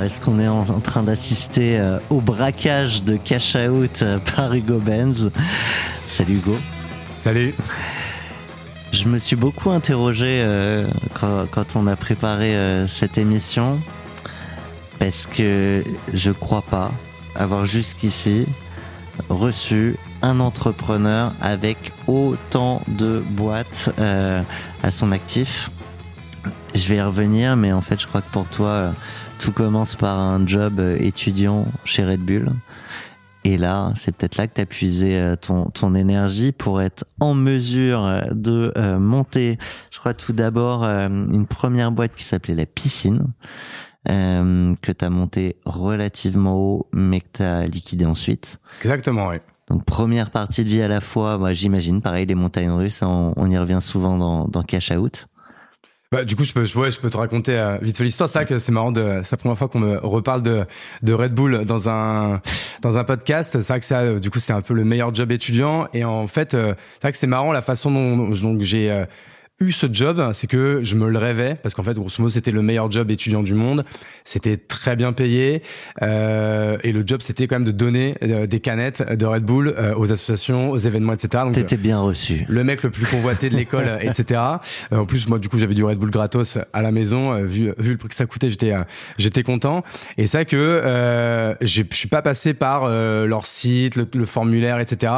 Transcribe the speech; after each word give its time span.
Alors, 0.00 0.10
est-ce 0.10 0.20
qu'on 0.22 0.38
est 0.40 0.48
en, 0.48 0.60
en 0.60 0.80
train 0.80 1.02
d'assister 1.02 1.78
euh, 1.78 1.98
au 2.08 2.22
braquage 2.22 3.02
de 3.02 3.18
Cash 3.18 3.54
Out 3.54 4.00
euh, 4.00 4.18
par 4.34 4.54
Hugo 4.54 4.78
Benz? 4.78 5.30
Salut 6.08 6.36
Hugo. 6.36 6.56
Salut. 7.18 7.54
Je 8.92 9.06
me 9.08 9.18
suis 9.18 9.36
beaucoup 9.36 9.70
interrogé 9.70 10.40
euh, 10.42 10.86
quand, 11.12 11.44
quand 11.50 11.76
on 11.76 11.86
a 11.86 11.96
préparé 11.96 12.56
euh, 12.56 12.86
cette 12.86 13.18
émission 13.18 13.78
parce 14.98 15.26
que 15.26 15.84
je 16.14 16.30
crois 16.30 16.62
pas 16.62 16.90
avoir 17.34 17.66
jusqu'ici 17.66 18.46
reçu 19.28 19.96
un 20.22 20.40
entrepreneur 20.40 21.34
avec 21.42 21.92
autant 22.06 22.80
de 22.88 23.22
boîtes 23.28 23.90
euh, 23.98 24.40
à 24.82 24.90
son 24.90 25.12
actif. 25.12 25.70
Je 26.74 26.88
vais 26.88 26.96
y 26.96 27.02
revenir, 27.02 27.54
mais 27.56 27.70
en 27.72 27.82
fait, 27.82 28.00
je 28.00 28.06
crois 28.06 28.22
que 28.22 28.30
pour 28.30 28.46
toi, 28.46 28.68
euh, 28.68 28.92
tout 29.40 29.52
commence 29.52 29.96
par 29.96 30.18
un 30.18 30.46
job 30.46 30.80
euh, 30.80 30.98
étudiant 31.00 31.64
chez 31.84 32.04
Red 32.04 32.20
Bull. 32.20 32.52
Et 33.42 33.56
là, 33.56 33.94
c'est 33.96 34.14
peut-être 34.14 34.36
là 34.36 34.46
que 34.46 34.52
tu 34.52 34.60
as 34.60 34.66
puisé 34.66 35.18
euh, 35.18 35.34
ton, 35.34 35.70
ton 35.70 35.94
énergie 35.94 36.52
pour 36.52 36.82
être 36.82 37.06
en 37.20 37.32
mesure 37.32 38.04
euh, 38.04 38.20
de 38.32 38.70
euh, 38.76 38.98
monter, 38.98 39.58
je 39.90 39.98
crois 39.98 40.12
tout 40.12 40.34
d'abord, 40.34 40.84
euh, 40.84 41.08
une 41.08 41.46
première 41.46 41.90
boîte 41.90 42.14
qui 42.14 42.24
s'appelait 42.24 42.54
la 42.54 42.66
piscine, 42.66 43.28
euh, 44.10 44.74
que 44.82 44.92
tu 44.92 45.04
as 45.06 45.10
monté 45.10 45.56
relativement 45.64 46.56
haut, 46.56 46.86
mais 46.92 47.20
que 47.20 47.38
tu 47.38 47.42
as 47.42 47.66
liquidé 47.66 48.04
ensuite. 48.04 48.60
Exactement, 48.80 49.28
oui. 49.28 49.36
Donc 49.68 49.86
première 49.86 50.30
partie 50.30 50.64
de 50.64 50.68
vie 50.68 50.82
à 50.82 50.88
la 50.88 51.00
fois, 51.00 51.38
moi 51.38 51.54
j'imagine, 51.54 52.02
pareil, 52.02 52.26
les 52.26 52.34
montagnes 52.34 52.72
russes, 52.72 53.02
on, 53.02 53.32
on 53.36 53.50
y 53.50 53.56
revient 53.56 53.78
souvent 53.80 54.18
dans, 54.18 54.48
dans 54.48 54.64
Cash 54.64 54.90
Out. 54.90 55.28
Bah, 56.12 56.24
du 56.24 56.34
coup, 56.34 56.42
je 56.42 56.52
peux, 56.52 56.64
je, 56.64 56.76
ouais, 56.76 56.90
je 56.90 56.98
peux 56.98 57.08
te 57.08 57.16
raconter 57.16 57.56
euh, 57.56 57.78
vite 57.80 57.96
fait 57.96 58.02
l'histoire. 58.02 58.28
C'est 58.28 58.40
vrai 58.40 58.46
que 58.46 58.58
c'est 58.58 58.72
marrant 58.72 58.90
de, 58.90 59.20
c'est 59.22 59.30
la 59.30 59.36
première 59.36 59.56
fois 59.56 59.68
qu'on 59.68 59.78
me 59.78 59.96
reparle 59.98 60.42
de, 60.42 60.66
de 61.02 61.12
Red 61.12 61.32
Bull 61.32 61.64
dans 61.64 61.88
un, 61.88 62.42
dans 62.82 62.98
un 62.98 63.04
podcast. 63.04 63.52
C'est 63.60 63.68
vrai 63.68 63.78
que 63.78 63.86
ça, 63.86 64.00
euh, 64.00 64.18
du 64.18 64.28
coup, 64.28 64.40
c'est 64.40 64.52
un 64.52 64.60
peu 64.60 64.74
le 64.74 64.84
meilleur 64.84 65.14
job 65.14 65.30
étudiant. 65.30 65.86
Et 65.94 66.02
en 66.02 66.26
fait, 66.26 66.54
euh, 66.54 66.74
c'est 66.94 67.02
vrai 67.02 67.12
que 67.12 67.18
c'est 67.18 67.28
marrant 67.28 67.52
la 67.52 67.62
façon 67.62 67.92
dont, 67.92 68.30
dont 68.30 68.56
j'ai 68.58 68.90
euh, 68.90 69.04
eu 69.62 69.72
ce 69.72 69.86
job, 69.92 70.30
c'est 70.32 70.46
que 70.46 70.80
je 70.82 70.96
me 70.96 71.10
le 71.10 71.18
rêvais 71.18 71.54
parce 71.54 71.74
qu'en 71.74 71.82
fait, 71.82 71.92
grosso 71.92 72.14
modo, 72.22 72.30
c'était 72.30 72.50
le 72.50 72.62
meilleur 72.62 72.90
job 72.90 73.10
étudiant 73.10 73.42
du 73.42 73.52
monde. 73.52 73.84
C'était 74.24 74.56
très 74.56 74.96
bien 74.96 75.12
payé 75.12 75.62
euh, 76.00 76.78
et 76.82 76.92
le 76.92 77.02
job, 77.06 77.20
c'était 77.20 77.46
quand 77.46 77.56
même 77.56 77.66
de 77.66 77.70
donner 77.70 78.14
euh, 78.22 78.46
des 78.46 78.60
canettes 78.60 79.02
de 79.02 79.26
Red 79.26 79.44
Bull 79.44 79.74
euh, 79.76 79.94
aux 79.96 80.12
associations, 80.12 80.70
aux 80.70 80.78
événements, 80.78 81.12
etc. 81.12 81.44
Donc, 81.44 81.52
T'étais 81.52 81.76
bien 81.76 82.00
reçu. 82.00 82.46
le 82.48 82.64
mec 82.64 82.82
le 82.82 82.90
plus 82.90 83.04
convoité 83.04 83.50
de 83.50 83.56
l'école, 83.56 83.84
euh, 83.88 83.98
etc. 83.98 84.40
Euh, 84.92 84.98
en 84.98 85.04
plus, 85.04 85.28
moi, 85.28 85.38
du 85.38 85.50
coup, 85.50 85.58
j'avais 85.58 85.74
du 85.74 85.84
Red 85.84 85.98
Bull 85.98 86.10
gratos 86.10 86.56
à 86.72 86.80
la 86.80 86.90
maison. 86.90 87.34
euh, 87.34 87.44
vu, 87.44 87.72
vu 87.76 87.92
le 87.92 87.96
prix 87.98 88.08
que 88.08 88.14
ça 88.14 88.24
coûtait, 88.24 88.48
j'étais, 88.48 88.72
euh, 88.72 88.82
j'étais 89.18 89.42
content. 89.42 89.82
Et 90.16 90.26
c'est 90.26 90.38
vrai 90.38 90.46
que 90.46 90.56
euh, 90.56 91.54
je 91.60 91.82
suis 91.90 92.08
pas 92.08 92.22
passé 92.22 92.54
par 92.54 92.84
euh, 92.84 93.26
leur 93.26 93.44
site, 93.44 93.96
le, 93.96 94.08
le 94.14 94.24
formulaire, 94.24 94.80
etc. 94.80 95.12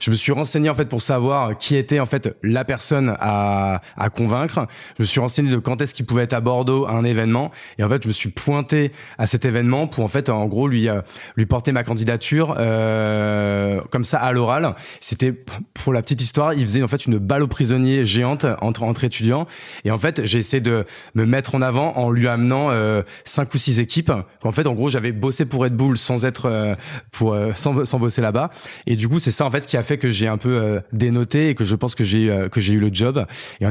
Je 0.00 0.10
me 0.10 0.16
suis 0.16 0.32
renseigné 0.32 0.68
en 0.68 0.74
fait 0.74 0.86
pour 0.90 1.00
savoir 1.00 1.56
qui 1.56 1.76
était 1.76 1.98
en 1.98 2.06
fait 2.06 2.36
la 2.42 2.66
personne 2.66 3.16
à, 3.20 3.80
à 3.96 4.10
convaincre. 4.10 4.66
Je 4.98 5.02
me 5.02 5.06
suis 5.06 5.20
renseigné 5.20 5.50
de 5.50 5.58
quand 5.58 5.80
est-ce 5.80 5.94
qu'il 5.94 6.06
pouvait 6.06 6.22
être 6.22 6.32
à 6.32 6.40
Bordeaux 6.40 6.86
à 6.86 6.92
un 6.92 7.04
événement. 7.04 7.50
Et 7.78 7.84
en 7.84 7.88
fait, 7.88 8.02
je 8.02 8.08
me 8.08 8.12
suis 8.12 8.30
pointé 8.30 8.92
à 9.18 9.26
cet 9.26 9.44
événement 9.44 9.86
pour 9.86 10.04
en 10.04 10.08
fait, 10.08 10.28
en 10.28 10.46
gros, 10.46 10.68
lui 10.68 10.88
euh, 10.88 11.00
lui 11.36 11.46
porter 11.46 11.72
ma 11.72 11.84
candidature 11.84 12.54
euh, 12.58 13.80
comme 13.90 14.04
ça 14.04 14.18
à 14.18 14.32
l'oral. 14.32 14.74
C'était 15.00 15.32
pour 15.74 15.92
la 15.92 16.02
petite 16.02 16.22
histoire, 16.22 16.54
il 16.54 16.62
faisait 16.62 16.82
en 16.82 16.88
fait 16.88 17.06
une 17.06 17.18
balle 17.18 17.42
aux 17.42 17.48
prisonniers 17.48 18.04
géante 18.04 18.46
entre 18.60 18.82
entre 18.82 19.04
étudiants. 19.04 19.46
Et 19.84 19.90
en 19.90 19.98
fait, 19.98 20.24
j'ai 20.24 20.38
essayé 20.38 20.60
de 20.60 20.84
me 21.14 21.24
mettre 21.24 21.54
en 21.54 21.62
avant 21.62 21.96
en 21.96 22.10
lui 22.10 22.28
amenant 22.28 22.70
euh, 22.70 23.02
cinq 23.24 23.54
ou 23.54 23.58
six 23.58 23.80
équipes. 23.80 24.12
En 24.42 24.52
fait, 24.52 24.66
en 24.66 24.74
gros, 24.74 24.90
j'avais 24.90 25.12
bossé 25.12 25.44
pour 25.44 25.62
Red 25.62 25.74
Bull 25.74 25.98
sans 25.98 26.24
être 26.24 26.46
euh, 26.46 26.74
pour 27.12 27.32
euh, 27.32 27.52
sans, 27.54 27.84
sans 27.84 27.98
bosser 27.98 28.22
là-bas. 28.22 28.50
Et 28.86 28.96
du 28.96 29.08
coup, 29.08 29.18
c'est 29.18 29.30
ça 29.30 29.44
en 29.44 29.50
fait 29.50 29.66
qui 29.66 29.76
a 29.76 29.82
fait 29.82 29.98
que 29.98 30.10
j'ai 30.10 30.28
un 30.28 30.36
peu 30.36 30.56
euh, 30.56 30.80
dénoté 30.92 31.50
et 31.50 31.54
que 31.54 31.64
je 31.64 31.74
pense 31.74 31.94
que 31.94 32.04
j'ai 32.04 32.46
que 32.50 32.60
j'ai 32.60 32.74
eu 32.74 32.80
le 32.80 32.90
job. 32.92 33.26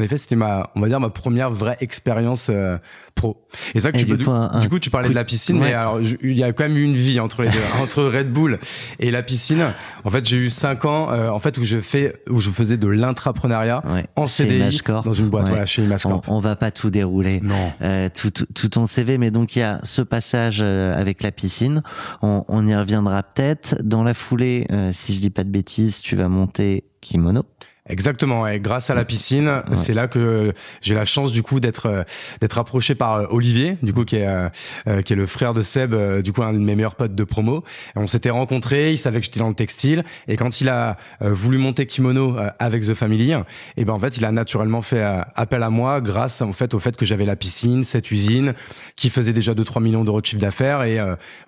Effet, 0.05 0.17
c'était 0.17 0.35
ma 0.35 0.69
on 0.75 0.81
va 0.81 0.87
dire 0.87 0.99
ma 0.99 1.09
première 1.09 1.49
vraie 1.49 1.77
expérience 1.79 2.47
euh, 2.49 2.77
pro. 3.15 3.45
Et 3.73 3.79
ça 3.79 3.91
que 3.91 3.97
Et 3.97 3.99
tu 3.99 4.05
du 4.05 4.11
peux 4.11 4.17
du, 4.17 4.25
coup, 4.25 4.31
un- 4.31 4.59
du 4.59 4.69
coup 4.69 4.79
tu 4.79 4.89
parlais 4.89 5.07
coup 5.07 5.13
de 5.13 5.15
la 5.19 5.23
piscine, 5.25 5.57
ouais. 5.57 5.67
mais 5.69 5.73
alors 5.73 5.99
il 6.01 6.37
y 6.37 6.43
a 6.43 6.51
quand 6.53 6.63
même 6.65 6.77
eu 6.77 6.83
une 6.83 6.93
vie 6.93 7.19
entre 7.19 7.43
les 7.43 7.49
deux, 7.49 7.59
entre 7.81 8.03
Red 8.03 8.31
Bull 8.31 8.59
et 8.99 9.11
la 9.11 9.23
piscine. 9.23 9.73
En 10.03 10.09
fait, 10.09 10.25
j'ai 10.25 10.37
eu 10.37 10.49
cinq 10.49 10.85
ans 10.85 11.11
euh, 11.11 11.29
en 11.29 11.39
fait 11.39 11.57
où 11.57 11.63
je 11.63 11.79
fais 11.79 12.15
où 12.29 12.39
je 12.41 12.49
faisais 12.49 12.77
de 12.77 12.87
l'intrapreneuriat 12.87 13.81
Ouais. 13.85 14.05
en 14.15 14.27
CDI 14.27 14.79
dans 15.03 15.13
une 15.13 15.29
boîte 15.29 15.45
Ouais. 15.45 15.51
voilà 15.51 15.65
chez 15.65 15.81
On, 15.81 15.85
Imagecorp. 15.85 16.21
on 16.27 16.39
va 16.39 16.55
pas 16.55 16.71
tout 16.71 16.89
dérouler. 16.89 17.39
Non. 17.41 17.71
Euh, 17.81 18.09
tout, 18.13 18.31
tout, 18.31 18.45
tout 18.53 18.69
ton 18.69 18.85
CV, 18.87 19.17
mais 19.17 19.31
donc 19.31 19.55
il 19.55 19.59
y 19.59 19.63
a 19.63 19.79
ce 19.83 20.01
passage 20.01 20.59
euh, 20.61 20.99
avec 20.99 21.23
la 21.23 21.31
piscine. 21.31 21.81
On, 22.21 22.43
on 22.47 22.67
y 22.67 22.75
reviendra 22.75 23.23
peut-être. 23.23 23.75
Dans 23.83 24.03
la 24.03 24.13
foulée, 24.13 24.67
euh, 24.71 24.91
si 24.91 25.13
je 25.13 25.19
dis 25.21 25.29
pas 25.29 25.43
de 25.43 25.49
bêtises, 25.49 26.01
tu 26.01 26.15
vas 26.15 26.27
monter 26.27 26.83
Kimono. 27.01 27.43
Exactement. 27.87 28.41
ouais. 28.43 28.59
Grâce 28.59 28.89
à 28.89 28.95
la 28.95 29.05
piscine, 29.05 29.61
c'est 29.73 29.93
là 29.93 30.07
que 30.07 30.53
j'ai 30.81 30.95
la 30.95 31.05
chance 31.05 31.31
du 31.31 31.43
coup 31.43 31.59
d'être 31.59 31.85
euh, 31.87 32.03
d'être 32.41 32.57
approché 32.57 32.95
par 32.95 33.13
euh, 33.15 33.25
Olivier, 33.29 33.77
du 33.83 33.93
coup 33.93 34.05
qui 34.05 34.15
est 34.17 34.27
euh, 34.27 35.01
qui 35.03 35.13
est 35.13 35.15
le 35.15 35.25
frère 35.27 35.53
de 35.53 35.61
Seb, 35.61 35.93
euh, 35.93 36.21
du 36.23 36.33
coup 36.33 36.41
un 36.41 36.53
de 36.53 36.57
mes 36.57 36.75
meilleurs 36.75 36.95
potes 36.95 37.13
de 37.13 37.23
promo. 37.23 37.63
Et 37.95 37.99
on 37.99 38.07
s'était 38.07 38.31
rencontrés. 38.31 38.91
Il 38.91 38.97
savait 38.97 39.19
que 39.19 39.25
j'étais 39.25 39.39
dans 39.39 39.49
le 39.49 39.53
textile. 39.55 40.03
Et 40.27 40.35
quand 40.35 40.61
il 40.61 40.69
a 40.69 40.97
euh, 41.21 41.31
voulu 41.31 41.57
monter 41.59 41.85
Kimono 41.85 42.35
avec 42.59 42.83
The 42.85 42.93
Family, 42.95 43.33
et 43.77 43.85
ben 43.85 43.93
en 43.93 43.99
fait 43.99 44.17
il 44.17 44.25
a 44.25 44.31
naturellement 44.31 44.81
fait 44.81 45.03
appel 45.35 45.61
à 45.61 45.69
moi 45.69 46.01
grâce 46.01 46.41
en 46.41 46.53
fait 46.53 46.73
au 46.73 46.79
fait 46.79 46.95
que 46.95 47.05
j'avais 47.05 47.25
la 47.25 47.35
piscine, 47.35 47.83
cette 47.83 48.09
usine 48.11 48.53
qui 48.95 49.09
faisait 49.11 49.33
déjà 49.33 49.53
2-3 49.53 49.81
millions 49.81 50.03
d'euros 50.03 50.21
de 50.21 50.25
chiffre 50.25 50.41
d'affaires. 50.41 50.83
Et 50.83 50.97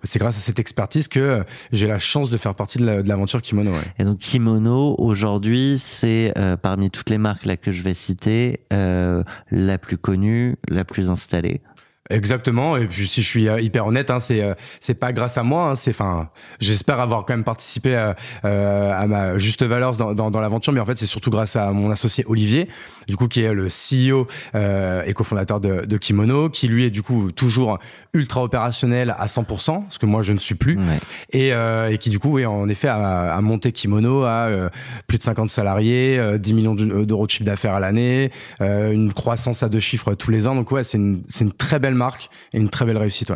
c'est 0.03 0.20
grâce 0.20 0.38
à 0.38 0.42
cette 0.42 0.59
expertise 0.59 1.08
que 1.08 1.44
j'ai 1.72 1.88
la 1.88 1.97
chance 2.00 2.30
de 2.30 2.38
faire 2.38 2.53
partie 2.53 2.78
de 2.78 2.86
la- 2.86 3.02
de 3.02 3.09
l'aventure 3.09 3.42
Kimono. 3.42 3.72
Ouais. 3.72 3.78
Et 4.00 4.03
donc 4.03 4.20
Kimono, 4.20 4.96
aujourd'hui, 5.00 5.78
c'est 5.80 6.27
euh, 6.38 6.58
parmi 6.58 6.90
toutes 6.90 7.10
les 7.10 7.18
marques 7.18 7.46
là 7.46 7.58
que 7.58 7.72
je 7.72 7.82
vais 7.84 7.94
citer, 7.94 8.62
euh, 8.74 9.24
la 9.52 9.78
plus 9.78 9.98
connue, 9.98 10.58
la 10.68 10.84
plus 10.86 11.10
installée. 11.10 11.62
Exactement. 12.09 12.78
Et 12.78 12.85
puis 12.88 13.07
si 13.07 13.22
je 13.22 13.28
suis 13.28 13.47
euh, 13.50 13.59
hyper 13.59 13.85
honnête, 13.88 14.09
hein, 14.09 14.19
c'est 14.19 14.41
euh, 14.41 14.53
c'est 14.79 14.94
pas 14.94 15.12
grâce 15.13 15.38
à 15.38 15.44
moi. 15.44 15.69
Hein, 15.72 15.75
c'est 15.75 15.91
enfin, 15.91 16.29
j'espère 16.59 17.00
avoir 17.00 17.25
quand 17.25 17.34
même 17.34 17.44
participé 17.44 17.95
à, 17.95 18.16
euh, 18.45 18.91
à 18.94 19.06
ma 19.07 19.38
juste 19.38 19.63
valeur 19.63 19.95
dans, 19.97 20.13
dans, 20.13 20.31
dans 20.31 20.40
l'aventure, 20.40 20.73
mais 20.73 20.79
en 20.79 20.85
fait 20.85 20.97
c'est 20.97 21.05
surtout 21.05 21.29
grâce 21.29 21.55
à 21.55 21.72
mon 21.72 21.91
associé 21.91 22.23
Olivier, 22.28 22.67
du 23.08 23.16
coup 23.17 23.28
qui 23.28 23.41
est 23.43 23.53
le 23.53 23.67
CEO 23.67 24.28
euh, 24.55 25.03
et 25.05 25.14
cofondateur 25.14 25.59
de, 25.59 25.85
de 25.85 25.97
Kimono, 25.97 26.49
qui 26.49 26.67
lui 26.67 26.85
est 26.85 26.90
du 26.90 27.03
coup 27.03 27.32
toujours 27.32 27.79
ultra 28.14 28.43
opérationnel 28.43 29.14
à 29.17 29.26
100%, 29.26 29.84
ce 29.90 29.99
que 29.99 30.05
moi 30.05 30.22
je 30.22 30.34
ne 30.34 30.40
suis 30.40 30.55
plus, 30.55 30.78
Ouais. 30.78 30.97
et, 31.32 31.53
euh, 31.53 31.90
et 31.91 31.97
qui 31.97 32.09
du 32.09 32.20
coup 32.20 32.34
oui 32.35 32.46
en 32.46 32.67
effet 32.70 32.87
a, 32.87 33.34
a 33.35 33.41
monté 33.41 33.72
Kimono 33.72 34.23
à 34.23 34.47
euh, 34.47 34.70
plus 35.08 35.17
de 35.17 35.23
50 35.23 35.49
salariés, 35.49 36.17
euh, 36.20 36.37
10 36.37 36.53
millions 36.53 36.76
de- 36.76 37.03
d'euros 37.05 37.26
de 37.26 37.32
chiffre 37.32 37.43
d'affaires 37.46 37.73
à 37.73 37.79
l'année, 37.79 38.32
une 38.61 39.11
croissance 39.14 39.64
à 39.64 39.70
deux 39.70 39.79
chiffres 39.79 40.14
tous 40.14 40.32
les 40.32 40.47
ans. 40.47 40.55
Donc 40.55 40.72
ouais, 40.72 40.84
c'est 40.84 40.97
une 40.97 41.22
c'est 41.28 41.43
une 41.43 41.52
très 41.52 41.79
belle 41.79 41.96
marque 41.97 42.29
et 42.53 42.58
une 42.58 42.70
très 42.70 42.85
belle 42.85 42.97
réussite. 42.97 43.32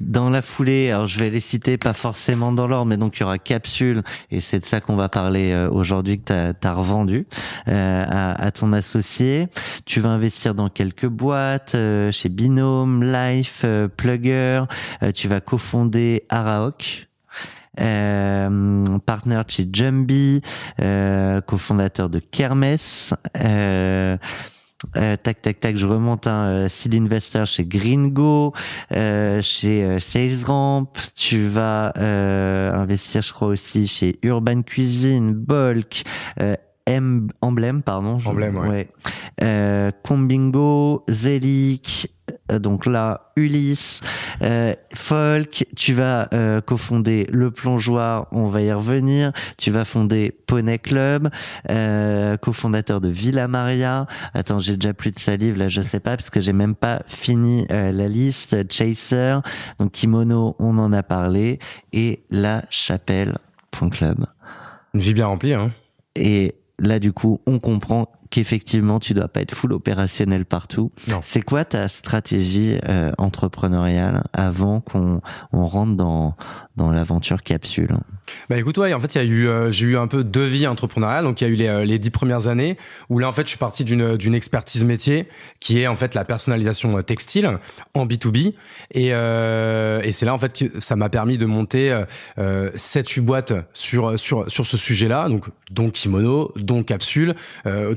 Dans 0.00 0.30
la 0.30 0.42
foulée, 0.42 0.90
alors 0.90 1.06
je 1.06 1.18
vais 1.18 1.30
les 1.30 1.40
citer 1.40 1.76
pas 1.76 1.92
forcément 1.92 2.52
dans 2.52 2.66
l'ordre, 2.66 2.86
mais 2.86 2.96
donc 2.96 3.18
il 3.18 3.20
y 3.20 3.24
aura 3.24 3.38
Capsule, 3.38 4.02
et 4.30 4.40
c'est 4.40 4.58
de 4.58 4.64
ça 4.64 4.80
qu'on 4.80 4.96
va 4.96 5.08
parler 5.08 5.52
euh, 5.52 5.68
aujourd'hui 5.70 6.18
que 6.18 6.52
tu 6.52 6.66
as, 6.66 6.72
revendu 6.72 7.26
euh, 7.68 8.04
à, 8.08 8.42
à 8.42 8.50
ton 8.50 8.72
associé. 8.72 9.48
Tu 9.84 10.00
vas 10.00 10.08
investir 10.08 10.54
dans 10.54 10.70
quelques 10.70 11.06
boîtes, 11.06 11.74
euh, 11.74 12.10
chez 12.10 12.30
Binôme, 12.30 13.04
Life, 13.04 13.60
euh, 13.64 13.88
Plugger, 13.88 14.64
euh, 15.02 15.12
tu 15.12 15.28
vas 15.28 15.40
cofonder 15.40 16.24
Araok. 16.30 17.06
euh, 17.80 18.98
partner 19.06 19.42
chez 19.48 19.68
Jumby, 19.72 20.40
euh, 20.80 21.40
cofondateur 21.40 22.08
de 22.08 22.18
Kermes. 22.18 22.76
Euh, 24.96 25.16
tac 25.16 25.42
tac 25.42 25.60
tac, 25.60 25.76
je 25.76 25.86
remonte 25.86 26.26
un 26.26 26.46
euh, 26.46 26.68
seed 26.68 26.94
investor 26.94 27.44
chez 27.46 27.64
Gringo, 27.64 28.54
euh, 28.92 29.42
chez 29.42 29.84
euh, 29.84 29.98
SalesRamp. 29.98 30.86
Tu 31.14 31.46
vas 31.46 31.92
euh, 31.98 32.72
investir, 32.72 33.22
je 33.22 33.32
crois 33.32 33.48
aussi 33.48 33.86
chez 33.86 34.18
Urban 34.22 34.62
Cuisine, 34.62 35.34
Bulk. 35.34 36.02
Euh, 36.40 36.54
M 36.86 37.28
Emblème, 37.40 37.82
pardon. 37.82 38.18
je- 38.18 38.28
Emblème, 38.28 38.56
ouais. 38.56 38.88
Euh, 39.42 39.90
Combingo, 40.02 41.04
Zelic, 41.08 42.08
donc 42.58 42.86
là, 42.86 43.32
Ulysse, 43.36 44.00
euh, 44.42 44.74
Folk, 44.94 45.66
tu 45.76 45.94
vas 45.94 46.28
euh, 46.32 46.60
cofonder 46.60 47.26
Le 47.30 47.50
Plongeoir, 47.50 48.26
on 48.32 48.48
va 48.48 48.62
y 48.62 48.72
revenir, 48.72 49.32
tu 49.56 49.70
vas 49.70 49.84
fonder 49.84 50.34
Poney 50.46 50.78
Club, 50.78 51.30
euh, 51.70 52.36
cofondateur 52.36 53.00
de 53.00 53.08
Villa 53.08 53.48
Maria, 53.48 54.06
attends, 54.34 54.60
j'ai 54.60 54.76
déjà 54.76 54.92
plus 54.92 55.10
de 55.10 55.18
salive, 55.18 55.56
là, 55.56 55.68
je 55.68 55.82
sais 55.82 56.00
pas, 56.00 56.16
parce 56.16 56.30
que 56.30 56.40
j'ai 56.40 56.52
même 56.52 56.74
pas 56.74 57.02
fini 57.06 57.66
euh, 57.70 57.92
la 57.92 58.08
liste, 58.08 58.70
Chaser, 58.72 59.38
donc 59.78 59.92
Kimono, 59.92 60.56
on 60.58 60.78
en 60.78 60.92
a 60.92 61.02
parlé, 61.02 61.58
et 61.92 62.22
La 62.30 62.64
Chapelle.club. 62.70 64.26
Une 64.94 65.00
vie 65.00 65.14
bien 65.14 65.26
remplie, 65.26 65.54
hein. 65.54 65.70
Et 66.16 66.54
là, 66.78 66.98
du 66.98 67.12
coup, 67.12 67.40
on 67.46 67.58
comprend 67.58 68.08
qu'effectivement, 68.30 69.00
tu 69.00 69.14
dois 69.14 69.28
pas 69.28 69.40
être 69.40 69.54
full 69.54 69.72
opérationnel 69.72 70.44
partout. 70.44 70.92
Non. 71.08 71.20
C'est 71.22 71.42
quoi 71.42 71.64
ta 71.64 71.88
stratégie 71.88 72.78
euh, 72.88 73.12
entrepreneuriale 73.18 74.24
avant 74.32 74.80
qu'on 74.80 75.20
on 75.52 75.66
rentre 75.66 75.96
dans 75.96 76.36
dans 76.80 76.90
l'aventure 76.90 77.42
capsule 77.42 77.94
Bah 78.48 78.56
écoute, 78.56 78.78
ouais, 78.78 78.94
en 78.94 79.00
fait, 79.00 79.14
il 79.14 79.18
y 79.18 79.20
a 79.20 79.24
eu, 79.24 79.46
euh, 79.46 79.70
j'ai 79.70 79.86
eu 79.86 79.96
un 79.98 80.06
peu 80.06 80.24
deux 80.24 80.46
vies 80.46 80.66
entrepreneuriales. 80.66 81.24
Donc, 81.24 81.40
il 81.40 81.44
y 81.44 81.46
a 81.46 81.50
eu 81.50 81.56
les, 81.56 81.68
euh, 81.68 81.98
dix 81.98 82.10
premières 82.10 82.48
années 82.48 82.78
où 83.10 83.18
là, 83.18 83.28
en 83.28 83.32
fait, 83.32 83.42
je 83.42 83.50
suis 83.50 83.58
parti 83.58 83.84
d'une 83.84 84.34
expertise 84.34 84.84
métier 84.84 85.28
qui 85.60 85.80
est 85.80 85.86
en 85.86 85.94
fait 85.94 86.14
la 86.14 86.24
personnalisation 86.24 86.96
euh, 86.96 87.02
textile 87.02 87.58
en 87.94 88.06
B2B. 88.06 88.54
Et, 88.92 89.08
c'est 90.12 90.26
là, 90.26 90.34
en 90.34 90.38
fait, 90.38 90.52
que 90.52 90.80
ça 90.80 90.96
m'a 90.96 91.10
permis 91.10 91.36
de 91.36 91.44
monter 91.44 91.92
euh, 91.92 92.04
euh, 92.38 92.70
7-8 92.72 93.20
boîtes 93.20 93.52
sur, 93.74 94.18
sur, 94.18 94.50
sur 94.50 94.66
ce 94.66 94.76
sujet-là. 94.76 95.28
Donc, 95.28 95.44
dont 95.70 95.90
Kimono, 95.90 96.52
dont 96.56 96.82
Capsule. 96.82 97.34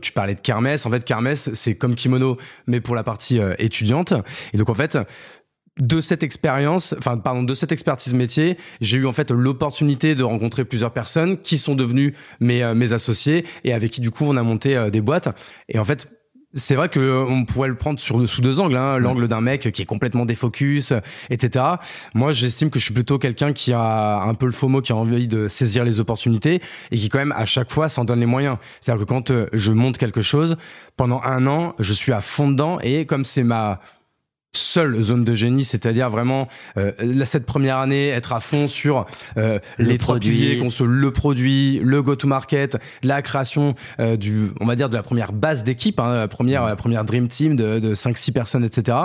Tu 0.01 0.12
parlais 0.12 0.36
de 0.36 0.41
Kermesse. 0.41 0.86
En 0.86 0.89
fait, 0.89 1.06
Kermesse, 1.06 1.53
c'est 1.53 1.75
comme 1.75 1.95
Kimono, 1.95 2.38
mais 2.68 2.81
pour 2.81 2.95
la 2.95 3.03
partie 3.03 3.39
étudiante. 3.57 4.13
Et 4.53 4.57
donc, 4.57 4.69
en 4.69 4.75
fait, 4.75 4.97
de 5.79 6.01
cette 6.01 6.23
expérience, 6.23 6.93
enfin 6.97 7.17
pardon, 7.17 7.43
de 7.43 7.55
cette 7.55 7.71
expertise 7.71 8.13
métier, 8.13 8.57
j'ai 8.79 8.97
eu 8.97 9.05
en 9.07 9.13
fait 9.13 9.31
l'opportunité 9.31 10.13
de 10.13 10.23
rencontrer 10.23 10.65
plusieurs 10.65 10.91
personnes 10.91 11.39
qui 11.39 11.57
sont 11.57 11.75
devenues 11.75 12.13
mes 12.39 12.63
euh, 12.63 12.75
mes 12.75 12.93
associés 12.93 13.45
et 13.63 13.73
avec 13.73 13.91
qui 13.91 14.01
du 14.01 14.11
coup 14.11 14.25
on 14.25 14.37
a 14.37 14.43
monté 14.43 14.77
euh, 14.77 14.89
des 14.89 15.01
boîtes. 15.01 15.29
Et 15.69 15.79
en 15.79 15.85
fait, 15.85 16.07
c'est 16.53 16.75
vrai 16.75 16.89
que 16.89 17.25
on 17.27 17.45
pourrait 17.45 17.69
le 17.69 17.75
prendre 17.75 17.99
sur 17.99 18.27
sous 18.29 18.41
deux 18.41 18.59
angles, 18.59 18.77
hein, 18.77 18.99
l'angle 18.99 19.27
d'un 19.27 19.41
mec 19.41 19.71
qui 19.71 19.81
est 19.81 19.85
complètement 19.85 20.25
défocus, 20.25 20.93
etc. 21.31 21.65
Moi, 22.13 22.31
j'estime 22.31 22.69
que 22.69 22.77
je 22.77 22.85
suis 22.85 22.93
plutôt 22.93 23.17
quelqu'un 23.17 23.53
qui 23.53 23.73
a 23.73 24.21
un 24.21 24.35
peu 24.35 24.45
le 24.45 24.51
FOMO, 24.51 24.81
qui 24.81 24.91
a 24.91 24.95
envie 24.95 25.27
de 25.27 25.47
saisir 25.47 25.83
les 25.83 25.99
opportunités 25.99 26.61
et 26.91 26.97
qui 26.97 27.09
quand 27.09 27.17
même 27.17 27.33
à 27.35 27.45
chaque 27.45 27.71
fois 27.71 27.89
s'en 27.89 28.05
donne 28.05 28.19
les 28.19 28.27
moyens. 28.27 28.57
C'est-à-dire 28.81 29.03
que 29.03 29.09
quand 29.09 29.31
euh, 29.31 29.47
je 29.53 29.71
monte 29.71 29.97
quelque 29.97 30.21
chose, 30.21 30.57
pendant 30.95 31.21
un 31.23 31.47
an, 31.47 31.73
je 31.79 31.93
suis 31.93 32.11
à 32.11 32.21
fond 32.21 32.49
dedans 32.49 32.79
et 32.81 33.05
comme 33.07 33.25
c'est 33.25 33.43
ma 33.43 33.79
seule 34.55 35.01
zone 35.01 35.23
de 35.23 35.33
génie, 35.33 35.65
c'est-à-dire 35.65 36.09
vraiment 36.09 36.47
euh, 36.77 36.91
cette 37.25 37.45
première 37.45 37.77
année 37.77 38.09
être 38.09 38.33
à 38.33 38.39
fond 38.39 38.67
sur 38.67 39.05
euh, 39.38 39.59
Le 39.77 39.85
les 39.85 39.97
trois 39.97 40.15
produit. 40.15 40.35
piliers 40.35 40.57
qu'on 40.59 40.69
se 40.69 40.83
le 40.83 41.11
produit, 41.11 41.79
le 41.83 42.01
go-to-market, 42.01 42.77
la 43.01 43.21
création 43.21 43.73
euh, 44.00 44.15
du, 44.15 44.50
on 44.59 44.65
va 44.65 44.75
dire 44.75 44.89
de 44.89 44.95
la 44.95 45.03
première 45.03 45.33
base 45.33 45.63
d'équipe, 45.63 46.00
hein, 46.00 46.13
la 46.13 46.27
première 46.27 46.65
la 46.65 46.75
première 46.75 47.03
dream 47.03 47.27
team 47.27 47.55
de, 47.55 47.79
de 47.79 47.95
5-6 47.95 48.31
personnes, 48.31 48.63
etc. 48.63 48.97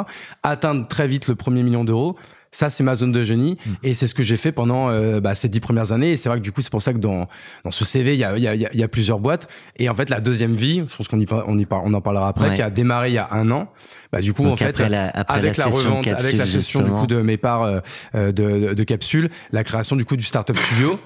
Atteindre 0.42 0.86
très 0.86 1.08
vite 1.08 1.28
le 1.28 1.34
premier 1.34 1.62
million 1.62 1.84
d'euros. 1.84 2.16
Ça, 2.50 2.70
c'est 2.70 2.82
ma 2.82 2.96
zone 2.96 3.12
de 3.12 3.22
génie 3.22 3.58
et 3.82 3.92
c'est 3.92 4.06
ce 4.06 4.14
que 4.14 4.22
j'ai 4.22 4.38
fait 4.38 4.52
pendant 4.52 4.88
euh, 4.88 5.20
bah, 5.20 5.34
ces 5.34 5.50
dix 5.50 5.60
premières 5.60 5.92
années. 5.92 6.12
Et 6.12 6.16
c'est 6.16 6.30
vrai 6.30 6.38
que 6.38 6.42
du 6.44 6.50
coup, 6.50 6.62
c'est 6.62 6.70
pour 6.70 6.80
ça 6.80 6.94
que 6.94 6.98
dans, 6.98 7.28
dans 7.62 7.70
ce 7.70 7.84
CV, 7.84 8.14
il 8.14 8.18
y 8.18 8.24
a, 8.24 8.38
y, 8.38 8.48
a, 8.48 8.54
y 8.54 8.64
a- 8.64 8.70
il 8.72 8.80
y 8.80 8.82
a 8.82 8.88
plusieurs 8.88 9.18
boîtes. 9.20 9.52
Et 9.76 9.88
en 9.90 9.94
fait, 9.94 10.08
la 10.08 10.20
deuxième 10.20 10.54
vie, 10.56 10.82
je 10.88 10.96
pense 10.96 11.08
qu'on 11.08 11.20
y, 11.20 11.26
on 11.46 11.58
y, 11.58 11.66
par- 11.66 11.84
on 11.84 11.92
en 11.92 12.00
parlera 12.00 12.26
après, 12.28 12.48
Ouais. 12.48 12.54
qui 12.54 12.62
a 12.62 12.70
démarré 12.70 13.10
il 13.10 13.14
y 13.14 13.18
a 13.18 13.28
un 13.32 13.50
an. 13.50 13.70
Bah, 14.12 14.20
du 14.22 14.32
coup, 14.32 14.42
Donc 14.44 14.52
en 14.52 14.56
fait, 14.56 14.78
la, 14.80 15.08
avec 15.08 15.58
la, 15.58 15.66
revente, 15.66 16.04
capsule, 16.04 16.24
avec 16.26 16.38
la 16.38 16.46
session 16.46 16.80
du 16.80 16.90
coup 16.90 17.06
de 17.06 17.20
mes 17.20 17.36
parts 17.36 17.64
euh, 17.64 17.80
euh, 18.14 18.32
de, 18.32 18.68
de, 18.68 18.74
de 18.74 18.82
capsules, 18.84 19.28
la 19.52 19.62
création 19.62 19.94
du 19.96 20.06
coup 20.06 20.16
du 20.16 20.24
startup 20.24 20.56
studio, 20.56 20.98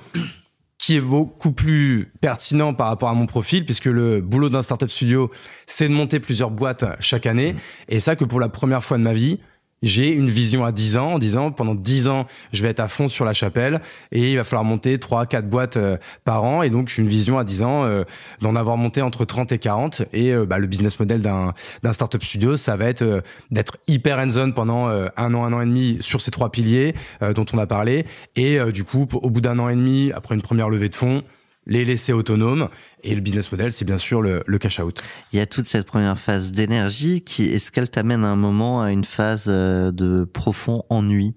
qui 0.78 0.96
est 0.96 1.00
beaucoup 1.00 1.50
plus 1.52 2.12
pertinent 2.20 2.74
par 2.74 2.86
rapport 2.88 3.08
à 3.08 3.14
mon 3.14 3.26
profil, 3.26 3.64
puisque 3.64 3.86
le 3.86 4.20
boulot 4.20 4.48
d'un 4.48 4.62
startup 4.62 4.88
studio, 4.90 5.30
c'est 5.66 5.88
de 5.88 5.92
monter 5.94 6.20
plusieurs 6.20 6.50
boîtes 6.50 6.84
chaque 7.00 7.26
année, 7.26 7.56
et 7.88 7.98
ça 8.00 8.14
que 8.16 8.24
pour 8.24 8.38
la 8.38 8.48
première 8.48 8.84
fois 8.84 8.96
de 8.98 9.02
ma 9.02 9.12
vie. 9.14 9.40
J'ai 9.82 10.08
une 10.12 10.30
vision 10.30 10.64
à 10.64 10.72
10 10.72 10.96
ans 10.96 11.14
en 11.14 11.18
disant 11.18 11.50
pendant 11.50 11.74
10 11.74 12.08
ans, 12.08 12.26
je 12.52 12.62
vais 12.62 12.68
être 12.68 12.80
à 12.80 12.88
fond 12.88 13.08
sur 13.08 13.24
la 13.24 13.32
chapelle 13.32 13.80
et 14.12 14.32
il 14.32 14.36
va 14.36 14.44
falloir 14.44 14.64
monter 14.64 14.98
3 14.98 15.26
4 15.26 15.48
boîtes 15.48 15.76
euh, 15.76 15.96
par 16.24 16.44
an 16.44 16.62
et 16.62 16.70
donc 16.70 16.88
j'ai 16.88 17.02
une 17.02 17.08
vision 17.08 17.38
à 17.38 17.44
10 17.44 17.62
ans 17.62 17.84
euh, 17.84 18.04
d'en 18.40 18.54
avoir 18.54 18.76
monté 18.76 19.02
entre 19.02 19.24
30 19.24 19.52
et 19.52 19.58
40 19.58 20.02
et 20.12 20.32
euh, 20.32 20.46
bah, 20.46 20.58
le 20.58 20.66
business 20.66 20.98
model 20.98 21.20
d'un 21.20 21.52
d'un 21.82 21.92
startup 21.92 22.22
studio, 22.22 22.56
ça 22.56 22.76
va 22.76 22.86
être 22.86 23.02
euh, 23.02 23.20
d'être 23.50 23.76
hyper 23.88 24.18
hands-on 24.18 24.52
pendant 24.52 24.88
un 24.88 25.34
an, 25.34 25.44
un 25.44 25.52
an 25.52 25.60
et 25.60 25.66
demi 25.66 25.98
sur 26.00 26.20
ces 26.20 26.30
trois 26.30 26.50
piliers 26.50 26.94
dont 27.34 27.46
on 27.52 27.58
a 27.58 27.66
parlé. 27.66 28.04
Et 28.36 28.58
du 28.72 28.84
coup, 28.84 29.06
au 29.12 29.30
bout 29.30 29.40
d'un 29.40 29.58
an 29.58 29.68
et 29.68 29.74
demi, 29.74 30.12
après 30.14 30.34
une 30.34 30.42
première 30.42 30.68
levée 30.68 30.88
de 30.88 30.94
fonds, 30.94 31.22
les 31.66 31.84
laisser 31.84 32.12
autonomes. 32.12 32.68
Et 33.02 33.14
le 33.14 33.20
business 33.20 33.50
model, 33.52 33.72
c'est 33.72 33.84
bien 33.84 33.98
sûr 33.98 34.22
le, 34.22 34.42
le 34.46 34.58
cash 34.58 34.80
out. 34.80 35.02
Il 35.32 35.38
y 35.38 35.40
a 35.40 35.46
toute 35.46 35.66
cette 35.66 35.86
première 35.86 36.18
phase 36.18 36.52
d'énergie 36.52 37.22
qui, 37.22 37.46
est-ce 37.46 37.70
qu'elle 37.70 37.90
t'amène 37.90 38.24
à 38.24 38.28
un 38.28 38.36
moment 38.36 38.82
à 38.82 38.90
une 38.90 39.04
phase 39.04 39.46
euh, 39.48 39.90
de 39.92 40.24
profond 40.24 40.84
ennui? 40.88 41.34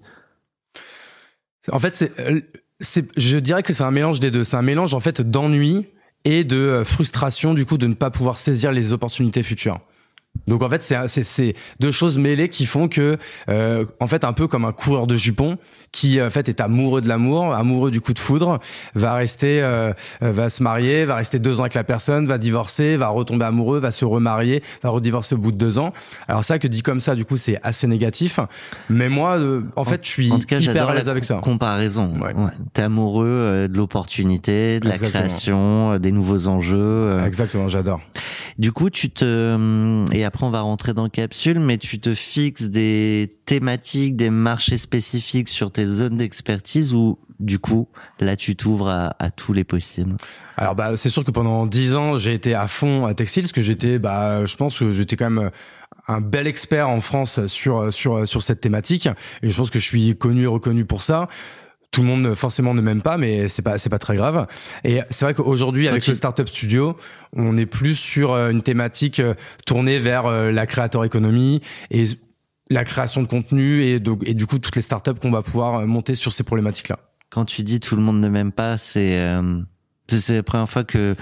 En 1.70 1.78
fait, 1.78 1.94
c'est, 1.94 2.18
euh, 2.20 2.40
c'est, 2.80 3.08
je 3.18 3.38
dirais 3.38 3.62
que 3.62 3.72
c'est 3.72 3.84
un 3.84 3.90
mélange 3.90 4.20
des 4.20 4.30
deux. 4.30 4.44
C'est 4.44 4.56
un 4.56 4.62
mélange 4.62 4.94
en 4.94 5.00
fait 5.00 5.20
d'ennui 5.20 5.86
et 6.24 6.44
de 6.44 6.56
euh, 6.56 6.84
frustration 6.84 7.54
du 7.54 7.66
coup 7.66 7.78
de 7.78 7.86
ne 7.86 7.94
pas 7.94 8.10
pouvoir 8.10 8.38
saisir 8.38 8.72
les 8.72 8.92
opportunités 8.92 9.42
futures. 9.42 9.80
Donc 10.46 10.62
en 10.62 10.68
fait, 10.68 10.82
c'est, 10.82 11.54
deux 11.80 11.90
choses 11.90 12.18
mêlées 12.18 12.48
qui 12.48 12.66
font 12.66 12.88
que, 12.88 13.16
euh, 13.48 13.84
en 14.00 14.06
fait, 14.06 14.24
un 14.24 14.32
peu 14.32 14.46
comme 14.48 14.64
un 14.64 14.72
coureur 14.72 15.06
de 15.06 15.16
jupons 15.16 15.58
qui 15.92 16.20
en 16.20 16.28
fait 16.30 16.48
est 16.48 16.60
amoureux 16.60 17.00
de 17.00 17.08
l'amour, 17.08 17.54
amoureux 17.54 17.90
du 17.90 18.00
coup 18.00 18.12
de 18.12 18.18
foudre, 18.18 18.58
va 18.94 19.14
rester, 19.14 19.62
euh, 19.62 19.92
va 20.20 20.48
se 20.50 20.62
marier, 20.62 21.04
va 21.04 21.14
rester 21.14 21.38
deux 21.38 21.58
ans 21.60 21.62
avec 21.62 21.74
la 21.74 21.84
personne, 21.84 22.26
va 22.26 22.36
divorcer, 22.38 22.96
va 22.96 23.08
retomber 23.08 23.46
amoureux, 23.46 23.78
va 23.78 23.90
se 23.90 24.04
remarier, 24.04 24.62
va 24.82 24.90
redivorcer 24.90 25.36
au 25.36 25.38
bout 25.38 25.52
de 25.52 25.56
deux 25.56 25.78
ans. 25.78 25.92
Alors 26.28 26.44
ça 26.44 26.58
que 26.58 26.68
dit 26.68 26.82
comme 26.82 27.00
ça, 27.00 27.14
du 27.14 27.24
coup, 27.24 27.36
c'est 27.36 27.58
assez 27.62 27.86
négatif. 27.86 28.40
Mais 28.90 29.08
moi, 29.08 29.38
euh, 29.38 29.62
en 29.76 29.84
fait, 29.84 30.00
je 30.04 30.08
suis 30.08 30.32
En 30.32 30.38
tout 30.38 30.46
cas, 30.46 30.58
hyper 30.58 30.84
à 30.88 30.92
la 30.92 30.98
l'aise 30.98 31.08
avec 31.08 31.24
ça. 31.24 31.36
comparaison. 31.42 32.14
Ouais. 32.20 32.34
Ouais. 32.34 32.50
T'es 32.74 32.82
amoureux 32.82 33.26
euh, 33.26 33.68
de 33.68 33.76
l'opportunité, 33.76 34.80
de 34.80 34.88
la 34.88 34.98
création, 34.98 35.92
euh, 35.92 35.98
des 35.98 36.12
nouveaux 36.12 36.48
enjeux. 36.48 36.76
euh. 36.78 37.24
Exactement, 37.26 37.68
j'adore. 37.68 38.00
Du 38.58 38.72
coup, 38.72 38.90
tu 38.90 39.10
te 39.10 40.04
et 40.12 40.24
après 40.26 40.44
on 40.44 40.50
va 40.50 40.60
rentrer 40.60 40.92
dans 40.92 41.08
capsule, 41.08 41.58
mais 41.58 41.78
tu 41.78 41.98
te 42.00 42.14
fixes 42.14 42.64
des 42.64 43.38
thématiques, 43.46 44.16
des 44.16 44.30
marchés 44.30 44.78
spécifiques 44.78 45.48
sur 45.48 45.70
tes 45.70 45.86
zones 45.86 46.18
d'expertise 46.18 46.94
ou 46.94 47.18
du 47.40 47.58
coup 47.58 47.88
là 48.20 48.36
tu 48.36 48.56
t'ouvres 48.56 48.88
à, 48.88 49.30
tous 49.30 49.52
les 49.52 49.64
possibles? 49.64 50.16
Alors 50.56 50.74
bah 50.74 50.96
c'est 50.96 51.10
sûr 51.10 51.24
que 51.24 51.30
pendant 51.30 51.66
dix 51.66 51.94
ans 51.94 52.18
j'ai 52.18 52.34
été 52.34 52.54
à 52.54 52.68
fond 52.68 53.06
à 53.06 53.14
textile 53.14 53.44
parce 53.44 53.52
que 53.52 53.62
j'étais 53.62 53.98
bah 53.98 54.44
je 54.44 54.56
pense 54.56 54.78
que 54.78 54.90
j'étais 54.90 55.16
quand 55.16 55.30
même 55.30 55.50
un 56.08 56.20
bel 56.20 56.46
expert 56.46 56.88
en 56.88 57.00
France 57.00 57.46
sur 57.46 57.92
sur 57.92 58.26
sur 58.26 58.42
cette 58.42 58.60
thématique 58.60 59.08
et 59.42 59.50
je 59.50 59.56
pense 59.56 59.70
que 59.70 59.78
je 59.78 59.84
suis 59.86 60.16
connu 60.16 60.44
et 60.44 60.46
reconnu 60.46 60.84
pour 60.84 61.02
ça. 61.02 61.28
Tout 61.96 62.02
le 62.02 62.08
monde 62.08 62.34
forcément 62.34 62.74
ne 62.74 62.82
m'aime 62.82 63.00
pas, 63.00 63.16
mais 63.16 63.48
c'est 63.48 63.62
pas 63.62 63.78
c'est 63.78 63.88
pas 63.88 63.98
très 63.98 64.16
grave. 64.16 64.46
Et 64.84 65.00
c'est 65.08 65.24
vrai 65.24 65.32
qu'aujourd'hui 65.32 65.88
avec 65.88 66.02
tu- 66.02 66.10
le 66.10 66.16
startup 66.16 66.46
studio, 66.46 66.94
on 67.34 67.56
est 67.56 67.64
plus 67.64 67.94
sur 67.94 68.32
euh, 68.34 68.50
une 68.50 68.60
thématique 68.60 69.18
euh, 69.18 69.32
tournée 69.64 69.98
vers 69.98 70.26
euh, 70.26 70.52
la 70.52 70.66
créateur 70.66 71.04
économie 71.06 71.62
et 71.90 72.04
la 72.68 72.84
création 72.84 73.22
de 73.22 73.26
contenu 73.26 73.82
et, 73.84 73.98
du 73.98 74.46
coup 74.46 74.58
toutes 74.58 74.76
les 74.76 74.82
startups 74.82 75.14
qu'on 75.22 75.30
va 75.30 75.40
pouvoir 75.40 75.86
monter 75.86 76.14
sur 76.14 76.32
ces 76.34 76.44
problématiques 76.44 76.90
là. 76.90 76.98
Quand 77.30 77.46
tu 77.46 77.62
dis 77.62 77.80
tout 77.80 77.96
le 77.96 78.02
monde 78.02 78.20
ne 78.20 78.28
m'aime 78.28 78.52
pas, 78.52 78.76
c'est 78.76 79.18
euh, 79.18 79.60
c'est 80.08 80.36
la 80.36 80.42
première 80.42 80.68
fois 80.68 80.84
que 80.84 81.16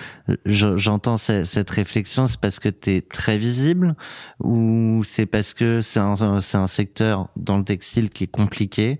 je- 0.45 0.77
j'entends 0.77 1.19
ce- 1.19 1.45
cette 1.45 1.71
réflexion. 1.71 2.27
C'est 2.27 2.41
parce 2.41 2.59
que 2.59 2.69
t'es 2.69 3.01
très 3.01 3.39
visible 3.39 3.95
ou 4.41 5.03
c'est 5.07 5.27
parce 5.27 5.55
que 5.55 5.83
c'est 5.83 6.01
un 6.01 6.41
c'est 6.41 6.59
un 6.59 6.67
secteur 6.67 7.29
dans 7.37 7.59
le 7.59 7.65
textile 7.65 8.11
qui 8.11 8.25
est 8.25 8.27
compliqué? 8.27 8.99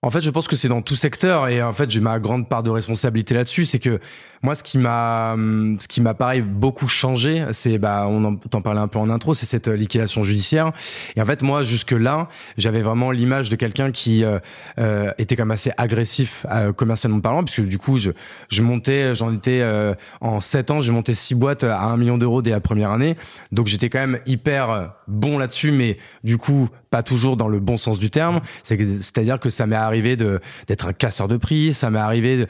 En 0.00 0.10
fait, 0.10 0.20
je 0.20 0.30
pense 0.30 0.46
que 0.46 0.54
c'est 0.54 0.68
dans 0.68 0.80
tout 0.80 0.94
secteur 0.94 1.48
et 1.48 1.60
en 1.60 1.72
fait, 1.72 1.90
j'ai 1.90 1.98
ma 1.98 2.20
grande 2.20 2.48
part 2.48 2.62
de 2.62 2.70
responsabilité 2.70 3.34
là-dessus. 3.34 3.64
C'est 3.64 3.80
que 3.80 3.98
moi, 4.42 4.54
ce 4.54 4.62
qui 4.62 4.78
m'a, 4.78 5.34
ce 5.80 5.88
qui 5.88 6.00
m'a 6.00 6.14
pareil 6.14 6.40
beaucoup 6.40 6.86
changé, 6.86 7.44
c'est, 7.50 7.78
bah, 7.78 8.06
on 8.08 8.24
en 8.24 8.36
t'en 8.36 8.60
parlait 8.60 8.78
un 8.78 8.86
peu 8.86 9.00
en 9.00 9.10
intro, 9.10 9.34
c'est 9.34 9.44
cette 9.44 9.66
euh, 9.66 9.74
liquidation 9.74 10.22
judiciaire. 10.22 10.70
Et 11.16 11.20
en 11.20 11.24
fait, 11.24 11.42
moi, 11.42 11.64
jusque 11.64 11.90
là, 11.90 12.28
j'avais 12.56 12.80
vraiment 12.80 13.10
l'image 13.10 13.50
de 13.50 13.56
quelqu'un 13.56 13.90
qui 13.90 14.22
euh, 14.22 14.38
euh, 14.78 15.10
était 15.18 15.34
quand 15.34 15.42
même 15.42 15.50
assez 15.50 15.72
agressif 15.76 16.46
euh, 16.52 16.72
commercialement 16.72 17.18
parlant, 17.18 17.42
puisque 17.42 17.66
du 17.66 17.78
coup, 17.78 17.98
je, 17.98 18.12
je 18.48 18.62
montais, 18.62 19.16
j'en 19.16 19.34
étais 19.34 19.62
euh, 19.62 19.94
en 20.20 20.40
sept 20.40 20.70
ans, 20.70 20.80
j'ai 20.80 20.92
monté 20.92 21.12
six 21.12 21.34
boîtes 21.34 21.64
à 21.64 21.82
un 21.82 21.96
million 21.96 22.18
d'euros 22.18 22.40
dès 22.40 22.52
la 22.52 22.60
première 22.60 22.92
année. 22.92 23.16
Donc, 23.50 23.66
j'étais 23.66 23.90
quand 23.90 23.98
même 23.98 24.20
hyper 24.26 24.70
euh, 24.70 24.86
bon 25.08 25.38
là-dessus, 25.38 25.72
mais 25.72 25.96
du 26.22 26.38
coup, 26.38 26.68
pas 26.90 27.02
toujours 27.02 27.36
dans 27.36 27.48
le 27.48 27.60
bon 27.60 27.76
sens 27.76 27.98
du 27.98 28.10
terme. 28.10 28.40
C'est-à-dire 28.62 29.40
que 29.40 29.50
ça 29.50 29.66
m'est 29.66 29.76
arrivé 29.76 30.16
de 30.16 30.40
d'être 30.66 30.86
un 30.88 30.92
casseur 30.92 31.28
de 31.28 31.36
prix, 31.36 31.74
ça 31.74 31.90
m'est 31.90 31.98
arrivé 31.98 32.38
de, 32.38 32.46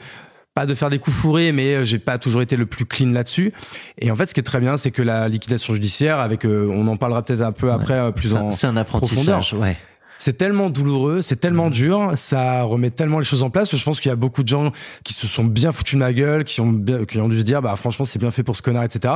pas 0.53 0.65
de 0.65 0.75
faire 0.75 0.89
des 0.89 0.99
coups 0.99 1.15
fourrés, 1.15 1.51
mais 1.51 1.75
euh, 1.75 1.85
j'ai 1.85 1.99
pas 1.99 2.17
toujours 2.17 2.41
été 2.41 2.57
le 2.57 2.65
plus 2.65 2.85
clean 2.85 3.11
là-dessus. 3.11 3.53
Et 3.97 4.11
en 4.11 4.15
fait, 4.15 4.27
ce 4.27 4.33
qui 4.33 4.39
est 4.39 4.43
très 4.43 4.59
bien, 4.59 4.77
c'est 4.77 4.91
que 4.91 5.01
la 5.01 5.29
liquidation 5.29 5.73
judiciaire, 5.73 6.19
avec, 6.19 6.45
euh, 6.45 6.69
on 6.71 6.87
en 6.87 6.97
parlera 6.97 7.23
peut-être 7.23 7.41
un 7.41 7.51
peu 7.51 7.71
après, 7.71 7.93
euh, 7.93 8.11
plus 8.11 8.33
en, 8.33 8.51
C'est 8.51 8.67
un 8.67 8.75
apprentissage, 8.75 9.53
ouais. 9.53 9.77
C'est 10.19 10.37
tellement 10.37 10.69
douloureux, 10.69 11.21
c'est 11.21 11.37
tellement 11.37 11.69
dur, 11.69 12.11
ça 12.15 12.61
remet 12.63 12.91
tellement 12.91 13.17
les 13.19 13.25
choses 13.25 13.41
en 13.41 13.49
place 13.49 13.71
que 13.71 13.77
je 13.77 13.83
pense 13.83 13.99
qu'il 13.99 14.09
y 14.09 14.11
a 14.11 14.17
beaucoup 14.17 14.43
de 14.43 14.49
gens 14.49 14.71
qui 15.03 15.13
se 15.13 15.25
sont 15.25 15.45
bien 15.45 15.71
foutus 15.71 15.95
de 15.95 15.99
ma 15.99 16.13
gueule, 16.13 16.43
qui 16.43 16.61
ont, 16.61 16.83
qui 17.07 17.19
ont 17.19 17.29
dû 17.29 17.39
se 17.39 17.43
dire, 17.43 17.61
bah 17.61 17.75
franchement 17.77 18.05
c'est 18.05 18.19
bien 18.19 18.29
fait 18.29 18.43
pour 18.43 18.55
ce 18.55 18.61
connard, 18.61 18.83
etc. 18.83 19.15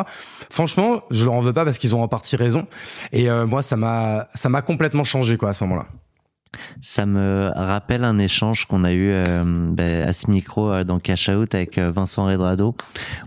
Franchement, 0.50 1.04
je 1.12 1.26
leur 1.26 1.34
en 1.34 1.42
veux 1.42 1.54
pas 1.54 1.66
parce 1.66 1.78
qu'ils 1.78 1.94
ont 1.94 2.02
en 2.02 2.08
partie 2.08 2.38
raison. 2.38 2.66
Et 3.12 3.30
euh, 3.30 3.46
moi, 3.46 3.62
ça 3.62 3.76
m'a, 3.76 4.30
ça 4.34 4.50
m'a 4.50 4.62
complètement 4.62 5.04
changé 5.04 5.38
quoi 5.38 5.50
à 5.50 5.54
ce 5.54 5.64
moment-là. 5.66 5.86
Ça 6.82 7.06
me 7.06 7.52
rappelle 7.54 8.04
un 8.04 8.20
échange 8.20 8.66
qu'on 8.66 8.84
a 8.84 8.94
eu 8.94 9.10
euh, 9.12 9.44
ben, 9.46 10.08
à 10.08 10.14
ce 10.14 10.30
micro 10.30 10.72
euh, 10.72 10.84
dans 10.84 11.00
Cash 11.00 11.30
Out 11.30 11.56
avec 11.56 11.78
euh, 11.78 11.92
Vincent 11.92 12.26
Redrado, 12.26 12.76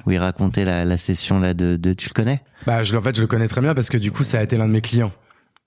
où 0.07 0.13
il 0.13 0.19
racontait 0.19 0.65
la, 0.65 0.85
la 0.85 0.99
session 0.99 1.41
là 1.41 1.55
de, 1.55 1.77
de 1.77 1.93
tu 1.93 2.09
le 2.09 2.15
connais? 2.15 2.43
Bah, 2.67 2.83
je, 2.83 2.97
en 2.97 3.01
fait, 3.01 3.17
je 3.17 3.21
le 3.21 3.27
connais 3.27 3.49
très 3.49 3.61
bien 3.61 3.75
parce 3.75 3.91
que 3.91 3.99
du 3.99 4.13
coup, 4.13 4.25
ça 4.25 4.39
a 4.39 4.43
été 4.43 4.57
l'un 4.57 4.67
de 4.67 4.73
mes 4.73 4.81
clients. 4.81 5.13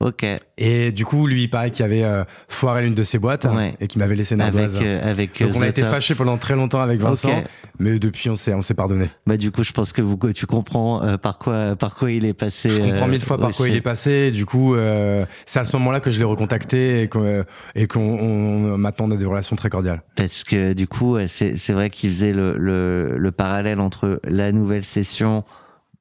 Ok, 0.02 0.26
Et 0.58 0.94
du 0.94 1.04
coup, 1.04 1.28
lui, 1.28 1.44
il 1.44 1.48
paraît 1.50 1.72
qu'il 1.72 1.84
avait 1.84 2.04
euh, 2.06 2.24
foiré 2.48 2.84
l'une 2.84 2.96
de 2.96 3.04
ses 3.04 3.20
boîtes 3.20 3.46
hein, 3.46 3.54
Ouais. 3.54 3.76
et 3.82 3.88
qu'il 3.88 4.00
m'avait 4.00 4.16
laissé 4.16 4.34
une 4.36 4.40
avec 4.40 4.70
euh, 4.82 5.02
avec 5.12 5.42
Donc 5.44 5.52
on 5.58 5.62
a 5.62 5.68
été 5.68 5.82
Tops. 5.82 5.92
fâchés 5.92 6.16
pendant 6.16 6.38
très 6.38 6.56
longtemps 6.56 6.80
avec 6.80 7.02
Vincent, 7.02 7.44
mais 7.80 8.00
depuis 8.00 8.30
on 8.30 8.36
s'est 8.36 8.54
on 8.54 8.62
s'est 8.62 8.76
pardonné. 8.76 9.10
Bah 9.28 9.36
du 9.36 9.52
coup, 9.52 9.66
je 9.66 9.74
pense 9.74 9.92
que 9.92 10.02
vous 10.02 10.18
tu 10.34 10.46
comprends 10.46 11.04
euh, 11.04 11.18
par 11.18 11.38
quoi 11.38 11.76
par 11.76 11.96
quoi 11.96 12.12
il 12.12 12.24
est 12.24 12.34
passé. 12.34 12.70
Je 12.70 12.80
comprends 12.80 13.08
euh, 13.08 13.12
mille 13.12 13.20
fois 13.22 13.38
par 13.38 13.52
quoi 13.52 13.68
il 13.68 13.76
est 13.76 13.82
passé. 13.82 14.12
et 14.12 14.32
Du 14.32 14.46
coup, 14.46 14.74
euh, 14.74 15.26
c'est 15.46 15.60
à 15.60 15.66
ce 15.66 15.76
moment-là 15.76 16.00
que 16.00 16.12
je 16.12 16.20
l'ai 16.20 16.26
recontacté 16.26 17.02
et 17.02 17.10
qu'on 17.10 17.26
euh, 17.26 17.44
et 17.76 17.88
qu'on 17.88 18.00
on- 18.00 18.78
maintenant 18.78 19.08
on 19.10 19.12
a 19.12 19.18
des 19.18 19.26
relations 19.26 19.58
très 19.58 19.70
cordiales. 19.70 20.02
parce 20.16 20.46
que 20.46 20.72
du 20.72 20.88
coup 20.88 21.18
c'est 21.28 21.58
c'est 21.58 21.74
vrai 21.74 21.90
qu'il 21.90 22.10
faisait 22.12 22.32
le, 22.32 22.56
le 22.58 23.18
le 23.18 23.32
parallèle 23.34 23.82
entre 23.82 24.22
la 24.24 24.54
nouvelle 24.54 24.86
session 24.86 25.44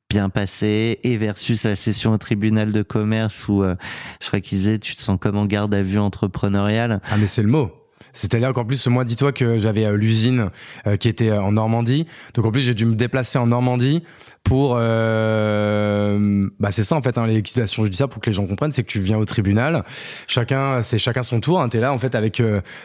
bien 0.09 0.31
passée 0.31 1.00
et 1.03 1.19
versus 1.19 1.65
la 1.65 1.77
session 1.77 2.12
au 2.12 2.19
tribunal 2.19 2.73
de 2.73 2.83
commerce 2.83 3.47
où 3.49 3.62
euh, 3.62 3.77
je 4.23 4.29
crois 4.29 4.41
qu'il 4.41 4.57
disait 4.57 4.79
tu 4.79 4.95
te 4.95 5.00
sens 5.03 5.19
comme 5.21 5.37
en 5.37 5.45
garde 5.45 5.75
à 5.75 5.83
vue 5.83 5.99
entrepreneuriale 5.99 7.00
Ah 7.11 7.19
mais 7.19 7.27
c'est 7.27 7.43
le 7.43 7.49
mot. 7.49 7.71
C'est-à-dire 8.12 8.52
qu'en 8.52 8.64
plus, 8.64 8.87
moi, 8.88 9.05
dis-toi 9.05 9.33
que 9.33 9.59
j'avais 9.59 9.85
euh, 9.85 9.97
l'usine 9.97 10.50
euh, 10.87 10.97
qui 10.97 11.09
était 11.09 11.31
euh, 11.31 11.43
en 11.43 11.52
Normandie. 11.52 12.07
Donc 12.35 12.47
en 12.47 12.50
plus, 12.50 12.62
j'ai 12.62 12.75
dû 12.75 12.85
me 12.85 12.95
déplacer 12.95 13.38
en 13.38 13.47
Normandie 13.47 14.02
pour... 14.45 14.76
Bah 14.76 16.71
c'est 16.71 16.83
ça 16.83 16.97
en 16.97 17.02
fait, 17.02 17.19
hein, 17.19 17.26
les 17.26 17.35
liquidations 17.35 17.85
judiciaires, 17.85 18.09
pour 18.09 18.23
que 18.23 18.31
les 18.31 18.33
gens 18.33 18.47
comprennent, 18.47 18.73
c'est 18.73 18.83
que 18.83 18.88
tu 18.88 18.99
viens 18.99 19.19
au 19.19 19.26
tribunal. 19.26 19.85
Chacun, 20.26 20.83
c'est 20.83 20.97
chacun 20.97 21.23
son 21.23 21.40
tour. 21.40 21.61
Hein, 21.61 21.69
T'es 21.69 21.81
là 21.81 21.93
en 21.93 21.99
fait 21.99 22.14
avec 22.14 22.43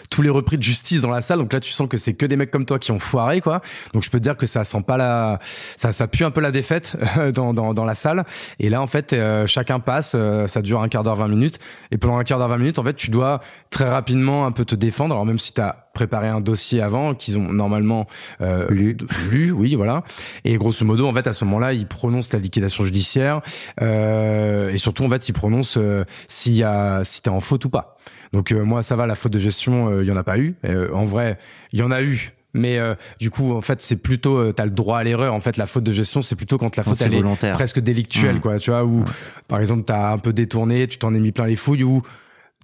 tous 0.09 0.21
les 0.21 0.29
repris 0.29 0.57
de 0.57 0.63
justice 0.63 0.99
dans 0.99 1.09
la 1.09 1.21
salle. 1.21 1.39
Donc 1.39 1.53
là, 1.53 1.61
tu 1.61 1.71
sens 1.71 1.87
que 1.87 1.97
c'est 1.97 2.15
que 2.15 2.25
des 2.25 2.35
mecs 2.35 2.51
comme 2.51 2.65
toi 2.65 2.79
qui 2.79 2.91
ont 2.91 2.99
foiré, 2.99 3.39
quoi. 3.39 3.61
Donc 3.93 4.03
je 4.03 4.09
peux 4.09 4.17
te 4.17 4.23
dire 4.23 4.35
que 4.35 4.45
ça 4.45 4.65
sent 4.65 4.83
pas 4.85 4.97
la... 4.97 5.39
Ça, 5.77 5.93
ça 5.93 6.07
pue 6.07 6.25
un 6.25 6.31
peu 6.31 6.41
la 6.41 6.51
défaite 6.51 6.97
dans, 7.33 7.53
dans, 7.53 7.85
la 7.85 7.95
salle. 7.95 8.25
Et 8.59 8.69
là, 8.69 8.81
en 8.81 8.87
fait, 8.87 9.15
chacun 9.45 9.79
passe. 9.79 10.17
ça 10.47 10.61
dure 10.61 10.81
un 10.81 10.89
quart 10.89 11.03
d'heure, 11.03 11.15
20 11.15 11.29
minutes. 11.29 11.59
Et 11.91 11.97
pendant 11.97 12.17
un 12.17 12.25
quart 12.25 12.39
d'heure, 12.39 12.49
20 12.49 12.57
minutes, 12.57 12.79
en 12.79 12.83
fait, 12.83 12.95
tu 12.95 13.09
dois 13.09 13.39
très 13.69 13.89
rapidement 13.89 14.45
un 14.45 14.51
peu 14.51 14.65
te 14.65 14.75
défendre. 14.75 15.02
Alors 15.11 15.25
même 15.25 15.39
si 15.39 15.53
tu 15.53 15.61
as 15.61 15.89
préparé 15.93 16.27
un 16.27 16.41
dossier 16.41 16.81
avant, 16.81 17.13
qu'ils 17.13 17.37
ont 17.37 17.51
normalement 17.51 18.07
euh, 18.41 18.67
Lu. 18.69 18.97
lu, 19.31 19.51
oui, 19.51 19.75
voilà. 19.75 20.03
Et 20.43 20.55
grosso 20.57 20.85
modo, 20.85 21.07
en 21.07 21.13
fait, 21.13 21.27
à 21.27 21.33
ce 21.33 21.45
moment-là, 21.45 21.73
ils 21.73 21.87
prononcent 21.87 22.33
la 22.33 22.39
liquidation 22.39 22.83
judiciaire. 22.85 23.41
Euh, 23.81 24.71
et 24.71 24.77
surtout, 24.77 25.03
en 25.05 25.09
fait, 25.09 25.27
ils 25.29 25.33
prononcent 25.33 25.77
euh, 25.77 26.05
s'il 26.27 26.53
y 26.53 26.63
a, 26.63 27.03
si 27.03 27.21
t'es 27.21 27.29
en 27.29 27.39
faute 27.39 27.65
ou 27.65 27.69
pas. 27.69 27.97
Donc 28.31 28.51
euh, 28.51 28.63
moi, 28.63 28.81
ça 28.83 28.95
va, 28.95 29.05
la 29.05 29.15
faute 29.15 29.31
de 29.33 29.39
gestion, 29.39 30.01
il 30.01 30.07
y 30.07 30.11
en 30.11 30.17
a 30.17 30.23
pas 30.23 30.37
eu. 30.37 30.55
En 30.93 31.05
vrai, 31.05 31.37
il 31.71 31.79
y 31.79 31.83
en 31.83 31.91
a 31.91 32.01
eu. 32.01 32.33
Mais 32.53 32.77
euh, 32.77 32.93
du 33.19 33.31
coup, 33.31 33.51
en 33.53 33.61
fait, 33.61 33.81
c'est 33.81 33.95
plutôt, 33.95 34.37
euh, 34.37 34.53
t'as 34.53 34.65
le 34.65 34.71
droit 34.71 34.99
à 34.99 35.03
l'erreur. 35.03 35.33
En 35.33 35.39
fait, 35.39 35.57
la 35.57 35.65
faute 35.65 35.83
de 35.83 35.91
gestion, 35.91 36.21
c'est 36.21 36.35
plutôt 36.35 36.57
quand 36.57 36.75
la 36.75 36.83
faute 36.83 37.01
elle 37.01 37.15
est 37.15 37.51
presque 37.53 37.79
délictuelle, 37.79 38.35
Mmh. 38.35 38.41
quoi. 38.41 38.59
Tu 38.59 38.69
vois, 38.69 38.85
où 38.85 39.03
par 39.47 39.59
exemple, 39.59 39.83
t'as 39.85 40.11
un 40.11 40.17
peu 40.19 40.33
détourné, 40.33 40.87
tu 40.87 40.97
t'en 40.99 41.13
es 41.15 41.19
mis 41.19 41.31
plein 41.31 41.47
les 41.47 41.55
fouilles, 41.55 41.83
ou 41.83 42.03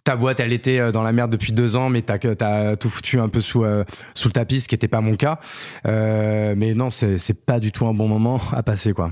ta 0.03 0.15
boîte, 0.15 0.39
elle 0.39 0.53
était 0.53 0.79
euh, 0.79 0.91
dans 0.91 1.03
la 1.03 1.11
merde 1.11 1.31
depuis 1.31 1.53
deux 1.53 1.75
ans, 1.75 1.89
mais 1.89 2.01
t'as 2.01 2.75
tout 2.75 2.89
foutu 2.89 3.19
un 3.19 3.29
peu 3.29 3.41
sous 3.41 3.63
euh, 3.63 3.83
le 4.23 4.31
tapis, 4.31 4.61
ce 4.61 4.67
qui 4.67 4.75
était 4.75 4.87
pas 4.87 5.01
mon 5.01 5.15
cas. 5.15 5.39
Euh, 5.85 6.53
mais 6.57 6.73
non, 6.73 6.89
c'est 6.89 7.45
pas 7.45 7.59
du 7.59 7.71
tout 7.71 7.85
un 7.87 7.93
bon 7.93 8.07
moment 8.07 8.39
à 8.53 8.63
passer, 8.63 8.93
quoi. 8.93 9.11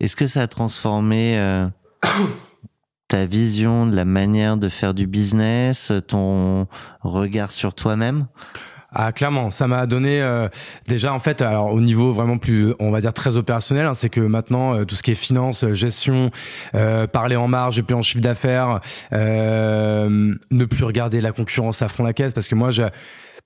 Est-ce 0.00 0.16
que 0.16 0.26
ça 0.26 0.42
a 0.42 0.46
transformé 0.48 1.38
ta 3.06 3.24
vision 3.24 3.86
de 3.86 3.94
la 3.94 4.04
manière 4.04 4.56
de 4.56 4.68
faire 4.68 4.94
du 4.94 5.06
business, 5.06 5.92
ton 6.08 6.66
regard 7.02 7.52
sur 7.52 7.72
toi-même? 7.74 8.26
Ah 8.94 9.10
clairement, 9.12 9.50
ça 9.50 9.66
m'a 9.66 9.86
donné 9.86 10.20
euh, 10.20 10.48
déjà 10.86 11.14
en 11.14 11.18
fait 11.18 11.40
alors 11.40 11.72
au 11.72 11.80
niveau 11.80 12.12
vraiment 12.12 12.36
plus 12.36 12.74
on 12.78 12.90
va 12.90 13.00
dire 13.00 13.14
très 13.14 13.38
opérationnel, 13.38 13.86
hein, 13.86 13.94
c'est 13.94 14.10
que 14.10 14.20
maintenant 14.20 14.74
euh, 14.74 14.84
tout 14.84 14.94
ce 14.94 15.02
qui 15.02 15.12
est 15.12 15.14
finance, 15.14 15.64
euh, 15.64 15.72
gestion, 15.72 16.30
euh, 16.74 17.06
parler 17.06 17.36
en 17.36 17.48
marge 17.48 17.78
et 17.78 17.82
puis 17.82 17.94
en 17.94 18.02
chiffre 18.02 18.20
d'affaires, 18.20 18.80
ne 19.12 20.64
plus 20.66 20.84
regarder 20.84 21.22
la 21.22 21.32
concurrence 21.32 21.80
à 21.80 21.88
fond 21.88 22.04
la 22.04 22.12
caisse 22.12 22.34
parce 22.34 22.48
que 22.48 22.54
moi 22.54 22.70
j'ai 22.70 22.88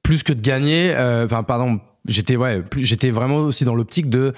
plus 0.03 0.25
que 0.25 0.33
de 0.33 0.41
gagner, 0.41 0.95
enfin 1.25 1.43
pardon, 1.45 1.81
j'étais 2.09 2.37
ouais, 2.37 2.62
j'étais 2.76 3.11
vraiment 3.11 3.37
aussi 3.37 3.65
dans 3.65 3.75
l'optique 3.75 4.11
de 4.11 4.33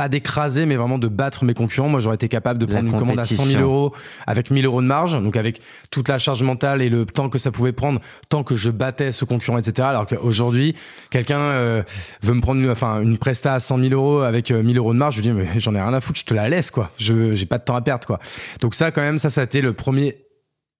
pas 0.00 0.08
d'écraser, 0.08 0.64
mais 0.64 0.76
vraiment 0.76 0.98
de 0.98 1.08
battre 1.08 1.44
mes 1.44 1.52
concurrents. 1.52 1.90
Moi, 1.90 2.00
j'aurais 2.00 2.14
été 2.14 2.26
capable 2.26 2.58
de 2.58 2.64
La 2.64 2.72
prendre 2.72 2.90
une 2.90 2.98
commande 2.98 3.18
à 3.18 3.24
100 3.24 3.34
000 3.34 3.42
compétition. 3.42 3.60
euros 3.60 3.94
avec 4.26 4.50
1000 4.50 4.64
euros 4.64 4.80
de 4.80 4.86
marge, 4.86 5.12
donc 5.12 5.36
avec 5.36 5.60
toute 5.90 6.08
la 6.08 6.16
charge 6.16 6.42
mentale 6.42 6.80
et 6.80 6.88
le 6.88 7.04
temps 7.04 7.28
que 7.28 7.36
ça 7.36 7.50
pouvait 7.50 7.72
prendre, 7.72 8.00
tant 8.30 8.42
que 8.42 8.56
je 8.56 8.70
battais 8.70 9.12
ce 9.12 9.26
concurrent, 9.26 9.58
etc. 9.58 9.86
Alors 9.86 10.06
qu'aujourd'hui, 10.06 10.74
quelqu'un 11.10 11.38
euh, 11.38 11.82
veut 12.22 12.32
me 12.32 12.40
prendre 12.40 12.62
une, 12.62 12.70
enfin, 12.70 13.02
une 13.02 13.18
presta 13.18 13.52
à 13.52 13.60
100 13.60 13.78
000 13.78 13.92
euros 13.92 14.20
avec 14.20 14.50
euh, 14.50 14.62
1000 14.62 14.78
euros 14.78 14.94
de 14.94 14.98
marge, 14.98 15.16
je 15.16 15.20
lui 15.20 15.28
dis, 15.28 15.34
mais 15.34 15.60
j'en 15.60 15.74
ai 15.74 15.82
rien 15.82 15.92
à 15.92 16.00
foutre, 16.00 16.18
je 16.18 16.24
te 16.24 16.32
la 16.32 16.48
laisse, 16.48 16.70
quoi. 16.70 16.90
Je, 16.96 17.34
j'ai 17.34 17.44
pas 17.44 17.58
de 17.58 17.64
temps 17.64 17.76
à 17.76 17.82
perdre, 17.82 18.06
quoi. 18.06 18.20
Donc 18.62 18.74
ça, 18.74 18.92
quand 18.92 19.02
même, 19.02 19.18
ça, 19.18 19.28
ça 19.28 19.42
a 19.42 19.44
été 19.44 19.60
le 19.60 19.74
premier 19.74 20.16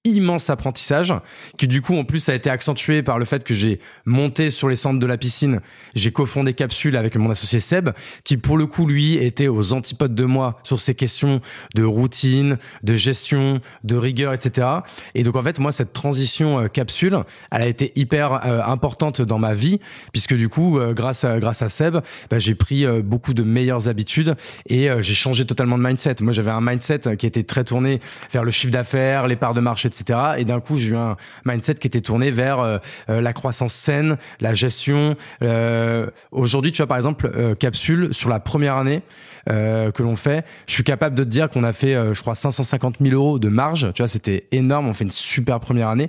immense 0.05 0.49
apprentissage 0.49 1.13
qui 1.59 1.69
du 1.69 1.83
coup 1.83 1.95
en 1.95 2.05
plus 2.05 2.31
a 2.31 2.35
été 2.35 2.49
accentué 2.49 3.03
par 3.03 3.19
le 3.19 3.27
fait 3.27 3.45
que 3.45 3.55
j'ai 3.55 3.81
monté 4.07 4.49
sur 4.49 4.71
les 4.71 4.77
centres 4.77 4.99
de 4.99 5.07
la 5.07 5.19
piscine. 5.19 5.61
J'ai 5.95 6.11
cofondé 6.11 6.55
Capsule 6.55 6.97
avec 6.97 7.17
mon 7.17 7.31
associé 7.31 7.61
Seb 7.61 7.91
qui 8.25 8.39
pour 8.39 8.57
le 8.57 8.65
coup 8.67 8.87
lui 8.87 9.17
était 9.17 9.49
aux 9.49 9.75
antipodes 9.75 10.15
de 10.15 10.25
moi 10.25 10.59
sur 10.63 10.81
ces 10.81 10.95
questions 10.95 11.43
de 11.75 11.85
routine 11.85 12.57
de 12.83 12.95
gestion 12.95 13.61
de 13.85 13.97
rigueur 13.97 14.33
etc 14.33 14.67
et 15.15 15.23
donc 15.23 15.37
en 15.37 15.43
fait 15.43 15.59
moi 15.59 15.71
cette 15.71 15.93
transition 15.93 16.61
euh, 16.61 16.69
Capsule 16.69 17.19
elle 17.53 17.63
a 17.63 17.67
été 17.67 17.93
hyper 17.95 18.47
euh, 18.47 18.63
importante 18.63 19.21
dans 19.21 19.39
ma 19.39 19.53
vie 19.53 19.81
puisque 20.13 20.35
du 20.35 20.49
coup 20.49 20.79
euh, 20.79 20.95
grâce 20.95 21.25
à 21.25 21.39
grâce 21.41 21.61
à 21.61 21.69
Seb 21.69 21.99
bah, 22.31 22.39
j'ai 22.39 22.55
pris 22.55 22.87
beaucoup 23.03 23.35
de 23.35 23.43
meilleures 23.43 23.89
habitudes 23.89 24.35
et 24.67 24.89
j'ai 25.01 25.15
changé 25.15 25.45
totalement 25.45 25.77
de 25.77 25.83
mindset. 25.83 26.17
Moi 26.21 26.33
j'avais 26.33 26.51
un 26.51 26.61
mindset 26.61 27.17
qui 27.19 27.27
était 27.27 27.43
très 27.43 27.65
tourné 27.65 28.01
vers 28.33 28.45
le 28.45 28.51
chiffre 28.51 28.73
d'affaires 28.73 29.27
les 29.27 29.37
parts 29.37 29.55
de 29.55 29.61
marché 29.61 29.90
etc. 29.91 30.19
Et 30.39 30.45
d'un 30.45 30.61
coup 30.61 30.77
j'ai 30.77 30.91
eu 30.91 30.97
un 30.97 31.17
mindset 31.45 31.75
qui 31.75 31.87
était 31.87 32.01
tourné 32.01 32.31
vers 32.31 32.61
euh, 32.61 32.79
euh, 33.09 33.21
la 33.21 33.33
croissance 33.33 33.75
saine 33.75 34.17
la 34.41 34.55
gestion. 34.55 35.17
Euh, 35.43 36.09
aujourd'hui 36.31 36.73
tu 36.73 36.79
vois 36.79 36.87
par 36.87 36.97
exemple 36.97 37.31
euh, 37.35 37.55
Capsule 37.55 38.13
sur 38.13 38.31
la 38.31 38.41
première 38.41 38.77
année 38.77 39.03
euh, 39.49 39.91
que 39.91 40.03
l'on 40.03 40.17
fait 40.17 40.45
je 40.67 40.73
suis 40.75 40.85
capable 40.85 41.17
de 41.17 41.25
te 41.25 41.29
dire 41.29 41.49
qu'on 41.49 41.65
a 41.65 41.73
fait 41.73 41.95
euh, 41.95 42.15
je 42.15 42.21
crois 42.21 42.35
550 42.35 42.97
000 43.01 43.15
euros 43.15 43.39
de 43.39 43.49
marge. 43.49 43.93
Tu 43.95 44.03
vois 44.03 44.09
c'était 44.09 44.47
énorme. 44.53 44.89
On 44.89 44.95
fait 44.95 45.05
une 45.05 45.11
super 45.11 45.61
première 45.61 45.89
année. 45.89 46.09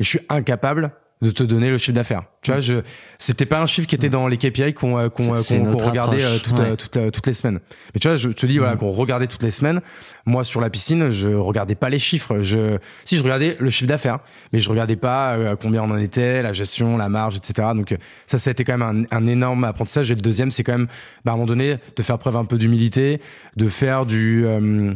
Et 0.00 0.04
je 0.04 0.08
suis 0.08 0.20
incapable 0.28 0.90
de 1.24 1.30
te 1.30 1.42
donner 1.42 1.70
le 1.70 1.78
chiffre 1.78 1.94
d'affaires. 1.94 2.24
Tu 2.42 2.50
vois, 2.50 2.60
je 2.60 2.82
c'était 3.18 3.46
pas 3.46 3.62
un 3.62 3.66
chiffre 3.66 3.88
qui 3.88 3.94
était 3.94 4.10
dans 4.10 4.28
les 4.28 4.36
KPI 4.36 4.74
qu'on 4.74 4.98
euh, 4.98 5.08
qu'on 5.08 5.34
euh, 5.34 5.42
qu'on 5.42 5.64
qu'on 5.64 5.70
notre 5.70 5.86
regardait 5.86 6.22
euh, 6.22 6.38
toutes, 6.38 6.58
ouais. 6.58 6.72
euh, 6.72 6.76
toutes, 6.76 7.12
toutes 7.12 7.26
les 7.26 7.32
semaines. 7.32 7.60
Mais 7.94 8.00
tu 8.00 8.08
vois, 8.08 8.18
je 8.18 8.28
te 8.28 8.44
dis 8.44 8.58
voilà 8.58 8.76
qu'on 8.76 8.90
regardait 8.90 9.26
toutes 9.26 9.42
les 9.42 9.50
semaines. 9.50 9.80
Moi 10.26 10.44
sur 10.44 10.60
la 10.60 10.68
piscine, 10.68 11.10
je 11.10 11.28
regardais 11.28 11.74
pas 11.76 11.88
les 11.88 11.98
chiffres. 11.98 12.40
Je 12.42 12.78
si 13.04 13.16
je 13.16 13.22
regardais 13.22 13.56
le 13.58 13.70
chiffre 13.70 13.88
d'affaires, 13.88 14.18
mais 14.52 14.60
je 14.60 14.68
regardais 14.68 14.96
pas 14.96 15.36
combien 15.60 15.82
on 15.82 15.90
en 15.90 15.98
était, 15.98 16.42
la 16.42 16.52
gestion, 16.52 16.98
la 16.98 17.08
marge, 17.08 17.36
etc. 17.36 17.68
Donc 17.74 17.96
ça, 18.26 18.38
ça 18.38 18.50
a 18.50 18.52
été 18.52 18.64
quand 18.64 18.76
même 18.76 19.06
un, 19.10 19.16
un 19.16 19.26
énorme 19.26 19.64
apprentissage. 19.64 20.10
Et 20.10 20.14
le 20.14 20.20
deuxième, 20.20 20.50
c'est 20.50 20.62
quand 20.62 20.72
même 20.72 20.88
bah, 21.24 21.32
à 21.32 21.34
un 21.34 21.38
moment 21.38 21.46
donné 21.46 21.76
de 21.96 22.02
faire 22.02 22.18
preuve 22.18 22.36
un 22.36 22.44
peu 22.44 22.58
d'humilité, 22.58 23.20
de 23.56 23.68
faire 23.68 24.04
du 24.04 24.44
euh, 24.44 24.92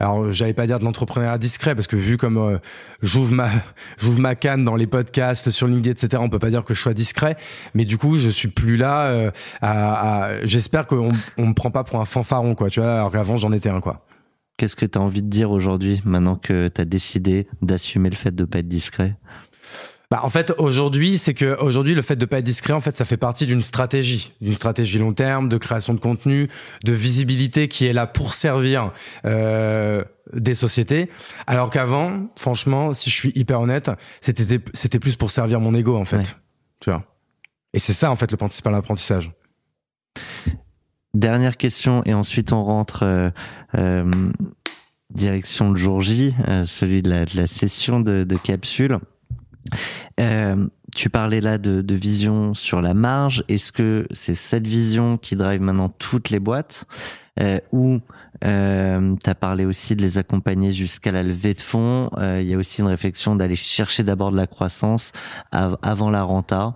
alors 0.00 0.32
j'allais 0.32 0.54
pas 0.54 0.66
dire 0.66 0.78
de 0.78 0.84
l'entrepreneuriat 0.84 1.38
discret 1.38 1.74
parce 1.74 1.86
que 1.86 1.96
vu 1.96 2.16
comme 2.16 2.36
euh, 2.36 2.58
j'ouvre 3.02 3.32
ma 3.32 3.48
j'ouvre 3.98 4.18
ma 4.20 4.34
canne 4.34 4.64
dans 4.64 4.76
les 4.76 4.86
podcasts 4.86 5.50
sur 5.50 5.66
LinkedIn 5.68 5.92
etc 5.92 6.20
on 6.22 6.28
peut 6.28 6.38
pas 6.38 6.50
dire 6.50 6.64
que 6.64 6.74
je 6.74 6.80
sois 6.80 6.94
discret. 6.94 7.36
Mais 7.74 7.84
du 7.84 7.96
coup 7.98 8.18
je 8.18 8.28
suis 8.28 8.48
plus 8.48 8.76
là 8.76 9.06
euh, 9.06 9.30
à, 9.62 10.24
à- 10.24 10.44
j'espère 10.46 10.86
qu'on 10.86 11.10
on 11.38 11.46
me 11.46 11.54
prend 11.54 11.70
pas 11.70 11.84
pour 11.84 12.00
un 12.00 12.04
fanfaron 12.04 12.54
quoi 12.54 12.70
tu 12.70 12.80
vois 12.80 12.96
alors 12.96 13.12
qu'avant 13.12 13.36
j'en 13.36 13.52
étais 13.52 13.68
un 13.70 13.80
quoi. 13.80 14.04
Qu'est-ce 14.56 14.76
que 14.76 14.86
tu 14.86 14.96
as 14.98 15.00
envie 15.00 15.22
de 15.22 15.28
dire 15.28 15.50
aujourd'hui, 15.50 16.00
maintenant 16.04 16.36
que 16.36 16.68
tu 16.68 16.80
as 16.80 16.84
décidé 16.84 17.48
d'assumer 17.60 18.08
le 18.08 18.14
fait 18.14 18.32
de 18.32 18.44
pas 18.44 18.60
être 18.60 18.68
discret? 18.68 19.16
Bah, 20.14 20.20
en 20.22 20.30
fait, 20.30 20.54
aujourd'hui, 20.58 21.18
c'est 21.18 21.34
que 21.34 21.58
aujourd'hui, 21.60 21.92
le 21.92 22.00
fait 22.00 22.14
de 22.14 22.24
pas 22.24 22.38
être 22.38 22.44
discret, 22.44 22.72
en 22.72 22.80
fait, 22.80 22.94
ça 22.94 23.04
fait 23.04 23.16
partie 23.16 23.46
d'une 23.46 23.62
stratégie, 23.62 24.32
d'une 24.40 24.54
stratégie 24.54 25.00
long 25.00 25.12
terme, 25.12 25.48
de 25.48 25.56
création 25.56 25.92
de 25.92 25.98
contenu, 25.98 26.48
de 26.84 26.92
visibilité 26.92 27.66
qui 27.66 27.88
est 27.88 27.92
là 27.92 28.06
pour 28.06 28.32
servir 28.32 28.92
euh, 29.24 30.04
des 30.32 30.54
sociétés. 30.54 31.10
Alors 31.48 31.68
qu'avant, 31.68 32.28
franchement, 32.36 32.94
si 32.94 33.10
je 33.10 33.14
suis 33.16 33.32
hyper 33.34 33.60
honnête, 33.60 33.90
c'était 34.20 34.60
c'était 34.72 35.00
plus 35.00 35.16
pour 35.16 35.32
servir 35.32 35.58
mon 35.58 35.74
ego, 35.74 35.96
en 35.96 36.04
fait. 36.04 36.18
Ouais. 36.18 36.22
Tu 36.78 36.90
vois. 36.90 37.02
Et 37.72 37.80
c'est 37.80 37.92
ça, 37.92 38.08
en 38.12 38.14
fait, 38.14 38.30
le 38.30 38.36
principal 38.36 38.72
apprentissage. 38.76 39.32
Dernière 41.12 41.56
question, 41.56 42.04
et 42.04 42.14
ensuite 42.14 42.52
on 42.52 42.62
rentre 42.62 43.02
euh, 43.02 43.30
euh, 43.74 44.08
direction 45.12 45.72
le 45.72 45.76
jour 45.76 46.02
J, 46.02 46.36
euh, 46.46 46.66
celui 46.66 47.02
de 47.02 47.10
la, 47.10 47.24
de 47.24 47.36
la 47.36 47.48
session 47.48 47.98
de, 47.98 48.22
de 48.22 48.36
capsule. 48.36 49.00
Euh, 50.20 50.66
tu 50.94 51.10
parlais 51.10 51.40
là 51.40 51.58
de, 51.58 51.82
de 51.82 51.94
vision 51.94 52.54
sur 52.54 52.80
la 52.80 52.94
marge. 52.94 53.44
Est-ce 53.48 53.72
que 53.72 54.06
c'est 54.12 54.34
cette 54.36 54.66
vision 54.66 55.16
qui 55.18 55.34
drive 55.36 55.60
maintenant 55.60 55.88
toutes 55.88 56.30
les 56.30 56.38
boîtes 56.38 56.84
euh, 57.40 57.58
ou 57.72 57.98
euh, 58.44 59.14
tu 59.22 59.28
as 59.30 59.34
parlé 59.34 59.64
aussi 59.64 59.96
de 59.96 60.02
les 60.02 60.18
accompagner 60.18 60.70
jusqu'à 60.70 61.10
la 61.10 61.22
levée 61.24 61.54
de 61.54 61.60
fonds. 61.60 62.10
Euh, 62.18 62.40
Il 62.40 62.48
y 62.48 62.54
a 62.54 62.58
aussi 62.58 62.80
une 62.80 62.86
réflexion 62.86 63.34
d'aller 63.34 63.56
chercher 63.56 64.04
d'abord 64.04 64.30
de 64.30 64.36
la 64.36 64.46
croissance 64.46 65.10
av- 65.50 65.78
avant 65.82 66.10
la 66.10 66.22
renta 66.22 66.74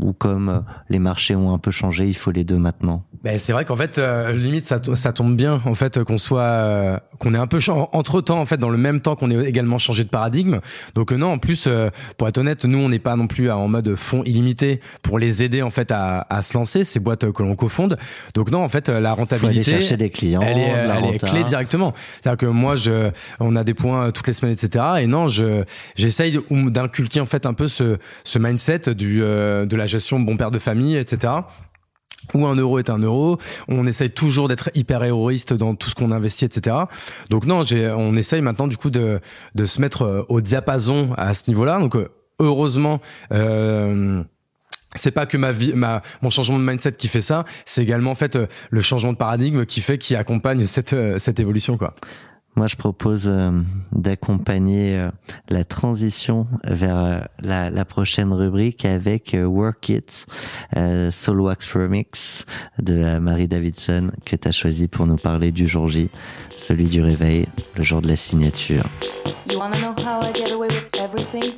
ou 0.00 0.12
comme 0.12 0.48
euh, 0.48 0.58
les 0.88 0.98
marchés 0.98 1.36
ont 1.36 1.54
un 1.54 1.58
peu 1.58 1.70
changé, 1.70 2.06
il 2.06 2.16
faut 2.16 2.32
les 2.32 2.42
deux 2.42 2.56
maintenant. 2.56 3.04
Ben, 3.22 3.38
c'est 3.38 3.52
vrai 3.52 3.64
qu'en 3.64 3.76
fait, 3.76 3.98
euh, 3.98 4.32
limite, 4.32 4.66
ça, 4.66 4.80
ça 4.94 5.12
tombe 5.12 5.36
bien, 5.36 5.60
en 5.64 5.74
fait, 5.74 6.02
qu'on 6.02 6.18
soit, 6.18 6.42
euh, 6.42 6.98
qu'on 7.20 7.32
ait 7.32 7.38
un 7.38 7.46
peu 7.46 7.60
entre 7.92 8.20
temps, 8.20 8.40
en 8.40 8.44
fait, 8.44 8.56
dans 8.56 8.70
le 8.70 8.76
même 8.76 9.00
temps 9.00 9.14
qu'on 9.14 9.30
ait 9.30 9.48
également 9.48 9.78
changé 9.78 10.02
de 10.04 10.08
paradigme. 10.08 10.58
Donc 10.94 11.12
euh, 11.12 11.16
non, 11.16 11.28
en 11.28 11.38
plus, 11.38 11.66
euh, 11.68 11.90
pour 12.18 12.26
être 12.28 12.38
honnête, 12.38 12.64
nous, 12.64 12.78
on 12.78 12.88
n'est 12.88 12.98
pas 12.98 13.14
non 13.16 13.28
plus 13.28 13.50
en 13.50 13.68
mode 13.68 13.94
fonds 13.94 14.24
illimité 14.24 14.80
pour 15.02 15.18
les 15.18 15.42
aider 15.44 15.62
en 15.62 15.70
fait 15.70 15.90
à, 15.92 16.26
à 16.28 16.42
se 16.42 16.58
lancer 16.58 16.84
ces 16.84 16.98
boîtes 17.00 17.30
que 17.30 17.42
l'on 17.42 17.54
cofonde. 17.54 17.96
Donc 18.34 18.50
non, 18.50 18.62
en 18.64 18.68
fait, 18.68 18.88
la 18.88 18.98
Faut 18.98 19.04
aller 19.06 19.14
rentabilité. 19.20 19.70
chercher 19.70 19.96
des 19.96 20.10
clients, 20.10 20.40
elle 20.42 20.58
est, 20.58 20.82
de 20.82 20.88
la 20.88 20.98
elle 20.98 21.14
est 21.14 21.18
clé 21.24 21.44
directement. 21.44 21.94
C'est-à-dire 22.20 22.38
que 22.38 22.46
moi, 22.46 22.74
je, 22.76 23.10
on 23.38 23.54
a 23.56 23.62
des 23.64 23.74
points 23.74 24.10
toutes 24.10 24.26
les 24.26 24.32
semaines, 24.34 24.52
etc. 24.54 24.84
Et 25.00 25.06
non, 25.06 25.28
je, 25.28 25.62
j'essaye 25.94 26.38
d'inculquer 26.50 27.20
en 27.20 27.26
fait 27.26 27.46
un 27.46 27.54
peu 27.54 27.68
ce, 27.68 27.98
ce 28.24 28.38
mindset 28.38 28.94
du, 28.94 29.22
euh, 29.22 29.66
de 29.66 29.76
la 29.76 29.83
gestion 29.86 30.20
bon 30.20 30.36
père 30.36 30.50
de 30.50 30.58
famille, 30.58 30.96
etc. 30.96 31.32
Où 32.32 32.46
un 32.46 32.54
euro 32.54 32.78
est 32.78 32.90
un 32.90 32.98
euro. 32.98 33.38
On 33.68 33.86
essaye 33.86 34.10
toujours 34.10 34.48
d'être 34.48 34.70
hyper 34.74 35.04
héroïste 35.04 35.52
dans 35.52 35.74
tout 35.74 35.90
ce 35.90 35.94
qu'on 35.94 36.10
investit, 36.10 36.46
etc. 36.46 36.76
Donc 37.28 37.46
non, 37.46 37.64
on 37.96 38.16
essaye 38.16 38.40
maintenant 38.40 38.66
du 38.66 38.76
coup 38.76 38.90
de, 38.90 39.20
de 39.54 39.66
se 39.66 39.80
mettre 39.80 40.02
euh, 40.02 40.22
au 40.28 40.40
diapason 40.40 41.12
à 41.16 41.34
ce 41.34 41.50
niveau-là. 41.50 41.78
Donc 41.78 41.96
euh, 41.96 42.08
heureusement. 42.38 43.00
Euh, 43.32 44.22
c'est 44.96 45.10
pas 45.10 45.26
que 45.26 45.36
ma 45.36 45.50
vie, 45.50 45.72
ma, 45.74 46.02
mon 46.22 46.30
changement 46.30 46.56
de 46.56 46.62
mindset 46.62 46.92
qui 46.92 47.08
fait 47.08 47.20
ça, 47.20 47.44
c'est 47.64 47.82
également 47.82 48.12
en 48.12 48.14
fait 48.14 48.36
euh, 48.36 48.46
le 48.70 48.80
changement 48.80 49.12
de 49.12 49.18
paradigme 49.18 49.66
qui 49.66 49.80
fait, 49.80 49.98
qui 49.98 50.14
accompagne 50.14 50.66
cette, 50.66 50.94
cette 51.18 51.40
évolution, 51.40 51.76
quoi. 51.76 51.94
Moi, 52.56 52.68
je 52.68 52.76
propose 52.76 53.24
euh, 53.26 53.50
d'accompagner 53.90 54.96
euh, 54.96 55.10
la 55.48 55.64
transition 55.64 56.46
vers 56.62 56.96
euh, 56.96 57.18
la, 57.40 57.68
la 57.68 57.84
prochaine 57.84 58.32
rubrique 58.32 58.84
avec 58.84 59.36
Work 59.38 59.88
It, 59.88 60.26
Soul 61.10 61.40
Wax 61.40 61.72
Remix 61.72 62.46
de 62.78 63.18
Marie 63.18 63.48
Davidson 63.48 64.12
que 64.24 64.36
tu 64.36 64.48
as 64.48 64.52
choisi 64.52 64.86
pour 64.86 65.06
nous 65.06 65.16
parler 65.16 65.50
du 65.50 65.66
jour 65.66 65.88
J, 65.88 66.10
celui 66.56 66.84
du 66.84 67.02
réveil, 67.02 67.46
le 67.76 67.82
jour 67.82 68.00
de 68.00 68.08
la 68.08 68.16
signature. 68.16 68.84
You 69.50 69.58
wanna 69.58 69.78
know 69.78 69.92
how 69.92 70.22
I 70.22 70.32
get 70.32 70.52
away 70.52 70.68
with 70.68 70.94
everything? 70.98 71.54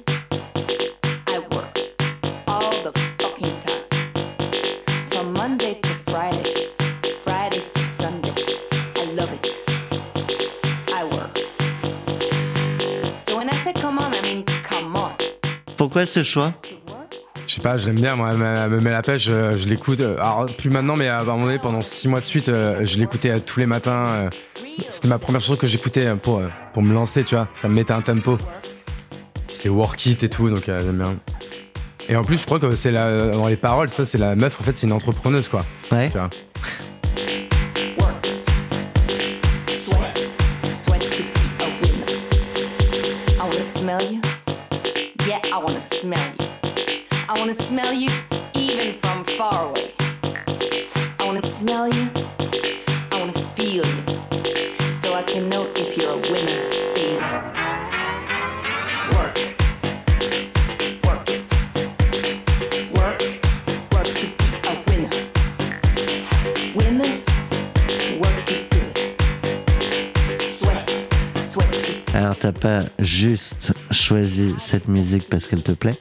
Pourquoi 15.86 16.04
ce 16.04 16.24
choix? 16.24 16.52
Je 17.46 17.54
sais 17.54 17.60
pas, 17.60 17.76
je 17.76 17.86
l'aime 17.86 17.94
bien, 18.00 18.16
moi, 18.16 18.30
elle 18.32 18.70
me, 18.70 18.80
met 18.80 18.90
la 18.90 19.02
pêche, 19.02 19.22
je, 19.26 19.56
je 19.56 19.68
l'écoute. 19.68 20.00
euh, 20.00 20.16
Alors, 20.16 20.46
plus 20.46 20.68
maintenant, 20.68 20.96
mais 20.96 21.06
à 21.06 21.20
un 21.20 21.22
moment 21.22 21.44
donné, 21.44 21.60
pendant 21.60 21.80
six 21.84 22.08
mois 22.08 22.20
de 22.20 22.24
suite, 22.26 22.48
euh, 22.48 22.84
je 22.84 22.98
l'écoutais 22.98 23.30
euh, 23.30 23.38
tous 23.38 23.60
les 23.60 23.66
matins. 23.66 24.04
euh, 24.04 24.30
C'était 24.88 25.06
ma 25.06 25.20
première 25.20 25.40
chanson 25.40 25.54
que 25.54 25.68
j'écoutais 25.68 26.06
euh, 26.06 26.16
pour, 26.16 26.38
euh, 26.40 26.48
pour 26.74 26.82
me 26.82 26.92
lancer, 26.92 27.22
tu 27.22 27.36
vois. 27.36 27.46
Ça 27.54 27.68
me 27.68 27.74
mettait 27.74 27.92
un 27.92 28.00
tempo. 28.00 28.36
C'était 29.48 29.68
Work 29.68 30.04
It 30.06 30.24
et 30.24 30.28
tout, 30.28 30.50
donc 30.50 30.68
euh, 30.68 30.82
j'aime 30.84 30.98
bien. 30.98 31.14
Et 32.08 32.16
en 32.16 32.24
plus, 32.24 32.38
je 32.40 32.46
crois 32.46 32.58
que 32.58 32.74
c'est 32.74 32.90
la, 32.90 33.28
dans 33.28 33.46
les 33.46 33.54
paroles, 33.56 33.90
ça, 33.90 34.04
c'est 34.04 34.18
la 34.18 34.34
meuf, 34.34 34.60
en 34.60 34.64
fait, 34.64 34.76
c'est 34.76 34.88
une 34.88 34.92
entrepreneuse, 34.92 35.48
quoi. 35.48 35.64
Ouais. 35.92 36.10
Tu 36.10 36.18
vois. 36.18 36.30
Wanna 47.46 47.54
smell 47.54 47.92
you 47.92 48.35
Alors, 72.26 72.38
t'as 72.40 72.50
pas 72.50 72.86
juste 72.98 73.72
choisi 73.92 74.52
cette 74.58 74.88
musique 74.88 75.28
parce 75.28 75.46
qu'elle 75.46 75.62
te 75.62 75.70
plaît, 75.70 75.96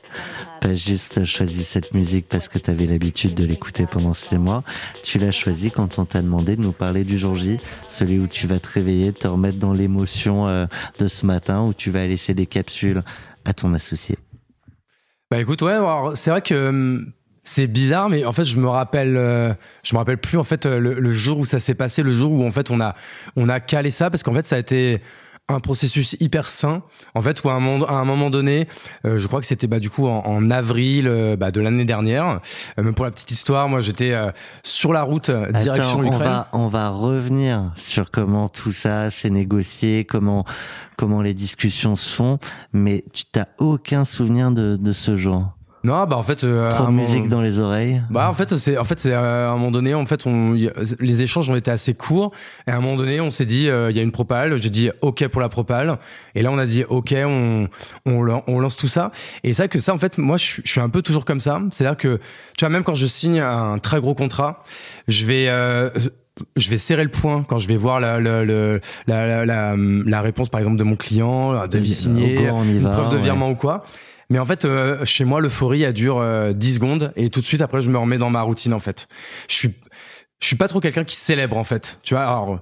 pas 0.59 0.73
juste 0.73 1.23
choisi 1.23 1.63
cette 1.63 1.93
musique 1.93 2.25
parce 2.31 2.47
que 2.47 2.57
t'avais 2.57 2.87
l'habitude 2.87 3.35
de 3.35 3.45
l'écouter 3.45 3.85
pendant 3.85 4.15
six 4.15 4.39
mois. 4.39 4.63
Tu 5.03 5.19
l'as 5.19 5.29
choisi 5.29 5.69
quand 5.69 5.99
on 5.99 6.05
t'a 6.05 6.23
demandé 6.23 6.55
de 6.55 6.61
nous 6.63 6.71
parler 6.71 7.03
du 7.03 7.19
jour 7.19 7.35
J, 7.35 7.59
celui 7.87 8.17
où 8.17 8.25
tu 8.25 8.47
vas 8.47 8.57
te 8.57 8.67
réveiller, 8.67 9.13
te 9.13 9.27
remettre 9.27 9.59
dans 9.59 9.71
l'émotion 9.71 10.47
euh, 10.47 10.65
de 10.97 11.07
ce 11.07 11.27
matin, 11.27 11.61
où 11.61 11.75
tu 11.75 11.91
vas 11.91 12.07
laisser 12.07 12.33
des 12.33 12.47
capsules 12.47 13.03
à 13.45 13.53
ton 13.53 13.75
associé. 13.75 14.17
Bah 15.29 15.39
écoute, 15.39 15.61
ouais, 15.61 15.73
alors, 15.73 16.17
c'est 16.17 16.31
vrai 16.31 16.41
que 16.41 16.69
hum, 16.69 17.13
c'est 17.43 17.67
bizarre, 17.67 18.09
mais 18.09 18.25
en 18.25 18.31
fait, 18.31 18.45
je 18.45 18.57
me 18.57 18.67
rappelle, 18.67 19.15
euh, 19.15 19.53
je 19.83 19.93
me 19.93 19.99
rappelle 19.99 20.17
plus 20.17 20.39
en 20.39 20.43
fait 20.43 20.65
euh, 20.65 20.79
le, 20.79 20.99
le 20.99 21.13
jour 21.13 21.37
où 21.37 21.45
ça 21.45 21.59
s'est 21.59 21.75
passé, 21.75 22.01
le 22.01 22.13
jour 22.13 22.31
où 22.31 22.43
en 22.43 22.49
fait 22.49 22.71
on 22.71 22.81
a, 22.81 22.95
on 23.35 23.47
a 23.47 23.59
calé 23.59 23.91
ça, 23.91 24.09
parce 24.09 24.23
qu'en 24.23 24.33
fait, 24.33 24.47
ça 24.47 24.55
a 24.55 24.59
été 24.59 25.03
un 25.47 25.59
processus 25.59 26.15
hyper 26.19 26.49
sain, 26.49 26.81
en 27.13 27.21
fait, 27.21 27.43
où 27.43 27.49
à 27.49 27.53
un 27.53 27.59
moment, 27.59 27.85
à 27.85 27.93
un 27.93 28.05
moment 28.05 28.31
donné, 28.31 28.67
euh, 29.05 29.19
je 29.19 29.27
crois 29.27 29.41
que 29.41 29.45
c'était 29.45 29.67
bah 29.67 29.79
du 29.79 29.91
coup 29.91 30.07
en, 30.07 30.25
en 30.25 30.49
avril 30.49 31.07
euh, 31.07 31.35
bah, 31.35 31.51
de 31.51 31.61
l'année 31.61 31.85
dernière. 31.85 32.39
Euh, 32.79 32.91
pour 32.93 33.05
la 33.05 33.11
petite 33.11 33.29
histoire, 33.31 33.69
moi 33.69 33.79
j'étais 33.79 34.11
euh, 34.11 34.31
sur 34.63 34.91
la 34.91 35.03
route 35.03 35.29
direction 35.29 35.73
Attends, 35.73 35.99
on 35.99 36.01
l'Ukraine. 36.01 36.21
va, 36.23 36.49
on 36.53 36.67
va 36.67 36.89
revenir 36.89 37.71
sur 37.75 38.09
comment 38.09 38.49
tout 38.49 38.71
ça 38.71 39.11
s'est 39.11 39.29
négocié, 39.29 40.03
comment, 40.03 40.45
comment 40.97 41.21
les 41.21 41.35
discussions 41.35 41.95
se 41.95 42.09
font, 42.15 42.39
mais 42.73 43.03
tu 43.13 43.25
t'as 43.25 43.45
aucun 43.59 44.03
souvenir 44.03 44.49
de, 44.51 44.77
de 44.77 44.93
ce 44.93 45.15
jour. 45.15 45.54
Non, 45.85 46.05
bah 46.05 46.17
en 46.17 46.23
fait, 46.23 46.43
euh, 46.43 46.69
Trop 46.71 46.85
de 46.85 46.91
moment- 46.91 47.01
musique 47.03 47.27
dans 47.27 47.41
les 47.41 47.59
oreilles. 47.59 48.01
Bah 48.09 48.27
en 48.29 48.33
fait 48.33 48.57
c'est 48.57 48.77
en 48.77 48.83
fait 48.83 48.99
c'est 48.99 49.13
euh, 49.13 49.47
à 49.47 49.51
un 49.51 49.53
moment 49.55 49.71
donné 49.71 49.93
en 49.93 50.05
fait 50.05 50.25
on 50.25 50.53
y- 50.55 50.69
les 50.99 51.21
échanges 51.21 51.49
ont 51.49 51.55
été 51.55 51.69
assez 51.69 51.93
courts. 51.93 52.31
Et 52.67 52.71
à 52.71 52.77
un 52.77 52.81
moment 52.81 52.97
donné 52.97 53.21
on 53.21 53.29
s'est 53.31 53.45
dit 53.45 53.69
euh, 53.69 53.91
il 53.91 53.95
y 53.95 53.99
a 53.99 54.03
une 54.03 54.11
propale. 54.11 54.57
J'ai 54.57 54.69
dit 54.71 54.89
ok 55.01 55.27
pour 55.27 55.41
la 55.41 55.49
propale. 55.49 55.97
Et 56.33 56.41
là 56.41 56.51
on 56.51 56.57
a 56.57 56.65
dit 56.65 56.83
ok 56.89 57.13
on 57.25 57.67
on, 58.05 58.23
lan- 58.23 58.43
on 58.47 58.59
lance 58.59 58.75
tout 58.77 58.87
ça. 58.87 59.11
Et 59.43 59.53
c'est 59.53 59.63
vrai 59.63 59.69
que 59.69 59.79
ça 59.79 59.93
en 59.93 59.97
fait 59.99 60.17
moi 60.17 60.37
je, 60.37 60.43
suis- 60.43 60.61
je 60.65 60.71
suis 60.71 60.81
un 60.81 60.89
peu 60.89 61.01
toujours 61.03 61.23
comme 61.23 61.39
ça. 61.39 61.61
C'est 61.71 61.85
à 61.85 61.89
dire 61.91 61.97
que 61.97 62.19
tu 62.57 62.65
vois 62.65 62.69
même 62.69 62.83
quand 62.83 62.95
je 62.95 63.05
signe 63.07 63.39
un 63.39 63.77
très 63.77 63.99
gros 63.99 64.15
contrat 64.15 64.63
je 65.07 65.23
vais 65.25 65.45
euh, 65.49 65.89
je 66.57 66.69
vais 66.69 66.77
serrer 66.77 67.03
le 67.03 67.11
point 67.11 67.43
quand 67.47 67.59
je 67.59 67.67
vais 67.67 67.77
voir 67.77 67.99
la, 67.99 68.19
la, 68.19 68.43
la, 68.43 68.79
la, 69.07 69.27
la, 69.27 69.45
la- 69.45 69.75
la 69.77 70.21
réponse 70.21 70.49
par 70.49 70.59
exemple 70.59 70.77
de 70.77 70.83
mon 70.83 70.95
client 70.95 71.67
de 71.67 71.79
signer 71.81 72.39
une 72.39 72.89
preuve 72.89 73.09
de 73.09 73.15
ouais. 73.17 73.21
virement 73.21 73.51
ou 73.51 73.55
quoi 73.55 73.83
mais 74.29 74.39
en 74.39 74.45
fait, 74.45 74.65
euh, 74.65 75.05
chez 75.05 75.25
moi, 75.25 75.41
l'euphorie, 75.41 75.83
elle 75.83 75.93
dure 75.93 76.19
euh, 76.19 76.53
10 76.53 76.75
secondes 76.75 77.13
et 77.15 77.29
tout 77.29 77.41
de 77.41 77.45
suite, 77.45 77.61
après, 77.61 77.81
je 77.81 77.89
me 77.89 77.97
remets 77.97 78.17
dans 78.17 78.29
ma 78.29 78.41
routine, 78.41 78.73
en 78.73 78.79
fait. 78.79 79.07
Je 79.47 79.55
suis, 79.55 79.73
je 80.39 80.47
suis 80.47 80.55
pas 80.55 80.67
trop 80.67 80.79
quelqu'un 80.79 81.03
qui 81.03 81.15
célèbre, 81.15 81.57
en 81.57 81.63
fait. 81.63 81.99
Tu 82.03 82.13
vois, 82.13 82.23
alors, 82.23 82.61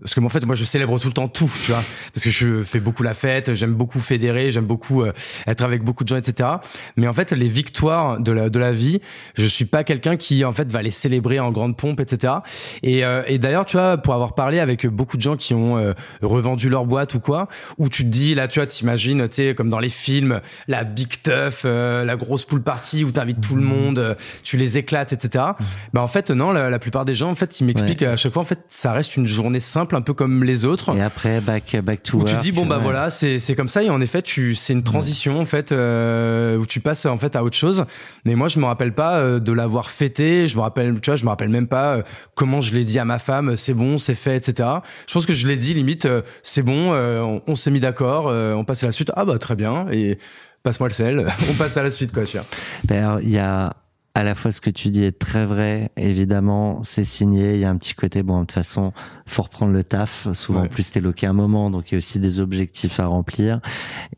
parce 0.00 0.14
que 0.14 0.20
en 0.20 0.28
fait 0.28 0.44
moi 0.44 0.54
je 0.54 0.64
célèbre 0.64 0.98
tout 1.00 1.08
le 1.08 1.12
temps 1.12 1.28
tout 1.28 1.50
tu 1.64 1.72
vois. 1.72 1.82
Parce 2.14 2.24
que 2.24 2.30
je 2.30 2.62
fais 2.62 2.80
beaucoup 2.80 3.02
la 3.02 3.14
fête 3.14 3.54
j'aime 3.54 3.74
beaucoup 3.74 4.00
fédérer 4.00 4.50
j'aime 4.50 4.66
beaucoup 4.66 5.02
euh, 5.02 5.12
être 5.46 5.62
avec 5.62 5.82
beaucoup 5.82 6.04
de 6.04 6.08
gens 6.08 6.16
etc 6.16 6.48
mais 6.96 7.08
en 7.08 7.14
fait 7.14 7.32
les 7.32 7.48
victoires 7.48 8.20
de 8.20 8.32
la 8.32 8.50
de 8.50 8.58
la 8.58 8.72
vie 8.72 9.00
je 9.36 9.44
suis 9.44 9.64
pas 9.64 9.84
quelqu'un 9.84 10.16
qui 10.16 10.44
en 10.44 10.52
fait 10.52 10.70
va 10.70 10.82
les 10.82 10.90
célébrer 10.90 11.40
en 11.40 11.50
grande 11.50 11.76
pompe 11.76 12.00
etc 12.00 12.34
et, 12.82 13.04
euh, 13.04 13.22
et 13.26 13.38
d'ailleurs 13.38 13.64
tu 13.64 13.76
vois 13.76 13.96
pour 13.98 14.14
avoir 14.14 14.34
parlé 14.34 14.58
avec 14.60 14.86
beaucoup 14.86 15.16
de 15.16 15.22
gens 15.22 15.36
qui 15.36 15.54
ont 15.54 15.78
euh, 15.78 15.92
revendu 16.22 16.68
leur 16.68 16.84
boîte 16.84 17.14
ou 17.14 17.20
quoi 17.20 17.48
où 17.78 17.88
tu 17.88 18.04
te 18.04 18.08
dis 18.08 18.34
là 18.34 18.48
tu 18.48 18.58
vois 18.58 18.66
t'imagines 18.66 19.28
tu 19.28 19.34
sais 19.36 19.54
comme 19.54 19.68
dans 19.68 19.78
les 19.78 19.88
films 19.88 20.40
la 20.66 20.84
big 20.84 21.22
tough 21.22 21.64
euh, 21.64 22.04
la 22.04 22.16
grosse 22.16 22.44
pool 22.44 22.62
party 22.62 23.04
où 23.04 23.10
t'invites 23.10 23.40
tout 23.40 23.56
le 23.56 23.62
monde 23.62 23.98
euh, 23.98 24.14
tu 24.42 24.56
les 24.56 24.78
éclates 24.78 25.12
etc 25.12 25.44
bah 25.92 26.02
en 26.02 26.08
fait 26.08 26.30
non 26.30 26.52
la, 26.52 26.70
la 26.70 26.78
plupart 26.78 27.04
des 27.04 27.14
gens 27.14 27.30
en 27.30 27.34
fait 27.34 27.60
ils 27.60 27.64
m'expliquent 27.64 28.02
à 28.02 28.16
chaque 28.16 28.32
fois 28.32 28.42
en 28.42 28.46
fait 28.46 28.60
ça 28.68 28.92
reste 28.92 29.16
une 29.16 29.26
journée 29.26 29.60
simple 29.60 29.87
un 29.94 30.00
peu 30.00 30.14
comme 30.14 30.44
les 30.44 30.64
autres. 30.64 30.96
Et 30.96 31.02
après, 31.02 31.40
back, 31.40 31.76
back 31.82 32.02
to 32.02 32.16
où 32.16 32.20
work. 32.20 32.30
tu 32.32 32.36
dis 32.38 32.52
bon 32.52 32.66
bah 32.66 32.76
ouais. 32.76 32.82
voilà 32.82 33.10
c'est 33.10 33.54
comme 33.56 33.68
ça 33.68 33.82
et 33.82 33.90
en 33.90 34.00
effet 34.00 34.22
tu 34.22 34.54
c'est 34.54 34.72
une 34.72 34.82
transition 34.82 35.40
en 35.40 35.44
fait 35.46 35.72
euh, 35.72 36.56
où 36.56 36.66
tu 36.66 36.80
passes 36.80 37.06
en 37.06 37.16
fait 37.16 37.36
à 37.36 37.44
autre 37.44 37.56
chose. 37.56 37.84
Mais 38.24 38.34
moi 38.34 38.48
je 38.48 38.58
me 38.58 38.64
rappelle 38.64 38.94
pas 38.94 39.18
euh, 39.18 39.40
de 39.40 39.52
l'avoir 39.52 39.90
fêté. 39.90 40.48
Je 40.48 40.56
me 40.56 40.62
rappelle 40.62 41.00
tu 41.00 41.10
vois 41.10 41.16
je 41.16 41.24
me 41.24 41.28
rappelle 41.30 41.48
même 41.48 41.68
pas 41.68 41.96
euh, 41.96 42.02
comment 42.34 42.60
je 42.60 42.74
l'ai 42.74 42.84
dit 42.84 42.98
à 42.98 43.04
ma 43.04 43.18
femme 43.18 43.56
c'est 43.56 43.74
bon 43.74 43.98
c'est 43.98 44.14
fait 44.14 44.36
etc 44.36 44.68
je 45.06 45.12
pense 45.14 45.26
que 45.26 45.34
je 45.34 45.46
l'ai 45.46 45.56
dit 45.56 45.74
limite 45.74 46.08
c'est 46.42 46.62
bon 46.62 46.92
on, 46.92 47.42
on 47.46 47.56
s'est 47.56 47.70
mis 47.70 47.80
d'accord 47.80 48.26
on 48.26 48.64
passe 48.64 48.82
à 48.82 48.86
la 48.86 48.92
suite. 48.92 49.12
Ah 49.16 49.24
bah 49.24 49.38
très 49.38 49.56
bien 49.56 49.86
et 49.90 50.18
passe-moi 50.62 50.88
le 50.88 50.94
sel 50.94 51.26
on 51.50 51.54
passe 51.54 51.76
à 51.76 51.82
la 51.82 51.90
suite 51.90 52.12
quoi 52.12 52.24
tu 52.24 52.36
vois. 52.36 52.46
Ben, 52.84 53.18
il 53.22 53.30
y 53.30 53.38
a 53.38 53.74
à 54.18 54.24
la 54.24 54.34
fois 54.34 54.50
ce 54.50 54.60
que 54.60 54.70
tu 54.70 54.88
dis 54.88 55.04
est 55.04 55.16
très 55.16 55.46
vrai, 55.46 55.92
évidemment, 55.96 56.82
c'est 56.82 57.04
signé, 57.04 57.54
il 57.54 57.60
y 57.60 57.64
a 57.64 57.70
un 57.70 57.76
petit 57.76 57.94
côté, 57.94 58.24
bon, 58.24 58.38
de 58.40 58.46
toute 58.46 58.52
façon, 58.52 58.92
faut 59.26 59.44
reprendre 59.44 59.70
le 59.72 59.84
taf, 59.84 60.26
souvent 60.32 60.62
Ouais. 60.62 60.66
en 60.66 60.68
plus 60.68 60.90
t'es 60.90 61.00
loqué 61.00 61.28
un 61.28 61.32
moment, 61.32 61.70
donc 61.70 61.90
il 61.90 61.94
y 61.94 61.96
a 61.96 61.98
aussi 61.98 62.18
des 62.18 62.40
objectifs 62.40 62.98
à 62.98 63.06
remplir, 63.06 63.60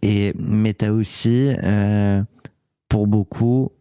et, 0.00 0.32
mais 0.38 0.72
t'as 0.72 0.88
aussi, 0.90 1.54
euh, 1.64 2.22
pour 2.88 3.08
beaucoup, 3.08 3.72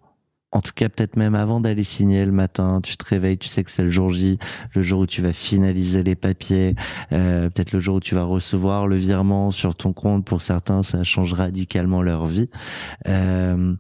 en 0.52 0.60
tout 0.60 0.74
cas 0.76 0.90
peut-être 0.90 1.16
même 1.16 1.36
avant 1.36 1.62
d'aller 1.62 1.86
signer 1.86 2.26
le 2.26 2.34
matin, 2.34 2.82
tu 2.84 2.98
te 2.98 3.06
réveilles, 3.06 3.38
tu 3.38 3.48
sais 3.48 3.64
que 3.64 3.72
c'est 3.72 3.84
le 3.84 3.90
jour 3.90 4.10
J, 4.10 4.40
le 4.76 4.82
jour 4.82 5.00
où 5.00 5.06
tu 5.08 5.22
vas 5.22 5.32
finaliser 5.32 6.04
les 6.04 6.16
papiers, 6.16 6.76
euh, 7.14 7.50
peut-être 7.50 7.72
le 7.72 7.80
jour 7.80 7.96
où 7.96 8.00
tu 8.02 8.16
vas 8.16 8.24
recevoir 8.24 8.88
le 8.88 8.98
virement 8.98 9.52
sur 9.52 9.74
ton 9.74 9.94
compte, 9.94 10.26
pour 10.26 10.42
certains 10.42 10.84
ça 10.84 11.02
change 11.06 11.32
radicalement 11.32 12.02
leur 12.02 12.26
vie. 12.28 12.50
Euh, 13.08 13.74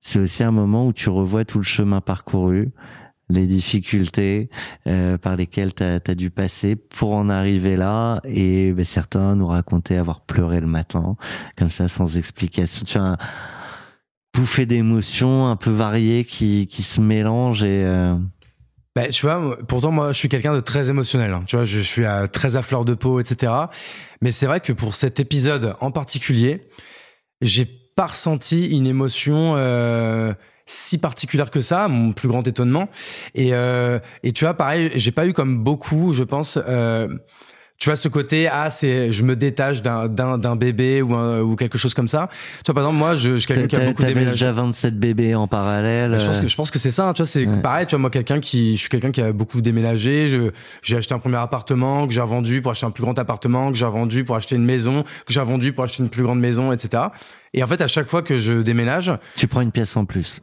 c'est 0.00 0.18
aussi 0.20 0.42
un 0.44 0.50
moment 0.52 0.86
où 0.86 0.92
tu 0.92 1.10
revois 1.10 1.44
tout 1.44 1.58
le 1.58 1.64
chemin 1.64 2.00
parcouru, 2.00 2.70
les 3.30 3.46
difficultés 3.46 4.48
euh, 4.86 5.18
par 5.18 5.36
lesquelles 5.36 5.74
tu 5.74 5.82
as, 5.82 5.98
dû 6.14 6.30
passer 6.30 6.76
pour 6.76 7.12
en 7.14 7.28
arriver 7.28 7.76
là. 7.76 8.20
Et 8.24 8.72
ben, 8.72 8.84
certains 8.84 9.34
nous 9.34 9.46
racontaient 9.46 9.96
avoir 9.96 10.22
pleuré 10.22 10.60
le 10.60 10.66
matin, 10.66 11.16
comme 11.58 11.68
ça, 11.70 11.88
sans 11.88 12.16
explication. 12.16 12.84
Tu 12.86 12.96
as 12.96 13.02
un 13.02 13.16
bouffée 14.34 14.66
d'émotions 14.66 15.46
un 15.46 15.56
peu 15.56 15.70
variées 15.70 16.24
qui, 16.24 16.68
qui 16.68 16.82
se 16.82 17.00
mélangent 17.00 17.64
et... 17.64 17.84
euh, 17.84 18.16
Bah, 18.96 19.08
tu 19.08 19.26
vois, 19.26 19.58
pourtant 19.66 19.90
moi 19.90 20.12
je 20.12 20.18
suis 20.18 20.28
quelqu'un 20.28 20.54
de 20.54 20.60
très 20.60 20.88
émotionnel. 20.88 21.32
hein. 21.34 21.42
Tu 21.46 21.56
vois, 21.56 21.64
je 21.64 21.80
suis 21.80 22.04
à- 22.04 22.28
très 22.28 22.56
à 22.56 22.62
fleur 22.62 22.84
de 22.84 22.94
peau, 22.94 23.20
etc. 23.20 23.52
Mais 24.22 24.32
c'est 24.32 24.46
vrai 24.46 24.60
que 24.60 24.72
pour 24.72 24.94
cet 24.94 25.20
épisode 25.20 25.74
en 25.80 25.90
particulier, 25.90 26.68
j'ai 27.42 27.66
pas 27.98 28.06
ressenti 28.06 28.68
une 28.68 28.86
émotion 28.86 29.54
euh, 29.56 30.32
si 30.66 30.98
particulière 30.98 31.50
que 31.50 31.60
ça, 31.60 31.88
mon 31.88 32.12
plus 32.12 32.28
grand 32.28 32.46
étonnement. 32.46 32.88
Et, 33.34 33.54
euh, 33.54 33.98
et 34.22 34.30
tu 34.32 34.44
vois, 34.44 34.54
pareil, 34.54 34.92
j'ai 34.94 35.10
pas 35.10 35.26
eu 35.26 35.32
comme 35.32 35.64
beaucoup, 35.64 36.14
je 36.14 36.22
pense. 36.22 36.60
Euh, 36.68 37.08
tu 37.78 37.88
vois 37.88 37.96
ce 37.96 38.08
côté 38.08 38.48
ah 38.48 38.70
c'est 38.70 39.12
je 39.12 39.22
me 39.22 39.36
détache 39.36 39.82
d'un 39.82 40.08
d'un 40.08 40.36
d'un 40.36 40.56
bébé 40.56 41.00
ou 41.00 41.14
un- 41.14 41.40
ou 41.42 41.54
quelque 41.54 41.78
chose 41.78 41.94
comme 41.94 42.08
ça 42.08 42.28
tu 42.64 42.72
vois 42.72 42.74
par 42.74 42.82
exemple 42.84 42.98
moi 42.98 43.14
je, 43.14 43.38
je 43.38 43.46
quelqu'un 43.46 43.66
qui 43.68 43.76
a 43.76 43.84
beaucoup 43.86 44.02
déménagé 44.02 44.32
déjà 44.32 44.50
27 44.52 44.98
bébés 44.98 45.34
en 45.36 45.46
parallèle. 45.46 46.10
bah, 46.10 46.18
je 46.18 46.26
pense 46.26 46.40
que 46.40 46.48
je 46.48 46.56
pense 46.56 46.70
que 46.72 46.78
c'est 46.80 46.90
ça. 46.90 47.08
hein, 47.08 47.12
tu 47.12 47.22
vois, 47.22 47.26
c'est 47.26 47.46
Ouais. 47.46 47.62
pareil. 47.62 47.86
Tu 47.86 47.90
vois, 47.92 48.00
moi, 48.00 48.10
quelqu'un 48.10 48.40
qui, 48.40 48.76
je 48.76 48.80
suis 48.80 48.88
quelqu'un 48.88 49.10
qui 49.12 49.20
a 49.22 49.32
beaucoup 49.32 49.60
déménagé. 49.60 50.28
Je, 50.28 50.50
j'ai 50.82 50.96
acheté 50.96 51.14
un 51.14 51.18
premier 51.20 51.36
appartement 51.36 52.06
que 52.08 52.12
j'ai 52.12 52.20
revendu 52.20 52.60
pour 52.62 52.72
acheter 52.72 52.86
un 52.86 52.90
plus 52.90 53.02
grand 53.04 53.16
appartement 53.18 53.70
que 53.70 53.78
j'ai 53.78 53.84
revendu 53.86 54.24
pour 54.24 54.34
acheter 54.36 54.56
une 54.56 54.64
maison 54.64 55.02
que 55.02 55.32
j'ai 55.32 55.40
revendu 55.40 55.72
pour 55.72 55.84
acheter 55.84 56.02
une 56.02 56.08
plus 56.08 56.24
grande 56.24 56.40
maison, 56.40 56.72
etc. 56.72 57.04
Et 57.54 57.62
en 57.62 57.66
fait, 57.68 57.80
à 57.80 57.86
chaque 57.86 58.08
fois 58.08 58.22
que 58.22 58.38
je 58.38 58.54
déménage, 58.60 59.12
Tu 59.36 59.46
prends 59.46 59.60
une 59.60 59.70
pièce 59.72 59.96
en 59.96 60.04
plus. 60.04 60.40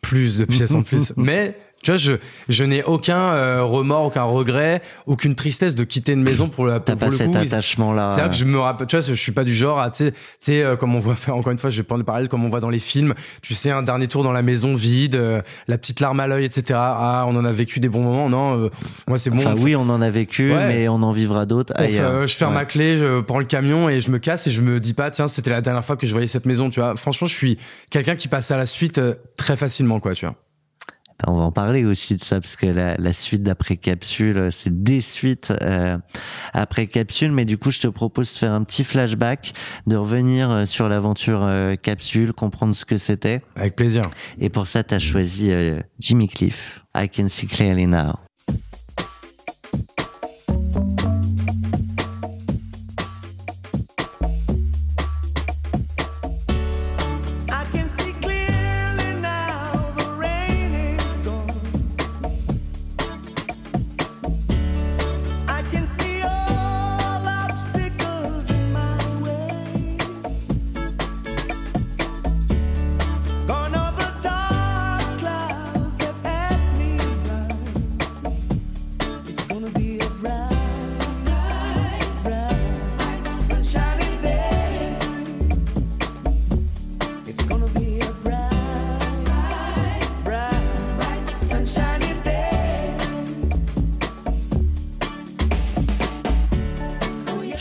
plus 0.00 0.38
de 0.38 0.44
pièces 0.44 0.72
en 0.72 0.82
plus. 0.82 1.12
Mais 1.16 1.58
tu 1.82 1.90
vois, 1.92 1.98
je, 1.98 2.12
je 2.48 2.64
n'ai 2.64 2.82
aucun 2.82 3.18
euh, 3.34 3.62
remords, 3.62 4.06
aucun 4.06 4.24
regret, 4.24 4.82
aucune 5.06 5.34
tristesse 5.36 5.74
de 5.76 5.84
quitter 5.84 6.12
une 6.12 6.22
maison 6.22 6.48
pour, 6.48 6.66
la, 6.66 6.80
T'as 6.80 6.92
pour 6.94 7.00
pas 7.00 7.06
le 7.06 7.12
cet 7.16 7.30
coup. 7.30 7.36
attachement-là. 7.36 8.10
C'est 8.10 8.20
vrai 8.22 8.30
que 8.30 8.34
je 8.36 8.44
me 8.44 8.58
rappelle, 8.58 8.86
tu 8.88 8.96
vois, 8.96 9.06
je 9.06 9.14
suis 9.14 9.30
pas 9.32 9.44
du 9.44 9.54
genre 9.54 9.78
à, 9.78 9.90
tu 9.90 10.10
sais, 10.40 10.62
euh, 10.64 10.74
comme 10.74 10.96
on 10.96 10.98
voit, 10.98 11.14
encore 11.28 11.52
une 11.52 11.58
fois, 11.58 11.70
je 11.70 11.76
vais 11.76 11.82
prendre 11.84 12.00
le 12.00 12.04
parallèle, 12.04 12.28
comme 12.28 12.44
on 12.44 12.48
voit 12.48 12.58
dans 12.60 12.70
les 12.70 12.78
films, 12.80 13.14
tu 13.42 13.54
sais, 13.54 13.70
un 13.70 13.82
dernier 13.82 14.08
tour 14.08 14.24
dans 14.24 14.32
la 14.32 14.42
maison 14.42 14.74
vide, 14.74 15.14
euh, 15.14 15.42
la 15.68 15.78
petite 15.78 16.00
larme 16.00 16.18
à 16.18 16.26
l'œil, 16.26 16.44
etc. 16.44 16.64
Ah, 16.82 17.24
on 17.28 17.36
en 17.36 17.44
a 17.44 17.52
vécu 17.52 17.78
des 17.78 17.88
bons 17.88 18.02
moments. 18.02 18.28
Non, 18.28 18.58
euh, 18.64 18.70
moi, 19.06 19.18
c'est 19.18 19.30
bon. 19.30 19.38
Enfin, 19.38 19.54
oui, 19.58 19.76
on 19.76 19.88
en 19.88 20.00
a 20.02 20.10
vécu, 20.10 20.52
Ouais. 20.52 20.66
mais 20.66 20.88
on 20.88 21.02
en 21.02 21.12
vivra 21.12 21.46
d'autres 21.46 21.72
ailleurs. 21.76 22.10
euh, 22.10 22.26
je 22.26 22.34
ferme 22.34 22.52
Ouais. 22.54 22.60
ma 22.60 22.64
clé, 22.64 22.96
je 22.96 23.20
prends 23.20 23.38
le 23.38 23.44
camion 23.44 23.88
et 23.88 24.00
je 24.00 24.10
me 24.10 24.18
casse 24.18 24.46
et 24.48 24.50
je 24.50 24.60
me 24.60 24.80
dis 24.80 24.94
pas, 24.94 25.10
tiens, 25.10 25.28
c'était 25.28 25.50
la 25.50 25.60
dernière 25.60 25.84
fois 25.84 25.96
que 25.96 26.06
je 26.06 26.12
voyais 26.12 26.26
cette 26.26 26.46
maison, 26.46 26.68
tu 26.70 26.80
vois. 26.80 26.96
Franchement, 26.96 27.26
je 27.28 27.34
suis 27.34 27.58
quelqu'un 27.90 28.16
qui 28.16 28.26
passe 28.28 28.50
à 28.50 28.56
la 28.56 28.66
suite 28.66 28.98
euh, 28.98 29.14
très 29.36 29.56
facilement, 29.56 30.00
quoi, 30.00 30.14
tu 30.14 30.24
vois. 30.26 30.34
Ben, 31.24 31.32
On 31.32 31.36
va 31.36 31.44
en 31.44 31.52
parler 31.52 31.84
aussi 31.84 32.16
de 32.16 32.22
ça 32.22 32.40
parce 32.40 32.56
que 32.56 32.66
la, 32.66 32.96
la 32.96 33.12
suite 33.12 33.42
d'après 33.42 33.76
capsule, 33.76 34.48
c'est 34.50 34.82
des 34.82 35.00
suites 35.00 35.52
euh, 35.62 35.96
après 36.52 36.86
capsule. 36.86 37.32
Mais 37.32 37.44
du 37.44 37.58
coup, 37.58 37.70
je 37.70 37.80
te 37.80 37.86
propose 37.88 38.32
de 38.32 38.38
faire 38.38 38.52
un 38.52 38.64
petit 38.64 38.84
flashback, 38.84 39.52
de 39.86 39.96
revenir 39.96 40.50
euh, 40.50 40.64
sur 40.66 40.88
l'aventure 40.88 41.42
euh, 41.42 41.76
capsule, 41.76 42.32
comprendre 42.32 42.74
ce 42.74 42.84
que 42.84 42.98
c'était. 42.98 43.42
Avec 43.54 43.76
plaisir. 43.76 44.02
Et 44.38 44.48
pour 44.48 44.66
ça, 44.66 44.82
tu 44.84 44.94
as 44.94 44.98
choisi 44.98 45.52
euh, 45.52 45.80
Jimmy 45.98 46.28
Cliff. 46.28 46.84
I 46.94 47.08
can 47.08 47.28
see 47.28 47.46
clearly 47.46 47.86
now. 47.86 48.25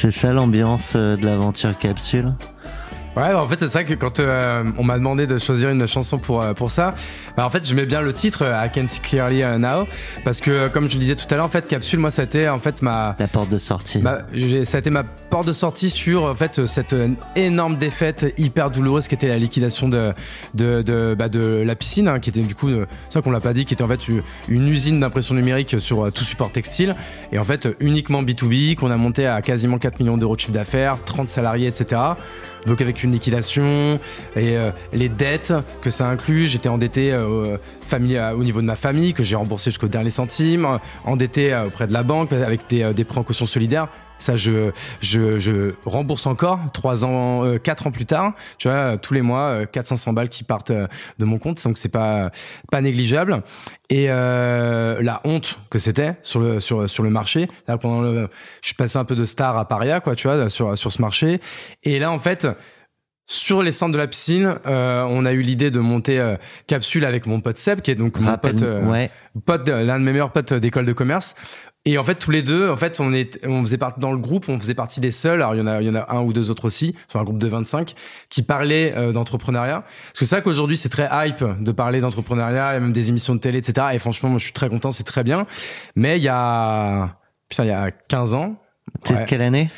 C'est 0.05 0.11
ça 0.11 0.33
l'ambiance 0.33 0.93
euh, 0.95 1.17
de 1.17 1.25
l'aventure 1.25 1.75
capsule? 1.75 2.31
Ouais, 3.15 3.31
bah, 3.31 3.41
en 3.41 3.47
fait, 3.47 3.57
c'est 3.59 3.69
ça 3.69 3.85
que 3.85 3.93
quand 3.93 4.19
euh, 4.19 4.63
on 4.77 4.83
m'a 4.83 4.97
demandé 4.97 5.25
de 5.25 5.37
choisir 5.37 5.69
une 5.69 5.87
chanson 5.87 6.17
pour 6.17 6.41
euh, 6.43 6.53
pour 6.53 6.69
ça, 6.69 6.93
bah, 7.37 7.45
en 7.45 7.49
fait, 7.49 7.65
je 7.65 7.73
mets 7.73 7.85
bien 7.85 8.01
le 8.01 8.11
titre 8.11 8.43
euh, 8.43 8.65
I 8.65 8.69
Can 8.69 8.89
See 8.89 8.99
Clearly 8.99 9.41
euh, 9.41 9.57
Now 9.57 9.87
parce 10.25 10.41
que 10.41 10.51
euh, 10.51 10.69
comme 10.69 10.89
je 10.89 10.95
le 10.95 10.99
disais 10.99 11.15
tout 11.15 11.25
à 11.29 11.35
l'heure, 11.37 11.45
en 11.45 11.49
fait, 11.49 11.65
Capsule, 11.65 11.99
moi, 11.99 12.11
ça 12.11 12.23
a 12.23 12.25
été 12.25 12.49
en 12.49 12.59
fait 12.59 12.81
ma 12.81 13.15
La 13.17 13.27
porte 13.29 13.47
de 13.49 13.57
sortie. 13.57 14.01
J'ai- 14.33 14.65
ça 14.65 14.77
a 14.77 14.79
été 14.79 14.89
ma 14.89 15.03
porte 15.05 15.47
de 15.47 15.53
sortie 15.53 15.89
sur 15.89 16.25
en 16.25 16.35
fait 16.35 16.65
cette 16.65 16.93
énorme 17.37 17.77
défaite 17.77 18.33
hyper 18.37 18.69
douloureuse 18.69 19.07
qui 19.07 19.15
était 19.15 19.29
la 19.29 19.37
liquidation 19.37 19.87
de 19.87 20.11
de 20.53 20.81
de, 20.81 21.15
bah, 21.17 21.29
de 21.29 21.63
la 21.65 21.75
piscine 21.75 22.09
hein, 22.09 22.19
qui 22.19 22.29
était 22.31 22.41
du 22.41 22.53
coup 22.55 22.67
euh, 22.69 22.85
c'est 23.09 23.13
ça 23.13 23.21
qu'on 23.21 23.31
l'a 23.31 23.39
pas 23.39 23.53
dit 23.53 23.63
qui 23.63 23.73
était 23.73 23.83
en 23.83 23.87
fait 23.87 24.07
une- 24.09 24.23
une 24.49 24.67
usine 24.67 24.99
d'impression 24.99 25.35
numérique 25.35 25.79
sur 25.79 26.11
tout 26.11 26.23
support 26.25 26.51
textile 26.51 26.95
et 27.31 27.39
en 27.39 27.43
fait 27.45 27.67
uniquement 27.79 28.23
B2B 28.23 28.75
qu'on 28.75 28.91
a 28.91 28.97
monté 28.97 29.25
à 29.25 29.41
quasiment 29.41 29.77
4 29.77 29.99
millions 29.99 30.17
d'euros 30.17 30.35
de 30.35 30.41
chiffre 30.41 30.51
d'affaires 30.53 30.97
30 31.05 31.27
salariés 31.29 31.67
etc 31.67 32.01
donc 32.65 32.81
avec 32.81 33.03
une 33.03 33.11
liquidation 33.11 33.99
et 34.35 34.57
euh, 34.57 34.71
les 34.93 35.09
dettes 35.09 35.53
que 35.81 35.89
ça 35.89 36.07
inclut. 36.07 36.47
J'étais 36.47 36.69
endetté 36.69 37.11
euh, 37.11 37.57
famille, 37.81 38.17
euh, 38.17 38.33
au 38.33 38.43
niveau 38.43 38.61
de 38.61 38.65
ma 38.65 38.75
famille 38.75 39.13
que 39.13 39.23
j'ai 39.23 39.35
remboursé 39.35 39.71
jusqu'au 39.71 39.87
dernier 39.87 40.11
centime 40.11 40.65
euh, 40.65 40.77
endetté 41.05 41.53
euh, 41.53 41.67
auprès 41.67 41.87
de 41.87 41.93
la 41.93 42.03
banque 42.03 42.31
avec 42.33 42.61
des, 42.69 42.83
euh, 42.83 42.93
des 42.93 43.03
prêts 43.03 43.19
en 43.19 43.23
caution 43.23 43.45
solidaire 43.45 43.87
Ça, 44.19 44.35
je, 44.35 44.71
je, 45.01 45.39
je 45.39 45.73
rembourse 45.85 46.25
encore 46.25 46.59
trois 46.73 47.05
ans, 47.05 47.45
euh, 47.45 47.57
quatre 47.57 47.87
ans 47.87 47.91
plus 47.91 48.05
tard. 48.05 48.33
Tu 48.57 48.67
vois, 48.67 48.97
tous 48.97 49.13
les 49.13 49.21
mois, 49.21 49.41
euh, 49.41 49.65
400-500 49.65 50.13
balles 50.13 50.29
qui 50.29 50.43
partent 50.43 50.71
euh, 50.71 50.87
de 51.19 51.25
mon 51.25 51.37
compte, 51.37 51.63
donc 51.63 51.77
c'est 51.77 51.89
pas 51.89 52.31
pas 52.71 52.81
négligeable. 52.81 53.43
Et 53.89 54.07
euh, 54.09 55.01
la 55.01 55.21
honte 55.25 55.59
que 55.69 55.79
c'était 55.79 56.15
sur 56.23 56.39
le 56.39 56.59
sur 56.59 56.89
sur 56.89 57.03
le 57.03 57.09
marché. 57.09 57.47
Là, 57.67 57.77
pendant 57.77 58.01
le, 58.01 58.29
je 58.61 58.67
suis 58.67 58.75
passé 58.75 58.97
un 58.97 59.05
peu 59.05 59.15
de 59.15 59.25
star 59.25 59.57
à 59.57 59.67
paria, 59.67 59.99
quoi, 59.99 60.15
tu 60.15 60.27
vois, 60.27 60.49
sur 60.49 60.77
sur 60.77 60.91
ce 60.91 61.01
marché. 61.01 61.39
Et 61.83 61.99
là, 61.99 62.11
en 62.11 62.19
fait. 62.19 62.47
Sur 63.27 63.63
les 63.63 63.71
centres 63.71 63.93
de 63.93 63.97
la 63.97 64.05
piscine, 64.05 64.59
euh, 64.67 65.03
on 65.09 65.25
a 65.25 65.33
eu 65.33 65.41
l'idée 65.41 65.71
de 65.71 65.79
monter 65.79 66.19
euh, 66.19 66.35
capsule 66.67 67.03
avec 67.05 67.25
mon 67.25 67.41
pote 67.41 67.57
Seb, 67.57 67.81
qui 67.81 67.89
est 67.89 67.95
donc 67.95 68.19
mon 68.19 68.37
pote, 68.37 68.61
euh, 68.61 68.85
ouais. 68.85 69.09
pote 69.47 69.67
l'un 69.67 69.97
de 69.97 70.03
mes 70.03 70.11
meilleurs 70.11 70.31
potes 70.31 70.53
d'école 70.53 70.85
de 70.85 70.93
commerce. 70.93 71.35
Et 71.87 71.99
en 71.99 72.03
fait, 72.03 72.15
tous 72.15 72.31
les 72.31 72.41
deux, 72.41 72.67
en 72.67 72.77
fait, 72.77 72.99
on 72.99 73.13
est, 73.13 73.39
on 73.45 73.61
faisait 73.61 73.77
partie 73.77 73.99
dans 73.99 74.11
le 74.11 74.17
groupe, 74.17 74.49
on 74.49 74.59
faisait 74.59 74.73
partie 74.73 74.99
des 74.99 75.11
seuls. 75.11 75.43
Alors, 75.43 75.53
il 75.53 75.59
y 75.59 75.61
en 75.61 75.67
a, 75.67 75.81
il 75.81 75.87
y 75.87 75.89
en 75.89 75.95
a 75.95 76.11
un 76.11 76.23
ou 76.23 76.33
deux 76.33 76.49
autres 76.49 76.65
aussi, 76.65 76.95
sur 77.07 77.19
un 77.19 77.23
groupe 77.23 77.37
de 77.37 77.47
25, 77.47 77.93
qui 78.29 78.41
parlaient 78.41 78.95
euh, 78.97 79.11
d'entrepreneuriat. 79.11 79.81
Parce 79.81 80.13
que 80.13 80.19
c'est 80.19 80.25
ça 80.25 80.41
qu'aujourd'hui, 80.41 80.77
c'est 80.77 80.89
très 80.89 81.07
hype 81.11 81.43
de 81.61 81.71
parler 81.71 82.01
d'entrepreneuriat, 82.01 82.71
il 82.71 82.73
y 82.73 82.77
a 82.77 82.79
même 82.79 82.91
des 82.91 83.09
émissions 83.09 83.35
de 83.35 83.39
télé, 83.39 83.59
etc. 83.59 83.87
Et 83.93 83.99
franchement, 83.99 84.29
moi, 84.29 84.39
je 84.39 84.45
suis 84.45 84.53
très 84.53 84.67
content, 84.67 84.91
c'est 84.91 85.03
très 85.03 85.23
bien. 85.23 85.45
Mais 85.95 86.17
il 86.17 86.23
y 86.23 86.27
a, 86.27 87.19
putain, 87.49 87.65
il 87.65 87.69
y 87.69 87.71
a 87.71 87.91
15 87.91 88.33
ans. 88.33 88.55
T'es 89.03 89.13
ouais, 89.13 89.19
de 89.21 89.25
quelle 89.25 89.41
année? 89.43 89.69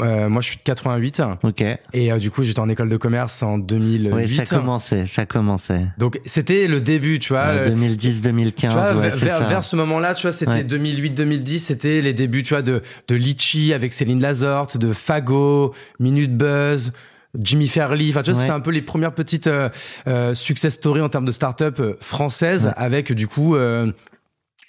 Euh, 0.00 0.28
moi, 0.28 0.40
je 0.42 0.48
suis 0.48 0.56
de 0.56 0.62
88. 0.62 1.22
Ok. 1.42 1.62
Et 1.92 2.12
euh, 2.12 2.18
du 2.18 2.30
coup, 2.30 2.44
j'étais 2.44 2.60
en 2.60 2.68
école 2.68 2.88
de 2.88 2.96
commerce 2.96 3.42
en 3.42 3.58
2008. 3.58 4.12
Oui, 4.12 4.28
ça 4.28 4.44
commençait, 4.56 5.06
ça 5.06 5.26
commençait. 5.26 5.86
Donc, 5.98 6.20
c'était 6.24 6.66
le 6.66 6.80
début, 6.80 7.18
tu 7.18 7.32
vois. 7.32 7.46
Ouais, 7.46 7.64
le- 7.68 7.74
2010-2015, 7.76 8.52
tu 8.54 8.66
vois, 8.68 8.92
ouais, 8.94 9.10
vers, 9.10 9.14
ça. 9.48 9.62
ce 9.62 9.76
moment-là, 9.76 10.14
tu 10.14 10.22
vois, 10.22 10.32
c'était 10.32 10.50
Ouais. 10.52 10.64
2008-2010, 10.64 11.58
c'était 11.58 12.00
les 12.00 12.12
débuts, 12.14 12.42
tu 12.42 12.54
vois, 12.54 12.62
de, 12.62 12.82
de 13.08 13.14
Litchi 13.14 13.72
avec 13.72 13.92
Céline 13.92 14.20
Lazorte, 14.20 14.76
de 14.76 14.92
Fago, 14.92 15.74
Minute 15.98 16.36
Buzz, 16.36 16.92
Jimmy 17.38 17.68
Fairley. 17.68 18.08
Enfin, 18.10 18.22
tu 18.22 18.30
vois, 18.30 18.38
Ouais. 18.38 18.46
c'était 18.46 18.56
un 18.56 18.60
peu 18.60 18.70
les 18.72 18.82
premières 18.82 19.12
petites 19.14 19.46
euh, 19.46 19.68
euh, 20.08 20.34
success 20.34 20.74
stories 20.74 21.00
en 21.00 21.08
termes 21.08 21.24
de 21.24 21.32
start-up 21.32 21.78
euh, 21.80 21.94
françaises 22.00 22.66
Ouais. 22.66 22.72
avec, 22.76 23.12
du 23.12 23.28
coup, 23.28 23.54
euh, 23.56 23.92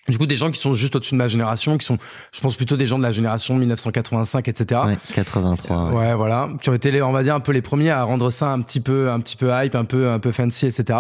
du 0.09 0.17
coup, 0.17 0.25
des 0.25 0.37
gens 0.37 0.49
qui 0.51 0.59
sont 0.59 0.73
juste 0.73 0.95
au-dessus 0.95 1.13
de 1.13 1.17
ma 1.17 1.27
génération, 1.27 1.77
qui 1.77 1.85
sont, 1.85 1.97
je 2.31 2.41
pense, 2.41 2.55
plutôt 2.55 2.75
des 2.75 2.85
gens 2.85 2.97
de 2.97 3.03
la 3.03 3.11
génération 3.11 3.55
1985, 3.55 4.47
etc. 4.47 4.81
Ouais, 4.85 4.97
83. 5.13 5.85
ouais. 5.85 5.93
Ouais, 5.93 6.15
voilà, 6.15 6.49
qui 6.61 6.69
ont 6.69 6.73
été, 6.73 6.91
les, 6.91 7.01
on 7.01 7.11
va 7.11 7.23
dire, 7.23 7.35
un 7.35 7.39
peu 7.39 7.51
les 7.51 7.61
premiers 7.61 7.91
à 7.91 8.03
rendre 8.03 8.31
ça 8.31 8.49
un 8.49 8.61
petit 8.61 8.79
peu, 8.79 9.11
un 9.11 9.19
petit 9.19 9.35
peu 9.35 9.51
hype, 9.51 9.75
un 9.75 9.85
peu, 9.85 10.09
un 10.09 10.19
peu 10.19 10.31
fancy, 10.31 10.65
etc. 10.65 10.99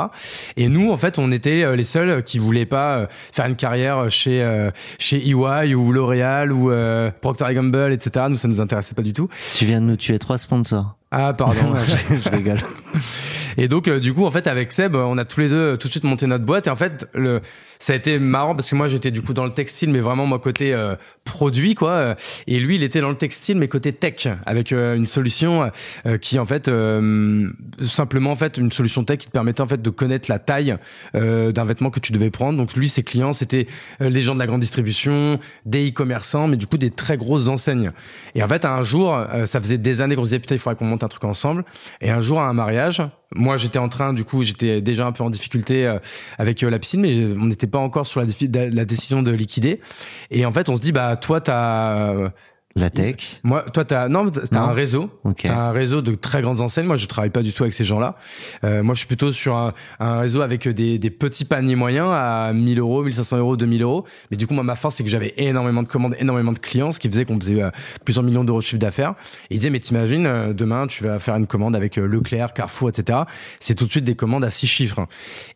Et 0.55 0.67
nous, 0.67 0.91
en 0.91 0.97
fait, 0.97 1.17
on 1.17 1.31
était 1.31 1.63
euh, 1.63 1.75
les 1.75 1.83
seuls 1.83 2.23
qui 2.23 2.37
voulaient 2.37 2.65
pas 2.65 2.97
euh, 2.97 3.05
faire 3.31 3.45
une 3.47 3.55
carrière 3.55 4.09
chez 4.09 4.41
euh, 4.41 4.71
chez 4.99 5.17
EY 5.27 5.73
ou 5.73 5.91
L'Oréal 5.91 6.51
ou 6.51 6.71
euh, 6.71 7.11
Procter 7.21 7.53
Gamble, 7.53 7.91
etc. 7.91 8.27
Nous, 8.29 8.37
ça 8.37 8.47
nous 8.47 8.61
intéressait 8.61 8.95
pas 8.95 9.01
du 9.01 9.13
tout. 9.13 9.29
Tu 9.55 9.65
viens 9.65 9.81
de 9.81 9.85
nous 9.85 9.95
tuer 9.95 10.19
trois 10.19 10.37
sponsors. 10.37 10.95
Ah, 11.11 11.33
pardon. 11.33 11.73
je 12.23 12.29
rigole. 12.29 12.59
Et 13.57 13.67
donc, 13.67 13.87
euh, 13.87 13.99
du 13.99 14.13
coup, 14.13 14.25
en 14.25 14.31
fait, 14.31 14.47
avec 14.47 14.71
Seb, 14.71 14.95
on 14.95 15.17
a 15.17 15.25
tous 15.25 15.39
les 15.41 15.49
deux 15.49 15.55
euh, 15.55 15.77
tout 15.77 15.87
de 15.87 15.91
suite 15.91 16.03
monté 16.03 16.27
notre 16.27 16.45
boîte. 16.45 16.67
Et 16.67 16.69
en 16.69 16.75
fait, 16.75 17.07
le, 17.13 17.41
ça 17.79 17.93
a 17.93 17.95
été 17.95 18.19
marrant 18.19 18.55
parce 18.55 18.69
que 18.69 18.75
moi, 18.75 18.87
j'étais 18.87 19.11
du 19.11 19.21
coup 19.21 19.33
dans 19.33 19.45
le 19.45 19.53
textile, 19.53 19.89
mais 19.89 19.99
vraiment 19.99 20.25
moi 20.25 20.39
côté 20.39 20.73
euh, 20.73 20.95
produit, 21.25 21.75
quoi. 21.75 21.89
Euh, 21.91 22.15
Et 22.47 22.59
lui, 22.59 22.75
il 22.75 22.83
était 22.83 23.01
dans 23.01 23.09
le 23.09 23.15
textile, 23.15 23.57
mais 23.57 23.67
côté 23.67 23.93
tech, 23.93 24.27
avec 24.45 24.71
euh, 24.71 24.95
une 24.95 25.05
solution 25.05 25.71
euh, 26.05 26.17
qui, 26.17 26.39
en 26.39 26.45
fait, 26.45 26.67
euh, 26.67 27.49
simplement, 27.81 28.31
en 28.31 28.35
fait, 28.35 28.57
une 28.57 28.71
solution 28.71 29.03
tech 29.03 29.17
qui 29.17 29.27
te 29.27 29.31
permettait 29.31 29.61
en 29.61 29.67
fait 29.67 29.81
de 29.81 29.89
connaître 29.89 30.29
la 30.29 30.39
taille 30.39 30.75
euh, 31.15 31.51
d'un 31.51 31.65
vêtement 31.65 31.89
que 31.89 31.99
tu 31.99 32.11
devais 32.11 32.29
prendre. 32.29 32.57
Donc, 32.57 32.73
lui, 32.75 32.87
ses 32.87 33.03
clients, 33.03 33.33
c'était 33.33 33.67
euh, 34.01 34.09
les 34.09 34.21
gens 34.21 34.33
de 34.33 34.39
la 34.39 34.47
grande 34.47 34.61
distribution, 34.61 35.39
des 35.65 35.89
e-commerçants, 35.89 36.47
mais 36.47 36.57
du 36.57 36.67
coup, 36.67 36.77
des 36.77 36.91
très 36.91 37.17
grosses 37.17 37.47
enseignes. 37.47 37.91
Et 38.35 38.43
en 38.43 38.47
fait, 38.47 38.65
un 38.65 38.81
jour, 38.83 39.15
euh, 39.15 39.45
ça 39.45 39.59
faisait 39.59 39.77
des 39.77 40.01
années 40.01 40.15
qu'on 40.15 40.23
se 40.23 40.27
disait 40.27 40.39
putain, 40.39 40.55
il 40.55 40.59
faudrait 40.59 40.75
qu'on 40.77 40.85
monte 40.85 41.03
un 41.03 41.07
truc 41.07 41.23
ensemble. 41.23 41.63
Et 42.01 42.09
un 42.09 42.21
jour, 42.21 42.39
à 42.39 42.47
un 42.47 42.53
mariage, 42.53 43.01
moi, 43.41 43.57
j'étais 43.57 43.79
en 43.79 43.89
train, 43.89 44.13
du 44.13 44.23
coup, 44.23 44.43
j'étais 44.43 44.81
déjà 44.81 45.05
un 45.05 45.11
peu 45.11 45.23
en 45.23 45.29
difficulté 45.29 45.85
euh, 45.85 45.99
avec 46.37 46.63
euh, 46.63 46.69
la 46.69 46.79
piscine, 46.79 47.01
mais 47.01 47.25
on 47.37 47.45
n'était 47.45 47.67
pas 47.67 47.79
encore 47.79 48.07
sur 48.07 48.21
la, 48.21 48.85
décision 48.85 49.23
de 49.23 49.31
liquider. 49.31 49.81
Et 50.29 50.45
en 50.45 50.51
fait, 50.51 50.69
on 50.69 50.75
se 50.75 50.81
dit, 50.81 50.91
bah, 50.91 51.17
toi, 51.17 51.41
t'as, 51.41 52.11
euh, 52.11 52.29
La 52.75 52.89
tech. 52.89 53.39
moi, 53.43 53.63
toi, 53.73 53.83
t'as, 53.85 54.07
non, 54.07 54.29
t'as 54.29 54.41
Non. 54.55 54.61
un 54.69 54.71
réseau. 54.73 55.09
Ok. 55.23 55.41
T'as 55.43 55.55
un 55.55 55.71
réseau 55.71 56.01
de 56.01 56.15
très 56.15 56.41
grandes 56.41 56.61
enseignes. 56.61 56.85
Moi, 56.85 56.97
je 56.97 57.05
travaille 57.05 57.29
pas 57.29 57.41
du 57.43 57.51
tout 57.51 57.63
avec 57.63 57.73
ces 57.73 57.83
gens-là. 57.85 58.15
Euh, 58.63 58.81
moi, 58.83 58.93
je 58.95 58.99
suis 58.99 59.07
plutôt 59.07 59.31
sur 59.31 59.55
un, 59.55 59.73
un 59.99 60.19
réseau 60.19 60.41
avec 60.41 60.67
des, 60.67 60.97
des 60.97 61.09
petits 61.09 61.45
paniers 61.45 61.75
moyens 61.75 62.07
à 62.11 62.51
1000 62.53 62.79
euros, 62.79 63.03
1500 63.03 63.37
euros, 63.39 63.57
2000 63.57 63.81
euros. 63.81 64.05
Mais 64.31 64.37
du 64.37 64.47
coup, 64.47 64.53
moi, 64.53 64.63
ma 64.63 64.75
force, 64.75 64.95
c'est 64.95 65.03
que 65.03 65.09
j'avais 65.09 65.33
énormément 65.37 65.83
de 65.83 65.87
commandes, 65.87 66.15
énormément 66.19 66.53
de 66.53 66.59
clients, 66.59 66.91
ce 66.91 66.99
qui 66.99 67.09
faisait 67.09 67.25
qu'on 67.25 67.39
faisait 67.39 67.61
euh, 67.61 67.69
plusieurs 68.05 68.23
millions 68.23 68.43
d'euros 68.43 68.59
de 68.59 68.63
chiffre 68.63 68.79
d'affaires. 68.79 69.15
Et 69.49 69.55
il 69.55 69.57
disait, 69.57 69.69
mais 69.69 69.79
t'imagines, 69.79 70.25
euh, 70.25 70.53
demain, 70.53 70.87
tu 70.87 71.03
vas 71.03 71.19
faire 71.19 71.35
une 71.35 71.47
commande 71.47 71.75
avec 71.75 71.97
euh, 71.97 72.05
Leclerc, 72.07 72.53
Carrefour, 72.53 72.89
etc. 72.89 73.19
C'est 73.59 73.75
tout 73.75 73.85
de 73.85 73.91
suite 73.91 74.05
des 74.05 74.15
commandes 74.15 74.43
à 74.45 74.51
six 74.51 74.67
chiffres. 74.67 75.05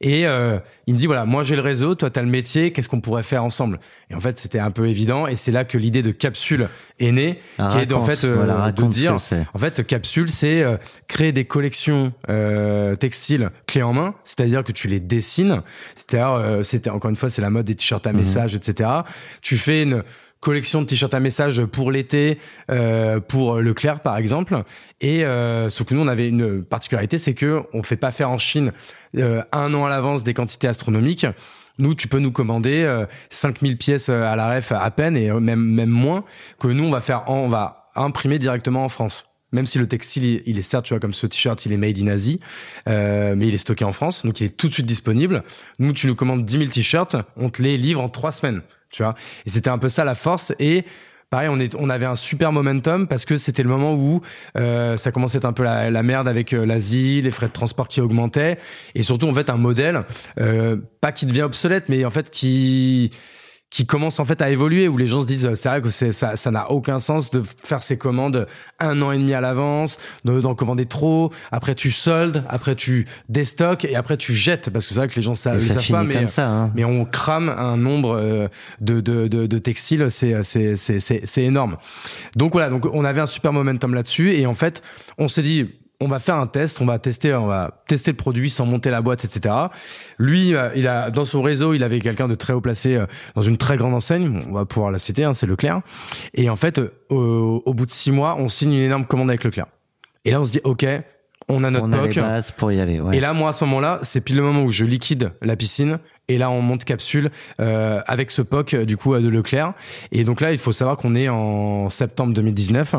Et 0.02 0.28
euh, 0.28 0.60
il 0.88 0.94
me 0.96 1.00
dit, 1.00 1.06
voilà, 1.06 1.26
moi, 1.26 1.44
j'ai 1.44 1.56
le 1.56 1.62
réseau, 1.62 1.96
toi, 1.96 2.10
t'as 2.10 2.22
le 2.22 2.28
métier, 2.30 2.72
qu'est-ce 2.72 2.90
qu'on 2.90 3.02
pourrait 3.02 3.24
faire 3.24 3.44
ensemble? 3.44 3.80
Et 4.10 4.16
en 4.16 4.20
fait, 4.20 4.38
c'était 4.38 4.60
un 4.60 4.72
peu 4.72 4.88
évident. 4.88 5.28
Et 5.28 5.36
c'est 5.36 5.52
là 5.52 5.64
que 5.66 5.78
l'idée 5.78 6.02
de 6.02 6.12
capsule 6.12 6.70
est 7.00 7.05
née, 7.12 7.40
Ah, 7.58 7.70
qui 7.72 7.78
est 7.80 7.92
en 7.94 8.02
fait 8.02 8.24
euh, 8.24 8.36
voilà, 8.36 8.72
de 8.72 8.84
dire, 8.88 9.16
en 9.54 9.58
fait, 9.60 9.86
capsule, 9.86 10.30
c'est 10.30 10.62
euh, 10.62 10.78
créer 11.08 11.32
des 11.32 11.46
collections 11.46 12.14
euh, 12.30 12.96
textiles 12.96 13.50
clés 13.68 13.84
en 13.84 13.94
main, 13.94 14.16
c'est-à-dire 14.24 14.64
que 14.64 14.72
tu 14.72 14.88
les 14.88 15.00
dessines. 15.00 15.62
C'est-à-dire, 15.96 16.32
euh, 16.34 16.64
c'était 16.64 16.90
encore 16.90 17.10
une 17.10 17.16
fois, 17.16 17.30
c'est 17.30 17.42
la 17.42 17.50
mode 17.50 17.66
des 17.66 17.76
t-shirts 17.76 18.06
à 18.08 18.12
Mhm. 18.12 18.20
message, 18.20 18.56
etc. 18.56 18.90
Tu 19.42 19.58
fais 19.58 19.84
une 19.84 20.04
collection 20.42 20.82
de 20.82 20.86
t-shirts 20.86 21.14
à 21.16 21.20
message 21.20 21.64
pour 21.66 21.92
l'été, 21.92 22.38
euh, 22.70 23.20
pour 23.20 23.56
Leclerc 23.56 24.02
par 24.02 24.18
exemple. 24.18 24.62
Et 25.02 25.26
euh, 25.26 25.70
sauf 25.70 25.88
que 25.88 25.96
nous, 25.96 26.02
on 26.02 26.08
avait 26.08 26.28
une 26.28 26.64
particularité, 26.64 27.18
c'est 27.18 27.34
que 27.34 27.64
on 27.74 27.82
fait 27.82 27.96
pas 27.96 28.12
faire 28.12 28.30
en 28.30 28.38
Chine 28.38 28.72
euh, 29.18 29.42
un 29.52 29.74
an 29.74 29.86
à 29.86 29.90
l'avance 29.90 30.24
des 30.24 30.34
quantités 30.36 30.68
astronomiques. 30.68 31.26
Nous, 31.78 31.94
tu 31.96 32.08
peux 32.08 32.20
nous 32.20 32.32
commander 32.32 32.84
euh, 32.84 33.06
5000 33.30 33.78
pièces 33.78 34.10
euh, 34.10 34.24
à 34.24 34.36
la 34.36 34.56
ref 34.56 34.72
à 34.72 34.90
peine 34.92 35.18
et 35.18 35.30
euh, 35.30 35.40
même 35.40 35.60
même 35.62 35.90
moins 35.90 36.24
que 36.60 36.68
nous 36.68 36.86
on 36.86 36.92
va 36.92 37.02
faire 37.02 37.30
en- 37.30 37.40
on 37.40 37.50
va 37.50 37.90
imprimer 37.96 38.40
directement 38.40 38.84
en 38.86 38.90
France. 38.90 39.28
Même 39.52 39.66
si 39.66 39.78
le 39.78 39.88
textile, 39.88 40.42
il- 40.46 40.58
est 40.60 40.62
certes, 40.62 40.86
tu 40.86 40.94
vois, 40.94 41.00
comme 41.00 41.14
ce 41.14 41.28
t-shirt, 41.28 41.66
il 41.66 41.72
est 41.72 41.78
made 41.78 41.98
in 41.98 42.08
Asie, 42.08 42.42
euh, 42.90 43.36
mais 43.38 43.48
il 43.48 43.54
est 43.54 43.58
stocké 43.60 43.86
en 43.86 43.94
France, 43.94 44.26
donc 44.26 44.42
il 44.42 44.48
est 44.48 44.58
tout 44.58 44.68
de 44.68 44.74
suite 44.74 44.86
disponible. 44.86 45.44
Nous, 45.80 45.94
tu 45.94 46.08
nous 46.08 46.16
commandes 46.16 46.44
10 46.44 46.58
000 46.58 46.70
t-shirts, 46.72 47.16
on 47.38 47.50
te 47.50 47.62
les 47.62 47.78
livre 47.78 48.02
en 48.02 48.10
trois 48.10 48.32
semaines, 48.32 48.62
tu 48.90 49.04
vois. 49.04 49.16
Et 49.46 49.50
c'était 49.50 49.70
un 49.70 49.78
peu 49.78 49.88
ça 49.88 50.04
la 50.04 50.16
force. 50.16 50.54
Et 50.60 50.84
on, 51.78 51.90
avait 51.90 52.06
un 52.06 52.16
super 52.16 52.52
momentum 52.52 53.08
parce 53.08 53.26
que 53.26 53.38
c'était 53.38 53.64
le 53.64 53.70
moment 53.70 53.94
où 53.94 54.22
euh, 54.58 54.98
ça 54.98 55.12
commençait 55.12 55.46
un 55.46 55.54
peu 55.54 55.64
la, 55.64 55.90
la 55.90 56.04
merde 56.04 56.28
avec 56.28 56.54
euh, 56.54 56.66
l'Asie, 56.66 57.22
les 57.22 57.32
frais 57.32 57.48
de 57.48 57.52
transport 57.52 57.88
qui 57.88 58.02
augmentaient, 58.02 58.58
et 58.94 59.04
surtout 59.04 59.28
en 59.28 59.34
fait 59.34 59.50
un 59.50 59.58
modèle, 59.58 60.04
euh, 60.40 60.78
pas 61.02 61.12
qui 61.12 61.26
devient 61.26 61.44
obsolète, 61.44 61.90
mais 61.90 62.06
en 62.06 62.10
fait 62.10 62.30
qui 62.32 63.12
qui 63.72 63.86
commence 63.86 64.20
en 64.20 64.26
fait 64.26 64.42
à 64.42 64.50
évoluer 64.52 64.88
où 64.88 64.96
les 64.96 65.08
gens 65.08 65.22
se 65.22 65.26
disent 65.26 65.54
c'est 65.56 65.68
vrai 65.70 65.82
que 65.82 65.90
c'est 65.90 66.12
ça 66.12 66.36
ça 66.36 66.52
n'a 66.52 66.72
aucun 66.72 67.00
sens 67.00 67.32
de 67.32 67.42
faire 67.64 67.82
ses 67.84 67.98
commandes 67.98 68.48
un 68.80 69.02
an 69.02 69.12
et 69.12 69.18
demi 69.18 69.34
à 69.34 69.42
l'avance 69.42 69.98
de- 70.24 70.40
d'en 70.40 70.54
commander 70.56 70.86
trop 70.86 71.32
après 71.52 71.74
tu 71.76 71.90
soldes 71.92 72.44
après 72.48 72.76
tu 72.76 73.06
déstockes 73.28 73.84
et 73.86 73.96
après 73.96 74.18
tu 74.18 74.34
jettes 74.34 74.70
parce 74.70 74.86
que 74.88 74.94
c'est 74.94 75.00
vrai 75.00 75.08
que 75.10 75.16
les 75.16 75.22
gens 75.24 75.32
le 75.32 75.36
ça 75.36 75.60
savent 75.60 75.88
pas 75.90 76.04
mais 76.04 76.14
comme 76.14 76.28
ça. 76.30 76.48
Hein. 76.48 76.72
mais 76.76 76.86
on 76.86 77.06
crame 77.06 77.50
un 77.50 77.76
nombre 77.76 78.16
euh, 78.16 78.48
de, 78.82 79.02
de, 79.02 79.28
de, 79.28 79.48
de 79.48 79.58
textiles, 79.58 80.06
c'est, 80.10 80.42
c'est, 80.44 80.76
c'est, 80.76 81.00
c'est, 81.00 81.22
c'est 81.26 81.44
énorme. 81.44 81.78
Donc 82.36 82.52
voilà, 82.54 82.70
donc 82.70 82.86
on 82.94 83.04
avait 83.04 83.22
un 83.22 83.26
super 83.26 83.52
momentum 83.52 83.94
là-dessus 83.94 84.36
et 84.36 84.46
en 84.46 84.54
fait, 84.54 84.84
on 85.18 85.28
s'est 85.28 85.42
dit, 85.42 85.70
on 86.02 86.08
va 86.08 86.20
faire 86.20 86.36
un 86.36 86.48
test, 86.48 86.82
on 86.82 86.86
va 86.86 87.00
tester, 87.00 87.34
on 87.34 87.48
va 87.48 87.84
tester 87.88 88.12
le 88.12 88.18
produit 88.18 88.50
sans 88.50 88.66
monter 88.66 88.90
la 88.90 89.02
boîte, 89.02 89.26
etc. 89.26 89.56
Lui, 90.20 90.54
euh, 90.54 90.70
il 90.76 90.88
a 90.88 91.10
dans 91.10 91.26
son 91.26 91.42
réseau, 91.42 91.74
il 91.74 91.84
avait 91.84 92.00
quelqu'un 92.00 92.28
de 92.28 92.36
très 92.36 92.54
haut 92.54 92.62
placé 92.62 92.96
euh, 92.96 93.06
dans 93.36 93.42
une 93.42 93.58
très 93.58 93.78
grande 93.78 93.94
enseigne. 93.94 94.42
On 94.50 94.54
va 94.54 94.66
pouvoir 94.66 94.92
la 94.92 95.00
citer, 95.00 95.24
hein, 95.24 95.34
c'est 95.34 95.48
Leclerc. 95.48 95.82
Et 96.34 96.50
en 96.50 96.56
fait, 96.56 96.80
euh, 96.80 96.92
au, 97.10 97.64
au 97.66 97.74
bout 97.74 97.86
de 97.86 97.92
six 97.92 98.12
mois, 98.12 98.36
on 98.38 98.50
signe 98.50 98.74
une 98.74 98.82
énorme 98.82 99.06
commande 99.06 99.30
avec 99.30 99.44
Leclerc. 99.44 99.68
Et 100.26 100.32
là, 100.32 100.42
on 100.42 100.46
se 100.46 100.52
dit, 100.54 100.62
ok, 100.64 100.86
on 101.48 101.64
a 101.64 101.70
notre 101.70 101.86
On 101.86 101.92
a 101.92 102.02
les 102.02 102.08
POC. 102.10 102.16
bases 102.24 102.52
pour 102.52 102.72
y 102.72 102.82
aller. 102.82 103.00
Ouais. 103.00 103.16
Et 103.16 103.20
là, 103.20 103.34
moi, 103.34 103.50
à 103.50 103.54
ce 103.54 103.64
moment-là, 103.66 104.00
c'est 104.02 104.22
pile 104.22 104.38
le 104.38 104.42
moment 104.42 104.64
où 104.64 104.72
je 104.72 104.84
liquide 104.84 105.32
la 105.42 105.56
piscine. 105.56 106.00
Et 106.28 106.40
là, 106.40 106.50
on 106.50 106.60
monte 106.62 106.84
capsule 106.86 107.30
euh, 107.60 108.02
avec 108.08 108.32
ce 108.32 108.42
POC, 108.42 108.76
du 108.78 108.98
coup, 108.98 109.16
de 109.16 109.30
Leclerc. 109.30 109.74
Et 110.12 110.24
donc 110.24 110.42
là, 110.42 110.52
il 110.52 110.58
faut 110.58 110.72
savoir 110.72 110.98
qu'on 110.98 111.16
est 111.16 111.30
en 111.30 111.90
septembre 111.90 112.34
2019. 112.34 112.96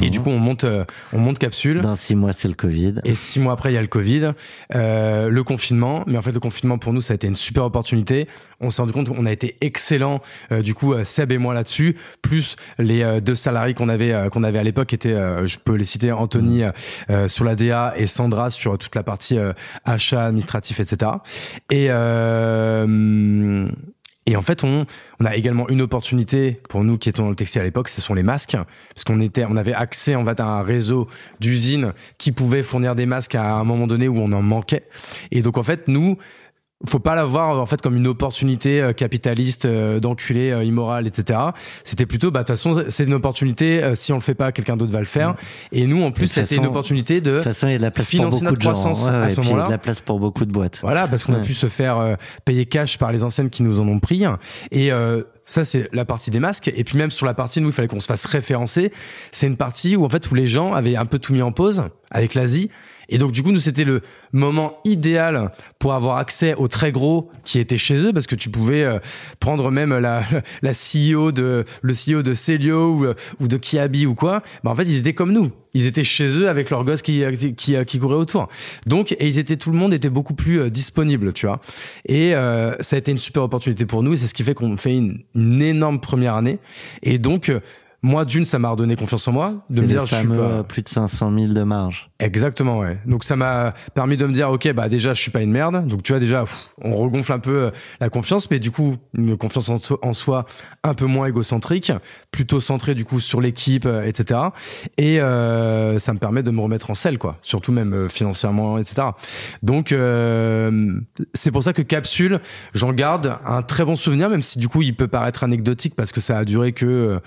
Et 0.00 0.04
Mhm. 0.04 0.10
du 0.10 0.20
coup, 0.20 0.30
on 0.30 0.38
monte, 0.38 0.62
euh, 0.62 0.84
on 1.12 1.18
monte 1.18 1.38
capsule. 1.40 1.80
Dans 1.80 1.96
six 1.96 2.14
mois, 2.14 2.32
c'est 2.32 2.46
le 2.46 2.54
Covid. 2.54 2.94
Et 3.02 3.14
six 3.16 3.40
mois 3.40 3.54
après, 3.54 3.72
il 3.72 3.74
y 3.74 3.78
a 3.78 3.80
le 3.82 3.88
Covid, 3.88 4.30
euh, 4.76 5.28
le 5.28 5.42
confinement. 5.42 6.04
Mais 6.06 6.16
en 6.16 6.22
fait, 6.22 6.30
le 6.30 6.38
confinement 6.38 6.78
pour 6.78 6.92
nous, 6.92 7.02
ça 7.02 7.12
a 7.12 7.16
été 7.16 7.26
une 7.26 7.34
super 7.34 7.64
opportunité. 7.64 8.28
On 8.60 8.70
s'est 8.70 8.82
rendu 8.82 8.92
compte 8.92 9.08
qu'on 9.08 9.26
a 9.26 9.32
été 9.32 9.56
excellent, 9.62 10.20
euh, 10.52 10.62
du 10.62 10.74
coup, 10.74 10.92
euh, 10.94 11.02
Seb 11.02 11.32
et 11.32 11.38
moi 11.38 11.54
là-dessus. 11.54 11.96
Plus 12.22 12.54
les 12.78 13.02
euh, 13.02 13.20
deux 13.20 13.34
salariés 13.34 13.74
qu'on 13.74 13.88
avait, 13.88 14.28
qu'on 14.30 14.44
avait 14.44 14.60
à 14.60 14.62
l'époque 14.62 14.92
étaient, 14.94 15.12
euh, 15.12 15.44
je 15.48 15.58
peux 15.58 15.74
les 15.74 15.84
citer, 15.84 16.12
Anthony 16.12 16.62
euh, 17.10 17.26
sur 17.26 17.44
la 17.44 17.56
DA 17.56 17.94
et 17.96 18.06
Sandra 18.06 18.50
sur 18.50 18.78
toute 18.78 18.94
la 18.94 19.02
partie 19.02 19.38
euh, 19.38 19.52
achat 19.84 20.24
administratif, 20.26 20.78
etc. 20.78 21.10
Et 21.72 21.86
euh, 21.90 23.66
Et 24.26 24.36
en 24.36 24.42
fait, 24.42 24.64
on, 24.64 24.86
on 25.20 25.24
a 25.24 25.34
également 25.36 25.68
une 25.68 25.82
opportunité 25.82 26.60
pour 26.68 26.82
nous 26.82 26.96
qui 26.96 27.08
étions 27.10 27.24
dans 27.24 27.30
le 27.30 27.36
textile 27.36 27.60
à 27.60 27.64
l'époque, 27.64 27.88
ce 27.88 28.00
sont 28.00 28.14
les 28.14 28.22
masques, 28.22 28.56
parce 28.94 29.04
qu'on 29.04 29.20
était, 29.20 29.44
on 29.48 29.56
avait 29.56 29.74
accès 29.74 30.14
en 30.14 30.24
fait 30.24 30.40
à 30.40 30.46
un 30.46 30.62
réseau 30.62 31.08
d'usines 31.40 31.92
qui 32.16 32.32
pouvaient 32.32 32.62
fournir 32.62 32.94
des 32.94 33.06
masques 33.06 33.34
à 33.34 33.54
un 33.54 33.64
moment 33.64 33.86
donné 33.86 34.08
où 34.08 34.18
on 34.18 34.32
en 34.32 34.42
manquait. 34.42 34.84
Et 35.30 35.42
donc 35.42 35.58
en 35.58 35.62
fait, 35.62 35.88
nous, 35.88 36.16
faut 36.86 36.98
pas 36.98 37.14
la 37.14 37.24
voir 37.24 37.60
en 37.60 37.66
fait 37.66 37.80
comme 37.80 37.96
une 37.96 38.06
opportunité 38.06 38.80
euh, 38.80 38.92
capitaliste 38.92 39.64
euh, 39.64 40.00
d'enculé 40.00 40.50
euh, 40.50 40.64
immoral 40.64 41.06
etc 41.06 41.38
c'était 41.84 42.06
plutôt 42.06 42.30
bah 42.30 42.40
de 42.40 42.46
toute 42.46 42.56
façon 42.56 42.84
c'est 42.88 43.04
une 43.04 43.14
opportunité 43.14 43.82
euh, 43.82 43.94
si 43.94 44.12
on 44.12 44.16
le 44.16 44.22
fait 44.22 44.34
pas 44.34 44.52
quelqu'un 44.52 44.76
d'autre 44.76 44.92
va 44.92 44.98
le 44.98 45.04
faire 45.04 45.34
et 45.72 45.86
nous 45.86 46.02
en 46.02 46.10
plus 46.10 46.24
Mm. 46.24 46.46
C'était 46.46 46.56
une 46.56 46.66
opportunité 46.66 47.20
de 47.20 47.40
façon, 47.40 47.68
il 47.68 47.72
y 47.72 47.74
a 47.74 47.78
de 47.78 47.82
la 47.82 47.90
place 47.90 48.08
financer 48.08 48.40
beaucoup 48.40 48.44
notre 48.44 48.56
de 48.56 48.62
gens. 48.62 48.72
croissance 48.72 49.06
Ouais, 49.06 49.14
à 49.14 49.28
ce 49.28 49.34
puis 49.34 49.44
il 49.44 49.46
y 49.46 49.48
a 49.48 49.50
moment-là. 49.50 49.66
de 49.66 49.72
la 49.72 49.78
place 49.78 50.00
pour 50.00 50.18
beaucoup 50.18 50.44
de 50.44 50.52
boîtes. 50.52 50.78
voilà, 50.82 51.08
parce 51.08 51.24
qu'on 51.24 51.34
a 51.34 51.40
pu 51.40 51.54
se 51.54 51.66
faire 51.66 51.98
euh, 51.98 52.14
payer 52.44 52.66
cash 52.66 52.98
par 52.98 53.12
les 53.12 53.24
anciennes 53.24 53.50
qui 53.50 53.62
nous 53.62 53.80
en 53.80 53.88
ont 53.88 53.98
pris. 53.98 54.24
Et 54.70 54.92
euh, 54.92 55.22
ça, 55.44 55.64
c'est 55.64 55.88
la 55.92 56.04
partie 56.04 56.30
des 56.30 56.40
masques. 56.40 56.70
Et 56.74 56.84
puis 56.84 56.98
même 56.98 57.10
sur 57.10 57.26
la 57.26 57.34
partie, 57.34 57.60
nous, 57.60 57.68
il 57.68 57.72
fallait 57.72 57.88
qu'on 57.88 58.00
se 58.00 58.06
fasse 58.06 58.24
référencer. 58.26 58.92
C'est 59.30 59.46
une 59.46 59.56
partie 59.56 59.96
où 59.96 60.04
en 60.04 60.08
fait, 60.08 60.30
où 60.30 60.34
les 60.34 60.48
gens 60.48 60.72
avaient 60.72 60.96
un 60.96 61.06
peu 61.06 61.18
tout 61.18 61.32
mis 61.32 61.42
en 61.42 61.52
pause 61.52 61.84
avec 62.10 62.34
l'Asie. 62.34 62.70
Et 63.08 63.18
donc 63.18 63.32
du 63.32 63.42
coup, 63.42 63.52
nous, 63.52 63.60
c'était 63.60 63.84
le 63.84 64.02
moment 64.32 64.78
idéal 64.84 65.52
pour 65.78 65.92
avoir 65.92 66.18
accès 66.18 66.54
aux 66.54 66.68
très 66.68 66.92
gros 66.92 67.30
qui 67.44 67.58
étaient 67.58 67.78
chez 67.78 67.96
eux, 67.96 68.12
parce 68.12 68.26
que 68.26 68.34
tu 68.34 68.50
pouvais 68.50 68.84
euh, 68.84 68.98
prendre 69.40 69.70
même 69.70 69.96
la, 69.96 70.22
la 70.62 70.72
CEO 70.72 71.32
de 71.32 71.64
le 71.82 71.92
CEO 71.92 72.22
de 72.22 72.34
Celio 72.34 72.94
ou, 72.94 73.04
euh, 73.06 73.14
ou 73.40 73.48
de 73.48 73.56
Kiabi 73.56 74.06
ou 74.06 74.14
quoi. 74.14 74.42
Bah, 74.62 74.70
en 74.70 74.74
fait, 74.74 74.84
ils 74.84 74.98
étaient 74.98 75.14
comme 75.14 75.32
nous. 75.32 75.50
Ils 75.74 75.86
étaient 75.86 76.04
chez 76.04 76.28
eux 76.28 76.48
avec 76.48 76.70
leurs 76.70 76.84
gosses 76.84 77.02
qui, 77.02 77.24
qui, 77.36 77.54
qui, 77.54 77.84
qui 77.84 77.98
couraient 77.98 78.14
autour. 78.14 78.48
Donc, 78.86 79.12
et 79.12 79.26
ils 79.26 79.38
étaient, 79.40 79.56
tout 79.56 79.72
le 79.72 79.76
monde 79.76 79.92
était 79.92 80.08
beaucoup 80.08 80.34
plus 80.34 80.60
euh, 80.60 80.70
disponible, 80.70 81.32
tu 81.32 81.46
vois. 81.46 81.60
Et 82.06 82.34
euh, 82.34 82.76
ça 82.80 82.96
a 82.96 82.98
été 83.00 83.10
une 83.10 83.18
super 83.18 83.42
opportunité 83.42 83.84
pour 83.84 84.02
nous 84.04 84.14
et 84.14 84.16
c'est 84.16 84.28
ce 84.28 84.34
qui 84.34 84.44
fait 84.44 84.54
qu'on 84.54 84.76
fait 84.76 84.94
une, 84.94 85.24
une 85.34 85.60
énorme 85.60 86.00
première 86.00 86.36
année. 86.36 86.60
Et 87.02 87.18
donc, 87.18 87.48
euh, 87.48 87.60
moi, 88.04 88.26
d'une, 88.26 88.44
ça 88.44 88.58
m'a 88.58 88.68
redonné 88.68 88.96
confiance 88.96 89.26
en 89.28 89.32
moi, 89.32 89.64
de 89.70 89.80
me 89.80 89.86
dire, 89.86 90.04
je 90.04 90.14
suis 90.14 90.26
pas... 90.26 90.34
euh, 90.34 90.62
plus 90.62 90.82
de 90.82 90.88
500 90.88 91.32
000 91.34 91.52
de 91.54 91.62
marge. 91.62 92.10
Exactement, 92.20 92.78
ouais. 92.80 92.98
Donc 93.06 93.24
ça 93.24 93.34
m'a 93.34 93.72
permis 93.94 94.18
de 94.18 94.26
me 94.26 94.34
dire, 94.34 94.50
ok, 94.50 94.70
bah 94.74 94.90
déjà 94.90 95.14
je 95.14 95.20
suis 95.22 95.30
pas 95.30 95.40
une 95.40 95.50
merde. 95.50 95.86
Donc 95.88 96.02
tu 96.02 96.12
vois 96.12 96.20
déjà, 96.20 96.42
pff, 96.42 96.68
on 96.82 96.94
regonfle 96.96 97.32
un 97.32 97.38
peu 97.38 97.56
euh, 97.56 97.70
la 98.00 98.10
confiance, 98.10 98.50
mais 98.50 98.58
du 98.58 98.70
coup 98.70 98.96
une 99.16 99.38
confiance 99.38 99.70
en, 99.70 99.78
en 100.02 100.12
soi 100.12 100.44
un 100.82 100.92
peu 100.92 101.06
moins 101.06 101.26
égocentrique, 101.26 101.92
plutôt 102.30 102.60
centrée 102.60 102.94
du 102.94 103.06
coup 103.06 103.20
sur 103.20 103.40
l'équipe, 103.40 103.86
euh, 103.86 104.04
etc. 104.04 104.40
Et 104.98 105.18
euh, 105.22 105.98
ça 105.98 106.12
me 106.12 106.18
permet 106.18 106.42
de 106.42 106.50
me 106.50 106.60
remettre 106.60 106.90
en 106.90 106.94
selle, 106.94 107.16
quoi. 107.18 107.38
Surtout 107.40 107.72
même 107.72 107.94
euh, 107.94 108.08
financièrement, 108.08 108.76
etc. 108.76 109.08
Donc 109.62 109.92
euh, 109.92 110.92
c'est 111.32 111.50
pour 111.50 111.62
ça 111.62 111.72
que 111.72 111.80
Capsule, 111.82 112.40
j'en 112.74 112.92
garde 112.92 113.38
un 113.46 113.62
très 113.62 113.84
bon 113.86 113.96
souvenir, 113.96 114.28
même 114.28 114.42
si 114.42 114.58
du 114.58 114.68
coup 114.68 114.82
il 114.82 114.94
peut 114.94 115.08
paraître 115.08 115.42
anecdotique 115.42 115.94
parce 115.96 116.12
que 116.12 116.20
ça 116.20 116.36
a 116.38 116.44
duré 116.44 116.72
que 116.72 116.84
euh, 116.86 117.20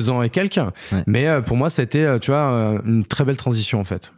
deux 0.00 0.10
ans 0.10 0.22
et 0.22 0.30
quelques. 0.30 0.56
Ouais. 0.92 1.02
Mais 1.06 1.26
euh, 1.28 1.40
pour 1.40 1.56
moi, 1.56 1.70
ça 1.70 1.82
a 1.82 1.84
été, 1.84 2.04
euh, 2.06 2.18
tu 2.18 2.30
vois, 2.30 2.52
euh, 2.52 2.78
une 2.84 3.04
très 3.04 3.24
belle 3.24 3.36
transition 3.36 3.80
en 3.80 3.84
fait. 3.84 4.12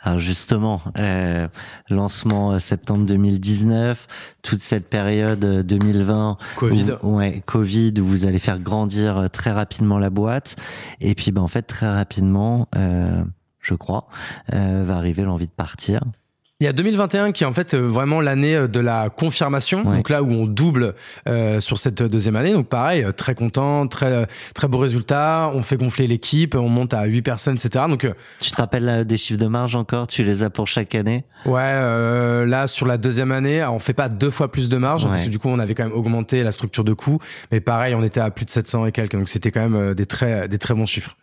Alors 0.00 0.18
justement, 0.18 0.80
euh, 0.98 1.46
lancement 1.90 2.52
euh, 2.52 2.58
septembre 2.58 3.04
2019, 3.04 4.06
toute 4.42 4.60
cette 4.60 4.88
période 4.88 5.44
euh, 5.44 5.62
2020, 5.62 6.38
Covid. 6.56 6.86
où- 7.02 7.16
ouais, 7.18 7.42
Covid, 7.44 7.92
où 8.00 8.06
vous 8.06 8.24
allez 8.26 8.38
faire 8.38 8.58
grandir 8.58 9.18
euh, 9.18 9.28
très 9.28 9.50
rapidement 9.52 9.98
la 9.98 10.08
boîte, 10.10 10.56
et 11.00 11.14
puis 11.14 11.32
ben 11.32 11.42
en 11.42 11.48
fait 11.48 11.62
très 11.62 11.88
rapidement, 11.92 12.66
euh, 12.76 13.22
je 13.60 13.74
crois, 13.74 14.08
euh, 14.54 14.84
va 14.86 14.96
arriver 14.96 15.22
l'envie 15.22 15.46
de 15.46 15.52
partir. 15.52 16.00
Il 16.60 16.64
y 16.64 16.66
a 16.68 16.72
2021 16.72 17.30
qui 17.30 17.44
est 17.44 17.46
en 17.46 17.52
fait 17.52 17.74
euh, 17.74 17.78
vraiment 17.78 18.20
l'année 18.20 18.56
euh, 18.56 18.66
de 18.66 18.80
la 18.80 19.10
confirmation. 19.10 19.84
Ouais. 19.88 19.98
Donc 19.98 20.08
là 20.10 20.24
où 20.24 20.32
on 20.32 20.44
double 20.44 20.94
euh, 21.28 21.60
sur 21.60 21.78
cette 21.78 22.02
deuxième 22.02 22.34
année. 22.34 22.52
Donc 22.52 22.66
pareil, 22.66 23.04
euh, 23.04 23.12
très 23.12 23.36
content, 23.36 23.86
très 23.86 24.26
très 24.56 24.66
beau 24.66 24.78
résultat. 24.78 25.52
On 25.54 25.62
fait 25.62 25.76
gonfler 25.76 26.08
l'équipe, 26.08 26.56
on 26.56 26.68
monte 26.68 26.94
à 26.94 27.04
8 27.04 27.22
personnes, 27.22 27.54
etc. 27.54 27.84
Donc 27.88 28.04
euh, 28.04 28.12
Tu 28.40 28.50
te 28.50 28.56
rappelles 28.56 28.88
euh, 28.88 29.04
des 29.04 29.16
chiffres 29.16 29.38
de 29.38 29.46
marge 29.46 29.76
encore? 29.76 30.08
Tu 30.08 30.24
les 30.24 30.42
as 30.42 30.50
pour 30.50 30.66
chaque 30.66 30.96
année? 30.96 31.22
Ouais, 31.46 31.60
euh, 31.62 32.44
là 32.44 32.66
sur 32.66 32.86
la 32.86 32.98
deuxième 32.98 33.30
année, 33.30 33.64
on 33.64 33.78
fait 33.78 33.92
pas 33.94 34.08
deux 34.08 34.30
fois 34.30 34.50
plus 34.50 34.68
de 34.68 34.76
marge 34.78 35.06
parce 35.06 35.20
Ouais. 35.20 35.26
que 35.26 35.30
du 35.30 35.38
coup 35.38 35.50
on 35.50 35.60
avait 35.60 35.76
quand 35.76 35.84
même 35.84 35.92
augmenté 35.94 36.42
la 36.42 36.50
structure 36.50 36.82
de 36.82 36.92
coûts. 36.92 37.20
Mais 37.52 37.60
pareil, 37.60 37.94
on 37.94 38.02
était 38.02 38.18
à 38.18 38.30
plus 38.32 38.46
de 38.46 38.50
700 38.50 38.84
et 38.86 38.90
quelques. 38.90 39.12
Donc 39.14 39.28
c'était 39.28 39.52
quand 39.52 39.60
même 39.60 39.76
euh, 39.76 39.94
des 39.94 40.06
très 40.06 40.48
des 40.48 40.58
très 40.58 40.74
bons 40.74 40.86
chiffres. 40.86 41.14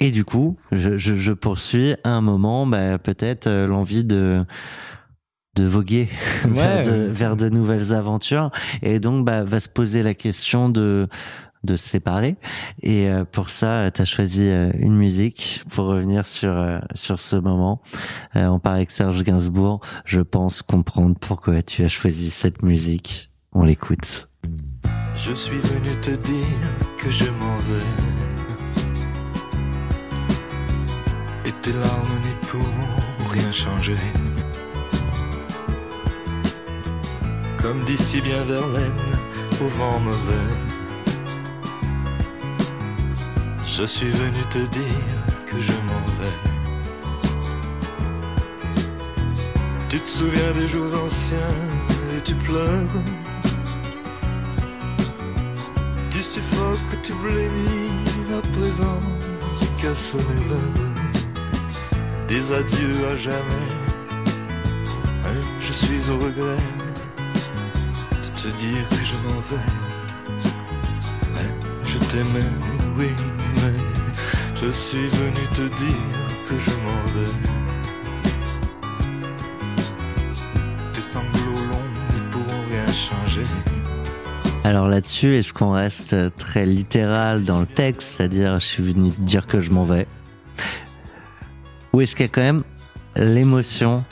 Et 0.00 0.10
du 0.10 0.24
coup, 0.24 0.56
je, 0.72 0.96
je, 0.96 1.14
je 1.14 1.32
poursuis 1.32 1.94
à 2.04 2.10
un 2.10 2.20
moment, 2.22 2.66
bah, 2.66 2.98
peut-être 2.98 3.46
euh, 3.46 3.66
l'envie 3.66 4.04
de 4.04 4.44
de 5.56 5.64
voguer 5.64 6.08
vers, 6.48 6.84
de, 6.84 7.08
vers 7.08 7.36
de 7.36 7.48
nouvelles 7.48 7.92
aventures. 7.92 8.50
Et 8.82 9.00
donc, 9.00 9.24
bah, 9.24 9.44
va 9.44 9.60
se 9.60 9.68
poser 9.68 10.02
la 10.02 10.14
question 10.14 10.68
de 10.68 11.08
de 11.62 11.76
se 11.76 11.88
séparer. 11.88 12.36
Et 12.82 13.08
euh, 13.08 13.24
pour 13.24 13.50
ça, 13.50 13.90
tu 13.90 14.00
as 14.00 14.04
choisi 14.04 14.48
euh, 14.48 14.72
une 14.78 14.96
musique 14.96 15.62
pour 15.68 15.86
revenir 15.86 16.26
sur 16.26 16.52
euh, 16.52 16.78
sur 16.94 17.20
ce 17.20 17.36
moment. 17.36 17.82
Euh, 18.36 18.46
on 18.46 18.58
part 18.58 18.74
avec 18.74 18.90
Serge 18.90 19.22
Gainsbourg. 19.22 19.80
Je 20.04 20.20
pense 20.20 20.62
comprendre 20.62 21.16
pourquoi 21.20 21.62
tu 21.62 21.84
as 21.84 21.88
choisi 21.88 22.30
cette 22.30 22.62
musique. 22.62 23.30
On 23.52 23.64
l'écoute. 23.64 24.28
Je 25.16 25.32
suis 25.32 25.58
venu 25.58 26.00
te 26.00 26.10
dire 26.12 26.46
que 26.96 27.10
je 27.10 27.24
m'en 27.24 27.58
vais. 27.58 28.09
Tes 31.62 31.72
larmes 31.72 32.20
n'y 32.24 32.34
pourront 32.46 33.28
rien 33.32 33.52
changer. 33.52 33.96
Comme 37.60 37.80
dit 37.84 37.98
si 37.98 38.20
bien 38.22 38.42
Verlaine, 38.44 38.92
au 39.60 39.66
vent 39.66 40.00
mauvais. 40.00 40.48
Je 43.66 43.84
suis 43.84 44.10
venu 44.10 44.42
te 44.48 44.58
dire 44.58 45.24
que 45.44 45.60
je 45.60 45.72
m'en 45.88 46.04
vais. 46.18 46.38
Tu 49.90 50.00
te 50.00 50.08
souviens 50.08 50.52
des 50.52 50.68
jours 50.68 50.94
anciens 51.04 51.56
et 52.16 52.22
tu 52.22 52.34
pleures. 52.36 52.96
Tu 56.10 56.22
suffoques, 56.22 57.02
tu 57.02 57.12
blémis 57.14 57.90
à 58.32 58.40
présent, 58.40 59.02
qu'à 59.78 59.94
son 59.94 60.18
rêves. 60.18 60.99
Des 62.30 62.52
adieux 62.52 63.06
à 63.12 63.16
jamais. 63.16 63.66
Hein, 65.26 65.40
je 65.60 65.72
suis 65.72 66.10
au 66.12 66.16
regret 66.16 66.62
de 68.12 68.40
te 68.40 68.56
dire 68.56 68.88
que 68.88 69.04
je 69.04 69.16
m'en 69.24 69.40
vais. 69.50 69.66
Hein, 71.34 71.50
je 71.84 71.98
t'aimais, 71.98 72.52
oui, 72.96 73.08
mais 73.56 73.74
je 74.54 74.70
suis 74.70 75.08
venu 75.08 75.44
te 75.56 75.62
dire 75.62 76.04
que 76.48 76.54
je 76.54 76.70
m'en 76.84 77.02
vais. 77.16 77.32
Tes 80.92 81.02
sanglots 81.02 81.66
longs 81.72 81.90
ne 82.14 82.20
pourront 82.30 82.62
rien 82.68 82.86
changer. 82.92 83.42
Alors 84.62 84.86
là-dessus, 84.86 85.36
est-ce 85.36 85.52
qu'on 85.52 85.72
reste 85.72 86.14
très 86.36 86.64
littéral 86.64 87.42
dans 87.42 87.58
le 87.58 87.66
texte, 87.66 88.18
c'est-à-dire 88.18 88.60
je 88.60 88.66
suis 88.66 88.84
venu 88.84 89.10
te 89.10 89.20
dire 89.20 89.48
que 89.48 89.60
je 89.60 89.70
m'en 89.70 89.84
vais? 89.84 90.06
Ou 91.92 92.00
est-ce 92.00 92.14
qu'il 92.14 92.26
y 92.26 92.28
a 92.28 92.32
quand 92.32 92.40
même 92.42 92.62
l'émotion 93.16 94.04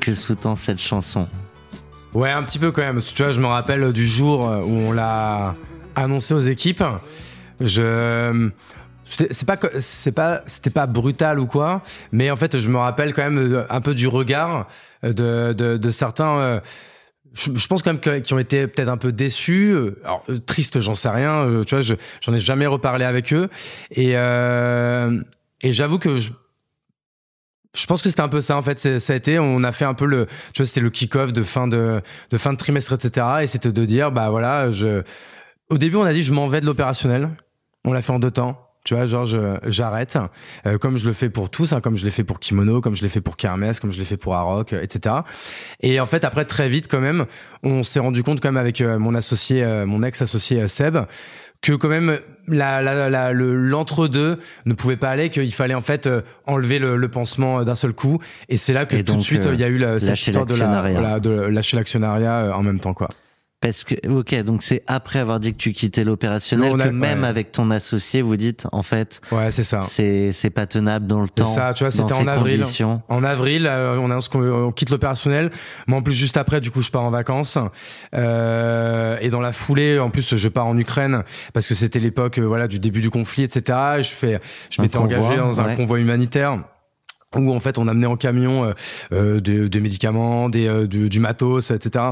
que 0.00 0.14
sous-tend 0.14 0.56
cette 0.56 0.80
chanson 0.80 1.28
Ouais, 2.12 2.30
un 2.30 2.42
petit 2.42 2.58
peu 2.58 2.70
quand 2.70 2.82
même. 2.82 3.00
Tu 3.02 3.22
vois, 3.22 3.32
je 3.32 3.40
me 3.40 3.46
rappelle 3.46 3.92
du 3.92 4.06
jour 4.06 4.40
où 4.46 4.70
on 4.72 4.92
l'a 4.92 5.54
annoncé 5.94 6.34
aux 6.34 6.40
équipes. 6.40 6.84
Je 7.60 8.50
c'est 9.04 9.46
pas 9.46 9.56
c'est 9.78 10.12
pas 10.12 10.42
c'était 10.46 10.70
pas 10.70 10.86
brutal 10.86 11.38
ou 11.38 11.46
quoi, 11.46 11.82
mais 12.10 12.30
en 12.30 12.36
fait, 12.36 12.58
je 12.58 12.68
me 12.68 12.76
rappelle 12.76 13.14
quand 13.14 13.22
même 13.22 13.38
euh, 13.38 13.64
un 13.70 13.80
peu 13.80 13.94
du 13.94 14.08
regard 14.08 14.66
de 15.02 15.52
de, 15.52 15.76
de 15.76 15.90
certains. 15.90 16.38
euh, 16.38 16.60
je, 17.34 17.66
pense 17.68 17.82
quand 17.82 17.92
même 17.92 18.00
que- 18.00 18.18
qui 18.18 18.32
ont 18.34 18.38
été 18.38 18.66
peut-être 18.66 18.88
un 18.88 18.96
peu 18.96 19.12
déçus. 19.12 19.70
euh, 19.72 20.00
Alors 20.04 20.24
euh, 20.28 20.38
triste, 20.38 20.80
j'en 20.80 20.94
sais 20.96 21.08
rien. 21.10 21.44
euh, 21.44 21.64
Tu 21.64 21.74
vois, 21.76 21.82
je- 21.82 21.94
j'en 22.20 22.34
ai 22.34 22.40
jamais 22.40 22.66
reparlé 22.66 23.04
avec 23.04 23.32
eux 23.32 23.48
et 23.92 24.16
euh, 24.16 25.20
et 25.62 25.72
j'avoue 25.72 25.98
que 25.98 26.18
je, 26.18 26.32
je 27.76 27.86
pense 27.86 28.02
que 28.02 28.08
c'était 28.08 28.22
un 28.22 28.28
peu 28.28 28.40
ça 28.40 28.56
en 28.56 28.62
fait. 28.62 28.98
Ça 28.98 29.12
a 29.12 29.16
été, 29.16 29.38
on 29.38 29.62
a 29.62 29.72
fait 29.72 29.84
un 29.84 29.94
peu 29.94 30.06
le, 30.06 30.26
tu 30.52 30.62
vois, 30.62 30.66
c'était 30.66 30.80
le 30.80 30.90
kick-off 30.90 31.32
de 31.32 31.42
fin 31.42 31.68
de, 31.68 32.00
de 32.30 32.36
fin 32.36 32.52
de 32.52 32.58
trimestre, 32.58 32.94
etc. 32.94 33.26
Et 33.42 33.46
c'était 33.46 33.72
de 33.72 33.84
dire, 33.84 34.10
bah 34.10 34.30
voilà, 34.30 34.70
je. 34.70 35.02
Au 35.68 35.78
début, 35.78 35.96
on 35.96 36.04
a 36.04 36.12
dit, 36.12 36.22
je 36.22 36.32
m'en 36.32 36.46
vais 36.46 36.60
de 36.60 36.66
l'opérationnel. 36.66 37.30
On 37.84 37.92
l'a 37.92 38.02
fait 38.02 38.12
en 38.12 38.18
deux 38.18 38.30
temps. 38.30 38.66
Tu 38.86 38.94
vois, 38.94 39.04
genre, 39.06 39.26
j'arrête, 39.64 40.16
euh, 40.64 40.78
comme 40.78 40.96
je 40.96 41.08
le 41.08 41.12
fais 41.12 41.28
pour 41.28 41.50
tous, 41.50 41.72
hein, 41.72 41.80
comme 41.80 41.96
je 41.96 42.04
l'ai 42.04 42.12
fait 42.12 42.22
pour 42.22 42.38
Kimono, 42.38 42.80
comme 42.80 42.94
je 42.94 43.02
l'ai 43.02 43.08
fait 43.08 43.20
pour 43.20 43.36
Kermès, 43.36 43.80
comme 43.80 43.90
je 43.90 43.98
l'ai 43.98 44.04
fait 44.04 44.16
pour 44.16 44.36
Aroc, 44.36 44.74
etc. 44.74 45.16
Et 45.80 45.98
en 45.98 46.06
fait, 46.06 46.24
après, 46.24 46.44
très 46.44 46.68
vite, 46.68 46.86
quand 46.88 47.00
même, 47.00 47.26
on 47.64 47.82
s'est 47.82 47.98
rendu 47.98 48.22
compte, 48.22 48.40
quand 48.40 48.46
même, 48.48 48.56
avec 48.56 48.80
euh, 48.80 48.96
mon 49.00 49.16
associé, 49.16 49.64
euh, 49.64 49.86
mon 49.86 50.04
ex-associé 50.04 50.60
euh, 50.62 50.68
Seb, 50.68 50.98
que 51.66 51.72
quand 51.74 51.88
même 51.88 52.18
la, 52.48 52.80
la, 52.82 53.08
la- 53.10 53.32
le 53.32 53.54
l'entre-deux 53.54 54.38
ne 54.66 54.74
pouvait 54.74 54.96
pas 54.96 55.10
aller, 55.10 55.30
qu'il 55.30 55.52
fallait 55.52 55.74
en 55.74 55.80
fait 55.80 56.06
euh, 56.06 56.20
enlever 56.46 56.78
le, 56.78 56.96
le 56.96 57.08
pansement 57.08 57.60
euh, 57.60 57.64
d'un 57.64 57.74
seul 57.74 57.92
coup. 57.92 58.18
Et 58.48 58.56
c'est 58.56 58.72
là 58.72 58.86
que 58.86 58.96
Et 58.96 59.04
tout 59.04 59.12
de 59.16 59.22
suite 59.22 59.46
euh, 59.46 59.54
il 59.54 59.60
y 59.60 59.64
a 59.64 59.68
eu 59.68 59.78
la, 59.78 59.98
cette 60.00 60.10
histoire 60.28 60.46
de, 60.46 60.54
la, 61.02 61.20
de 61.20 61.30
lâcher 61.30 61.76
l'actionnariat 61.76 62.52
en 62.56 62.62
même 62.62 62.80
temps 62.80 62.94
quoi. 62.94 63.08
Parce 63.60 63.84
que, 63.84 63.94
ok, 64.06 64.34
donc 64.42 64.62
c'est 64.62 64.82
après 64.86 65.18
avoir 65.18 65.40
dit 65.40 65.52
que 65.52 65.56
tu 65.56 65.72
quittais 65.72 66.04
l'opérationnel 66.04 66.72
que 66.76 66.88
même 66.90 67.22
ouais. 67.22 67.26
avec 67.28 67.52
ton 67.52 67.70
associé, 67.70 68.20
vous 68.20 68.36
dites, 68.36 68.66
en 68.70 68.82
fait, 68.82 69.22
Ouais, 69.32 69.50
c'est 69.50 69.64
ça. 69.64 69.80
c'est 69.80 70.30
c'est 70.32 70.50
pas 70.50 70.66
tenable 70.66 71.06
dans 71.06 71.20
le 71.22 71.26
C'est 71.28 71.42
temps. 71.42 71.48
ça, 71.48 71.72
tu 71.74 71.82
vois, 71.82 71.90
c'était 71.90 72.12
en 72.12 72.26
avril. 72.26 72.58
conditions. 72.60 73.00
En 73.08 73.24
avril, 73.24 73.66
euh, 73.66 73.96
on 73.98 74.10
annonce 74.10 74.28
qu'on 74.28 74.42
on 74.46 74.72
quitte 74.72 74.90
l'opérationnel. 74.90 75.50
Moi, 75.86 75.98
en 75.98 76.02
plus, 76.02 76.12
juste 76.12 76.36
après, 76.36 76.60
du 76.60 76.70
coup, 76.70 76.82
je 76.82 76.90
pars 76.90 77.02
en 77.02 77.10
vacances. 77.10 77.56
Euh, 78.14 79.16
et 79.20 79.30
dans 79.30 79.40
la 79.40 79.52
foulée, 79.52 79.98
en 79.98 80.10
plus, 80.10 80.36
je 80.36 80.48
pars 80.48 80.66
en 80.66 80.76
Ukraine 80.76 81.22
parce 81.52 81.66
que 81.66 81.74
c'était 81.74 81.98
l'époque, 81.98 82.38
euh, 82.38 82.42
voilà, 82.46 82.68
du 82.68 82.78
début 82.78 83.00
du 83.00 83.10
conflit, 83.10 83.44
etc. 83.44 83.78
Et 83.98 84.02
je 84.02 84.10
fais, 84.10 84.40
je 84.70 84.82
m'étais 84.82 84.98
engagé 84.98 85.36
dans 85.36 85.60
un 85.60 85.74
convoi 85.76 85.98
humanitaire 86.00 86.58
où 87.34 87.52
en 87.52 87.60
fait 87.60 87.76
on 87.76 87.88
amenait 87.88 88.06
en 88.06 88.16
camion 88.16 88.64
euh, 88.64 88.72
euh, 89.12 89.40
des, 89.40 89.68
des 89.68 89.80
médicaments, 89.80 90.48
des, 90.48 90.86
du, 90.86 91.08
du 91.08 91.20
matos, 91.20 91.70
etc. 91.70 92.04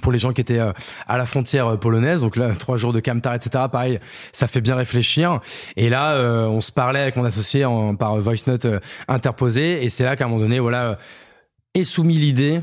Pour 0.00 0.10
les 0.10 0.18
gens 0.18 0.32
qui 0.32 0.40
étaient 0.40 0.58
euh, 0.58 0.72
à 1.06 1.18
la 1.18 1.26
frontière 1.26 1.66
euh, 1.66 1.76
polonaise, 1.76 2.22
donc 2.22 2.36
là 2.36 2.54
trois 2.58 2.78
jours 2.78 2.94
de 2.94 3.00
camtar, 3.00 3.34
etc. 3.34 3.66
Pareil, 3.70 4.00
ça 4.32 4.46
fait 4.46 4.62
bien 4.62 4.74
réfléchir. 4.74 5.40
Et 5.76 5.90
là, 5.90 6.14
euh, 6.14 6.46
on 6.46 6.62
se 6.62 6.72
parlait 6.72 7.00
avec 7.00 7.16
mon 7.16 7.24
associé 7.26 7.66
par 7.98 8.16
voice 8.16 8.46
note 8.46 8.64
euh, 8.64 8.80
interposé, 9.06 9.84
et 9.84 9.90
c'est 9.90 10.04
là 10.04 10.16
qu'à 10.16 10.24
un 10.24 10.28
moment 10.28 10.40
donné, 10.40 10.60
voilà. 10.60 10.98
est 11.74 11.84
soumis 11.84 12.16
l'idée 12.16 12.60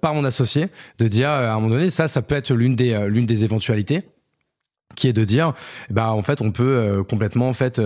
par 0.00 0.14
mon 0.14 0.24
associé 0.24 0.68
de 0.98 1.06
dire 1.08 1.28
à 1.28 1.52
un 1.52 1.54
moment 1.54 1.70
donné 1.70 1.90
ça 1.90 2.06
ça 2.06 2.22
peut 2.22 2.36
être 2.36 2.54
l'une 2.54 2.76
des 2.76 3.08
l'une 3.08 3.26
des 3.26 3.42
éventualités 3.42 4.02
qui 4.94 5.08
est 5.08 5.12
de 5.12 5.24
dire 5.24 5.54
bah 5.90 6.12
en 6.12 6.22
fait 6.22 6.40
on 6.40 6.52
peut 6.52 7.04
complètement 7.08 7.48
en 7.48 7.52
fait 7.52 7.80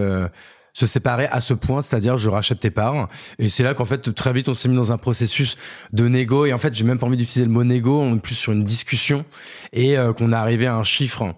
se 0.72 0.86
séparer 0.86 1.26
à 1.26 1.40
ce 1.40 1.54
point, 1.54 1.82
c'est-à-dire 1.82 2.18
je 2.18 2.28
rachète 2.28 2.60
tes 2.60 2.70
parts. 2.70 3.08
Et 3.38 3.48
c'est 3.48 3.62
là 3.62 3.74
qu'en 3.74 3.84
fait 3.84 4.14
très 4.14 4.32
vite 4.32 4.48
on 4.48 4.54
s'est 4.54 4.68
mis 4.68 4.76
dans 4.76 4.92
un 4.92 4.98
processus 4.98 5.56
de 5.92 6.08
négo. 6.08 6.46
Et 6.46 6.52
en 6.52 6.58
fait 6.58 6.74
j'ai 6.74 6.84
même 6.84 6.98
pas 6.98 7.06
envie 7.06 7.16
d'utiliser 7.16 7.44
le 7.44 7.52
mot 7.52 7.64
négo, 7.64 8.00
on 8.00 8.16
est 8.16 8.20
plus 8.20 8.34
sur 8.34 8.52
une 8.52 8.64
discussion 8.64 9.24
et 9.72 9.98
euh, 9.98 10.12
qu'on 10.12 10.32
est 10.32 10.36
arrivé 10.36 10.66
à 10.66 10.74
un 10.74 10.82
chiffre 10.82 11.34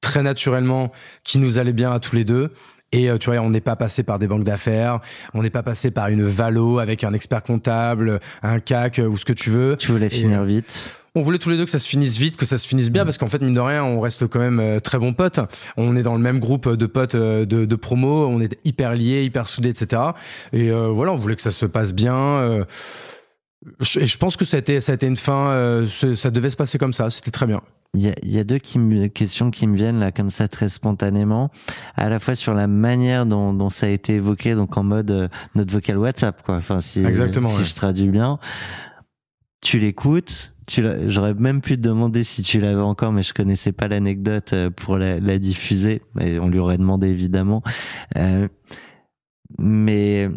très 0.00 0.22
naturellement 0.22 0.92
qui 1.24 1.38
nous 1.38 1.58
allait 1.58 1.72
bien 1.72 1.92
à 1.92 2.00
tous 2.00 2.16
les 2.16 2.24
deux. 2.24 2.52
Et 2.94 3.08
euh, 3.08 3.16
tu 3.16 3.30
vois, 3.30 3.40
on 3.40 3.50
n'est 3.50 3.62
pas 3.62 3.76
passé 3.76 4.02
par 4.02 4.18
des 4.18 4.26
banques 4.26 4.44
d'affaires, 4.44 5.00
on 5.32 5.42
n'est 5.42 5.50
pas 5.50 5.62
passé 5.62 5.90
par 5.90 6.08
une 6.08 6.24
valo 6.24 6.78
avec 6.78 7.04
un 7.04 7.14
expert 7.14 7.42
comptable, 7.42 8.20
un 8.42 8.60
CAC 8.60 9.00
ou 9.08 9.16
ce 9.16 9.24
que 9.24 9.32
tu 9.32 9.48
veux. 9.48 9.76
Tu 9.78 9.92
voulais 9.92 10.06
Et, 10.06 10.10
finir 10.10 10.42
vite. 10.44 11.01
On 11.14 11.20
voulait 11.22 11.38
tous 11.38 11.50
les 11.50 11.56
deux 11.58 11.64
que 11.64 11.70
ça 11.70 11.78
se 11.78 11.86
finisse 11.88 12.16
vite, 12.16 12.36
que 12.36 12.46
ça 12.46 12.56
se 12.58 12.66
finisse 12.66 12.90
bien, 12.90 13.04
parce 13.04 13.18
qu'en 13.18 13.26
fait, 13.26 13.42
mine 13.42 13.54
de 13.54 13.60
rien, 13.60 13.84
on 13.84 14.00
reste 14.00 14.26
quand 14.26 14.38
même 14.40 14.60
euh, 14.60 14.80
très 14.80 14.98
bons 14.98 15.12
potes. 15.12 15.40
On 15.76 15.94
est 15.96 16.02
dans 16.02 16.14
le 16.14 16.20
même 16.20 16.38
groupe 16.38 16.68
de 16.68 16.86
potes 16.86 17.14
euh, 17.14 17.44
de, 17.44 17.64
de 17.66 17.76
promo, 17.76 18.26
on 18.26 18.40
est 18.40 18.56
hyper 18.64 18.94
liés, 18.94 19.22
hyper 19.24 19.46
soudés, 19.46 19.68
etc. 19.68 20.02
Et 20.52 20.70
euh, 20.70 20.88
voilà, 20.88 21.12
on 21.12 21.16
voulait 21.18 21.36
que 21.36 21.42
ça 21.42 21.50
se 21.50 21.66
passe 21.66 21.92
bien. 21.92 22.14
euh, 22.16 22.64
et 24.00 24.06
je 24.06 24.18
pense 24.18 24.36
que 24.36 24.44
ça 24.44 24.56
a 24.56 24.60
été, 24.60 24.80
ça 24.80 24.92
a 24.92 24.94
été 24.96 25.06
une 25.06 25.16
fin, 25.16 25.50
euh, 25.50 25.86
ça 25.86 26.30
devait 26.30 26.50
se 26.50 26.56
passer 26.56 26.78
comme 26.78 26.92
ça, 26.92 27.10
c'était 27.10 27.30
très 27.30 27.46
bien. 27.46 27.60
Il 27.94 28.00
y 28.00 28.08
a, 28.08 28.14
il 28.22 28.32
y 28.32 28.38
a 28.38 28.44
deux 28.44 28.58
qui 28.58 28.78
me- 28.78 29.08
questions 29.08 29.50
qui 29.50 29.66
me 29.66 29.76
viennent 29.76 30.00
là 30.00 30.10
comme 30.12 30.30
ça 30.30 30.48
très 30.48 30.70
spontanément, 30.70 31.50
à 31.94 32.08
la 32.08 32.18
fois 32.20 32.34
sur 32.34 32.54
la 32.54 32.66
manière 32.66 33.26
dont, 33.26 33.52
dont 33.52 33.68
ça 33.70 33.86
a 33.86 33.90
été 33.90 34.14
évoqué, 34.14 34.54
donc 34.54 34.76
en 34.78 34.82
mode 34.82 35.28
notre 35.54 35.72
vocal 35.72 35.98
WhatsApp 35.98 36.42
quoi. 36.42 36.56
Enfin 36.56 36.80
si, 36.80 37.04
Exactement, 37.04 37.50
si 37.50 37.58
ouais. 37.58 37.64
je 37.66 37.74
traduis 37.74 38.08
bien, 38.08 38.38
tu 39.60 39.78
l'écoutes. 39.78 40.48
Tu 40.72 40.82
j'aurais 41.06 41.34
même 41.34 41.60
pu 41.60 41.76
te 41.76 41.82
demander 41.82 42.24
si 42.24 42.42
tu 42.42 42.58
l'avais 42.58 42.80
encore, 42.80 43.12
mais 43.12 43.22
je 43.22 43.34
connaissais 43.34 43.72
pas 43.72 43.88
l'anecdote 43.88 44.54
euh, 44.54 44.70
pour 44.70 44.96
la, 44.96 45.38
diffuser. 45.38 46.00
On 46.18 46.48
lui 46.48 46.58
aurait 46.58 46.78
demandé 46.78 47.08
évidemment. 47.08 47.62
Euh, 48.16 48.48
mais 49.58 50.30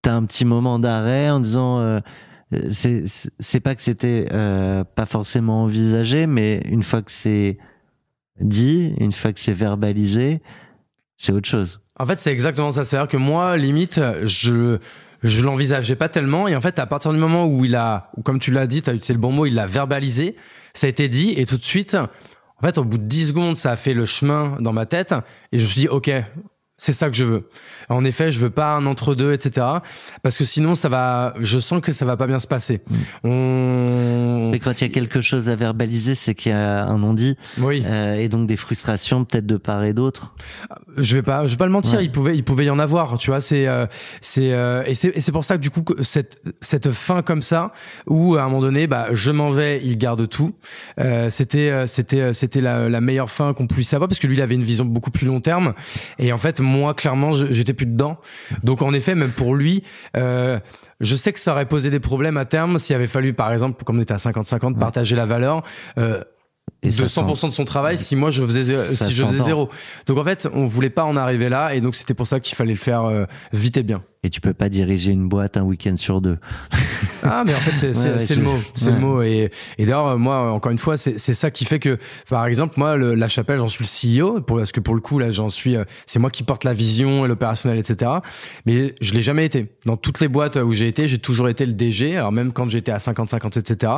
t'as 0.00 0.14
un 0.14 0.24
petit 0.24 0.46
moment 0.46 0.78
d'arrêt 0.78 1.28
en 1.28 1.40
disant. 1.40 2.00
euh, 2.54 2.70
c'est 2.70 3.60
pas 3.60 3.74
que 3.74 3.82
c'était 3.82 4.26
euh, 4.32 4.82
pas 4.84 5.04
forcément 5.04 5.64
envisagé, 5.64 6.26
mais 6.26 6.62
une 6.64 6.82
fois 6.82 7.02
que 7.02 7.12
c'est 7.12 7.58
dit, 8.40 8.94
une 8.98 9.12
fois 9.12 9.34
que 9.34 9.40
c'est 9.40 9.52
verbalisé, 9.52 10.40
c'est 11.18 11.32
autre 11.32 11.48
chose. 11.48 11.80
En 11.98 12.06
fait, 12.06 12.18
c'est 12.18 12.32
exactement 12.32 12.72
ça. 12.72 12.84
C'est-à-dire 12.84 13.08
que 13.08 13.16
moi, 13.16 13.58
limite, 13.58 14.00
je 14.24 14.78
je 15.24 15.42
l'envisageais 15.42 15.96
pas 15.96 16.08
tellement. 16.08 16.46
Et 16.46 16.54
en 16.54 16.60
fait, 16.60 16.78
à 16.78 16.86
partir 16.86 17.12
du 17.12 17.18
moment 17.18 17.46
où 17.46 17.64
il 17.64 17.74
a, 17.74 18.12
comme 18.24 18.38
tu 18.38 18.52
l'as 18.52 18.66
dit, 18.66 18.82
tu 18.82 18.90
as 18.90 18.92
le 18.92 19.18
bon 19.18 19.32
mot, 19.32 19.46
il 19.46 19.54
l'a 19.54 19.66
verbalisé, 19.66 20.36
ça 20.74 20.86
a 20.86 20.90
été 20.90 21.08
dit, 21.08 21.32
et 21.36 21.46
tout 21.46 21.56
de 21.56 21.64
suite, 21.64 21.94
en 21.94 22.66
fait, 22.66 22.78
au 22.78 22.84
bout 22.84 22.98
de 22.98 23.04
10 23.04 23.28
secondes, 23.28 23.56
ça 23.56 23.72
a 23.72 23.76
fait 23.76 23.94
le 23.94 24.04
chemin 24.04 24.58
dans 24.60 24.72
ma 24.72 24.86
tête, 24.86 25.14
et 25.50 25.58
je 25.58 25.64
me 25.64 25.68
suis 25.68 25.80
dit, 25.80 25.88
ok, 25.88 26.12
c'est 26.76 26.92
ça 26.92 27.08
que 27.08 27.16
je 27.16 27.24
veux. 27.24 27.48
En 27.88 28.04
effet, 28.04 28.30
je 28.32 28.38
veux 28.40 28.50
pas 28.50 28.74
un 28.74 28.86
entre-deux, 28.86 29.32
etc. 29.32 29.66
Parce 30.22 30.36
que 30.36 30.44
sinon, 30.44 30.74
ça 30.74 30.88
va, 30.88 31.34
je 31.38 31.58
sens 31.58 31.80
que 31.80 31.92
ça 31.92 32.04
va 32.04 32.16
pas 32.16 32.26
bien 32.26 32.38
se 32.38 32.46
passer. 32.46 32.80
On, 33.22 34.50
Mais 34.52 34.58
quand 34.58 34.80
il 34.80 34.84
y 34.84 34.90
a 34.90 34.92
quelque 34.92 35.20
chose 35.20 35.48
à 35.48 35.56
verbaliser, 35.56 36.14
c'est 36.14 36.34
qu'il 36.34 36.52
y 36.52 36.54
a 36.54 36.84
un 36.84 36.98
non-dit, 36.98 37.36
oui. 37.58 37.82
euh, 37.86 38.14
et 38.16 38.28
donc 38.28 38.46
des 38.46 38.56
frustrations 38.56 39.24
peut-être 39.24 39.46
de 39.46 39.56
part 39.56 39.84
et 39.84 39.92
d'autre. 39.92 40.34
je 40.96 41.14
vais 41.16 41.22
pas 41.22 41.46
je 41.46 41.52
vais 41.52 41.56
pas 41.56 41.66
le 41.66 41.72
mentir 41.72 41.98
Ouais. 41.98 42.04
il 42.04 42.10
pouvait 42.12 42.36
il 42.36 42.42
pouvait 42.44 42.64
y 42.64 42.70
en 42.70 42.78
avoir 42.78 43.18
tu 43.18 43.30
vois 43.30 43.40
c'est 43.40 43.66
euh, 43.68 43.86
c'est 44.20 44.52
euh, 44.52 44.82
et 44.86 44.94
c'est 44.94 45.08
et 45.16 45.20
c'est 45.20 45.32
pour 45.32 45.44
ça 45.44 45.56
que 45.56 45.62
du 45.62 45.70
coup 45.70 45.82
que 45.82 46.02
cette 46.02 46.42
cette 46.60 46.90
fin 46.90 47.22
comme 47.22 47.42
ça 47.42 47.72
où 48.06 48.34
à 48.36 48.42
un 48.42 48.44
moment 48.46 48.62
donné 48.62 48.86
bah 48.86 49.08
je 49.12 49.30
m'en 49.30 49.50
vais 49.50 49.80
il 49.84 49.96
garde 49.98 50.28
tout 50.28 50.54
euh, 50.98 51.30
c'était 51.30 51.70
euh, 51.70 51.86
c'était 51.86 52.20
euh, 52.20 52.32
c'était 52.32 52.60
la, 52.60 52.88
la 52.88 53.00
meilleure 53.00 53.30
fin 53.30 53.52
qu'on 53.54 53.66
puisse 53.66 53.92
avoir 53.94 54.08
parce 54.08 54.18
que 54.18 54.26
lui 54.26 54.36
il 54.36 54.42
avait 54.42 54.54
une 54.54 54.64
vision 54.64 54.84
beaucoup 54.84 55.10
plus 55.10 55.26
long 55.26 55.40
terme 55.40 55.74
et 56.18 56.32
en 56.32 56.38
fait 56.38 56.58
moi 56.64 56.94
clairement 56.94 57.32
j'étais 57.50 57.74
plus 57.74 57.86
dedans 57.86 58.18
donc 58.62 58.82
en 58.82 58.92
effet 58.92 59.14
même 59.14 59.32
pour 59.32 59.54
lui 59.54 59.82
euh, 60.16 60.58
je 61.00 61.16
sais 61.16 61.32
que 61.32 61.40
ça 61.40 61.52
aurait 61.52 61.66
posé 61.66 61.90
des 61.90 62.00
problèmes 62.00 62.36
à 62.36 62.44
terme 62.44 62.78
s'il 62.78 62.96
avait 62.96 63.06
fallu 63.06 63.34
par 63.34 63.52
exemple 63.52 63.84
comme 63.84 63.98
on 63.98 64.02
était 64.02 64.14
à 64.14 64.18
50-50 64.18 64.78
partager 64.78 65.16
la 65.16 65.26
valeur 65.26 65.62
euh, 65.98 66.22
Et 66.82 66.88
de 66.88 66.92
ça 66.92 67.22
100% 67.22 67.48
de 67.48 67.52
son 67.52 67.64
travail 67.64 67.98
si 67.98 68.16
moi 68.16 68.30
je 68.30 68.44
faisais 68.44 68.94
si 68.94 69.12
je 69.12 69.26
faisais 69.26 69.42
zéro. 69.42 69.68
Donc 70.06 70.18
en 70.18 70.24
fait, 70.24 70.48
on 70.52 70.66
voulait 70.66 70.90
pas 70.90 71.04
en 71.04 71.16
arriver 71.16 71.48
là 71.48 71.74
et 71.74 71.80
donc 71.80 71.94
c'était 71.94 72.14
pour 72.14 72.26
ça 72.26 72.40
qu'il 72.40 72.56
fallait 72.56 72.72
le 72.72 72.78
faire 72.78 73.04
euh, 73.04 73.24
vite 73.52 73.76
et 73.76 73.82
bien. 73.82 74.02
Et 74.24 74.30
tu 74.30 74.40
peux 74.40 74.54
pas 74.54 74.68
diriger 74.68 75.12
une 75.12 75.28
boîte 75.28 75.56
un 75.56 75.62
week-end 75.62 75.94
sur 75.96 76.20
deux. 76.20 76.38
Ah 77.26 77.42
mais 77.46 77.54
en 77.54 77.58
fait 77.58 77.74
c'est 77.74 78.06
Ouais, 78.06 78.16
ouais, 78.18 78.36
le 78.36 78.42
mot, 78.42 78.58
c'est 78.74 78.86
ouais. 78.88 78.92
le 78.92 78.98
mot 79.00 79.22
et 79.22 79.50
et 79.78 79.86
d'ailleurs 79.86 80.18
moi 80.18 80.52
encore 80.52 80.70
une 80.72 80.76
fois 80.76 80.98
c'est 80.98 81.18
c'est 81.18 81.32
ça 81.32 81.50
qui 81.50 81.64
fait 81.64 81.78
que 81.78 81.96
par 82.28 82.44
exemple 82.44 82.74
moi 82.76 82.96
le, 82.96 83.14
la 83.14 83.28
chapelle 83.28 83.58
j'en 83.58 83.66
suis 83.66 83.82
le 83.82 84.24
CEO 84.26 84.42
pour 84.42 84.58
parce 84.58 84.72
que 84.72 84.80
pour 84.80 84.94
le 84.94 85.00
coup 85.00 85.18
là 85.18 85.30
j'en 85.30 85.48
suis 85.48 85.74
euh, 85.76 85.84
c'est 86.04 86.18
moi 86.18 86.28
qui 86.28 86.42
porte 86.42 86.64
la 86.64 86.74
vision 86.74 87.24
et 87.24 87.28
l'opérationnel 87.28 87.78
etc. 87.78 88.10
Mais 88.66 88.94
je 89.00 89.14
l'ai 89.14 89.22
jamais 89.22 89.46
été 89.46 89.72
dans 89.86 89.96
toutes 89.96 90.20
les 90.20 90.28
boîtes 90.28 90.56
où 90.56 90.74
j'ai 90.74 90.86
été 90.86 91.08
j'ai 91.08 91.18
toujours 91.18 91.48
été 91.48 91.64
le 91.64 91.72
DG 91.72 92.14
alors 92.18 92.30
même 92.30 92.52
quand 92.52 92.68
j'étais 92.68 92.92
à 92.92 92.98
50-50 92.98 93.58
etc. 93.58 93.90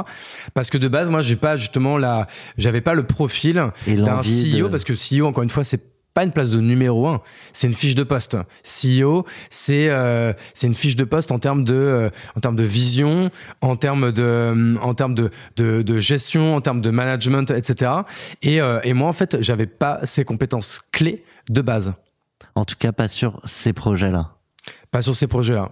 Parce 0.54 0.70
que 0.70 0.78
de 0.78 0.86
base 0.86 1.08
moi 1.10 1.20
j'ai 1.22 1.34
pas 1.34 1.56
justement 1.56 1.98
la 1.98 2.28
j'avais 2.58 2.80
pas 2.80 2.94
le 2.94 3.02
profil 3.04 3.54
d'un 3.88 4.20
CEO 4.22 4.66
de- 4.66 4.68
parce 4.68 4.84
que 4.84 4.92
CEO 4.92 5.26
encore 5.26 5.42
une 5.42 5.50
fois 5.50 5.64
c'est 5.64 5.80
pas 6.16 6.24
une 6.24 6.32
place 6.32 6.50
de 6.50 6.60
numéro 6.60 7.06
un, 7.06 7.20
c'est 7.52 7.66
une 7.66 7.74
fiche 7.74 7.94
de 7.94 8.02
poste. 8.02 8.38
CEO, 8.62 9.26
c'est 9.50 9.90
euh, 9.90 10.32
c'est 10.54 10.66
une 10.66 10.74
fiche 10.74 10.96
de 10.96 11.04
poste 11.04 11.30
en 11.30 11.38
termes 11.38 11.62
de 11.62 11.74
euh, 11.74 12.10
en 12.34 12.40
termes 12.40 12.56
de 12.56 12.62
vision, 12.62 13.30
en 13.60 13.76
termes 13.76 14.12
de 14.12 14.76
en 14.80 14.94
termes 14.94 15.14
de 15.14 15.30
de, 15.56 15.82
de 15.82 15.98
gestion, 15.98 16.56
en 16.56 16.62
termes 16.62 16.80
de 16.80 16.88
management, 16.88 17.50
etc. 17.50 17.90
Et 18.40 18.62
euh, 18.62 18.80
et 18.82 18.94
moi 18.94 19.10
en 19.10 19.12
fait 19.12 19.42
j'avais 19.42 19.66
pas 19.66 20.00
ces 20.04 20.24
compétences 20.24 20.80
clés 20.90 21.22
de 21.50 21.60
base, 21.60 21.92
En 22.54 22.64
tout 22.64 22.76
cas, 22.78 22.92
pas 22.92 23.08
sur 23.08 23.42
ces 23.44 23.74
projets-là. 23.74 24.30
pas 24.90 25.02
sur 25.02 25.14
ces 25.14 25.26
projets-là. 25.26 25.70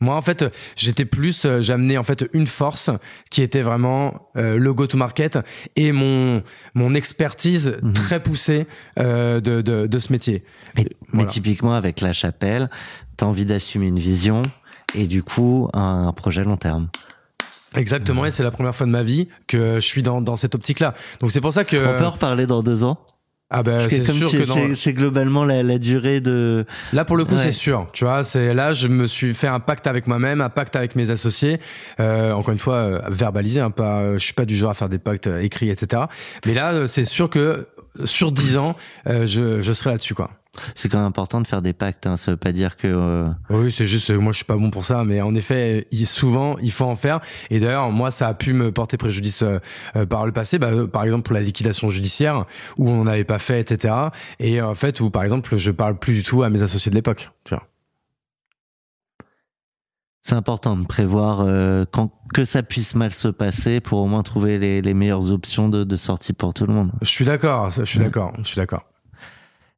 Moi, 0.00 0.16
en 0.16 0.22
fait, 0.22 0.44
j'étais 0.76 1.04
plus, 1.04 1.46
euh, 1.46 1.60
j'amenais 1.60 1.96
en 1.96 2.02
fait 2.02 2.24
une 2.32 2.46
force 2.46 2.90
qui 3.30 3.42
était 3.42 3.62
vraiment 3.62 4.28
euh, 4.36 4.58
le 4.58 4.74
go-to-market 4.74 5.38
et 5.76 5.92
mon 5.92 6.42
mon 6.74 6.94
expertise 6.94 7.76
Mhm. 7.82 7.92
très 7.92 8.22
poussée 8.22 8.66
euh, 8.98 9.40
de, 9.40 9.62
de 9.62 9.86
de 9.86 9.98
ce 9.98 10.12
métier. 10.12 10.44
Et- 10.76 10.96
mais 11.12 11.26
typiquement, 11.26 11.74
avec 11.74 12.00
la 12.00 12.12
chapelle, 12.12 12.68
t'as 13.16 13.26
envie 13.26 13.44
d'assumer 13.46 13.86
une 13.86 13.98
vision 14.00 14.42
et 14.94 15.06
du 15.06 15.22
coup, 15.22 15.68
un, 15.72 16.08
un 16.08 16.12
projet 16.12 16.44
long 16.44 16.56
terme. 16.56 16.88
Exactement, 17.76 18.24
et 18.24 18.30
c'est 18.30 18.44
la 18.44 18.50
première 18.52 18.74
fois 18.74 18.86
de 18.86 18.92
ma 18.92 19.02
vie 19.02 19.28
que 19.48 19.76
je 19.76 19.80
suis 19.86 20.02
dans, 20.02 20.20
dans 20.20 20.36
cette 20.36 20.54
optique-là. 20.54 20.94
Donc 21.20 21.30
c'est 21.32 21.40
pour 21.40 21.52
ça 21.52 21.64
que 21.64 21.76
On 21.76 21.98
peut 21.98 22.04
en 22.04 22.10
reparler 22.10 22.46
dans 22.46 22.62
deux 22.62 22.84
ans? 22.84 22.98
Ah 23.56 23.62
ben 23.62 23.78
c'est 23.88 24.04
sûr 24.04 24.30
que 24.30 24.44
dans- 24.46 24.74
c'est- 24.74 24.92
globalement 24.92 25.44
la, 25.44 25.62
la 25.62 25.78
durée 25.78 26.20
de. 26.20 26.64
là 26.92 27.04
pour 27.04 27.16
le 27.16 27.24
coup 27.24 27.34
Ouais. 27.34 27.40
c'est 27.40 27.52
sûr. 27.52 27.86
Tu 27.92 28.04
vois, 28.04 28.24
c'est 28.24 28.52
là 28.52 28.72
je 28.72 28.88
me 28.88 29.06
suis 29.06 29.32
fait 29.32 29.46
un 29.46 29.60
pacte 29.60 29.86
avec 29.86 30.06
moi-même, 30.08 30.40
un 30.40 30.48
pacte 30.48 30.74
avec 30.76 30.96
mes 30.96 31.10
associés. 31.10 31.60
Euh, 32.00 32.32
encore 32.32 32.52
une 32.52 32.58
fois 32.58 32.74
euh, 32.76 33.00
verbalisé, 33.08 33.60
hein, 33.60 33.70
pas. 33.70 34.00
euh, 34.00 34.18
je 34.18 34.24
suis 34.24 34.34
pas 34.34 34.44
du 34.44 34.56
genre 34.56 34.70
à 34.70 34.74
faire 34.74 34.88
des 34.88 34.98
pactes 34.98 35.28
euh, 35.28 35.40
écrits, 35.40 35.70
etc. 35.70 36.02
Mais 36.46 36.54
là 36.54 36.72
euh, 36.72 36.86
c'est 36.88 37.04
sûr 37.04 37.30
que 37.30 37.68
sur 38.04 38.32
10 38.32 38.56
ans, 38.56 38.74
euh, 39.08 39.24
je, 39.26 39.60
je 39.60 39.72
serai 39.72 39.90
là-dessus 39.90 40.14
quoi. 40.14 40.30
C'est 40.74 40.88
quand 40.88 40.98
même 40.98 41.06
important 41.06 41.40
de 41.40 41.46
faire 41.46 41.62
des 41.62 41.72
pactes. 41.72 42.06
Hein. 42.06 42.16
Ça 42.16 42.30
veut 42.32 42.36
pas 42.36 42.52
dire 42.52 42.76
que. 42.76 42.86
euh, 42.88 43.28
Oui, 43.50 43.70
c'est 43.72 43.86
juste, 43.86 44.10
euh, 44.10 44.18
moi 44.18 44.32
je 44.32 44.36
suis 44.36 44.44
pas 44.44 44.56
bon 44.56 44.70
pour 44.70 44.84
ça, 44.84 45.04
mais 45.04 45.20
en 45.20 45.34
effet, 45.34 45.86
souvent 46.04 46.56
il 46.58 46.70
faut 46.72 46.84
en 46.84 46.94
faire. 46.94 47.20
Et 47.50 47.60
d'ailleurs, 47.60 47.90
moi 47.90 48.10
ça 48.10 48.28
a 48.28 48.34
pu 48.34 48.52
me 48.52 48.70
porter 48.72 48.96
préjudice 48.96 49.42
euh, 49.42 50.06
par 50.06 50.26
le 50.26 50.32
passé, 50.32 50.58
bah, 50.58 50.70
par 50.92 51.04
exemple 51.04 51.22
pour 51.22 51.34
la 51.34 51.40
liquidation 51.40 51.90
judiciaire 51.90 52.44
où 52.78 52.88
on 52.88 53.04
n'avait 53.04 53.24
pas 53.24 53.38
fait, 53.38 53.60
etc. 53.60 53.94
Et 54.38 54.60
en 54.62 54.74
fait, 54.74 55.00
où 55.00 55.10
par 55.10 55.22
exemple 55.22 55.56
je 55.56 55.70
parle 55.70 55.98
plus 55.98 56.14
du 56.14 56.22
tout 56.22 56.42
à 56.42 56.50
mes 56.50 56.62
associés 56.62 56.90
de 56.90 56.96
l'époque. 56.96 57.30
Tu 57.44 57.54
vois. 57.54 57.64
C'est 60.22 60.34
important 60.34 60.74
de 60.76 60.86
prévoir 60.86 61.42
euh, 61.42 61.84
quand 61.92 62.10
que 62.32 62.44
ça 62.46 62.62
puisse 62.62 62.94
mal 62.94 63.12
se 63.12 63.28
passer 63.28 63.80
pour 63.80 64.00
au 64.00 64.06
moins 64.06 64.22
trouver 64.22 64.58
les, 64.58 64.80
les 64.80 64.94
meilleures 64.94 65.30
options 65.32 65.68
de, 65.68 65.84
de 65.84 65.96
sortie 65.96 66.32
pour 66.32 66.54
tout 66.54 66.66
le 66.66 66.72
monde. 66.72 66.90
Je 67.02 67.08
suis 67.08 67.24
d'accord, 67.26 67.70
je 67.70 67.84
suis 67.84 67.98
Ouais. 67.98 68.06
d'accord, 68.06 68.32
je 68.38 68.44
suis 68.44 68.56
d'accord. 68.56 68.84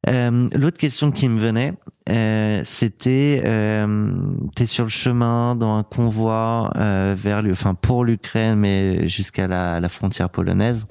Euh, 0.09 0.48
L'autre 0.54 0.78
question 0.78 1.11
qui 1.11 1.28
me 1.28 1.40
venait, 1.40 1.74
euh, 2.09 2.61
c'était, 2.64 3.42
euh, 3.44 4.12
t'es 4.54 4.66
sur 4.66 4.84
le 4.84 4.90
chemin 4.90 5.57
dans 5.57 5.76
un 5.76 5.82
convoi 5.82 6.70
euh, 6.76 7.16
vers, 7.18 7.42
enfin 7.50 7.74
pour 7.74 8.04
l'Ukraine, 8.04 8.59
mais 8.59 9.09
jusqu'à 9.09 9.48
la, 9.48 9.88
frontière 9.88 10.30
polonaise. 10.30 10.86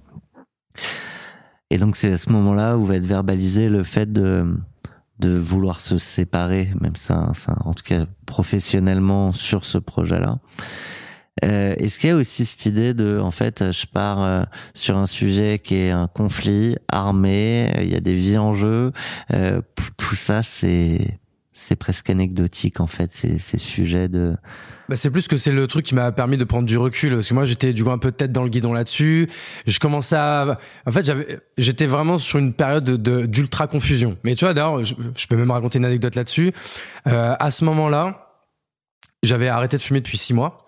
Et 1.70 1.78
donc 1.78 1.96
c'est 1.96 2.12
à 2.12 2.18
ce 2.18 2.30
moment-là 2.32 2.78
où 2.78 2.86
va 2.86 2.98
être 2.98 3.06
verbalisé 3.06 3.70
le 3.70 3.84
fait 3.84 4.12
de 4.12 4.58
de 5.20 5.30
vouloir 5.30 5.80
se 5.80 5.98
séparer, 5.98 6.72
même 6.82 6.98
ça, 6.98 7.32
ça 7.36 7.56
en 7.64 7.74
tout 7.74 7.86
cas 7.86 8.06
professionnellement 8.26 9.32
sur 9.32 9.64
ce 9.64 9.78
projet-là. 9.78 10.40
Euh, 11.44 11.76
Est-ce 11.78 12.00
qu'il 12.00 12.10
y 12.10 12.14
a 12.14 12.16
aussi 12.16 12.46
cette 12.46 12.66
idée 12.66 12.94
de, 12.94 13.20
en 13.20 13.32
fait, 13.32 13.72
je 13.72 13.86
pars 13.88 14.22
euh, 14.24 14.44
sur 14.74 14.96
un 14.96 15.08
sujet 15.08 15.60
qui 15.60 15.76
est 15.76 15.92
un 15.92 16.08
conflit 16.08 16.78
armé, 16.88 17.74
euh, 17.76 17.84
il 17.84 17.90
y 17.92 17.96
a 17.96 18.00
des 18.00 18.14
vies 18.14 18.38
en 18.38 18.54
jeu, 18.54 18.94
euh, 19.34 19.62
tout 19.98 20.16
ça, 20.16 20.44
c'est 20.44 21.20
c'est 21.58 21.78
presque 21.78 22.10
anecdotique 22.10 22.82
en 22.82 22.88
fait, 22.88 23.14
ces, 23.14 23.40
ces 23.40 23.58
sujets 23.58 24.10
de. 24.10 24.36
Bah, 24.90 24.98
c'est 24.98 25.10
plus 25.10 25.28
que 25.30 25.38
c'est 25.38 25.54
le 25.54 25.68
truc 25.68 25.86
qui 25.86 25.96
m'a 25.96 26.12
permis 26.12 26.38
de 26.38 26.44
prendre 26.44 26.66
du 26.68 26.78
recul 26.78 27.14
parce 27.14 27.30
que 27.30 27.34
moi 27.34 27.46
j'étais 27.46 27.72
du 27.72 27.82
coup 27.84 27.92
un 27.92 27.98
peu 27.98 28.12
tête 28.12 28.34
dans 28.34 28.44
le 28.44 28.50
guidon 28.50 28.74
là-dessus. 28.74 29.30
Je 29.66 29.80
commençais 29.80 30.18
à, 30.18 30.60
en 30.86 30.92
fait 30.92 31.06
j'avais, 31.06 31.40
j'étais 31.58 31.86
vraiment 31.86 32.18
sur 32.18 32.40
une 32.40 32.54
période 32.54 32.84
de- 32.84 32.98
de 32.98 33.26
d'ultra 33.26 33.68
confusion. 33.68 34.18
Mais 34.24 34.36
tu 34.36 34.44
vois 34.44 34.54
d'ailleurs, 34.54 34.84
je, 34.84 34.96
je 35.18 35.28
peux 35.28 35.38
même 35.38 35.50
raconter 35.50 35.80
une 35.80 35.86
anecdote 35.86 36.16
là-dessus. 36.16 36.52
Euh, 37.08 37.36
à 37.40 37.52
ce 37.52 37.64
moment-là, 37.64 38.34
j'avais 39.24 39.48
arrêté 39.48 39.78
de 39.78 39.82
fumer 39.82 40.02
depuis 40.02 40.18
six 40.18 40.34
mois. 40.34 40.66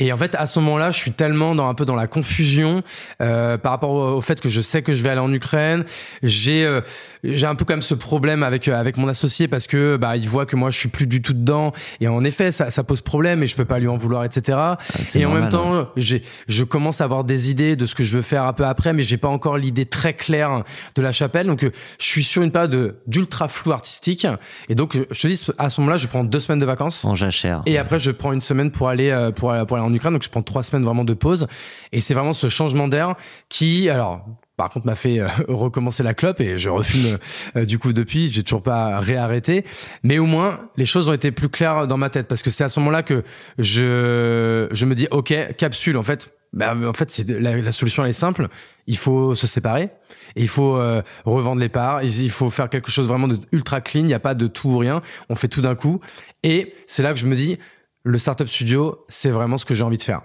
Et 0.00 0.12
en 0.12 0.16
fait, 0.16 0.34
à 0.34 0.48
ce 0.48 0.58
moment-là, 0.58 0.90
je 0.90 0.96
suis 0.96 1.12
tellement 1.12 1.54
dans 1.54 1.68
un 1.68 1.74
peu 1.74 1.84
dans 1.84 1.94
la 1.94 2.08
confusion 2.08 2.82
euh, 3.22 3.56
par 3.58 3.70
rapport 3.70 3.90
au, 3.90 4.08
au 4.16 4.20
fait 4.20 4.40
que 4.40 4.48
je 4.48 4.60
sais 4.60 4.82
que 4.82 4.92
je 4.92 5.02
vais 5.04 5.10
aller 5.10 5.20
en 5.20 5.32
Ukraine. 5.32 5.84
J'ai 6.24 6.64
euh, 6.66 6.80
j'ai 7.22 7.46
un 7.46 7.54
peu 7.54 7.64
même 7.68 7.80
ce 7.80 7.94
problème 7.94 8.42
avec 8.42 8.66
euh, 8.66 8.74
avec 8.78 8.96
mon 8.96 9.06
associé 9.06 9.46
parce 9.46 9.68
que 9.68 9.96
bah 9.96 10.16
il 10.16 10.28
voit 10.28 10.46
que 10.46 10.56
moi 10.56 10.70
je 10.70 10.78
suis 10.78 10.88
plus 10.88 11.06
du 11.06 11.22
tout 11.22 11.32
dedans 11.32 11.72
et 12.00 12.08
en 12.08 12.24
effet 12.24 12.50
ça 12.50 12.70
ça 12.70 12.82
pose 12.82 13.02
problème 13.02 13.44
et 13.44 13.46
je 13.46 13.54
peux 13.54 13.64
pas 13.64 13.78
lui 13.78 13.86
en 13.86 13.96
vouloir 13.96 14.24
etc. 14.24 14.58
c'est 15.04 15.20
Et 15.20 15.26
en 15.26 15.30
même 15.30 15.48
temps, 15.48 15.88
j'ai 15.96 16.22
je 16.48 16.64
commence 16.64 17.00
à 17.00 17.04
avoir 17.04 17.22
des 17.22 17.52
idées 17.52 17.76
de 17.76 17.86
ce 17.86 17.94
que 17.94 18.02
je 18.02 18.16
veux 18.16 18.22
faire 18.22 18.44
un 18.46 18.52
peu 18.52 18.64
après, 18.66 18.92
mais 18.94 19.04
j'ai 19.04 19.16
pas 19.16 19.28
encore 19.28 19.58
l'idée 19.58 19.86
très 19.86 20.14
claire 20.14 20.64
de 20.96 21.02
la 21.02 21.12
chapelle. 21.12 21.46
Donc 21.46 21.62
euh, 21.62 21.70
je 22.00 22.04
suis 22.04 22.24
sur 22.24 22.42
une 22.42 22.50
période 22.50 22.72
de- 22.72 22.96
d'ultra 23.06 23.46
flou 23.46 23.70
artistique 23.70 24.26
et 24.68 24.74
donc 24.74 24.98
je 25.12 25.20
te 25.20 25.26
dis 25.28 25.46
à 25.56 25.70
ce 25.70 25.80
moment-là, 25.82 25.98
je 25.98 26.08
prends 26.08 26.24
deux 26.24 26.40
semaines 26.40 26.58
de 26.60 26.66
vacances. 26.66 27.04
En 27.04 27.14
jachère. 27.14 27.62
Et 27.66 27.78
après, 27.78 28.00
je 28.00 28.10
prends 28.10 28.32
une 28.32 28.40
semaine 28.42 28.72
pour 28.72 28.88
aller 28.88 29.10
euh, 29.10 29.30
pour, 29.30 29.52
aller- 29.52 29.64
pour 29.64 29.76
aller 29.76 29.83
en 29.84 29.94
Ukraine. 29.94 30.12
Donc, 30.12 30.22
je 30.22 30.28
prends 30.28 30.42
trois 30.42 30.62
semaines 30.62 30.84
vraiment 30.84 31.04
de 31.04 31.14
pause. 31.14 31.46
Et 31.92 32.00
c'est 32.00 32.14
vraiment 32.14 32.32
ce 32.32 32.48
changement 32.48 32.88
d'air 32.88 33.14
qui, 33.48 33.88
alors, 33.88 34.26
par 34.56 34.70
contre, 34.70 34.86
m'a 34.86 34.94
fait 34.94 35.20
euh, 35.20 35.28
recommencer 35.48 36.02
la 36.02 36.14
clope 36.14 36.40
et 36.40 36.56
je 36.56 36.70
refume 36.70 37.18
euh, 37.56 37.64
du 37.64 37.78
coup 37.78 37.92
depuis. 37.92 38.32
J'ai 38.32 38.42
toujours 38.42 38.62
pas 38.62 39.00
réarrêté. 39.00 39.64
Mais 40.02 40.18
au 40.18 40.26
moins, 40.26 40.68
les 40.76 40.86
choses 40.86 41.08
ont 41.08 41.12
été 41.12 41.30
plus 41.30 41.48
claires 41.48 41.86
dans 41.86 41.96
ma 41.96 42.10
tête 42.10 42.28
parce 42.28 42.42
que 42.42 42.50
c'est 42.50 42.64
à 42.64 42.68
ce 42.68 42.78
moment-là 42.80 43.02
que 43.02 43.24
je 43.58 44.68
je 44.70 44.86
me 44.86 44.94
dis, 44.94 45.08
ok, 45.10 45.34
capsule. 45.56 45.96
En 45.96 46.02
fait, 46.02 46.32
bah, 46.52 46.76
en 46.76 46.92
fait, 46.92 47.10
c'est 47.10 47.28
la 47.28 47.72
solution 47.72 48.04
elle 48.04 48.10
est 48.10 48.12
simple. 48.12 48.48
Il 48.86 48.96
faut 48.96 49.34
se 49.34 49.46
séparer. 49.46 49.90
Et 50.36 50.42
il 50.42 50.48
faut 50.48 50.76
euh, 50.76 51.02
revendre 51.24 51.60
les 51.60 51.68
parts. 51.68 52.02
Il 52.02 52.22
il 52.22 52.30
faut 52.30 52.48
faire 52.48 52.70
quelque 52.70 52.90
chose 52.90 53.08
vraiment 53.08 53.28
de 53.28 53.38
ultra 53.50 53.80
clean. 53.80 54.02
Il 54.02 54.06
n'y 54.06 54.14
a 54.14 54.20
pas 54.20 54.34
de 54.34 54.46
tout 54.46 54.68
ou 54.68 54.78
rien. 54.78 55.02
On 55.28 55.34
fait 55.34 55.48
tout 55.48 55.60
d'un 55.60 55.74
coup. 55.74 56.00
Et 56.44 56.74
c'est 56.86 57.02
là 57.02 57.12
que 57.12 57.18
je 57.18 57.26
me 57.26 57.34
dis, 57.34 57.58
le 58.04 58.18
startup 58.18 58.46
studio, 58.46 59.04
c'est 59.08 59.30
vraiment 59.30 59.56
ce 59.58 59.64
que 59.64 59.74
j'ai 59.74 59.82
envie 59.82 59.96
de 59.96 60.02
faire. 60.02 60.20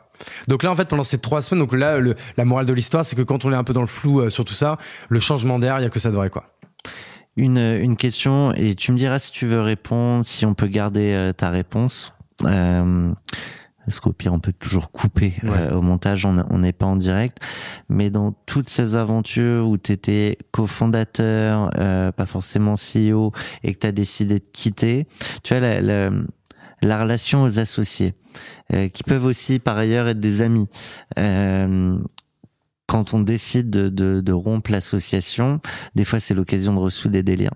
Donc 0.49 0.63
là, 0.63 0.71
en 0.71 0.75
fait, 0.75 0.87
pendant 0.87 1.03
ces 1.05 1.17
trois 1.19 1.41
semaines, 1.41 1.63
donc 1.63 1.73
là, 1.73 1.97
le- 1.97 2.15
la 2.37 2.43
morale 2.45 2.65
de 2.65 2.73
l'histoire, 2.73 3.05
c'est 3.05 3.15
que 3.15 3.21
quand 3.21 3.45
on 3.45 3.51
est 3.53 3.55
un 3.55 3.63
peu 3.63 3.71
dans 3.73 3.79
le 3.81 3.87
flou 3.87 4.19
euh, 4.19 4.29
sur 4.29 4.43
tout 4.45 4.53
ça, 4.53 4.77
le 5.07 5.19
changement 5.19 5.59
d'air, 5.59 5.79
il 5.79 5.83
y 5.83 5.85
a 5.85 5.89
que 5.89 5.99
ça 5.99 6.09
de 6.11 6.15
vrai, 6.15 6.29
quoi. 6.29 6.45
Une, 7.37 7.57
une 7.57 7.95
question, 7.95 8.53
et 8.53 8.75
tu 8.75 8.91
me 8.91 8.97
diras 8.97 9.17
si 9.19 9.31
tu 9.31 9.45
veux 9.47 9.61
répondre, 9.61 10.25
si 10.25 10.45
on 10.45 10.53
peut 10.53 10.67
garder 10.67 11.13
euh, 11.13 11.31
ta 11.31 11.49
réponse. 11.49 12.13
Euh, 12.43 13.11
parce 13.85 14.01
qu'au 14.01 14.11
pire, 14.11 14.33
on 14.33 14.39
peut 14.39 14.53
toujours 14.53 14.91
couper 14.91 15.33
euh, 15.45 15.73
au 15.73 15.81
montage, 15.81 16.25
on 16.25 16.57
n'est 16.59 16.73
pas 16.73 16.85
en 16.85 16.95
direct. 16.97 17.39
Mais 17.87 18.09
dans 18.11 18.33
toutes 18.45 18.67
ces 18.69 18.95
aventures 18.95 19.67
où 19.67 19.77
tu 19.77 19.93
étais 19.93 20.37
cofondateur, 20.51 21.69
euh, 21.77 22.11
pas 22.11 22.25
forcément 22.25 22.75
CEO, 22.75 23.31
et 23.63 23.73
que 23.73 23.79
tu 23.79 23.87
as 23.87 23.91
décidé 23.91 24.35
de 24.39 24.45
quitter, 24.53 25.07
tu 25.43 25.53
vois, 25.53 25.61
la, 25.61 25.81
la, 25.81 26.11
la 26.81 27.01
relation 27.01 27.43
aux 27.43 27.59
associés, 27.59 28.13
euh, 28.73 28.87
qui 28.89 29.03
peuvent 29.03 29.25
aussi 29.25 29.59
par 29.59 29.77
ailleurs 29.77 30.07
être 30.07 30.19
des 30.19 30.41
amis. 30.41 30.67
Euh, 31.17 31.97
quand 32.87 33.13
on 33.13 33.19
décide 33.19 33.69
de, 33.69 33.87
de, 33.87 34.19
de 34.19 34.33
rompre 34.33 34.71
l'association, 34.71 35.61
des 35.93 36.05
fois 36.05 36.19
c'est 36.19 36.33
l'occasion 36.33 36.73
de 36.73 36.79
ressouder 36.79 37.21
des 37.21 37.35
liens, 37.35 37.51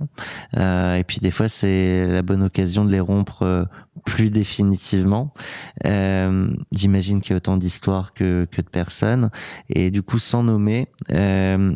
euh, 0.58 0.94
et 0.94 1.04
puis 1.04 1.18
des 1.18 1.32
fois 1.32 1.50
c'est 1.50 2.06
la 2.06 2.22
bonne 2.22 2.44
occasion 2.44 2.86
de 2.86 2.92
les 2.92 3.00
rompre 3.00 3.68
plus 4.06 4.30
définitivement. 4.30 5.34
Euh, 5.86 6.54
J'imagine 6.72 7.20
qu'il 7.20 7.32
y 7.32 7.34
a 7.34 7.38
autant 7.38 7.58
d'histoires 7.58 8.14
que, 8.14 8.48
que 8.52 8.62
de 8.62 8.70
personnes, 8.70 9.32
et 9.70 9.90
du 9.90 10.04
coup 10.04 10.20
sans 10.20 10.44
nommer, 10.44 10.88
euh, 11.12 11.76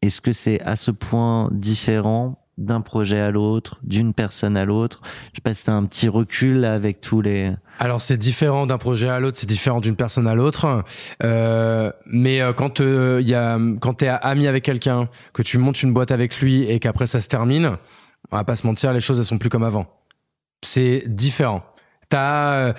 est-ce 0.00 0.20
que 0.20 0.32
c'est 0.32 0.60
à 0.62 0.76
ce 0.76 0.92
point 0.92 1.48
différent 1.50 2.41
d'un 2.58 2.80
projet 2.80 3.20
à 3.20 3.30
l'autre, 3.30 3.80
d'une 3.82 4.12
personne 4.12 4.56
à 4.56 4.64
l'autre 4.64 5.00
Je 5.32 5.36
sais 5.36 5.42
pas 5.42 5.54
si 5.54 5.70
un 5.70 5.84
petit 5.84 6.08
recul 6.08 6.60
là, 6.60 6.74
avec 6.74 7.00
tous 7.00 7.20
les... 7.20 7.52
Alors 7.78 8.00
c'est 8.00 8.16
différent 8.16 8.66
d'un 8.66 8.78
projet 8.78 9.08
à 9.08 9.20
l'autre, 9.20 9.38
c'est 9.38 9.48
différent 9.48 9.80
d'une 9.80 9.96
personne 9.96 10.26
à 10.26 10.34
l'autre. 10.34 10.84
Euh, 11.22 11.90
mais 12.06 12.40
euh, 12.40 12.52
quand 12.52 12.80
euh, 12.80 13.22
y 13.24 13.34
a, 13.34 13.58
quand 13.80 13.94
t'es 13.94 14.08
ami 14.08 14.46
avec 14.46 14.64
quelqu'un, 14.64 15.08
que 15.32 15.42
tu 15.42 15.58
montes 15.58 15.82
une 15.82 15.92
boîte 15.92 16.10
avec 16.10 16.38
lui 16.40 16.62
et 16.64 16.78
qu'après 16.78 17.06
ça 17.06 17.20
se 17.20 17.28
termine, 17.28 17.76
on 18.30 18.36
va 18.36 18.44
pas 18.44 18.56
se 18.56 18.66
mentir, 18.66 18.92
les 18.92 19.00
choses 19.00 19.18
elles 19.18 19.24
sont 19.24 19.38
plus 19.38 19.50
comme 19.50 19.64
avant. 19.64 19.86
C'est 20.62 21.04
différent. 21.06 21.64
Euh, 22.18 22.72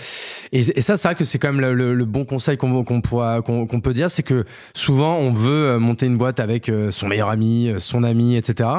et, 0.52 0.64
ça 0.82 0.98
c'est 0.98 1.08
vrai 1.08 1.16
que 1.16 1.26
c'est 1.26 1.40
quand 1.40 1.52
même 1.52 1.62
le, 1.62 2.06
bon 2.06 2.26
conseil 2.26 2.58
qu'on 2.58 2.84
qu'on 2.84 3.02
qu'on 3.02 3.66
qu'on 3.66 3.82
peut 3.82 3.94
dire, 3.94 4.12
c'est 4.12 4.24
que 4.24 4.46
souvent 4.74 5.18
on 5.18 5.32
veut 5.32 5.66
euh, 5.66 5.80
monter 5.80 6.06
une 6.06 6.18
boîte 6.18 6.40
avec 6.40 6.70
euh, 6.70 6.92
son 6.92 7.08
meilleur 7.08 7.30
ami, 7.30 7.74
son 7.80 8.04
ami, 8.04 8.36
etc. 8.36 8.70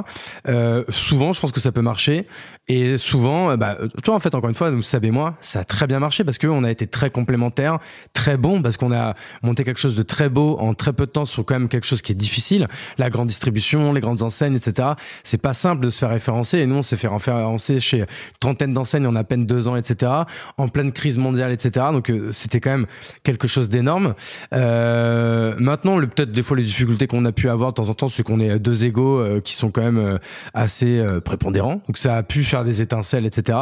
Euh, 0.48 0.84
souvent 0.88 1.32
je 1.32 1.40
pense 1.40 1.52
que 1.52 1.60
ça 1.60 1.72
peut 1.72 1.82
marcher 1.82 2.26
et 2.68 2.96
souvent 2.96 3.56
bah 3.56 3.76
tu 3.80 4.06
vois 4.06 4.14
en 4.14 4.20
fait 4.20 4.34
encore 4.34 4.48
une 4.48 4.54
fois 4.54 4.70
nous 4.70 4.82
Sab 4.82 5.04
et 5.04 5.10
moi 5.10 5.34
ça 5.40 5.60
a 5.60 5.64
très 5.64 5.86
bien 5.86 5.98
marché 5.98 6.24
parce 6.24 6.38
que 6.38 6.46
on 6.46 6.64
a 6.64 6.70
été 6.70 6.86
très 6.86 7.10
complémentaires, 7.10 7.78
très 8.12 8.36
bons 8.36 8.62
parce 8.62 8.76
qu'on 8.76 8.92
a 8.92 9.14
monté 9.42 9.64
quelque 9.64 9.80
chose 9.80 9.96
de 9.96 10.02
très 10.02 10.28
beau 10.28 10.56
en 10.58 10.74
très 10.74 10.92
peu 10.92 11.06
de 11.06 11.10
temps 11.10 11.24
sur 11.24 11.44
quand 11.44 11.54
même 11.54 11.68
quelque 11.68 11.86
chose 11.86 12.02
qui 12.02 12.12
est 12.12 12.16
difficile, 12.16 12.68
la 12.98 13.10
grande 13.10 13.28
distribution, 13.28 13.92
les 13.92 14.00
grandes 14.00 14.22
enseignes, 14.22 14.56
etc. 14.56 14.90
C'est 15.24 15.40
pas 15.40 15.54
simple 15.54 15.84
de 15.84 15.90
se 15.90 15.98
faire 15.98 16.10
référencer 16.10 16.58
et 16.58 16.66
nous 16.66 16.76
on 16.76 16.82
s'est 16.82 16.96
fait 16.96 17.08
référencer 17.08 17.80
chez 17.80 18.04
trentaine 18.40 18.72
d'enseignes 18.72 19.06
en 19.06 19.16
à 19.16 19.24
peine 19.24 19.46
deux 19.46 19.68
ans, 19.68 19.76
etc. 19.76 20.12
En 20.58 20.68
pleine 20.68 20.92
crise 20.92 21.16
mondiale, 21.18 21.52
etc. 21.52 21.86
Donc 21.92 22.10
euh, 22.10 22.30
c'était 22.32 22.60
quand 22.60 22.70
même 22.70 22.86
quelque 23.22 23.48
chose 23.48 23.68
d'énorme. 23.68 24.14
Euh, 24.52 25.54
maintenant, 25.58 25.98
le 25.98 26.06
peut-être 26.06 26.32
des 26.32 26.42
fois 26.42 26.56
les 26.56 26.62
difficultés 26.64 27.06
qu'on 27.06 27.24
a 27.24 27.32
pu 27.32 27.48
avoir 27.48 27.70
de 27.70 27.74
temps 27.74 27.88
en 27.88 27.94
temps, 27.94 28.08
c'est 28.08 28.22
qu'on 28.22 28.40
est 28.40 28.58
deux 28.58 28.84
égaux 28.84 29.18
euh, 29.18 29.40
qui 29.40 29.54
sont 29.54 29.70
quand 29.70 29.82
même 29.82 29.98
euh, 29.98 30.18
assez 30.54 30.98
euh, 30.98 31.20
prépondérants. 31.20 31.80
Donc 31.86 31.98
ça 31.98 32.16
a 32.16 32.22
pu 32.22 32.44
faire 32.44 32.64
des 32.64 32.82
étincelles, 32.82 33.26
etc. 33.26 33.58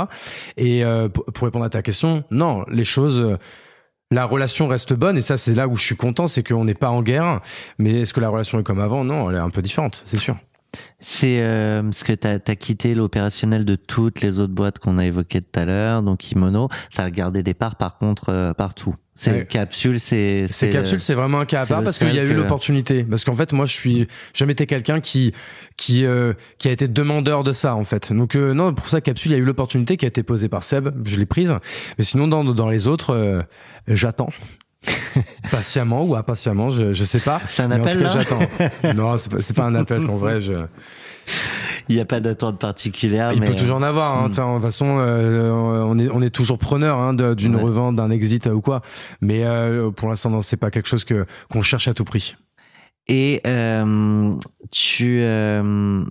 Et 0.56 0.84
euh, 0.84 1.08
pour, 1.08 1.44
répondre 1.44 1.64
à 1.64 1.70
ta 1.70 1.82
question, 1.82 2.24
non, 2.30 2.64
les 2.70 2.84
choses. 2.84 3.20
euh, 3.20 3.36
la 4.10 4.26
relation 4.26 4.68
reste 4.68 4.92
bonne 4.92 5.16
et 5.16 5.22
ça 5.22 5.38
c'est 5.38 5.54
là 5.54 5.66
où 5.66 5.74
je 5.74 5.82
suis 5.82 5.96
content, 5.96 6.26
c'est 6.26 6.46
qu'on 6.46 6.66
n'est 6.66 6.74
pas 6.74 6.90
en 6.90 7.02
guerre. 7.02 7.40
Mais 7.78 8.02
est-ce 8.02 8.12
que 8.12 8.20
la 8.20 8.28
relation 8.28 8.60
est 8.60 8.62
comme 8.62 8.78
avant? 8.78 9.04
Non, 9.04 9.30
elle 9.30 9.36
est 9.36 9.40
un 9.40 9.48
peu 9.48 9.62
différente, 9.62 10.02
c'est 10.04 10.18
sûr. 10.18 10.36
C'est 11.00 11.40
euh, 11.40 11.82
parce 11.82 12.04
que 12.04 12.12
tu 12.12 12.26
as, 12.26 12.56
quitté 12.56 12.94
l'opérationnel 12.94 13.64
de 13.64 13.74
toutes 13.76 14.20
les 14.20 14.40
autres 14.40 14.52
boîtes 14.54 14.78
qu'on 14.78 14.98
a 14.98 15.04
évoquées 15.04 15.42
tout 15.42 15.60
à 15.60 15.64
l'heure, 15.64 16.02
donc 16.02 16.30
Imono. 16.30 16.68
Ça 16.90 17.04
a 17.04 17.10
gardé 17.10 17.42
des 17.42 17.54
parts 17.54 17.76
par 17.76 17.98
contre 17.98 18.30
euh, 18.30 18.54
partout. 18.54 18.94
C'est 19.14 19.32
Ouais. 19.32 19.44
capsule, 19.46 20.00
c'est 20.00 20.46
Ces 20.48 20.70
capsules, 20.70 21.00
c'est 21.00 21.12
vraiment 21.12 21.40
un 21.40 21.44
cas 21.44 21.62
à 21.62 21.64
c'est 21.66 21.74
part 21.74 21.82
parce 21.82 21.98
qu'il 21.98 22.14
y 22.14 22.18
a 22.18 22.24
eu 22.24 22.28
que- 22.28 22.32
l'opportunité. 22.32 23.04
Parce 23.04 23.24
qu'en 23.24 23.34
fait, 23.34 23.52
moi, 23.52 23.66
je 23.66 23.72
suis 23.74 24.06
jamais 24.32 24.52
été 24.52 24.64
quelqu'un 24.66 25.00
qui 25.00 25.32
qui 25.76 26.06
euh, 26.06 26.32
qui 26.58 26.68
a 26.68 26.70
été 26.70 26.88
demandeur 26.88 27.44
de 27.44 27.52
ça 27.52 27.74
en 27.74 27.84
fait. 27.84 28.10
Donc 28.12 28.36
euh, 28.36 28.54
non, 28.54 28.72
pour 28.72 28.88
ça, 28.88 29.00
capsule, 29.02 29.32
il 29.32 29.34
y 29.34 29.38
a 29.38 29.40
eu 29.40 29.44
l'opportunité 29.44 29.96
qui 29.98 30.06
a 30.06 30.08
été 30.08 30.22
posée 30.22 30.48
par 30.48 30.64
Seb. 30.64 30.88
Je 31.04 31.18
l'ai 31.18 31.26
prise. 31.26 31.54
Mais 31.98 32.04
sinon, 32.04 32.26
dans 32.28 32.42
dans 32.44 32.70
les 32.70 32.88
autres, 32.88 33.10
euh, 33.10 33.42
j'attends. 33.86 34.30
Patiemment 35.50 36.04
ou 36.04 36.14
impatiemment, 36.16 36.70
je, 36.70 36.92
je 36.92 37.04
sais 37.04 37.20
pas. 37.20 37.40
C'est 37.48 37.62
un 37.62 37.68
Mais 37.68 37.74
en 37.76 37.82
tout 37.82 37.88
appel, 37.88 37.98
cas, 37.98 38.04
là 38.04 38.10
j'attends. 38.10 38.94
non, 38.94 39.16
c'est 39.16 39.30
pas, 39.30 39.40
c'est 39.40 39.54
pas 39.56 39.64
un 39.64 39.74
appel, 39.74 39.96
parce 39.98 40.04
qu'en 40.06 40.16
vrai, 40.16 40.40
je, 40.40 40.52
Il 41.88 41.94
n'y 41.96 42.00
a 42.00 42.04
pas 42.04 42.20
d'attente 42.20 42.58
particulière. 42.58 43.32
il 43.32 43.40
mais, 43.40 43.46
peut 43.46 43.54
toujours 43.54 43.76
en 43.76 43.82
avoir. 43.82 44.18
Hein. 44.18 44.28
Enfin, 44.30 44.48
De 44.50 44.54
toute 44.56 44.64
façon, 44.64 44.98
euh, 44.98 45.50
on 45.52 45.98
est 45.98 46.08
on 46.10 46.22
est 46.22 46.30
toujours 46.30 46.58
preneur 46.58 46.98
hein, 46.98 47.14
d'une 47.14 47.56
Ouais. 47.56 47.62
revente, 47.62 47.96
d'un 47.96 48.10
exit 48.10 48.46
euh, 48.46 48.52
ou 48.52 48.60
quoi. 48.60 48.82
Mais 49.20 49.44
euh, 49.44 49.90
pour 49.90 50.08
l'instant, 50.08 50.30
non, 50.30 50.40
c'est 50.40 50.56
pas 50.56 50.70
quelque 50.70 50.88
chose 50.88 51.04
que 51.04 51.26
qu'on 51.50 51.62
cherche 51.62 51.86
à 51.88 51.94
tout 51.94 52.04
prix. 52.04 52.36
Et 53.08 53.40
euh, 53.46 54.32
tu, 54.70 55.18
euh, 55.22 56.04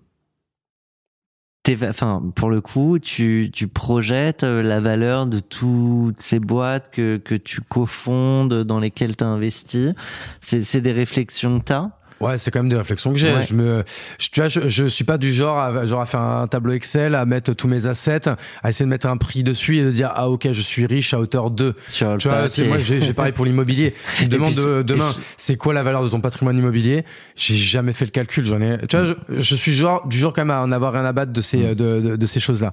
enfin, 1.69 2.23
pour 2.35 2.49
le 2.49 2.61
coup, 2.61 2.99
tu, 2.99 3.49
tu 3.53 3.67
projettes 3.67 4.43
euh, 4.43 4.63
la 4.63 4.79
valeur 4.79 5.27
de 5.27 5.39
toutes 5.39 6.19
ces 6.19 6.39
boîtes 6.39 6.89
que, 6.91 7.17
que 7.17 7.35
tu 7.35 7.61
cofondes, 7.61 8.63
dans 8.63 8.79
lesquelles 8.79 9.15
tu 9.15 9.23
as 9.23 9.27
investi. 9.27 9.93
C'est, 10.41 10.63
c'est 10.63 10.81
des 10.81 10.91
réflexions 10.91 11.59
que 11.59 11.65
t'as? 11.65 11.89
Ouais, 12.21 12.37
c'est 12.37 12.51
quand 12.51 12.59
même 12.59 12.69
des 12.69 12.77
réflexions 12.77 13.11
que 13.11 13.17
j'ai. 13.19 13.33
Ouais. 13.33 13.41
Je 13.41 13.53
me, 13.53 13.83
je, 14.19 14.29
tu 14.29 14.39
vois, 14.39 14.47
je, 14.47 14.67
je 14.69 14.85
suis 14.85 15.03
pas 15.03 15.17
du 15.17 15.33
genre 15.33 15.57
à, 15.59 15.85
genre 15.85 16.01
à 16.01 16.05
faire 16.05 16.19
un 16.21 16.47
tableau 16.47 16.73
Excel, 16.73 17.15
à 17.15 17.25
mettre 17.25 17.53
tous 17.53 17.67
mes 17.67 17.87
assets, 17.87 18.29
à 18.63 18.69
essayer 18.69 18.85
de 18.85 18.89
mettre 18.89 19.07
un 19.07 19.17
prix 19.17 19.43
dessus 19.43 19.77
et 19.77 19.83
de 19.83 19.91
dire 19.91 20.11
ah 20.15 20.29
ok, 20.29 20.47
je 20.51 20.61
suis 20.61 20.85
riche 20.85 21.13
à 21.13 21.19
hauteur 21.19 21.51
de. 21.51 21.73
sur 21.87 22.17
Tu 22.17 22.27
vois, 22.29 22.47
c'est 22.49 22.65
moi 22.65 22.79
j'ai 22.79 23.01
j'ai 23.01 23.13
pareil 23.13 23.31
pour 23.33 23.45
l'immobilier. 23.45 23.93
Tu 24.17 24.23
me 24.23 24.27
Et 24.27 24.29
demandes 24.29 24.53
puis, 24.53 24.57
de- 24.57 24.77
c'est- 24.79 24.83
demain, 24.83 25.09
c'est- 25.37 25.57
quoi 25.57 25.73
la 25.73 25.83
valeur 25.83 26.03
de 26.03 26.09
ton 26.09 26.21
patrimoine 26.21 26.57
immobilier? 26.57 27.03
J'ai 27.35 27.55
jamais 27.55 27.93
fait 27.93 28.05
le 28.05 28.11
calcul. 28.11 28.45
J'en 28.45 28.61
ai. 28.61 28.77
Tu 28.87 28.97
vois, 28.97 29.05
je, 29.29 29.39
je 29.41 29.55
suis 29.55 29.73
genre 29.73 30.07
du 30.07 30.17
genre 30.17 30.33
quand 30.33 30.41
même 30.41 30.51
à 30.51 30.61
en 30.61 30.71
avoir 30.71 30.93
rien 30.93 31.05
à 31.05 31.11
battre 31.13 31.31
de 31.33 31.41
ces 31.41 31.57
Mm. 31.57 31.75
de, 31.75 31.99
de, 32.01 32.15
de 32.15 32.25
ces 32.25 32.39
choses-là. 32.39 32.71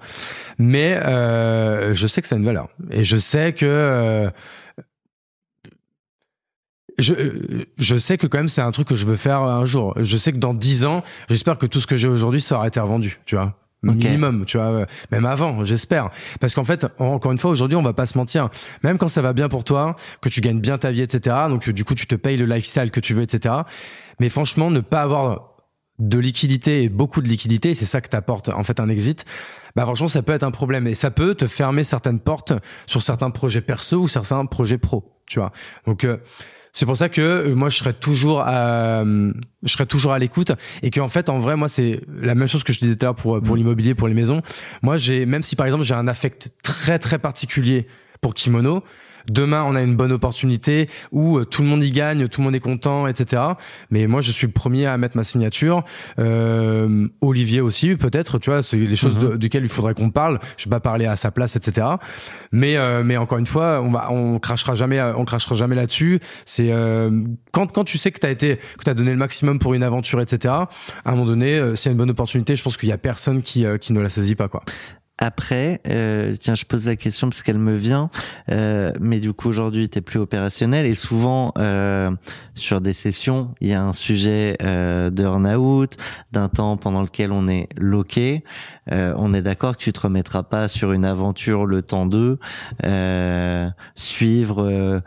Mais 0.59 0.94
euh, 1.05 1.94
je 1.94 2.07
sais 2.07 2.22
que 2.22 2.28
ça 2.28 2.34
a 2.36 2.38
une 2.38 2.44
valeur 2.44 2.68
et 2.90 3.05
je 3.05 3.16
sais 3.16 3.53
que. 3.53 3.66
euh, 3.66 4.30
je, 6.99 7.12
euh, 7.14 7.64
je 7.76 7.96
sais 7.99 8.18
que 8.18 8.26
quand 8.26 8.38
même 8.38 8.49
c'est 8.49 8.61
un 8.62 8.70
truc 8.70 8.88
que 8.88 8.94
je 8.96 9.07
veux 9.07 9.16
faire 9.16 9.40
un 9.42 9.64
jour. 9.64 9.94
Je 9.96 10.16
sais 10.16 10.32
que 10.32 10.38
dans 10.38 10.55
dix 10.55 10.84
ans, 10.84 11.03
j'espère 11.28 11.59
que 11.59 11.66
tout 11.66 11.80
ce 11.80 11.86
que 11.86 11.96
j'ai 11.96 12.09
aujourd'hui 12.09 12.40
ça 12.40 12.57
aura 12.57 12.66
été 12.68 12.80
revendu, 12.80 13.20
tu 13.26 13.36
vois. 13.36 13.55
Ok. 13.86 13.94
Minimum, 13.94 14.44
tu 14.44 14.57
vois, 14.57 14.66
euh, 14.66 14.86
même 15.12 15.24
avant, 15.24 15.64
j'espère. 15.64 16.11
Parce 16.40 16.53
qu'en 16.53 16.64
fait, 16.64 16.84
en- 16.99 17.07
encore 17.12 17.30
une 17.30 17.38
fois, 17.38 17.53
aujourd'hui, 17.53 17.76
on 17.76 17.82
va 17.82 17.92
pas 17.92 18.07
se 18.07 18.18
mentir. 18.18 18.49
Même 18.82 18.99
quand 18.99 19.07
ça 19.07 19.22
va 19.22 19.32
bien 19.32 19.49
pour 19.49 19.62
toi, 19.62 19.94
que 20.20 20.28
tu 20.28 20.40
gagnes 20.40 20.59
bien 20.61 20.78
ta 20.78 20.90
vie, 20.90 21.01
etc. 21.03 21.36
Donc, 21.49 21.68
euh, 21.68 21.72
du 21.72 21.84
coup, 21.84 21.94
tu 21.94 22.09
te 22.09 22.16
payes 22.16 22.36
le 22.36 22.46
lifestyle 22.46 22.90
que 22.90 22.99
tu 22.99 23.14
veux, 23.14 23.22
etc. 23.22 23.55
Mais 24.18 24.30
franchement, 24.30 24.72
ne 24.72 24.80
pas 24.80 25.03
avoir 25.03 25.53
de 26.01 26.18
liquidité 26.18 26.82
et 26.82 26.88
beaucoup 26.88 27.22
de 27.22 27.28
liquidité, 27.28 27.76
c'est 27.76 27.86
ça 27.86 28.01
que 28.01 28.09
t'apporte 28.09 28.49
en 28.49 28.64
fait 28.64 28.80
un 28.80 28.88
exit. 28.88 29.24
Bah 29.76 29.84
franchement, 29.84 30.09
ça 30.09 30.22
peut 30.22 30.32
être 30.32 30.42
un 30.44 30.51
problème 30.51 30.88
et 30.88 30.96
ça 30.96 31.12
peut 31.12 31.36
te 31.36 31.46
fermer 31.46 31.84
certaines 31.84 32.18
portes 32.18 32.53
sur 32.86 33.01
certains 33.03 33.30
projets 33.30 33.61
perso 33.61 33.99
ou 33.99 34.09
certains 34.09 34.44
projets 34.46 34.78
pro, 34.78 35.12
tu 35.26 35.38
vois. 35.38 35.53
Donc 35.86 36.03
euh, 36.05 36.16
c'est 36.78 36.86
pour 36.86 36.96
ça 36.96 37.08
que 37.08 37.20
euh, 37.20 37.54
moi 37.56 37.70
je 37.70 37.76
serais 37.76 37.92
toujours 37.92 38.40
à, 38.40 39.00
euh, 39.00 39.32
je 39.64 39.72
serais 39.72 39.84
toujours 39.84 40.12
à 40.12 40.18
l'écoute 40.20 40.52
et 40.84 40.90
qu'en 40.90 41.08
fait 41.08 41.28
en 41.28 41.40
vrai 41.40 41.56
moi 41.56 41.68
c'est 41.68 42.02
la 42.22 42.36
même 42.36 42.46
chose 42.46 42.62
que 42.62 42.72
je 42.72 42.78
disais 42.78 42.94
tout 42.94 43.04
à 43.04 43.08
l'heure 43.08 43.14
pour 43.16 43.42
pour 43.42 43.56
l'immobilier 43.56 43.96
pour 43.96 44.06
les 44.06 44.14
maisons. 44.14 44.42
Moi 44.82 44.96
j'ai 44.96 45.26
même 45.26 45.42
si 45.42 45.56
par 45.56 45.66
exemple 45.66 45.82
j'ai 45.82 45.94
un 45.94 46.06
affect 46.06 46.50
très 46.62 47.00
très 47.00 47.18
particulier 47.18 47.88
pour 48.20 48.32
Kimono, 48.32 48.84
demain 49.28 49.64
on 49.66 49.74
a 49.74 49.82
une 49.82 49.96
bonne 49.96 50.12
opportunité 50.12 50.88
où 51.12 51.38
euh, 51.38 51.44
tout 51.44 51.62
le 51.62 51.68
monde 51.68 51.82
y 51.84 51.90
gagne, 51.90 52.28
tout 52.28 52.40
le 52.40 52.44
monde 52.46 52.54
est 52.54 52.60
content, 52.60 53.06
etc. 53.06 53.42
Mais 53.90 54.06
moi 54.06 54.20
je 54.20 54.32
suis 54.32 54.46
le 54.46 54.52
premier 54.52 54.86
à 54.86 54.96
mettre 54.98 55.16
ma 55.16 55.24
signature. 55.24 55.82
Euh, 56.18 57.08
Olivier 57.20 57.60
aussi 57.60 57.96
peut-être, 57.96 58.38
tu 58.38 58.50
vois, 58.50 58.62
c'est 58.62 58.76
les 58.76 58.96
choses 58.96 59.18
de- 59.18 59.36
duquel 59.36 59.62
il 59.62 59.68
faudrait 59.68 59.94
qu'on 59.94 60.10
parle. 60.10 60.38
Je 60.56 60.64
vais 60.64 60.70
pas 60.70 60.80
parler 60.80 61.06
à 61.06 61.16
sa 61.16 61.30
place, 61.30 61.56
etc. 61.56 61.86
Mais 62.52 62.76
euh, 62.76 63.02
mais 63.04 63.16
encore 63.16 63.38
une 63.38 63.46
fois, 63.46 63.80
on 63.82 63.90
va 63.90 64.10
on 64.10 64.38
crachera 64.38 64.74
jamais 64.74 65.00
on 65.00 65.24
crachera 65.24 65.54
jamais 65.54 65.74
là-dessus. 65.74 66.20
C'est 66.44 66.70
euh, 66.72 67.24
quand 67.52 67.66
quand 67.72 67.84
tu 67.84 67.98
sais 67.98 68.10
que 68.12 68.18
t'as 68.18 68.30
été 68.30 68.56
que 68.56 68.84
t'as 68.84 68.94
donné 68.94 69.10
le 69.10 69.16
maximum 69.18 69.58
pour 69.58 69.74
une 69.74 69.82
aventure, 69.82 70.20
etc. 70.20 70.54
À 70.54 70.68
un 71.04 71.10
moment 71.12 71.26
donné, 71.26 71.56
euh, 71.58 71.74
s'il 71.74 71.90
y 71.90 71.90
a 71.90 71.92
une 71.92 71.98
bonne 71.98 72.10
opportunité, 72.10 72.56
je 72.56 72.62
pense 72.62 72.76
qu'il 72.76 72.88
y 72.88 72.92
a 72.92 72.98
personne 72.98 73.42
qui 73.42 73.64
euh, 73.64 73.78
qui 73.78 73.92
ne 73.92 74.00
la 74.00 74.08
saisit 74.08 74.34
pas 74.34 74.48
quoi. 74.48 74.62
Après, 75.18 75.80
euh, 75.88 76.34
tiens, 76.38 76.54
je 76.54 76.64
pose 76.64 76.86
la 76.86 76.94
question 76.94 77.28
parce 77.28 77.42
qu'elle 77.42 77.58
me 77.58 77.74
vient, 77.74 78.08
euh, 78.52 78.92
mais 79.00 79.18
du 79.18 79.32
coup 79.32 79.48
aujourd'hui 79.48 79.88
t'es 79.88 80.00
plus 80.00 80.20
opérationnel 80.20 80.86
et 80.86 80.94
souvent 80.94 81.52
euh, 81.58 82.12
sur 82.54 82.80
des 82.80 82.92
sessions 82.92 83.52
il 83.60 83.68
y 83.68 83.74
a 83.74 83.82
un 83.82 83.92
sujet 83.92 84.56
euh, 84.62 85.10
de 85.10 85.56
out 85.56 85.96
d'un 86.30 86.48
temps 86.48 86.76
pendant 86.76 87.02
lequel 87.02 87.32
on 87.32 87.48
est 87.48 87.68
loqué. 87.76 88.44
Euh, 88.92 89.12
on 89.16 89.34
est 89.34 89.42
d'accord 89.42 89.76
que 89.76 89.82
tu 89.82 89.92
te 89.92 90.00
remettras 90.00 90.44
pas 90.44 90.68
sur 90.68 90.92
une 90.92 91.04
aventure 91.04 91.66
le 91.66 91.82
temps 91.82 92.06
d'eux, 92.06 92.38
euh, 92.84 93.68
suivre 93.96 95.02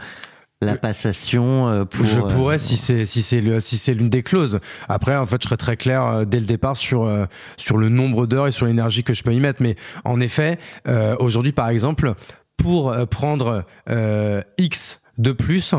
la 0.62 0.78
passation 0.78 1.70
euh, 1.70 1.86
pour. 1.86 2.06
je 2.06 2.20
euh, 2.20 2.24
pourrais 2.24 2.60
si 2.60 2.78
c'est 2.78 3.06
si 3.06 3.22
c'est 3.22 3.42
le 3.42 3.60
si 3.60 3.78
c'est 3.78 3.94
l'une 3.94 4.10
des 4.10 4.24
clauses. 4.24 4.60
Après, 4.88 5.16
en 5.16 5.26
fait, 5.26 5.42
je 5.42 5.48
serais 5.48 5.58
très 5.58 5.76
clair 5.78 6.06
euh, 6.06 6.26
dès 6.26 6.40
le 6.40 6.46
départ 6.46 6.78
sur 6.78 7.06
euh, 7.06 7.26
sur 7.58 7.78
le 7.78 7.90
nombre 7.90 8.28
d'heures 8.28 8.48
et 8.48 8.52
sur 8.52 8.66
l'énergie 8.68 9.04
que 9.04 9.14
je 9.14 9.24
peux 9.24 9.34
y 9.34 9.40
mettre. 9.40 9.62
Mais 9.62 9.76
en 10.06 10.20
effet, 10.22 10.60
euh, 10.88 11.16
aujourd'hui, 11.20 11.52
par 11.52 11.70
exemple, 11.70 12.14
pour 12.58 12.92
euh, 12.92 13.06
prendre 13.06 13.64
euh, 13.90 14.42
X 14.58 15.02
de 15.18 15.32
plus. 15.32 15.74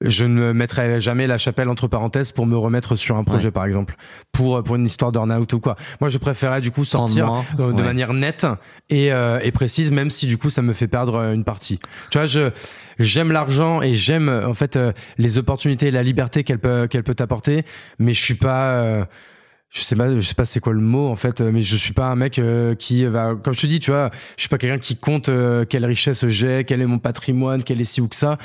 Je 0.00 0.24
ne 0.24 0.52
mettrai 0.52 1.00
jamais 1.00 1.26
la 1.26 1.38
chapelle 1.38 1.68
entre 1.68 1.88
parenthèses 1.88 2.30
pour 2.30 2.46
me 2.46 2.56
remettre 2.56 2.94
sur 2.94 3.16
un 3.16 3.24
projet, 3.24 3.46
Ouais. 3.46 3.50
par 3.50 3.64
exemple, 3.64 3.96
pour 4.30 4.62
pour 4.62 4.76
une 4.76 4.86
histoire 4.86 5.10
d'earn-out 5.10 5.52
ou 5.54 5.58
quoi. 5.58 5.74
Moi, 6.00 6.08
je 6.08 6.18
préférais 6.18 6.60
du 6.60 6.70
coup 6.70 6.84
sortir 6.84 7.32
euh, 7.58 7.72
de 7.72 7.78
ouais. 7.78 7.82
manière 7.82 8.14
nette 8.14 8.46
et, 8.90 9.12
euh, 9.12 9.40
et 9.42 9.50
précise, 9.50 9.90
même 9.90 10.10
si 10.10 10.28
du 10.28 10.38
coup 10.38 10.50
ça 10.50 10.62
me 10.62 10.72
fait 10.72 10.86
perdre 10.86 11.16
euh, 11.16 11.32
une 11.34 11.42
partie. 11.42 11.80
Tu 12.12 12.18
vois, 12.18 12.28
je 12.28 12.50
j'aime 12.98 13.32
l'argent 13.32 13.82
et 13.82 13.94
j'aime 13.94 14.28
euh, 14.28 14.46
en 14.48 14.54
fait 14.54 14.76
euh, 14.76 14.92
les 15.18 15.38
opportunités 15.38 15.88
et 15.88 15.90
la 15.90 16.02
liberté 16.02 16.44
qu'elle 16.44 16.58
peut 16.58 16.86
qu'elle 16.88 17.02
peut 17.04 17.14
t'apporter, 17.14 17.64
mais 17.98 18.14
je 18.14 18.22
suis 18.22 18.34
pas 18.34 18.82
euh, 18.82 19.04
je 19.70 19.82
sais 19.82 19.96
pas 19.96 20.14
je 20.14 20.20
sais 20.22 20.34
pas 20.34 20.46
c'est 20.46 20.60
quoi 20.60 20.72
le 20.72 20.80
mot 20.80 21.08
en 21.08 21.14
fait 21.14 21.42
mais 21.42 21.62
je 21.62 21.76
suis 21.76 21.92
pas 21.92 22.06
un 22.06 22.16
mec 22.16 22.38
euh, 22.38 22.74
qui 22.74 23.04
va 23.04 23.34
comme 23.34 23.54
je 23.54 23.60
te 23.60 23.66
dis 23.66 23.80
tu 23.80 23.90
vois 23.90 24.10
je 24.36 24.40
suis 24.40 24.48
pas 24.48 24.56
quelqu'un 24.56 24.78
qui 24.78 24.96
compte 24.96 25.28
euh, 25.28 25.66
quelle 25.66 25.84
richesse 25.84 26.26
j'ai 26.28 26.64
quel 26.64 26.80
est 26.80 26.86
mon 26.86 26.98
patrimoine 26.98 27.62
quel 27.62 27.78
est 27.80 27.84
ci 27.84 28.00
ou 28.00 28.08
que 28.08 28.16
ça. 28.16 28.38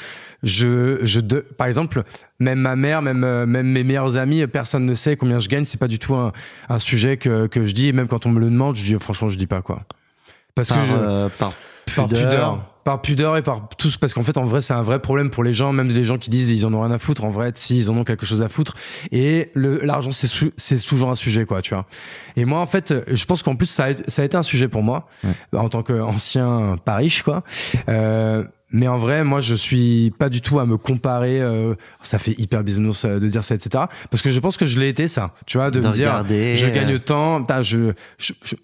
Je 0.43 0.99
je 1.01 1.21
de, 1.21 1.39
par 1.39 1.67
exemple 1.67 2.03
même 2.39 2.59
ma 2.59 2.75
mère 2.75 3.01
même 3.01 3.23
euh, 3.23 3.45
même 3.45 3.67
mes 3.67 3.83
meilleurs 3.85 4.17
amis 4.17 4.45
personne 4.47 4.85
ne 4.85 4.93
sait 4.95 5.15
combien 5.15 5.39
je 5.39 5.47
gagne 5.47 5.63
c'est 5.63 5.79
pas 5.79 5.87
du 5.87 5.97
tout 5.97 6.13
un, 6.15 6.33
un 6.67 6.79
sujet 6.79 7.15
que 7.15 7.47
que 7.47 7.63
je 7.65 7.71
dis 7.71 7.87
et 7.87 7.93
même 7.93 8.09
quand 8.09 8.25
on 8.25 8.29
me 8.29 8.41
le 8.41 8.49
demande 8.49 8.75
je 8.75 8.83
dis 8.83 8.95
franchement 8.99 9.29
je 9.29 9.37
dis 9.37 9.47
pas 9.47 9.61
quoi. 9.61 9.83
Parce 10.55 10.69
par, 10.69 10.79
que 10.81 10.87
je- 10.87 10.93
euh, 10.93 11.29
par 11.39 11.53
par 11.95 12.07
pudeur. 12.09 12.72
Par 12.83 13.01
pudeur 13.01 13.37
et 13.37 13.41
par 13.41 13.69
tous, 13.77 13.95
parce 13.95 14.13
qu'en 14.13 14.23
fait, 14.23 14.37
en 14.37 14.43
vrai, 14.43 14.59
c'est 14.59 14.73
un 14.73 14.81
vrai 14.81 14.99
problème 14.99 15.29
pour 15.29 15.43
les 15.45 15.53
gens, 15.53 15.71
même 15.71 15.87
les 15.87 16.03
gens 16.03 16.17
qui 16.17 16.29
disent 16.29 16.51
ils 16.51 16.65
en 16.65 16.73
ont 16.73 16.81
rien 16.81 16.91
à 16.91 16.99
foutre. 16.99 17.23
En 17.23 17.29
vrai, 17.29 17.51
si 17.55 17.77
ils 17.77 17.89
en 17.89 17.95
ont 17.97 18.03
quelque 18.03 18.25
chose 18.25 18.41
à 18.41 18.49
foutre. 18.49 18.75
Et 19.13 19.51
l'argent, 19.55 20.11
c'est, 20.11 20.27
sou- 20.27 20.51
c'est 20.57 20.77
toujours 20.83 21.09
un 21.09 21.15
sujet, 21.15 21.45
quoi, 21.45 21.61
tu 21.61 21.73
vois. 21.73 21.85
Et 22.35 22.43
moi, 22.43 22.59
en 22.59 22.65
fait, 22.67 22.93
je 23.07 23.25
pense 23.25 23.41
qu'en 23.41 23.55
plus, 23.55 23.67
ça 23.67 23.85
a, 23.85 23.89
ça 24.07 24.21
a 24.21 24.25
été 24.25 24.35
un 24.35 24.43
sujet 24.43 24.67
pour 24.67 24.83
moi, 24.83 25.07
en 25.55 25.69
tant 25.69 25.81
qu'ancien 25.81 26.75
pas 26.83 26.95
riche, 26.97 27.23
quoi. 27.23 27.43
Euh, 27.89 28.43
mais 28.75 28.87
en 28.87 28.97
vrai, 28.97 29.23
moi, 29.23 29.39
je 29.39 29.53
suis 29.55 30.11
pas 30.17 30.29
du 30.29 30.41
tout 30.41 30.59
à 30.59 30.65
me 30.65 30.77
comparer. 30.77 31.39
euh, 31.41 31.75
ça 32.01 32.17
fait 32.19 32.37
hyper 32.39 32.63
bisounours 32.63 33.05
euh, 33.05 33.19
de 33.19 33.27
dire 33.27 33.43
ça, 33.43 33.55
etc. 33.55 33.85
Parce 34.09 34.21
que 34.23 34.31
je 34.31 34.39
pense 34.39 34.57
que 34.57 34.65
je 34.65 34.79
l'ai 34.79 34.89
été, 34.89 35.07
ça. 35.07 35.33
Tu 35.45 35.57
vois, 35.57 35.69
de, 35.71 35.79
De 35.79 35.87
me 35.87 35.93
dire, 35.93 36.11
je 36.55 36.65
euh, 36.65 36.73
gagne 36.73 36.99
tant, 36.99 37.39
putain, 37.41 37.61
je, 37.61 37.93
je, 38.17 38.33
je- 38.43 38.55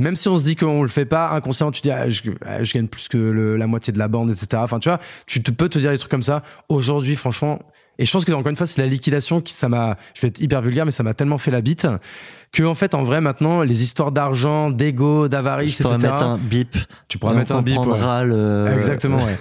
même 0.00 0.16
si 0.16 0.28
on 0.28 0.38
se 0.38 0.44
dit 0.44 0.56
qu'on 0.56 0.82
le 0.82 0.88
fait 0.88 1.04
pas, 1.04 1.30
inconsciemment, 1.30 1.70
tu 1.70 1.80
dis, 1.82 1.90
ah, 1.90 2.08
je, 2.10 2.22
ah, 2.44 2.62
je 2.64 2.72
gagne 2.74 2.88
plus 2.88 3.08
que 3.08 3.18
le- 3.18 3.56
la 3.56 3.66
moitié 3.66 3.92
de 3.92 3.98
la 3.98 4.08
bande, 4.08 4.30
etc. 4.30 4.48
Enfin, 4.56 4.78
tu 4.80 4.88
vois, 4.88 4.98
tu 5.26 5.42
te, 5.42 5.50
peux 5.50 5.68
te 5.68 5.78
dire 5.78 5.90
des 5.92 5.98
trucs 5.98 6.10
comme 6.10 6.22
ça. 6.22 6.42
Aujourd'hui, 6.68 7.16
franchement, 7.16 7.60
et 7.98 8.06
je 8.06 8.12
pense 8.12 8.24
que 8.24 8.32
encore 8.32 8.48
une 8.50 8.56
fois, 8.56 8.66
c'est 8.66 8.80
la 8.80 8.86
liquidation 8.88 9.42
qui, 9.42 9.52
ça 9.52 9.68
m'a, 9.68 9.98
je 10.14 10.22
vais 10.22 10.28
être 10.28 10.40
hyper 10.40 10.62
vulgaire, 10.62 10.86
mais 10.86 10.90
ça 10.90 11.02
m'a 11.02 11.12
tellement 11.12 11.36
fait 11.36 11.50
la 11.50 11.60
bite 11.60 11.86
que, 12.50 12.62
en 12.64 12.74
fait, 12.74 12.94
en 12.94 13.04
vrai, 13.04 13.20
maintenant, 13.20 13.62
les 13.62 13.82
histoires 13.82 14.10
d'argent, 14.10 14.70
d'ego, 14.70 15.28
d'avarice, 15.28 15.76
Je 15.78 15.82
pourrais 15.82 15.94
etc. 15.96 16.08
mettre 16.12 16.22
un 16.24 16.38
bip. 16.38 16.76
Tu 17.08 17.18
pourras 17.18 17.34
et 17.34 17.36
mettre 17.36 17.54
un 17.54 17.62
bip, 17.62 17.78
ouais. 17.78 18.24
le. 18.24 18.72
Exactement, 18.74 19.22
ouais. 19.24 19.38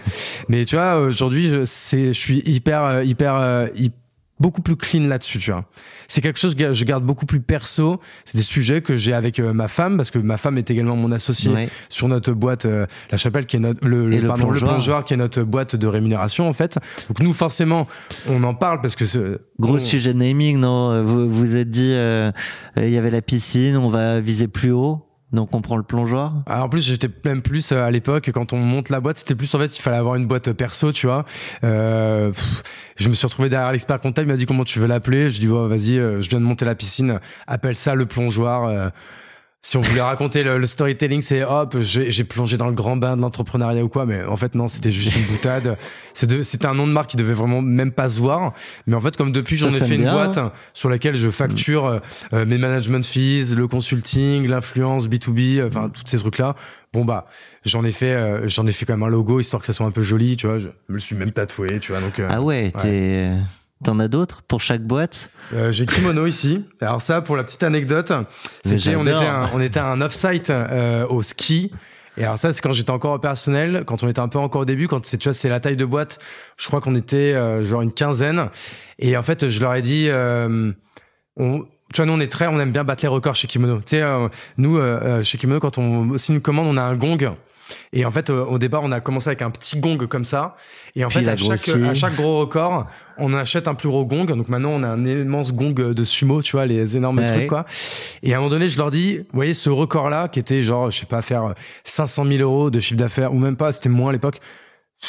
Mais 0.49 0.65
tu 0.65 0.75
vois, 0.75 0.99
aujourd'hui, 0.99 1.49
je, 1.49 1.63
c'est, 1.65 2.07
je 2.07 2.19
suis 2.19 2.39
hyper, 2.45 2.83
euh, 2.83 3.03
hyper, 3.03 3.35
euh, 3.35 3.67
hy- 3.75 3.91
beaucoup 4.39 4.61
plus 4.61 4.75
clean 4.75 5.07
là-dessus, 5.07 5.37
tu 5.39 5.51
vois. 5.51 5.65
C'est 6.07 6.21
quelque 6.21 6.39
chose 6.39 6.55
que 6.55 6.73
je 6.73 6.85
garde 6.85 7.03
beaucoup 7.03 7.25
plus 7.25 7.39
perso. 7.41 7.99
C'est 8.25 8.37
des 8.37 8.43
sujets 8.43 8.81
que 8.81 8.95
j'ai 8.97 9.13
avec 9.13 9.39
euh, 9.39 9.53
ma 9.53 9.67
femme, 9.67 9.97
parce 9.97 10.11
que 10.11 10.17
ma 10.19 10.37
femme 10.37 10.57
est 10.57 10.71
également 10.71 10.95
mon 10.95 11.11
associée 11.11 11.51
Ouais. 11.51 11.69
sur 11.89 12.07
notre 12.07 12.31
boîte 12.33 12.65
euh, 12.65 12.85
La 13.11 13.17
Chapelle, 13.17 13.45
qui 13.45 13.57
est 13.57 13.59
notre, 13.59 13.85
le, 13.85 14.09
le 14.09 14.27
pardon, 14.27 14.43
plongeoir. 14.45 14.71
le 14.71 14.75
plongeoir, 14.77 15.03
qui 15.03 15.13
est 15.13 15.17
notre 15.17 15.43
boîte 15.43 15.75
de 15.75 15.87
rémunération, 15.87 16.47
en 16.47 16.53
fait. 16.53 16.77
Donc 17.09 17.19
nous, 17.21 17.33
forcément, 17.33 17.87
on 18.27 18.43
en 18.43 18.53
parle 18.53 18.81
parce 18.81 18.95
que 18.95 19.05
ce, 19.05 19.39
Gros 19.59 19.75
on- 19.75 19.79
sujet 19.79 20.13
de 20.13 20.19
naming, 20.19 20.57
non? 20.59 21.03
Vous 21.03 21.29
vous 21.29 21.55
êtes 21.55 21.69
dit, 21.69 21.91
euh, 21.93 22.31
il 22.77 22.89
y 22.89 22.97
avait 22.97 23.09
la 23.11 23.21
piscine, 23.21 23.75
on 23.77 23.89
va 23.89 24.19
viser 24.21 24.47
plus 24.47 24.71
haut, 24.71 25.05
donc 25.31 25.53
on 25.53 25.61
prend 25.61 25.77
le 25.77 25.83
plongeoir. 25.83 26.33
Ah, 26.47 26.63
en 26.63 26.69
plus, 26.69 26.85
j'étais 26.85 27.09
même 27.25 27.41
plus 27.41 27.71
euh, 27.71 27.85
à 27.85 27.91
l'époque 27.91 28.31
quand 28.33 28.53
on 28.53 28.57
monte 28.57 28.89
la 28.89 28.99
boîte, 28.99 29.17
c'était 29.17 29.35
plus 29.35 29.53
en 29.53 29.59
fait 29.59 29.77
il 29.77 29.81
fallait 29.81 29.97
avoir 29.97 30.15
une 30.15 30.25
boîte 30.25 30.51
perso, 30.53 30.91
tu 30.91 31.07
vois. 31.07 31.25
Euh, 31.63 32.31
je 32.95 33.09
me 33.09 33.13
suis 33.13 33.27
retrouvé 33.27 33.49
derrière 33.49 33.71
l'expert 33.71 33.99
comptable, 33.99 34.27
il 34.27 34.31
m'a 34.31 34.37
dit 34.37 34.45
comment 34.45 34.63
tu 34.63 34.79
veux 34.79 34.87
l'appeler? 34.87 35.29
Je 35.29 35.39
dis 35.39 35.47
oh, 35.47 35.67
vas-y, 35.67 35.99
euh, 35.99 36.21
je 36.21 36.29
viens 36.29 36.39
de 36.39 36.45
monter 36.45 36.65
la 36.65 36.75
piscine, 36.75 37.19
appelle 37.47 37.75
ça 37.75 37.95
le 37.95 38.05
plongeoir. 38.05 38.91
Si 39.61 39.75
on 39.75 39.81
voulait 39.81 40.01
raconter 40.01 40.43
le, 40.43 40.57
le 40.57 40.65
storytelling, 40.65 41.21
c'est 41.21 41.43
hop, 41.43 41.75
j'ai 41.81 42.23
plongé 42.23 42.55
dans 42.55 42.67
le 42.67 42.73
grand 42.73 42.95
bain 42.95 43.17
de 43.17 43.21
l'entrepreneuriat 43.21 43.83
ou 43.83 43.89
quoi, 43.89 44.05
mais 44.05 44.23
en 44.23 44.37
fait 44.37 44.55
non, 44.55 44.69
c'était 44.69 44.91
juste 44.91 45.15
une 45.17 45.23
boutade. 45.23 45.77
C'était 46.13 46.65
un 46.65 46.73
nom 46.73 46.87
de 46.87 46.93
marque 46.93 47.09
qui 47.09 47.17
devait 47.17 47.33
vraiment 47.33 47.61
même 47.61 47.91
pas 47.91 48.07
se 48.07 48.19
voir. 48.19 48.53
Mais 48.87 48.95
en 48.95 49.01
fait, 49.01 49.17
comme 49.17 49.31
depuis 49.33 49.57
j'en 49.57 49.69
ai 49.69 49.71
fait 49.71 49.95
une 49.95 50.09
boîte 50.09 50.37
hein. 50.37 50.53
sur 50.73 50.89
laquelle 50.89 51.15
je 51.15 51.29
facture 51.29 51.85
euh, 51.85 51.99
euh, 52.33 52.45
mes 52.45 52.57
management 52.57 53.05
fees, 53.05 53.53
le 53.53 53.67
consulting, 53.67 54.47
l'influence 54.47 55.09
B2B, 55.09 55.57
euh, 55.59 55.67
enfin 55.67 55.89
tous 55.89 56.03
ces 56.05 56.17
trucs 56.19 56.37
là. 56.37 56.55
Bon 56.91 57.05
bah 57.05 57.27
j'en 57.65 57.83
ai 57.83 57.91
fait 57.91 58.13
euh, 58.13 58.47
j'en 58.47 58.65
ai 58.65 58.71
fait 58.71 58.85
quand 58.85 58.93
même 58.93 59.03
un 59.03 59.09
logo 59.09 59.39
histoire 59.39 59.61
que 59.61 59.67
ça 59.67 59.73
soit 59.73 59.85
un 59.85 59.91
peu 59.91 60.01
joli, 60.01 60.37
tu 60.37 60.47
vois. 60.47 60.57
Je 60.59 60.67
me 60.67 60.95
le 60.95 60.99
suis 60.99 61.15
même 61.15 61.31
tatoué, 61.31 61.79
tu 61.79 61.91
vois. 61.91 62.01
Donc 62.01 62.19
euh, 62.19 62.27
Ah 62.31 62.41
ouais, 62.41 62.71
t'es. 62.71 63.35
T'en 63.83 63.99
as 63.99 64.07
d'autres 64.07 64.41
pour 64.41 64.61
chaque 64.61 64.83
boîte? 64.83 65.29
Euh, 65.53 65.71
j'ai 65.71 65.85
kimono 65.85 66.25
ici. 66.25 66.65
Alors 66.81 67.01
ça, 67.01 67.21
pour 67.21 67.35
la 67.35 67.43
petite 67.43 67.63
anecdote, 67.63 68.11
c'était 68.63 68.95
on 68.95 69.03
était 69.03 69.13
un, 69.13 69.49
on 69.53 69.61
était 69.61 69.79
à 69.79 69.87
un 69.87 70.01
off-site 70.01 70.49
euh, 70.49 71.07
au 71.07 71.21
ski. 71.21 71.71
Et 72.17 72.23
alors 72.23 72.37
ça, 72.37 72.51
c'est 72.51 72.61
quand 72.61 72.73
j'étais 72.73 72.91
encore 72.91 73.13
opérationnel, 73.13 73.83
quand 73.85 74.03
on 74.03 74.09
était 74.09 74.19
un 74.19 74.27
peu 74.27 74.39
encore 74.39 74.61
au 74.61 74.65
début, 74.65 74.87
quand 74.87 75.05
c'est 75.05 75.17
tu 75.17 75.29
vois 75.29 75.33
c'est 75.33 75.47
la 75.47 75.61
taille 75.61 75.77
de 75.77 75.85
boîte. 75.85 76.19
Je 76.57 76.67
crois 76.67 76.81
qu'on 76.81 76.95
était 76.95 77.33
euh, 77.33 77.63
genre 77.63 77.81
une 77.81 77.93
quinzaine. 77.93 78.49
Et 78.99 79.15
en 79.15 79.23
fait, 79.23 79.49
je 79.49 79.61
leur 79.61 79.73
ai 79.73 79.81
dit, 79.81 80.09
on, 81.37 81.65
tu 81.93 82.01
vois, 82.01 82.05
nous 82.05 82.13
on 82.13 82.19
est 82.19 82.31
très, 82.31 82.47
on 82.47 82.59
aime 82.59 82.71
bien 82.71 82.83
battre 82.83 83.03
les 83.03 83.07
records 83.07 83.35
chez 83.35 83.47
Kimono. 83.47 83.77
Tu 83.77 83.83
sais, 83.87 84.01
euh, 84.01 84.27
nous 84.57 84.77
euh, 84.77 85.23
chez 85.23 85.37
Kimono, 85.37 85.59
quand 85.59 85.77
on 85.77 86.17
signe 86.17 86.35
une 86.35 86.41
commande, 86.41 86.67
on 86.67 86.77
a 86.77 86.83
un 86.83 86.95
gong. 86.95 87.35
Et 87.93 88.05
en 88.05 88.11
fait, 88.11 88.29
euh, 88.29 88.45
au 88.45 88.57
départ, 88.59 88.81
on 88.83 88.91
a 88.91 88.99
commencé 88.99 89.29
avec 89.29 89.41
un 89.41 89.49
petit 89.49 89.79
gong 89.79 89.97
comme 90.07 90.25
ça. 90.25 90.55
Et 90.95 91.03
en 91.05 91.09
Puis 91.09 91.19
fait, 91.23 91.29
à 91.29 91.35
chaque, 91.35 91.67
à 91.69 91.93
chaque 91.93 92.15
gros 92.15 92.39
record, 92.39 92.87
on 93.17 93.33
achète 93.33 93.67
un 93.67 93.75
plus 93.75 93.89
gros 93.89 94.05
gong. 94.05 94.25
Donc 94.25 94.47
maintenant, 94.49 94.71
on 94.71 94.83
a 94.83 94.87
un 94.87 95.05
immense 95.05 95.53
gong 95.53 95.73
de 95.73 96.03
sumo, 96.03 96.41
tu 96.41 96.53
vois, 96.53 96.65
les 96.65 96.97
énormes 96.97 97.19
Ouais. 97.19 97.25
trucs, 97.25 97.47
quoi. 97.47 97.65
Et 98.23 98.33
à 98.33 98.37
un 98.37 98.39
moment 98.39 98.49
donné, 98.51 98.69
je 98.69 98.77
leur 98.77 98.91
dis, 98.91 99.17
vous 99.17 99.25
voyez, 99.33 99.53
ce 99.53 99.69
record-là, 99.69 100.27
qui 100.27 100.39
était 100.39 100.63
genre, 100.63 100.89
je 100.91 100.99
sais 100.99 101.05
pas, 101.05 101.21
faire 101.21 101.53
500 101.83 102.25
000 102.25 102.39
euros 102.41 102.69
de 102.69 102.79
chiffre 102.79 102.99
d'affaires, 102.99 103.33
ou 103.33 103.37
même 103.39 103.55
pas, 103.57 103.71
c'était 103.71 103.89
moins 103.89 104.09
à 104.09 104.13
l'époque, 104.13 104.39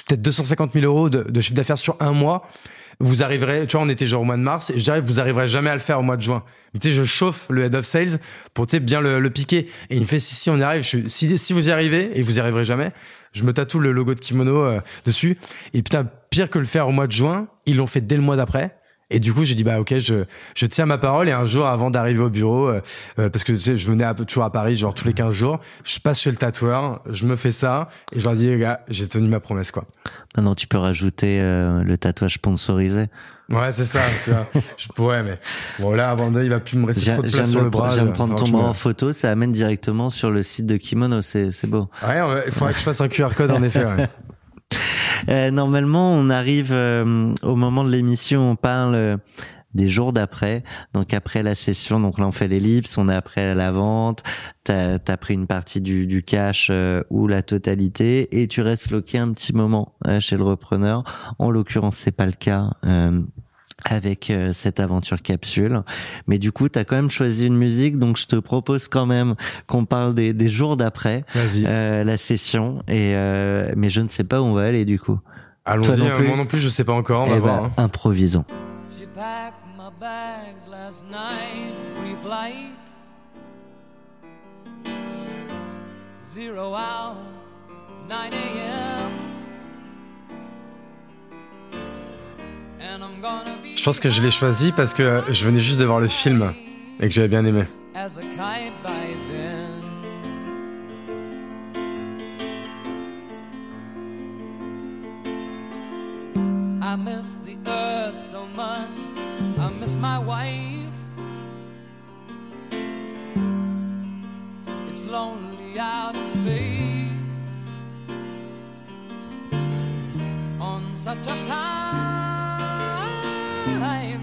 peut-être 0.07 0.23
250 0.23 0.73
000 0.73 0.85
euros 0.87 1.09
de, 1.11 1.23
de 1.23 1.41
chiffre 1.41 1.55
d'affaires 1.57 1.79
sur 1.79 1.97
un 2.01 2.13
mois. 2.13 2.43
Vous 3.03 3.23
arriverez, 3.23 3.67
tu 3.67 3.77
vois, 3.77 3.87
on 3.87 3.89
était 3.89 4.07
genre 4.07 4.21
au 4.21 4.25
mois 4.25 4.37
de 4.37 4.43
mars, 4.43 4.71
et 4.71 5.01
vous 5.01 5.21
arriverez 5.21 5.49
jamais 5.49 5.71
à 5.71 5.75
le 5.75 5.81
faire 5.81 5.99
au 5.99 6.03
mois 6.03 6.17
de 6.17 6.23
juin. 6.23 6.45
Tu 6.75 6.91
sais, 6.91 6.95
je 6.95 7.03
chauffe 7.05 7.47
le 7.49 7.65
head 7.65 7.75
of 7.75 7.85
sales 7.85 8.21
pour, 8.53 8.67
tu 8.67 8.73
sais, 8.77 8.81
bien 8.81 9.01
le, 9.01 9.21
le 9.21 9.31
piquer. 9.31 9.69
Et 9.89 9.97
il 9.97 10.01
me 10.01 10.07
fait, 10.07 10.19
si, 10.19 10.35
si, 10.35 10.51
on 10.51 10.59
y 10.59 10.63
arrive. 10.63 10.83
Je, 10.83 11.09
si, 11.09 11.39
si 11.39 11.53
vous 11.55 11.69
y 11.69 11.73
arrivez, 11.73 12.11
et 12.15 12.23
vous 12.23 12.37
y 12.37 12.41
arriverez 12.41 12.65
jamais, 12.65 12.93
je 13.33 13.43
me 13.45 13.53
tatoue 13.53 13.79
le 13.79 13.93
logo 13.93 14.15
de 14.15 14.21
kimono 14.21 14.65
euh, 14.65 14.81
dessus. 15.07 15.39
Et 15.73 15.83
putain, 15.83 16.09
pire 16.31 16.51
que 16.51 16.59
le 16.59 16.65
faire 16.65 16.89
au 16.89 16.93
mois 16.93 17.07
de 17.07 17.13
juin, 17.13 17.49
ils 17.67 17.77
l'ont 17.77 17.87
fait 17.87 18.01
dès 18.01 18.17
le 18.17 18.23
mois 18.23 18.37
d'après. 18.37 18.77
Et 19.11 19.19
du 19.19 19.33
coup, 19.33 19.45
j'ai 19.45 19.55
dit 19.55 19.65
bah 19.65 19.81
ok, 19.81 19.99
je, 19.99 20.25
je 20.57 20.67
tiens 20.67 20.87
ma 20.87 20.99
parole. 20.99 21.29
Et 21.29 21.33
un 21.33 21.45
jour, 21.45 21.67
avant 21.67 21.91
d'arriver 21.91 22.21
au 22.21 22.31
bureau, 22.31 22.69
euh, 22.69 22.81
euh, 23.19 23.29
parce 23.29 23.45
que 23.45 23.53
tu 23.53 23.59
sais, 23.59 23.79
je 23.79 23.89
venais 23.89 24.05
peu 24.15 24.25
toujours 24.25 24.45
à 24.45 24.53
Paris, 24.53 24.77
genre 24.77 24.95
tous 24.95 25.07
les 25.07 25.13
15 25.13 25.35
jours, 25.35 25.61
je 25.85 25.99
passe 25.99 26.21
chez 26.21 26.31
le 26.31 26.37
tatoueur, 26.37 27.03
je 27.11 27.27
me 27.27 27.37
fais 27.37 27.53
ça, 27.53 27.89
et 28.13 28.19
je 28.19 28.25
leur 28.25 28.35
dis 28.35 28.49
les 28.49 28.59
gars, 28.59 28.81
j'ai 28.89 29.09
tenu 29.09 29.29
ma 29.29 29.41
promesse 29.41 29.71
quoi. 29.71 29.85
Maintenant, 30.37 30.55
tu 30.55 30.67
peux 30.67 30.79
rajouter 30.79 31.41
euh, 31.41 31.83
le 31.83 31.99
tatouage 31.99 32.35
sponsorisé. 32.35 33.07
Ouais, 33.49 33.73
c'est 33.73 33.85
ça. 33.85 34.01
Tu 34.25 34.31
vois, 34.31 34.47
je 34.77 34.89
pourrais, 34.95 35.23
mais 35.25 35.39
bon 35.81 35.93
là, 35.93 36.11
avant 36.11 36.33
il 36.41 36.49
va 36.49 36.61
plus 36.61 36.79
me 36.79 36.87
rester 36.87 37.13
trop 37.13 37.23
de 37.23 37.31
place 37.31 37.51
sur 37.51 37.63
le 37.63 37.71
bras. 37.71 37.91
j'aime 37.91 38.07
là. 38.07 38.13
prendre 38.13 38.37
ton 38.37 38.49
bras 38.49 38.69
en 38.69 38.73
photo, 38.73 39.13
ça 39.13 39.31
amène 39.31 39.53
directement 39.53 40.09
sur 40.09 40.31
le 40.31 40.43
site 40.43 40.67
de 40.67 40.77
Kimono, 40.77 41.21
c'est 41.23 41.51
c'est 41.51 41.67
beau. 41.67 41.89
Ouais, 42.07 42.21
il 42.47 42.53
faudrait 42.53 42.73
que 42.73 42.79
je 42.79 42.85
fasse 42.85 43.01
un 43.01 43.09
QR 43.09 43.31
code 43.37 43.51
en 43.51 43.63
effet. 43.63 43.85
Ouais. 43.85 44.09
Euh, 45.29 45.51
normalement, 45.51 46.13
on 46.13 46.31
arrive 46.31 46.73
euh, 46.73 47.35
au 47.43 47.57
moment 47.57 47.85
de 47.85 47.91
l'émission, 47.91 48.51
on 48.51 48.57
parle 48.57 48.95
euh, 48.95 49.17
des 49.75 49.89
jours 49.89 50.13
d'après. 50.13 50.63
Donc 50.95 51.15
après 51.15 51.43
la 51.43 51.55
session, 51.55 52.01
donc 52.01 52.19
là 52.19 52.27
on 52.27 52.33
fait 52.33 52.49
l'ellipse, 52.49 52.99
on 52.99 53.09
est 53.09 53.15
après 53.15 53.55
la 53.55 53.73
vente. 53.73 54.23
T'as 54.65 54.99
as 55.07 55.17
pris 55.17 55.35
une 55.35 55.47
partie 55.47 55.81
du, 55.81 56.23
cash 56.23 56.69
euh, 56.71 57.03
ou 57.11 57.27
la 57.27 57.43
totalité 57.43 58.41
et 58.41 58.49
tu 58.49 58.63
restes 58.63 58.91
loqué 58.91 59.19
un 59.19 59.33
petit 59.33 59.53
moment 59.53 59.95
chez 60.19 60.37
le 60.37 60.45
repreneur. 60.45 61.05
En 61.39 61.51
l'occurrence, 61.51 61.97
c'est 61.97 62.13
pas 62.13 62.27
le 62.27 62.33
cas. 62.33 62.71
Avec 63.85 64.31
euh, 64.31 64.53
cette 64.53 64.81
aventure 64.81 65.23
capsule. 65.23 65.83
Mais 66.27 66.39
du 66.39 66.53
coup, 66.53 66.69
tu 66.69 66.79
as 66.79 66.85
quand 66.85 66.97
même 66.97 67.11
choisi 67.11 67.47
une 67.47 67.57
musique, 67.57 67.99
donc 67.99 68.17
je 68.17 68.27
te 68.27 68.37
propose 68.37 68.89
quand 68.89 69.07
même 69.07 69.35
qu'on 69.67 69.85
parle 69.85 70.15
des, 70.15 70.33
des 70.33 70.49
jours 70.49 70.77
d'après 70.77 71.25
euh, 71.37 72.05
la 72.05 72.17
session. 72.17 72.83
Et 72.89 73.13
euh, 73.15 73.73
mais 73.77 73.91
je 73.91 74.01
ne 74.01 74.09
sais 74.09 74.25
pas 74.25 74.41
où 74.41 74.45
on 74.45 74.53
va 74.55 74.63
aller 74.63 74.85
du 74.85 74.99
coup. 74.99 75.19
toi 75.65 75.73
Allons-y. 75.73 75.99
non 75.99 76.07
hein, 76.07 76.15
plus 76.17 76.27
Moi 76.29 76.37
non 76.37 76.47
plus, 76.47 76.59
je 76.59 76.69
sais 76.69 76.85
pas 76.85 76.93
encore. 76.95 77.25
On 77.27 77.31
va 77.31 77.37
Eh 77.37 77.41
voir. 77.41 77.63
ben, 77.63 77.67
hein. 77.77 77.85
improvisons. 77.85 78.45
She 78.89 79.07
packed 79.15 79.55
my 79.77 79.91
bags 80.01 80.69
last 80.71 81.05
night, 81.11 81.75
pre-flight. 82.01 82.73
Zero 86.23 86.75
hour, 86.75 87.17
9 88.09 88.19
a.m. 88.33 89.00
Je 93.77 93.85
pense 93.85 94.01
que 94.01 94.09
je 94.09 94.23
l'ai 94.23 94.31
choisi 94.31 94.73
parce 94.73 94.95
que 94.95 95.23
je 95.31 95.45
venais 95.45 95.61
juste 95.61 95.79
de 95.79 95.85
voir 95.85 96.01
le 96.01 96.09
film 96.09 96.53
et 97.01 97.09
que 97.09 97.15
j'avais 97.15 97.29
bien 97.29 97.45
aimé. 97.45 97.65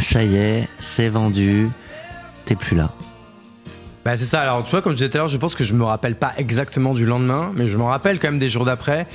Ça 0.00 0.22
y 0.22 0.36
est, 0.36 0.68
c'est 0.80 1.08
vendu. 1.08 1.68
T'es 2.44 2.54
plus 2.54 2.76
là. 2.76 2.92
Bah 4.04 4.16
c'est 4.16 4.24
ça, 4.24 4.40
alors 4.40 4.62
tu 4.64 4.70
vois, 4.70 4.80
comme 4.80 4.92
je 4.92 4.96
disais 4.96 5.10
tout 5.10 5.16
à 5.16 5.20
l'heure, 5.20 5.28
je 5.28 5.36
pense 5.36 5.54
que 5.54 5.64
je 5.64 5.74
me 5.74 5.84
rappelle 5.84 6.14
pas 6.14 6.32
exactement 6.38 6.94
du 6.94 7.04
lendemain, 7.04 7.52
mais 7.54 7.68
je 7.68 7.76
me 7.76 7.82
rappelle 7.82 8.18
quand 8.18 8.28
même 8.28 8.38
des 8.38 8.48
jours 8.48 8.64
d'après. 8.64 9.06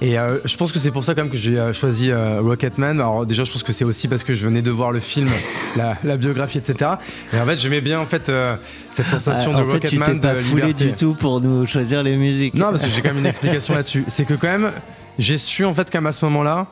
Et 0.00 0.16
euh, 0.16 0.38
je 0.44 0.56
pense 0.56 0.70
que 0.70 0.78
c'est 0.78 0.92
pour 0.92 1.02
ça 1.02 1.16
quand 1.16 1.22
même 1.22 1.30
que 1.30 1.36
j'ai 1.36 1.58
euh, 1.58 1.72
choisi 1.72 2.12
euh, 2.12 2.40
Rocketman. 2.40 3.00
Alors 3.00 3.26
déjà, 3.26 3.42
je 3.42 3.50
pense 3.50 3.64
que 3.64 3.72
c'est 3.72 3.84
aussi 3.84 4.06
parce 4.06 4.22
que 4.22 4.36
je 4.36 4.44
venais 4.44 4.62
de 4.62 4.70
voir 4.70 4.92
le 4.92 5.00
film, 5.00 5.28
la, 5.76 5.96
la 6.04 6.16
biographie, 6.16 6.58
etc. 6.58 6.92
Et 7.32 7.40
en 7.40 7.44
fait, 7.46 7.58
j'aimais 7.58 7.80
bien 7.80 7.98
en 7.98 8.06
fait 8.06 8.28
euh, 8.28 8.54
cette 8.90 9.08
sensation 9.08 9.50
Ah, 9.56 9.58
de 9.58 9.64
en 9.64 9.70
fait, 9.70 9.80
tu 9.80 9.98
Rocketman 9.98 10.20
t'es 10.20 10.28
pas 10.28 10.34
foulé 10.36 10.72
du 10.72 10.92
tout 10.92 11.14
pour 11.14 11.40
nous 11.40 11.66
choisir 11.66 12.04
les 12.04 12.16
musiques. 12.16 12.54
Non, 12.54 12.70
parce 12.70 12.84
que 12.84 12.90
j'ai 12.90 13.00
quand 13.00 13.08
même 13.08 13.18
une 13.18 13.26
explication 13.26 13.74
là-dessus. 13.76 14.04
C'est 14.06 14.24
que 14.24 14.34
quand 14.34 14.46
même, 14.46 14.70
j'ai 15.18 15.38
su 15.38 15.64
en 15.64 15.74
fait 15.74 15.88
quand 15.90 15.98
même 15.98 16.06
à 16.06 16.12
ce 16.12 16.24
moment-là 16.26 16.66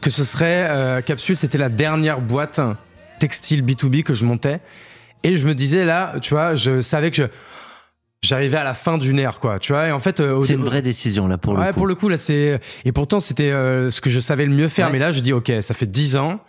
que 0.00 0.10
ce 0.10 0.24
serait 0.24 1.02
Capsule, 1.04 1.36
c'était 1.36 1.58
la 1.58 1.68
dernière 1.68 2.20
boîte 2.20 2.60
textile 3.20 3.62
B2B 3.64 4.02
que 4.02 4.14
je 4.14 4.24
montais. 4.24 4.58
Et 5.22 5.36
je 5.36 5.46
me 5.46 5.54
disais 5.54 5.84
là, 5.84 6.14
tu 6.20 6.34
vois, 6.34 6.56
je 6.56 6.80
savais 6.80 7.10
que 7.12 7.16
je- 7.18 7.28
j'arrivais 8.22 8.56
à 8.58 8.64
la 8.64 8.74
fin 8.74 8.98
d'une 8.98 9.18
ère, 9.18 9.38
quoi. 9.38 9.58
Tu 9.58 9.72
vois, 9.72 9.86
et 9.88 9.92
en 9.92 9.98
fait, 10.00 10.18
euh, 10.20 10.40
C'est 10.40 10.54
une 10.54 10.64
vraie 10.64 10.82
décision 10.82 11.28
là 11.28 11.38
pour 11.38 11.54
le 11.54 11.60
ouais, 11.60 11.68
coup. 11.68 11.74
pour 11.74 11.86
le 11.86 11.94
coup, 11.94 12.08
là, 12.08 12.18
c'est. 12.18 12.60
Et 12.84 12.92
pourtant, 12.92 13.20
c'était 13.20 13.50
euh, 13.52 13.90
ce 13.90 14.00
que 14.00 14.10
je 14.10 14.18
savais 14.20 14.44
le 14.46 14.52
mieux 14.54 14.68
faire. 14.68 14.86
Ouais. 14.86 14.92
Mais 14.94 14.98
là, 14.98 15.12
je 15.12 15.20
dis, 15.20 15.32
ok, 15.32 15.52
ça 15.60 15.74
fait 15.74 15.86
10 15.86 16.16
ans 16.16 16.40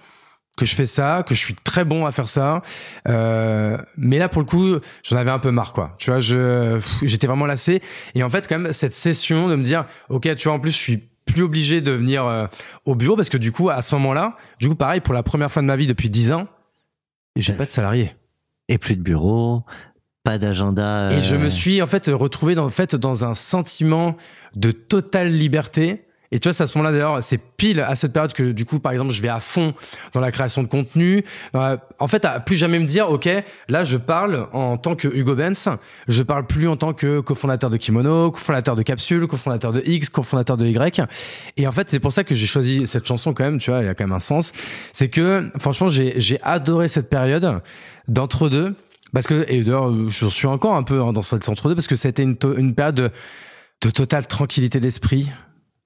que 0.57 0.65
je 0.65 0.75
fais 0.75 0.85
ça, 0.85 1.23
que 1.25 1.33
je 1.33 1.39
suis 1.39 1.55
très 1.55 1.85
bon 1.85 2.05
à 2.05 2.11
faire 2.11 2.27
ça. 2.27 2.61
Euh, 3.07 3.77
mais 3.97 4.17
là, 4.17 4.27
pour 4.29 4.41
le 4.41 4.45
coup, 4.47 4.75
j'en 5.03 5.15
avais 5.17 5.31
un 5.31 5.39
peu 5.39 5.51
marre, 5.51 5.71
quoi. 5.73 5.95
Tu 5.97 6.09
vois, 6.11 6.19
je, 6.19 6.79
j'étais 7.03 7.25
vraiment 7.27 7.45
lassé. 7.45 7.81
Et 8.15 8.23
en 8.23 8.29
fait, 8.29 8.47
quand 8.49 8.59
même, 8.59 8.73
cette 8.73 8.93
session 8.93 9.47
de 9.47 9.55
me 9.55 9.63
dire, 9.63 9.85
ok, 10.09 10.33
tu 10.35 10.47
vois, 10.49 10.57
en 10.57 10.59
plus, 10.59 10.71
je 10.71 10.77
suis 10.77 11.03
plus 11.25 11.43
obligé 11.43 11.79
de 11.81 11.91
venir 11.91 12.25
euh, 12.25 12.47
au 12.85 12.95
bureau 12.95 13.15
parce 13.15 13.29
que 13.29 13.37
du 13.37 13.51
coup, 13.53 13.69
à 13.69 13.81
ce 13.81 13.95
moment-là, 13.95 14.35
du 14.59 14.67
coup, 14.67 14.75
pareil, 14.75 14.99
pour 14.99 15.13
la 15.13 15.23
première 15.23 15.49
fois 15.51 15.61
de 15.61 15.67
ma 15.67 15.75
vie 15.77 15.87
depuis 15.87 16.09
10 16.09 16.31
ans, 16.33 16.47
j'ai 17.35 17.53
pas 17.53 17.65
de 17.65 17.71
salarié. 17.71 18.15
Et 18.67 18.77
plus 18.77 18.95
de 18.95 19.01
bureau, 19.01 19.63
pas 20.23 20.37
d'agenda. 20.37 21.11
Et 21.11 21.21
je 21.21 21.35
euh, 21.35 21.39
me 21.39 21.49
suis 21.49 21.81
en 21.81 21.87
fait 21.87 22.07
retrouvé 22.07 22.55
dans, 22.55 22.65
en 22.65 22.69
fait, 22.69 22.95
dans 22.95 23.25
un 23.25 23.33
sentiment 23.33 24.15
de 24.55 24.71
totale 24.71 25.27
liberté. 25.27 26.05
Et 26.31 26.39
tu 26.39 26.47
vois, 26.47 26.53
c'est 26.53 26.63
à 26.63 26.67
ce 26.67 26.77
moment-là 26.77 26.93
d'ailleurs, 26.93 27.21
c'est 27.21 27.37
pile 27.37 27.81
à 27.81 27.95
cette 27.95 28.13
période 28.13 28.33
que 28.33 28.51
du 28.51 28.65
coup, 28.65 28.79
par 28.79 28.93
exemple, 28.93 29.11
je 29.11 29.21
vais 29.21 29.29
à 29.29 29.39
fond 29.39 29.73
dans 30.13 30.21
la 30.21 30.31
création 30.31 30.63
de 30.63 30.67
contenu. 30.67 31.25
Euh, 31.55 31.77
en 31.99 32.07
fait, 32.07 32.23
à 32.23 32.39
plus 32.39 32.55
jamais 32.55 32.79
me 32.79 32.85
dire, 32.85 33.09
ok, 33.09 33.29
là, 33.67 33.83
je 33.83 33.97
parle 33.97 34.47
en 34.53 34.77
tant 34.77 34.95
que 34.95 35.07
Hugo 35.07 35.35
Benz. 35.35 35.69
Je 36.07 36.23
parle 36.23 36.47
plus 36.47 36.67
en 36.67 36.77
tant 36.77 36.93
que 36.93 37.19
cofondateur 37.19 37.69
de 37.69 37.77
Kimono, 37.77 38.31
cofondateur 38.31 38.75
de 38.75 38.83
Capsule, 38.83 39.27
cofondateur 39.27 39.73
de 39.73 39.81
X, 39.85 40.09
cofondateur 40.09 40.57
de 40.57 40.65
Y. 40.67 41.01
Et 41.57 41.67
en 41.67 41.71
fait, 41.71 41.89
c'est 41.89 41.99
pour 41.99 42.13
ça 42.13 42.23
que 42.23 42.33
j'ai 42.33 42.47
choisi 42.47 42.87
cette 42.87 43.05
chanson 43.05 43.33
quand 43.33 43.43
même. 43.43 43.59
Tu 43.59 43.69
vois, 43.69 43.81
il 43.81 43.85
y 43.85 43.89
a 43.89 43.93
quand 43.93 44.05
même 44.05 44.15
un 44.15 44.19
sens. 44.19 44.53
C'est 44.93 45.09
que 45.09 45.49
franchement, 45.59 45.89
j'ai 45.89 46.39
adoré 46.43 46.87
cette 46.87 47.09
période 47.09 47.61
d'entre 48.07 48.47
deux. 48.47 48.75
Parce 49.13 49.27
que, 49.27 49.45
et 49.49 49.61
d'ailleurs, 49.63 50.09
je 50.09 50.27
suis 50.27 50.47
encore 50.47 50.75
un 50.75 50.83
peu 50.83 51.01
hein, 51.01 51.11
dans 51.11 51.21
cette 51.21 51.47
entre-deux, 51.49 51.75
parce 51.75 51.87
que 51.87 51.97
c'était 51.97 52.23
une, 52.23 52.37
période 52.37 52.95
de, 52.95 53.11
de 53.81 53.89
totale 53.89 54.25
tranquillité 54.25 54.79
d'esprit, 54.79 55.29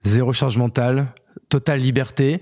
zéro 0.05 0.31
charge 0.33 0.57
mentale, 0.57 1.07
totale 1.49 1.79
liberté. 1.81 2.41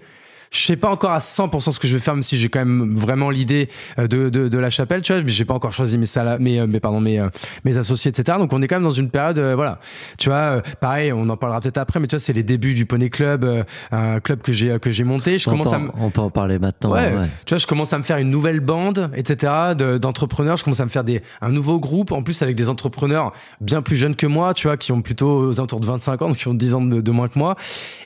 Je 0.53 0.59
sais 0.67 0.75
pas 0.77 0.89
encore 0.91 1.11
à 1.11 1.17
100% 1.19 1.71
ce 1.71 1.79
que 1.79 1.87
je 1.87 1.95
vais 1.95 1.99
faire, 1.99 2.13
même 2.13 2.21
si 2.21 2.37
j'ai 2.37 2.47
quand 2.47 2.59
même 2.59 2.93
vraiment 2.95 3.31
l'idée 3.31 3.69
euh, 3.97 4.07
de, 4.07 4.29
de, 4.29 4.47
de 4.47 4.57
la 4.59 4.69
chapelle, 4.69 5.01
tu 5.01 5.11
vois, 5.11 5.21
mais 5.23 5.31
j'ai 5.31 5.45
pas 5.45 5.55
encore 5.55 5.73
choisi 5.73 5.97
mes 5.97 6.05
sala- 6.05 6.37
mes, 6.37 6.59
euh, 6.59 6.67
mes, 6.67 6.79
pardon, 6.79 7.01
mes, 7.01 7.19
euh, 7.19 7.27
mes 7.65 7.75
associés, 7.77 8.09
etc. 8.09 8.37
Donc 8.37 8.53
on 8.53 8.61
est 8.61 8.67
quand 8.67 8.75
même 8.75 8.83
dans 8.83 8.91
une 8.91 9.09
période, 9.09 9.39
euh, 9.39 9.55
voilà, 9.55 9.79
tu 10.19 10.29
vois, 10.29 10.37
euh, 10.37 10.61
pareil, 10.79 11.11
on 11.11 11.27
en 11.29 11.37
parlera 11.37 11.59
peut-être 11.59 11.79
après, 11.79 11.99
mais 11.99 12.05
tu 12.07 12.15
vois, 12.15 12.19
c'est 12.19 12.33
les 12.33 12.43
débuts 12.43 12.75
du 12.75 12.85
Poney 12.85 13.09
Club, 13.09 13.43
euh, 13.43 13.63
un 13.91 14.19
club 14.19 14.41
que 14.41 14.53
j'ai 14.53 14.77
que 14.79 14.91
j'ai 14.91 15.03
monté. 15.03 15.39
Je 15.39 15.49
on, 15.49 15.53
commence 15.53 15.71
peut, 15.71 15.75
à 15.75 15.81
on 15.99 16.11
peut 16.11 16.21
en 16.21 16.29
parler 16.29 16.59
maintenant. 16.59 16.91
Ouais, 16.91 17.11
ouais. 17.13 17.27
tu 17.45 17.55
vois, 17.55 17.57
je 17.57 17.65
commence 17.67 17.91
à 17.91 17.97
me 17.97 18.03
faire 18.03 18.17
une 18.17 18.29
nouvelle 18.29 18.59
bande, 18.59 19.09
etc. 19.15 19.51
de- 19.75 19.97
d'entrepreneurs. 19.97 20.57
Je 20.57 20.63
commence 20.63 20.79
à 20.79 20.85
me 20.85 20.89
faire 20.91 21.03
des 21.03 21.23
un 21.41 21.49
nouveau 21.49 21.79
groupe, 21.79 22.11
en 22.11 22.21
plus 22.21 22.41
avec 22.43 22.55
des 22.55 22.69
entrepreneurs 22.69 23.33
bien 23.59 23.81
plus 23.81 23.95
jeunes 23.97 24.15
que 24.15 24.27
moi, 24.27 24.53
tu 24.53 24.67
vois, 24.67 24.77
qui 24.77 24.91
ont 24.91 25.01
plutôt 25.01 25.47
aux 25.49 25.59
alentours 25.59 25.79
de 25.79 25.85
25 25.87 26.21
ans, 26.21 26.27
donc 26.27 26.37
qui 26.37 26.47
ont 26.47 26.53
10 26.53 26.73
ans 26.75 26.81
de, 26.81 27.01
de 27.01 27.11
moins 27.11 27.27
que 27.27 27.39
moi. 27.39 27.55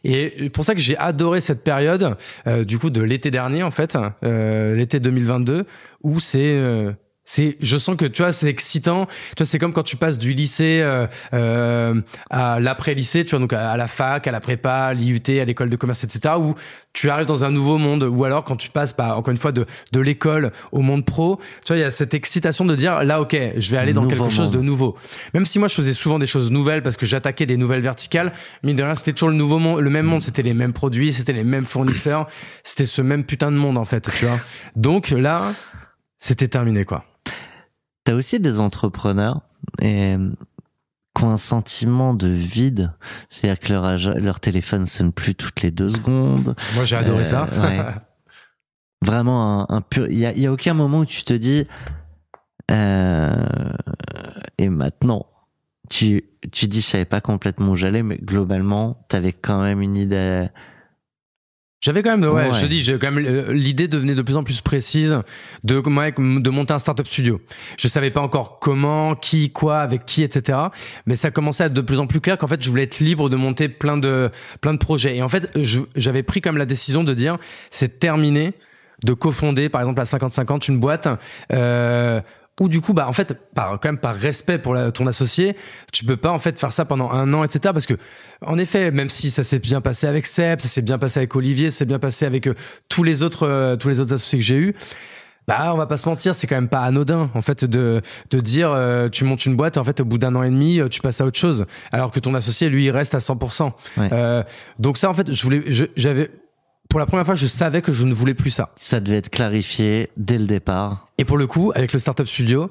Et 0.05 0.49
pour 0.53 0.63
ça 0.63 0.73
que 0.73 0.79
j'ai 0.79 0.97
adoré 0.97 1.41
cette 1.41 1.63
période, 1.63 2.15
du 2.45 2.79
coup, 2.79 2.89
de 2.89 3.01
l'été 3.01 3.31
dernier, 3.31 3.63
en 3.63 3.71
fait, 3.71 3.97
euh, 4.23 4.75
l'été 4.75 4.99
2022, 4.99 5.65
où 6.03 6.19
c'est 6.19 6.57
euh, 6.57 6.91
c'est, 7.29 7.57
je 7.59 7.77
sens 7.77 7.97
que 7.97 8.05
tu 8.05 8.21
vois, 8.21 8.31
c'est 8.31 8.47
excitant. 8.47 9.05
Tu 9.05 9.39
vois, 9.39 9.45
c'est 9.45 9.59
comme 9.59 9.73
quand 9.73 9.83
tu 9.83 9.97
passes 9.97 10.17
du 10.17 10.33
lycée 10.33 10.79
euh, 10.81 11.07
euh, 11.33 12.01
à 12.29 12.61
l'après-lycée, 12.61 13.25
tu 13.25 13.31
vois, 13.31 13.39
donc 13.39 13.51
à, 13.51 13.71
à 13.71 13.75
la 13.75 13.87
fac, 13.87 14.25
à 14.27 14.31
la 14.31 14.39
prépa, 14.39 14.71
à 14.71 14.93
l'IUT, 14.93 15.21
à 15.27 15.43
l'école 15.43 15.69
de 15.69 15.75
commerce, 15.75 16.05
etc. 16.05 16.35
Où 16.39 16.55
tu 16.93 17.09
arrives 17.09 17.25
dans 17.25 17.43
un 17.43 17.51
nouveau 17.51 17.77
monde. 17.77 18.03
Ou 18.03 18.23
alors 18.23 18.45
quand 18.45 18.55
tu 18.55 18.69
passes, 18.69 18.95
bah, 18.95 19.17
encore 19.17 19.31
une 19.31 19.37
fois, 19.37 19.51
de 19.51 19.65
de 19.91 19.99
l'école 19.99 20.53
au 20.71 20.79
monde 20.79 21.03
pro, 21.03 21.35
tu 21.65 21.73
vois, 21.73 21.75
il 21.75 21.81
y 21.81 21.83
a 21.83 21.91
cette 21.91 22.13
excitation 22.13 22.63
de 22.63 22.75
dire 22.75 23.03
là, 23.03 23.19
ok, 23.19 23.37
je 23.57 23.71
vais 23.71 23.77
aller 23.77 23.91
dans 23.91 24.03
Nouveau 24.03 24.23
quelque 24.23 24.33
chose 24.33 24.51
de 24.51 24.61
nouveau. 24.61 24.95
Même 25.33 25.45
si 25.45 25.59
moi, 25.59 25.67
je 25.67 25.75
faisais 25.75 25.93
souvent 25.93 26.19
des 26.19 26.27
choses 26.27 26.49
nouvelles 26.49 26.81
parce 26.81 26.95
que 26.95 27.05
j'attaquais 27.05 27.45
des 27.45 27.57
nouvelles 27.57 27.81
verticales, 27.81 28.31
mine 28.63 28.77
de 28.77 28.83
rien, 28.83 28.95
c'était 28.95 29.11
toujours 29.11 29.29
le 29.29 29.35
nouveau 29.35 29.59
monde, 29.59 29.81
le 29.81 29.89
même 29.89 30.05
monde. 30.05 30.21
C'était 30.21 30.43
les 30.43 30.53
mêmes 30.53 30.71
produits, 30.71 31.11
c'était 31.11 31.33
les 31.33 31.43
mêmes 31.43 31.65
fournisseurs, 31.65 32.27
c'était 32.63 32.85
ce 32.85 33.01
même 33.01 33.25
putain 33.25 33.51
de 33.51 33.57
monde 33.57 33.77
en 33.77 33.85
fait, 33.85 34.09
tu 34.17 34.25
vois. 34.25 34.39
Donc 34.77 35.09
là, 35.09 35.51
c'était 36.19 36.47
terminé 36.47 36.85
quoi. 36.85 37.03
T'as 38.07 38.13
aussi 38.13 38.39
des 38.39 38.61
entrepreneurs 38.61 39.41
et, 39.81 40.15
euh, 40.15 40.29
qui 41.13 41.23
ont 41.25 41.31
un 41.31 41.35
sentiment 41.35 42.13
de 42.13 42.29
vide, 42.29 42.93
c'est-à-dire 43.29 43.59
que 43.59 44.19
leur, 44.23 44.39
téléphone 44.39 44.85
sonne 44.85 45.11
plus 45.11 45.35
toutes 45.35 45.61
les 45.61 45.71
deux 45.71 45.89
secondes. 45.89 46.55
Moi, 46.75 46.85
j'ai 46.85 46.95
adoré 46.95 47.21
Euh, 47.21 47.23
ça. 47.25 47.49
ouais. 47.61 47.79
Vraiment 49.05 49.69
un, 49.69 49.75
un 49.75 49.81
pur. 49.81 50.07
Il 50.09 50.17
y 50.17 50.25
a, 50.25 50.31
y 50.37 50.45
a 50.47 50.53
aucun 50.53 50.73
moment 50.73 50.99
où 50.99 51.05
tu 51.05 51.23
te 51.23 51.33
dis. 51.33 51.67
euh, 52.71 53.35
et 54.57 54.69
maintenant, 54.69 55.25
tu 55.89 56.23
tu 56.53 56.67
dis 56.69 56.79
je 56.79 56.85
savais 56.87 57.03
pas 57.05 57.19
complètement 57.19 57.71
où 57.71 57.75
j'allais, 57.75 58.03
mais 58.03 58.17
globalement, 58.19 59.05
t'avais 59.09 59.33
quand 59.33 59.61
même 59.61 59.81
une 59.81 59.97
idée. 59.97 60.47
J'avais 61.79 62.01
quand 62.01 62.17
même, 62.17 62.27
ouais, 62.29 62.47
Ouais. 62.47 62.53
je 62.53 62.61
te 62.61 62.65
dis, 62.65 62.81
j'ai 62.81 62.97
quand 62.97 63.11
même 63.11 63.23
euh, 63.23 63.53
l'idée 63.53 63.87
devenait 63.87 64.15
de 64.15 64.21
plus 64.23 64.35
en 64.35 64.43
plus 64.43 64.61
précise 64.61 65.19
de 65.63 65.79
de 65.79 66.49
monter 66.49 66.73
un 66.73 66.79
startup 66.79 67.05
studio. 67.07 67.39
Je 67.77 67.87
savais 67.87 68.09
pas 68.09 68.21
encore 68.21 68.57
comment, 68.59 69.13
qui, 69.15 69.51
quoi, 69.51 69.79
avec 69.79 70.05
qui, 70.05 70.23
etc. 70.23 70.57
Mais 71.05 71.15
ça 71.15 71.29
commençait 71.29 71.63
à 71.63 71.65
être 71.67 71.73
de 71.73 71.81
plus 71.81 71.99
en 71.99 72.07
plus 72.07 72.19
clair 72.19 72.37
qu'en 72.39 72.47
fait, 72.47 72.63
je 72.63 72.69
voulais 72.69 72.83
être 72.83 72.99
libre 72.99 73.29
de 73.29 73.35
monter 73.35 73.69
plein 73.69 73.97
de 73.97 74.31
plein 74.59 74.73
de 74.73 74.79
projets. 74.79 75.17
Et 75.17 75.21
en 75.21 75.29
fait, 75.29 75.51
j'avais 75.95 76.23
pris 76.23 76.41
comme 76.41 76.57
la 76.57 76.65
décision 76.65 77.03
de 77.03 77.13
dire, 77.13 77.37
c'est 77.69 77.99
terminé 77.99 78.53
de 79.03 79.13
cofonder, 79.13 79.69
par 79.69 79.81
exemple, 79.81 79.99
à 80.01 80.05
50-50 80.05 80.67
une 80.69 80.79
boîte. 80.79 81.07
Euh, 81.53 82.21
ou 82.59 82.69
du 82.69 82.81
coup, 82.81 82.93
bah 82.93 83.07
en 83.07 83.13
fait, 83.13 83.33
par 83.53 83.79
quand 83.79 83.89
même 83.89 83.97
par 83.99 84.15
respect 84.15 84.57
pour 84.57 84.73
la- 84.73 84.91
ton 84.91 85.05
associé, 85.07 85.55
tu 85.93 86.05
peux 86.05 86.17
pas 86.17 86.31
en 86.31 86.39
fait 86.39 86.57
faire 86.59 86.71
ça 86.71 86.85
pendant 86.85 87.11
un 87.11 87.31
an, 87.33 87.43
etc. 87.43 87.71
Parce 87.73 87.85
que 87.85 87.93
en 88.45 88.57
effet, 88.57 88.89
même 88.91 89.09
si 89.09 89.29
ça 89.29 89.43
s'est 89.43 89.59
bien 89.59 89.79
passé 89.81 90.07
avec 90.07 90.25
Seb, 90.25 90.59
ça 90.59 90.67
s'est 90.67 90.81
bien 90.81 90.97
passé 90.97 91.19
avec 91.19 91.35
Olivier, 91.35 91.69
ça 91.69 91.77
s'est 91.79 91.85
bien 91.85 91.99
passé 91.99 92.25
avec 92.25 92.47
euh, 92.47 92.55
tous 92.89 93.03
les 93.03 93.21
autres 93.23 93.47
euh, 93.47 93.75
tous 93.75 93.89
les 93.89 93.99
autres 93.99 94.13
associés 94.13 94.39
que 94.39 94.45
j'ai 94.45 94.57
eu. 94.57 94.73
Bah, 95.47 95.71
on 95.73 95.77
va 95.77 95.85
pas 95.85 95.95
se 95.95 96.09
mentir, 96.09 96.35
c'est 96.35 96.45
quand 96.45 96.55
même 96.55 96.67
pas 96.67 96.81
anodin 96.81 97.29
en 97.33 97.41
fait 97.41 97.63
de 97.63 98.01
de 98.31 98.39
dire 98.41 98.69
euh, 98.73 99.07
tu 99.07 99.23
montes 99.23 99.45
une 99.45 99.55
boîte 99.55 99.77
en 99.77 99.83
fait 99.85 100.01
au 100.01 100.05
bout 100.05 100.17
d'un 100.17 100.35
an 100.35 100.43
et 100.43 100.49
demi 100.49 100.81
euh, 100.81 100.89
tu 100.89 100.99
passes 100.99 101.21
à 101.21 101.25
autre 101.25 101.39
chose 101.39 101.65
alors 101.93 102.11
que 102.11 102.19
ton 102.19 102.33
associé 102.33 102.67
lui 102.69 102.83
il 102.85 102.91
reste 102.91 103.15
à 103.15 103.19
100%. 103.19 103.71
Ouais. 103.97 104.09
Euh, 104.11 104.43
donc 104.77 104.97
ça 104.97 105.09
en 105.09 105.13
fait 105.13 105.31
je 105.31 105.43
voulais 105.43 105.63
je- 105.67 105.85
j'avais 105.95 106.31
pour 106.89 106.99
la 106.99 107.05
première 107.05 107.25
fois 107.25 107.35
je 107.35 107.47
savais 107.47 107.81
que 107.81 107.91
je 107.91 108.05
ne 108.05 108.13
voulais 108.13 108.33
plus 108.33 108.49
ça. 108.51 108.71
Ça 108.75 108.99
devait 108.99 109.17
être 109.17 109.29
clarifié 109.29 110.09
dès 110.17 110.37
le 110.37 110.45
départ. 110.45 111.09
Et 111.17 111.25
pour 111.25 111.37
le 111.37 111.47
coup 111.47 111.71
avec 111.75 111.93
le 111.93 111.99
startup 111.99 112.27
studio, 112.27 112.69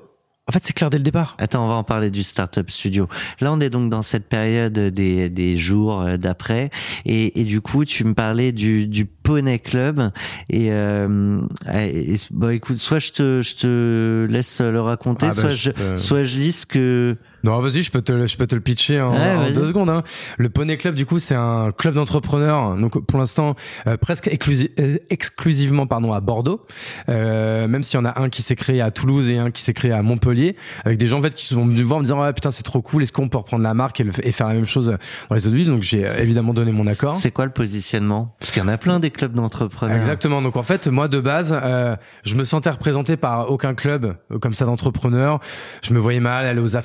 en 0.49 0.53
fait 0.53 0.65
c'est 0.65 0.73
clair 0.73 0.91
dès 0.91 0.99
le 0.99 1.03
départ. 1.03 1.35
Attends, 1.39 1.65
on 1.65 1.69
va 1.69 1.75
en 1.75 1.83
parler 1.85 2.09
du 2.11 2.23
Startup 2.23 2.71
Studio. 2.71 3.09
Là, 3.41 3.53
on 3.53 3.59
est 3.61 3.69
donc 3.69 3.91
dans 3.91 4.03
cette 4.03 4.29
période 4.29 4.73
des, 4.79 5.29
des 5.29 5.57
jours 5.57 6.01
euh, 6.03 6.17
d'après. 6.19 6.71
Et, 7.05 7.41
et 7.41 7.45
du 7.45 7.61
coup, 7.61 7.85
tu 7.85 8.05
me 8.05 8.15
parlais 8.15 8.53
du, 8.53 8.87
du 8.87 9.07
Poney 9.07 9.59
Club. 9.59 10.13
Et, 10.49 10.69
euh, 10.71 11.41
et- 11.75 12.15
bon, 12.31 12.51
écoute, 12.55 12.77
soit 12.77 13.01
je 13.01 13.11
te, 13.11 13.43
je 13.43 13.55
te 13.57 14.27
laisse 14.31 14.61
le 14.61 14.81
raconter, 14.81 15.27
Ah 15.31 15.35
bah, 15.35 15.41
soit, 15.43 15.51
je 15.51 15.71
je, 15.77 15.97
soit 15.97 16.23
je 16.23 16.39
lis 16.39 16.53
ce 16.53 16.67
que... 16.67 17.17
Non, 17.45 17.61
vas-y, 17.61 17.83
je 17.83 17.91
peux 17.91 18.03
te, 18.03 18.13
le- 18.13 18.27
je 18.27 18.37
peux 18.37 18.47
te 18.47 18.55
le 18.55 18.61
pitcher 18.61 19.01
en, 19.01 19.13
Ouais, 19.13 19.19
en 19.35 19.41
vas-y. 19.43 19.53
deux 19.53 19.67
secondes. 19.69 19.91
Hein. 19.91 20.03
Le 20.39 20.49
Poney 20.49 20.77
Club, 20.77 20.95
du 20.95 21.07
coup, 21.07 21.19
c'est 21.19 21.35
un 21.35 21.71
club 21.73 21.95
d'entrepreneurs. 21.95 22.77
Donc, 22.77 23.05
pour 23.07 23.19
l'instant, 23.21 23.55
euh, 23.87 23.97
presque 23.97 24.29
euh, 24.29 24.97
exclusivement, 25.11 25.87
pardon, 25.87 26.13
à 26.13 26.21
Bordeaux. 26.21 26.67
Euh, 27.09 27.69
même 27.69 27.83
s'il 27.83 27.99
y 27.99 28.03
en 28.03 28.05
a 28.05 28.21
un 28.21 28.29
qui 28.29 28.43
s'est 28.43 28.57
créé 28.57 28.81
à 28.81 28.91
Toulouse 28.91 29.31
et 29.31 29.39
un 29.39 29.51
qui 29.51 29.63
s'est 29.63 29.75
créé 29.75 29.93
à 29.93 30.03
Montpellier, 30.03 30.57
avec 30.85 30.99
des 30.99 31.07
gens 31.09 31.19
en 31.19 31.23
fait 31.23 31.35
qui 31.35 31.47
sont 31.47 31.65
venus 31.65 31.81
me 31.81 31.85
voir 31.85 31.99
en 31.99 32.01
me 32.01 32.05
disant 32.07 32.21
ouais 32.23 32.33
putain 32.33 32.51
c'est 32.51 32.63
trop 32.63 32.83
cool. 32.83 33.03
Est-ce 33.03 33.13
qu'on 33.13 33.29
peut 33.29 33.39
reprendre 33.39 33.63
la 33.63 33.75
marque 33.75 34.01
et, 34.01 34.05
le- 34.05 34.27
et 34.27 34.33
faire 34.33 34.49
la 34.49 34.55
même 34.55 34.67
chose 34.67 34.97
dans 35.29 35.35
les 35.35 35.47
autres 35.47 35.57
villes? 35.57 35.67
Donc, 35.69 35.83
j'ai 35.83 36.07
euh, 36.07 36.19
évidemment 36.19 36.53
donné 36.55 36.73
mon 36.73 36.87
accord. 36.87 37.17
C'est 37.17 37.31
quoi 37.31 37.45
le 37.45 37.53
positionnement? 37.53 38.35
Parce 38.41 38.51
qu'il 38.51 38.63
y 38.63 38.65
en 38.65 38.69
a 38.69 38.79
plein 38.79 38.99
des 39.01 39.11
clubs 39.11 39.33
d'entrepreneurs. 39.33 39.97
Exactement. 39.97 40.43
Donc 40.43 40.57
en 40.57 40.63
fait, 40.63 40.87
moi 40.89 41.09
de 41.09 41.21
base, 41.21 41.57
euh, 41.63 41.97
je 42.25 42.35
me 42.35 42.45
sentais 42.45 42.71
représenté 42.71 43.17
par 43.17 43.51
aucun 43.51 43.75
club 43.75 44.17
euh, 44.33 44.39
comme 44.39 44.55
ça 44.55 44.65
d'entrepreneurs. 44.65 45.41
Je 45.83 45.95
me 45.95 45.99
voyais 45.99 46.21
mal 46.21 46.47
aller 46.47 46.61
aux 46.61 46.77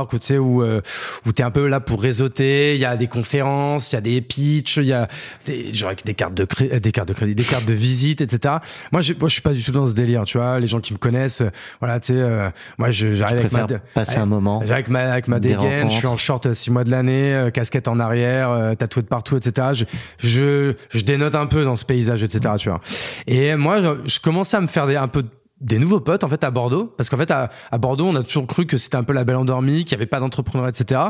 afterwork, 0.00 0.12
où 0.12 0.18
tu 0.18 0.26
sais 0.26 0.38
où 0.38 0.62
euh, 0.62 0.80
où 1.26 1.32
t'es 1.32 1.42
un 1.42 1.50
peu 1.50 1.66
là 1.66 1.80
pour 1.80 2.02
réseauter. 2.02 2.74
Il 2.74 2.80
y 2.80 2.84
a 2.84 2.96
des 2.96 3.06
conférences, 3.06 3.92
il 3.92 3.94
y 3.96 3.98
a 3.98 4.00
des 4.00 4.20
pitchs, 4.20 4.76
il 4.78 4.84
y 4.84 4.92
a 4.92 5.08
des, 5.46 5.72
genre 5.72 5.88
avec 5.88 6.04
des 6.04 6.14
cartes 6.14 6.34
de 6.34 6.44
crédit, 6.44 6.80
des 6.80 6.92
cartes 6.92 7.08
de 7.08 7.14
crédit, 7.14 7.34
des 7.34 7.44
cartes 7.44 7.64
de 7.66 7.74
visite, 7.74 8.20
etc. 8.20 8.54
Moi, 8.92 9.00
j'ai- 9.00 9.14
moi, 9.14 9.28
je 9.28 9.32
suis 9.34 9.42
pas 9.42 9.52
du 9.52 9.62
tout 9.62 9.72
dans 9.72 9.86
ce 9.88 9.94
délire. 9.94 10.22
Tu 10.24 10.38
vois, 10.38 10.58
les 10.60 10.66
gens 10.66 10.80
qui 10.80 10.92
me 10.92 10.98
connaissent, 10.98 11.42
voilà, 11.80 12.00
tu 12.00 12.08
sais, 12.08 12.18
euh, 12.18 12.48
moi, 12.78 12.90
je- 12.90 13.08
Je 13.10 13.14
j'arrive 13.14 13.38
avec 13.38 13.52
ma 13.52 13.66
passer 13.94 14.18
un 14.18 14.26
moment. 14.26 14.60
avec 14.60 14.88
ma, 14.88 15.12
avec 15.12 15.28
ma 15.28 15.38
dégaine, 15.40 15.90
je 15.90 15.96
suis 15.96 16.06
en 16.06 16.16
short 16.16 16.52
six 16.54 16.70
mois 16.70 16.84
de 16.84 16.90
l'année, 16.90 17.34
euh, 17.34 17.50
casquette 17.50 17.88
en 17.88 17.98
arrière, 18.00 18.50
euh, 18.50 18.74
tatoué 18.74 19.02
de 19.02 19.08
partout, 19.08 19.36
etc. 19.36 19.68
Je, 19.74 19.84
je, 20.18 20.74
je 20.90 21.04
dénote 21.04 21.34
un 21.34 21.46
peu 21.46 21.64
dans 21.64 21.76
ce 21.76 21.84
paysage, 21.84 22.22
etc. 22.22 22.54
Tu 22.58 22.68
vois. 22.68 22.80
Et 23.26 23.54
moi, 23.56 23.80
je, 23.80 23.88
je 24.08 24.20
commençais 24.20 24.56
à 24.56 24.60
me 24.60 24.66
faire 24.66 24.86
des, 24.86 24.96
un 24.96 25.08
peu 25.08 25.24
des 25.60 25.78
nouveaux 25.78 26.00
potes 26.00 26.24
en 26.24 26.28
fait 26.28 26.42
à 26.44 26.50
Bordeaux 26.50 26.92
parce 26.96 27.08
qu'en 27.10 27.16
fait 27.16 27.30
à, 27.30 27.50
à 27.70 27.78
Bordeaux 27.78 28.06
on 28.06 28.16
a 28.16 28.22
toujours 28.22 28.46
cru 28.46 28.66
que 28.66 28.78
c'était 28.78 28.96
un 28.96 29.04
peu 29.04 29.12
la 29.12 29.24
belle 29.24 29.36
endormie 29.36 29.84
qu'il 29.84 29.92
y 29.92 29.94
avait 29.94 30.06
pas 30.06 30.20
d'entrepreneurs 30.20 30.68
etc 30.68 31.00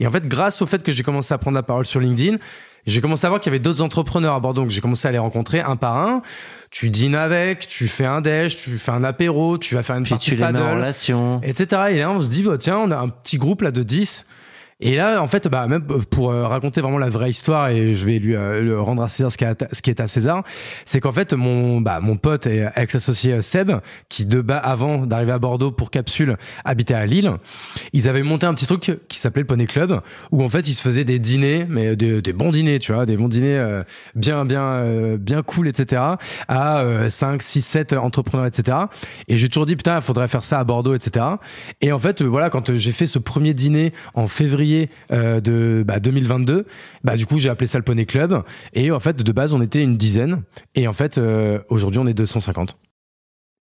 et 0.00 0.06
en 0.06 0.10
fait 0.10 0.26
grâce 0.26 0.62
au 0.62 0.66
fait 0.66 0.82
que 0.82 0.92
j'ai 0.92 1.02
commencé 1.02 1.34
à 1.34 1.38
prendre 1.38 1.54
la 1.56 1.62
parole 1.62 1.84
sur 1.84 2.00
LinkedIn 2.00 2.38
j'ai 2.86 3.00
commencé 3.02 3.26
à 3.26 3.28
voir 3.28 3.40
qu'il 3.40 3.50
y 3.50 3.54
avait 3.54 3.58
d'autres 3.58 3.82
entrepreneurs 3.82 4.34
à 4.34 4.40
Bordeaux 4.40 4.62
donc 4.62 4.70
j'ai 4.70 4.80
commencé 4.80 5.06
à 5.06 5.12
les 5.12 5.18
rencontrer 5.18 5.60
un 5.60 5.76
par 5.76 5.96
un 5.96 6.22
tu 6.70 6.90
dînes 6.90 7.14
avec 7.14 7.66
tu 7.66 7.86
fais 7.86 8.06
un 8.06 8.20
déj 8.20 8.56
tu 8.56 8.78
fais 8.78 8.92
un 8.92 9.04
apéro 9.04 9.58
tu 9.58 9.74
vas 9.74 9.82
faire 9.82 9.96
une 9.96 10.04
Puis 10.04 10.10
partie 10.10 10.30
tu 10.30 10.36
les 10.36 10.42
mets 10.42 10.48
en 10.48 10.52
paddle 10.52 10.76
relation. 10.76 11.40
etc. 11.42 11.82
Et 11.90 11.98
là, 11.98 12.10
on 12.10 12.22
se 12.22 12.28
dit, 12.28 12.42
bah, 12.42 12.56
tiens, 12.58 12.78
on 12.78 12.90
a 12.90 12.96
un 12.96 13.08
petit 13.08 13.38
groupe 13.38 13.62
là 13.62 13.70
de 13.70 13.82
10. 13.82 14.26
Et 14.80 14.94
là, 14.94 15.20
en 15.22 15.26
fait, 15.26 15.48
bah, 15.48 15.66
même 15.66 15.82
pour 15.82 16.30
euh, 16.30 16.46
raconter 16.46 16.80
vraiment 16.80 16.98
la 16.98 17.08
vraie 17.08 17.30
histoire, 17.30 17.68
et 17.70 17.94
je 17.94 18.06
vais 18.06 18.18
lui 18.18 18.34
euh, 18.34 18.80
rendre 18.80 19.02
à 19.02 19.08
César 19.08 19.32
ce 19.32 19.36
qui 19.82 19.90
est 19.90 20.00
à, 20.00 20.06
César, 20.06 20.44
c'est 20.84 21.00
qu'en 21.00 21.10
fait, 21.10 21.32
mon, 21.32 21.80
bah, 21.80 21.98
mon 22.00 22.16
pote 22.16 22.46
et 22.46 22.66
ex-associé 22.76 23.32
euh, 23.34 23.42
Seb, 23.42 23.72
qui 24.08 24.24
de 24.24 24.40
bas, 24.40 24.58
avant 24.58 24.98
d'arriver 24.98 25.32
à 25.32 25.38
Bordeaux 25.40 25.72
pour 25.72 25.90
Capsule, 25.90 26.36
habitait 26.64 26.94
à 26.94 27.06
Lille, 27.06 27.32
ils 27.92 28.08
avaient 28.08 28.22
monté 28.22 28.46
un 28.46 28.54
petit 28.54 28.66
truc 28.66 28.98
qui 29.08 29.18
s'appelait 29.18 29.42
le 29.42 29.46
Poney 29.46 29.66
Club, 29.66 30.00
où 30.30 30.44
en 30.44 30.48
fait, 30.48 30.68
ils 30.68 30.74
se 30.74 30.82
faisaient 30.82 31.04
des 31.04 31.18
dîners, 31.18 31.66
mais 31.68 31.96
des, 31.96 32.32
bons 32.32 32.52
dîners, 32.52 32.78
tu 32.78 32.92
vois, 32.92 33.04
des 33.04 33.16
bons 33.16 33.28
dîners 33.28 33.82
bien, 34.14 34.44
bien, 34.44 35.16
bien 35.16 35.42
cool, 35.42 35.66
etc., 35.66 36.02
à 36.46 36.80
euh, 36.80 37.10
5, 37.10 37.42
6, 37.42 37.62
7 37.62 37.92
entrepreneurs, 37.94 38.46
etc. 38.46 38.76
Et 39.28 39.36
j'ai 39.36 39.48
toujours 39.48 39.66
dit, 39.66 39.76
putain, 39.76 39.96
il 39.96 40.02
faudrait 40.02 40.28
faire 40.28 40.44
ça 40.44 40.58
à 40.58 40.64
Bordeaux, 40.64 40.94
etc. 40.94 41.26
Et 41.80 41.92
en 41.92 41.98
fait, 41.98 42.22
voilà, 42.22 42.50
quand 42.50 42.74
j'ai 42.74 42.92
fait 42.92 43.06
ce 43.06 43.18
premier 43.18 43.54
dîner 43.54 43.92
en 44.14 44.28
février 44.28 44.67
euh, 45.12 45.40
de 45.40 45.84
bah, 45.86 46.00
2022, 46.00 46.66
bah 47.04 47.16
du 47.16 47.26
coup, 47.26 47.38
j'ai 47.38 47.48
appelé 47.48 47.66
ça 47.66 47.78
le 47.78 47.84
Poney 47.84 48.06
Club. 48.06 48.42
Et 48.74 48.90
en 48.90 49.00
fait, 49.00 49.22
de 49.22 49.32
base, 49.32 49.52
on 49.52 49.62
était 49.62 49.82
une 49.82 49.96
dizaine. 49.96 50.42
Et 50.74 50.88
en 50.88 50.92
fait, 50.92 51.18
euh, 51.18 51.60
aujourd'hui, 51.68 52.00
on 52.00 52.06
est 52.06 52.14
250. 52.14 52.76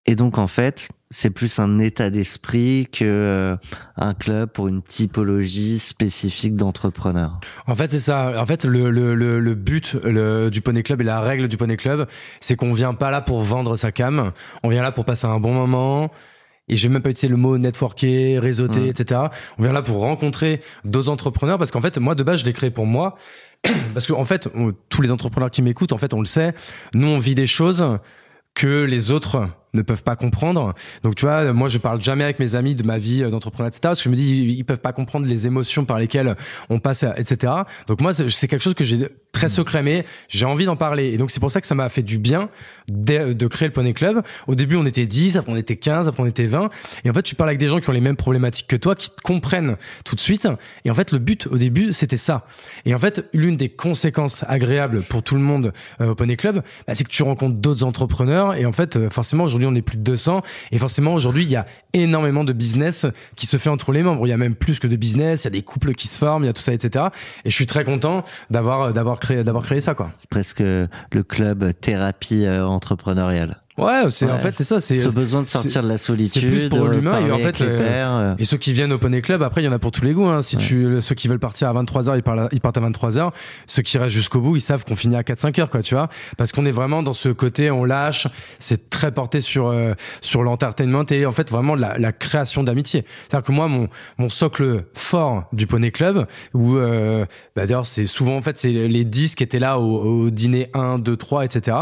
Et 0.05 0.15
donc 0.15 0.37
en 0.37 0.47
fait, 0.47 0.89
c'est 1.11 1.29
plus 1.29 1.59
un 1.59 1.79
état 1.79 2.09
d'esprit 2.09 2.89
que 2.91 3.05
euh, 3.05 3.55
un 3.95 4.13
club 4.13 4.49
pour 4.49 4.67
une 4.67 4.81
typologie 4.81 5.79
spécifique 5.79 6.57
d'entrepreneurs. 6.57 7.39
En 7.67 7.75
fait, 7.75 7.89
c'est 7.89 7.99
ça. 7.99 8.33
En 8.37 8.45
fait, 8.45 8.65
le, 8.65 8.89
le, 8.91 9.15
le, 9.15 9.39
le 9.39 9.55
but 9.55 9.95
du 9.95 10.59
Poney 10.61 10.83
Club 10.83 10.99
et 10.99 11.05
la 11.05 11.21
règle 11.21 11.47
du 11.47 11.55
Poney 11.55 11.77
Club, 11.77 12.05
c'est 12.41 12.57
qu'on 12.57 12.73
vient 12.73 12.93
pas 12.93 13.11
là 13.11 13.21
pour 13.21 13.43
vendre 13.43 13.77
sa 13.77 13.93
cam. 13.93 14.33
On 14.63 14.67
vient 14.67 14.81
là 14.81 14.91
pour 14.91 15.05
passer 15.05 15.25
un 15.25 15.39
bon 15.39 15.53
moment 15.53 16.11
et 16.69 16.75
j'ai 16.77 16.89
même 16.89 17.01
pas 17.01 17.09
utilisé 17.09 17.27
le 17.27 17.37
mot 17.37 17.57
networker, 17.57 18.39
réseauter, 18.39 18.79
Mm. 18.81 18.87
etc. 18.87 19.21
On 19.57 19.63
vient 19.63 19.73
là 19.73 19.81
pour 19.81 19.99
rencontrer 19.99 20.61
d'autres 20.85 21.09
entrepreneurs 21.09 21.57
parce 21.57 21.71
qu'en 21.71 21.81
fait, 21.81 21.97
moi 21.97 22.15
de 22.15 22.23
base, 22.23 22.39
je 22.41 22.45
l'ai 22.45 22.53
créé 22.53 22.69
pour 22.71 22.85
moi. 22.85 23.17
Parce 23.93 24.05
que 24.05 24.11
en 24.13 24.25
fait, 24.25 24.49
on- 24.55 24.73
tous 24.89 25.01
les 25.01 25.09
entrepreneurs 25.09 25.49
qui 25.49 25.61
m'écoutent, 25.61 25.93
en 25.93 25.97
fait, 25.97 26.13
on 26.13 26.19
le 26.19 26.25
sait, 26.25 26.53
nous 26.93 27.07
on 27.07 27.17
vit 27.17 27.33
des 27.35 27.47
choses 27.47 27.97
que 28.55 28.83
les 28.83 29.09
autres 29.11 29.47
ne 29.73 29.81
peuvent 29.81 30.03
pas 30.03 30.15
comprendre. 30.15 30.73
Donc 31.03 31.15
tu 31.15 31.25
vois, 31.25 31.51
moi 31.53 31.67
je 31.67 31.77
parle 31.77 32.01
jamais 32.01 32.23
avec 32.23 32.39
mes 32.39 32.55
amis 32.55 32.75
de 32.75 32.83
ma 32.83 32.97
vie 32.97 33.23
euh, 33.23 33.29
d'entrepreneur, 33.29 33.67
etc. 33.67 33.79
Parce 33.83 33.99
que 33.99 34.05
je 34.05 34.09
me 34.09 34.15
dis, 34.15 34.55
ils, 34.57 34.63
peuvent 34.63 34.79
pas 34.79 34.93
comprendre 34.93 35.25
les 35.25 35.47
émotions 35.47 35.85
par 35.85 35.99
lesquelles 35.99 36.35
on 36.69 36.79
passe, 36.79 37.05
etc. 37.17 37.53
Donc 37.87 38.01
moi 38.01 38.13
c'est 38.13 38.47
quelque 38.47 38.61
chose 38.61 38.73
que 38.73 38.83
j'ai 38.83 39.07
très 39.31 39.49
secret, 39.49 39.83
mais 39.83 40.05
j'ai 40.29 40.45
envie 40.45 40.65
d'en 40.65 40.75
parler. 40.75 41.11
Et 41.11 41.17
donc 41.17 41.31
c'est 41.31 41.39
pour 41.39 41.51
ça 41.51 41.59
que 41.59 41.67
ça 41.67 41.75
m'a 41.75 41.89
fait 41.89 42.03
du 42.03 42.17
bien 42.17 42.49
de, 42.87 43.33
de 43.33 43.47
créer 43.47 43.67
le 43.67 43.73
Poney 43.73 43.93
Club. 43.93 44.21
Au 44.47 44.55
début 44.55 44.75
on 44.77 44.85
était 44.85 45.07
10, 45.07 45.37
après 45.37 45.51
on 45.51 45.55
était 45.57 45.75
15, 45.75 46.07
après 46.07 46.23
on 46.23 46.27
était 46.27 46.45
20. 46.45 46.69
Et 47.03 47.09
en 47.09 47.13
fait 47.13 47.23
tu 47.23 47.35
parles 47.35 47.49
avec 47.49 47.59
des 47.59 47.67
gens 47.67 47.79
qui 47.79 47.89
ont 47.89 47.93
les 47.93 47.99
mêmes 47.99 48.15
problématiques 48.15 48.67
que 48.67 48.75
toi, 48.75 48.95
qui 48.95 49.09
te 49.09 49.21
comprennent 49.21 49.75
tout 50.05 50.15
de 50.15 50.19
suite. 50.19 50.47
Et 50.85 50.91
en 50.91 50.95
fait 50.95 51.11
le 51.11 51.19
but 51.19 51.47
au 51.47 51.57
début 51.57 51.93
c'était 51.93 52.17
ça. 52.17 52.45
Et 52.85 52.93
en 52.93 52.99
fait 52.99 53.27
l'une 53.33 53.57
des 53.57 53.69
conséquences 53.69 54.45
agréables 54.47 55.01
pour 55.01 55.23
tout 55.23 55.35
le 55.35 55.41
monde 55.41 55.73
euh, 55.99 56.11
au 56.11 56.15
Poney 56.15 56.37
Club, 56.37 56.61
bah, 56.87 56.93
c'est 56.93 57.03
que 57.03 57.09
tu 57.09 57.23
rencontres 57.23 57.55
d'autres 57.55 57.83
entrepreneurs. 57.83 58.55
Et 58.55 58.65
en 58.65 58.71
fait 58.71 58.95
euh, 58.95 59.09
forcément 59.09 59.45
aujourd'hui 59.45 59.62
on 59.65 59.75
est 59.75 59.81
plus 59.81 59.97
de 59.97 60.03
200. 60.03 60.41
Et 60.71 60.77
forcément 60.77 61.13
aujourd'hui 61.13 61.43
il 61.43 61.49
y 61.49 61.55
a 61.55 61.65
énormément 61.93 62.43
de 62.43 62.53
business 62.53 63.05
qui 63.35 63.47
se 63.47 63.57
fait 63.57 63.69
entre 63.69 63.91
les 63.91 64.03
membres. 64.03 64.25
Il 64.27 64.29
y 64.29 64.33
a 64.33 64.37
même 64.37 64.55
plus 64.55 64.79
que 64.79 64.87
de 64.87 64.95
business, 64.95 65.43
il 65.43 65.45
y 65.45 65.47
a 65.47 65.51
des 65.51 65.61
couples 65.61 65.93
qui 65.93 66.07
se 66.07 66.17
forment, 66.17 66.43
il 66.43 66.47
y 66.47 66.49
a 66.49 66.53
tout 66.53 66.61
ça, 66.61 66.73
etc. 66.73 67.05
Et 67.45 67.49
je 67.49 67.55
suis 67.55 67.65
très 67.65 67.83
content 67.83 68.23
d'avoir 68.49 68.93
d'avoir 68.93 69.19
créé 69.19 69.43
d'avoir 69.43 69.63
créé 69.63 69.79
ça 69.79 69.93
quoi. 69.93 70.11
Presque 70.29 70.59
le 70.59 71.23
club 71.23 71.73
thérapie 71.79 72.45
euh, 72.45 72.65
entrepreneuriale. 72.65 73.62
Ouais, 73.75 74.03
c'est 74.11 74.29
en 74.29 74.37
fait 74.37 74.55
c'est 74.55 74.63
ça, 74.63 74.79
c'est 74.79 74.95
Ce 74.97 75.09
besoin 75.09 75.41
de 75.41 75.47
sortir 75.47 75.81
de 75.81 75.87
la 75.87 75.97
solitude. 75.97 76.47
plus 76.47 76.69
pour 76.69 76.85
de 76.85 76.89
l'humain, 76.91 77.25
et 77.25 77.31
en 77.31 77.39
fait, 77.39 77.59
les 77.59 77.65
euh, 77.65 77.79
euh, 77.79 78.35
Et 78.37 78.45
ceux 78.45 78.57
qui 78.57 78.71
viennent 78.71 78.93
au 78.93 78.99
Poney 78.99 79.21
Club, 79.23 79.41
après, 79.41 79.61
il 79.63 79.65
y 79.65 79.67
en 79.67 79.71
a 79.71 79.79
pour 79.79 79.89
tous 79.91 80.05
les 80.05 80.13
goûts. 80.13 80.25
Hein. 80.27 80.43
Si 80.43 80.57
Ouais. 80.57 80.61
tu, 80.61 81.01
ceux 81.01 81.15
qui 81.15 81.27
veulent 81.27 81.39
partir 81.39 81.69
à 81.69 81.73
23h, 81.73 82.15
ils, 82.15 82.21
parlent- 82.21 82.49
ils 82.51 82.61
partent 82.61 82.77
à 82.77 82.81
23h. 82.81 83.31
Ceux 83.65 83.81
qui 83.81 83.97
restent 83.97 84.13
jusqu'au 84.13 84.41
bout, 84.41 84.55
ils 84.57 84.61
savent 84.61 84.85
qu'on 84.85 84.95
finit 84.95 85.15
à 85.15 85.23
4-5 85.23 85.59
heures, 85.59 85.69
quoi, 85.71 85.81
tu 85.81 85.95
vois. 85.95 86.07
Parce 86.37 86.51
qu'on 86.51 86.67
est 86.67 86.71
vraiment 86.71 87.01
dans 87.01 87.13
ce 87.13 87.29
côté, 87.29 87.71
on 87.71 87.83
lâche. 87.83 88.27
C'est 88.59 88.91
très 88.91 89.11
porté 89.11 89.41
sur, 89.41 89.67
euh, 89.69 89.93
sur 90.21 90.43
l'entertainment 90.43 91.05
et 91.09 91.25
en 91.25 91.31
fait, 91.31 91.49
vraiment 91.49 91.73
la, 91.73 91.97
la 91.97 92.11
création 92.11 92.61
d'amitié. 92.63 93.05
C'est-à-dire 93.27 93.45
que 93.47 93.51
moi, 93.51 93.67
mon, 93.67 93.87
mon 94.19 94.29
socle 94.29 94.83
fort 94.93 95.45
du 95.51 95.65
Poney 95.65 95.89
Club, 95.89 96.27
où, 96.53 96.77
euh, 96.77 97.25
bah, 97.55 97.65
d'ailleurs, 97.65 97.87
c'est 97.87 98.05
souvent, 98.05 98.35
en 98.37 98.41
fait, 98.41 98.59
c'est 98.59 98.71
les 98.71 99.03
10 99.03 99.33
qui 99.33 99.43
étaient 99.43 99.57
là 99.57 99.79
au, 99.79 100.25
au 100.25 100.29
dîner 100.29 100.69
1, 100.75 100.99
2, 100.99 101.17
3, 101.17 101.43
etc. 101.45 101.75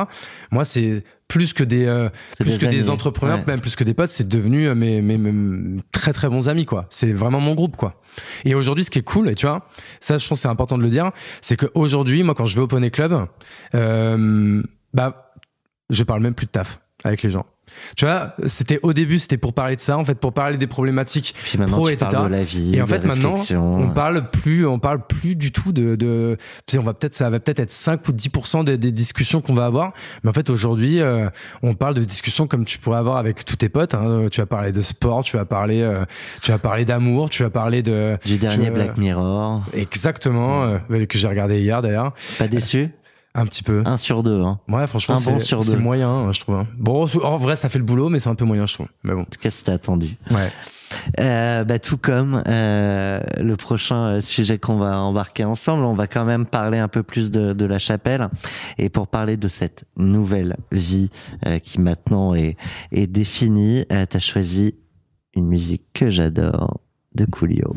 Moi, 0.52 0.64
c'est 0.64 1.04
plus 1.32 1.54
que 1.54 1.64
des, 1.64 1.86
euh, 1.86 2.10
plus 2.40 2.58
des 2.60 2.66
que 2.66 2.66
des 2.70 2.90
entrepreneurs, 2.90 3.38
Ouais. 3.40 3.44
même 3.48 3.62
plus 3.62 3.78
que 3.78 3.86
des 3.86 3.94
potes, 3.94 4.12
c'est 4.12 4.28
devenu 4.28 4.68
euh, 4.68 4.76
mes, 4.76 5.02
mes, 5.02 5.18
mes 5.18 5.82
très 5.94 6.12
très 6.12 6.28
bons 6.28 6.50
amis 6.50 6.66
quoi. 6.66 6.88
C'est 6.90 7.14
vraiment 7.14 7.40
mon 7.40 7.56
groupe 7.56 7.78
quoi. 7.78 8.02
Et 8.44 8.54
aujourd'hui, 8.54 8.84
ce 8.84 8.90
qui 8.92 9.00
est 9.00 9.04
cool, 9.04 9.30
et 9.30 9.36
tu 9.36 9.46
vois, 9.48 9.66
ça 10.02 10.18
je 10.18 10.28
pense 10.28 10.40
que 10.40 10.42
c'est 10.42 10.50
important 10.50 10.78
de 10.78 10.84
le 10.84 10.90
dire, 10.90 11.12
c'est 11.40 11.56
qu'aujourd'hui, 11.56 12.24
moi 12.24 12.36
quand 12.36 12.46
je 12.46 12.56
vais 12.58 12.62
au 12.62 12.68
Poney 12.68 12.92
Club, 12.92 13.28
euh, 13.76 14.62
bah 14.94 15.34
je 15.90 16.04
parle 16.04 16.22
même 16.22 16.34
plus 16.34 16.48
de 16.48 16.52
taf 16.52 16.80
avec 17.04 17.22
les 17.24 17.32
gens. 17.32 17.46
Tu 17.96 18.04
vois, 18.04 18.36
c'était 18.48 18.80
au 18.84 18.92
début, 18.92 19.18
c'était 19.18 19.38
pour 19.38 19.54
parler 19.54 19.78
de 19.78 19.82
ça, 19.82 19.98
en 19.98 20.04
fait, 20.04 20.16
pour 20.16 20.34
parler 20.34 20.58
des 20.58 20.68
problématiques 20.68 21.34
Puis 21.42 21.58
pro, 21.58 21.88
tu 21.88 21.94
etc. 21.94 22.10
parles 22.12 22.30
de 22.30 22.36
la 22.36 22.44
vie. 22.44 22.76
Et 22.76 22.82
en 22.82 22.88
fait, 22.88 23.06
maintenant, 23.06 23.36
on 23.56 23.90
parle 23.90 24.30
plus, 24.30 24.66
on 24.68 24.78
parle 24.78 25.06
plus 25.08 25.36
du 25.38 25.54
tout 25.54 25.72
de, 25.72 25.96
de 25.96 26.38
tu 26.68 26.74
sais, 26.74 26.78
on 26.80 26.84
va 26.84 26.94
peut-être, 26.94 27.14
ça 27.14 27.30
va 27.30 27.40
peut-être 27.40 27.60
être 27.60 27.72
5 27.72 28.06
ou 28.10 28.12
10% 28.12 28.66
des, 28.66 28.78
des 28.78 28.92
discussions 28.92 29.40
qu'on 29.40 29.54
va 29.54 29.66
avoir. 29.66 29.94
Mais 30.24 30.30
en 30.30 30.34
fait, 30.34 30.50
aujourd'hui, 30.50 31.00
euh, 31.00 31.30
on 31.64 31.74
parle 31.74 31.94
de 31.94 32.04
discussions 32.04 32.46
comme 32.46 32.66
tu 32.66 32.78
pourrais 32.78 32.98
avoir 32.98 33.16
avec 33.18 33.46
tous 33.46 33.56
tes 33.56 33.70
potes. 33.70 33.96
hein. 33.96 34.26
Tu 34.30 34.42
vas 34.42 34.48
parler 34.48 34.74
de 34.74 34.82
sport, 34.82 35.24
tu 35.24 35.38
vas 35.38 35.46
parler, 35.46 35.82
euh, 35.82 36.04
tu 36.42 36.52
vas 36.52 36.58
parler 36.60 36.84
d'amour, 36.84 37.30
tu 37.30 37.42
vas 37.44 37.50
parler 37.50 37.84
de, 37.84 38.18
Du 38.26 38.38
dernier 38.38 38.70
Black 38.70 38.98
Mirror. 38.98 39.64
exactement, 39.74 40.64
euh, 40.64 41.06
que 41.06 41.18
j'ai 41.18 41.28
regardé 41.28 41.62
hier 41.62 41.82
d'ailleurs. 41.82 42.14
Pas 42.38 42.48
déçu? 42.50 42.90
Un 43.34 43.46
petit 43.46 43.64
peu. 43.64 43.82
Un 43.86 43.96
sur 43.98 44.24
deux. 44.24 44.42
Hein. 44.42 44.60
Ouais, 44.68 44.86
franchement, 44.88 45.16
Un 45.16 45.18
bon 45.32 45.40
c'est 45.40 45.46
sur 45.46 45.64
c'est 45.64 45.78
moyen, 45.78 46.10
hein, 46.10 46.32
je 46.34 46.42
trouve. 46.42 46.56
hein. 46.56 46.68
Bon, 46.78 47.06
en 47.24 47.38
vrai, 47.38 47.56
ça 47.56 47.70
fait 47.70 47.80
le 47.80 47.86
boulot, 47.86 48.10
mais 48.10 48.20
c'est 48.20 48.30
un 48.30 48.36
peu 48.36 48.44
moyen, 48.46 48.66
je 48.66 48.74
trouve. 48.74 48.88
Mais 49.04 49.14
bon. 49.14 49.22
En 49.22 49.26
tout 49.26 49.40
cas, 49.40 49.50
c'était 49.52 49.72
attendu? 49.72 50.18
Ouais. 50.30 50.52
Euh, 51.22 51.64
bah, 51.64 51.80
tout 51.80 51.96
comme 51.96 52.44
euh, 52.48 53.22
le 53.38 53.56
prochain 53.56 54.16
euh, 54.18 54.22
sujet 54.22 54.58
qu'on 54.58 54.76
va 54.78 55.00
embarquer 55.00 55.46
ensemble, 55.46 55.86
on 55.86 55.94
va 55.94 56.08
quand 56.08 56.26
même 56.26 56.46
parler 56.46 56.78
un 56.80 56.90
peu 56.90 57.02
plus 57.04 57.32
de, 57.32 57.54
de 57.54 57.66
la 57.66 57.80
chapelle. 57.80 58.28
Et 58.78 58.90
pour 58.90 59.08
parler 59.08 59.38
de 59.38 59.48
cette 59.48 59.86
nouvelle 59.96 60.58
vie 60.74 61.10
euh, 61.46 61.60
qui 61.60 61.80
maintenant 61.80 62.34
est, 62.36 62.58
est 62.92 63.08
définie, 63.08 63.86
euh, 63.94 64.06
t'as 64.10 64.20
choisi 64.20 64.76
une 65.34 65.48
musique 65.48 65.84
que 65.94 66.10
j'adore 66.10 66.82
de 67.16 67.24
Coolio. 67.24 67.74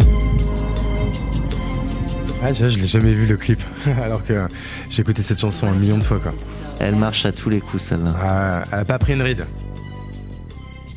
Ah, 2.47 2.53
je, 2.53 2.69
je 2.69 2.79
l'ai 2.79 2.87
jamais 2.87 3.15
vu 3.15 3.25
le 3.25 3.39
clip, 3.39 3.63
alors 4.05 4.23
que 4.23 4.47
j'ai 4.91 5.01
écouté 5.01 5.23
cette 5.23 5.41
chanson 5.41 5.67
un 5.67 5.73
million 5.73 5.97
de 5.97 6.05
fois, 6.05 6.19
quoi. 6.19 6.33
Elle 6.79 6.95
marche 6.95 7.25
à 7.25 7.33
tous 7.33 7.49
les 7.49 7.61
coups, 7.61 7.83
celle-là. 7.83 8.15
Ah, 8.23 8.63
elle 8.71 8.81
a 8.81 8.85
pas 8.85 8.99
pris 8.99 9.15
une 9.15 9.23
ride. 9.23 9.47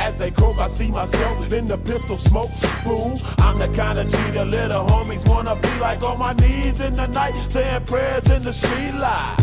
As 0.00 0.16
they 0.16 0.30
croak, 0.30 0.58
I 0.58 0.66
see 0.66 0.88
myself 0.88 1.52
in 1.52 1.68
the 1.68 1.78
pistol 1.78 2.16
smoke. 2.16 2.50
Fool, 2.84 3.20
I'm 3.38 3.58
the 3.58 3.68
kind 3.76 3.98
of 3.98 4.08
G 4.08 4.16
the 4.32 4.44
little 4.44 4.84
homies 4.86 5.28
wanna 5.28 5.54
be 5.56 5.72
like 5.78 6.02
on 6.02 6.18
my 6.18 6.32
knees 6.32 6.80
in 6.80 6.96
the 6.96 7.06
night, 7.06 7.34
saying 7.48 7.84
prayers 7.84 8.30
in 8.30 8.42
the 8.42 8.52
street 8.52 8.94
light. 8.94 9.36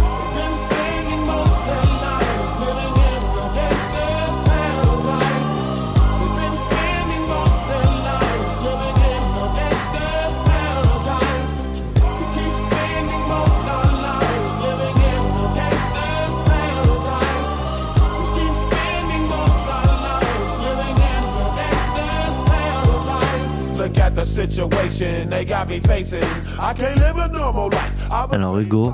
Alors, 28.31 28.57
Hugo, 28.59 28.93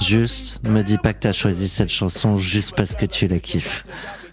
Juste, 0.00 0.60
me 0.68 0.82
dis 0.82 0.96
pas 0.96 1.12
que 1.12 1.18
t'as 1.20 1.32
choisi 1.32 1.66
cette 1.66 1.88
chanson 1.88 2.38
juste 2.38 2.74
parce 2.76 2.94
que 2.94 3.04
tu 3.04 3.26
la 3.26 3.40
kiffes. 3.40 3.84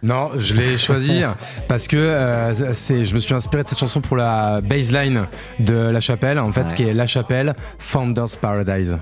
Non, 0.04 0.30
je 0.38 0.54
l'ai 0.54 0.78
choisi 0.78 1.24
parce 1.68 1.88
que 1.88 1.98
euh, 1.98 2.74
c'est, 2.76 3.04
je 3.04 3.16
me 3.16 3.20
suis 3.20 3.34
inspiré 3.34 3.64
de 3.64 3.68
cette 3.68 3.80
chanson 3.80 4.00
pour 4.00 4.16
la 4.16 4.62
baseline 4.62 5.26
de 5.60 5.74
La 5.74 6.00
Chapelle, 6.00 6.38
en 6.38 6.52
fait, 6.52 6.62
Ouais. 6.62 6.70
ce 6.70 6.76
qui 6.76 6.84
est 6.84 6.94
La 6.94 7.08
Chapelle, 7.08 7.56
Founder's 7.80 8.36
Paradise. 8.36 8.98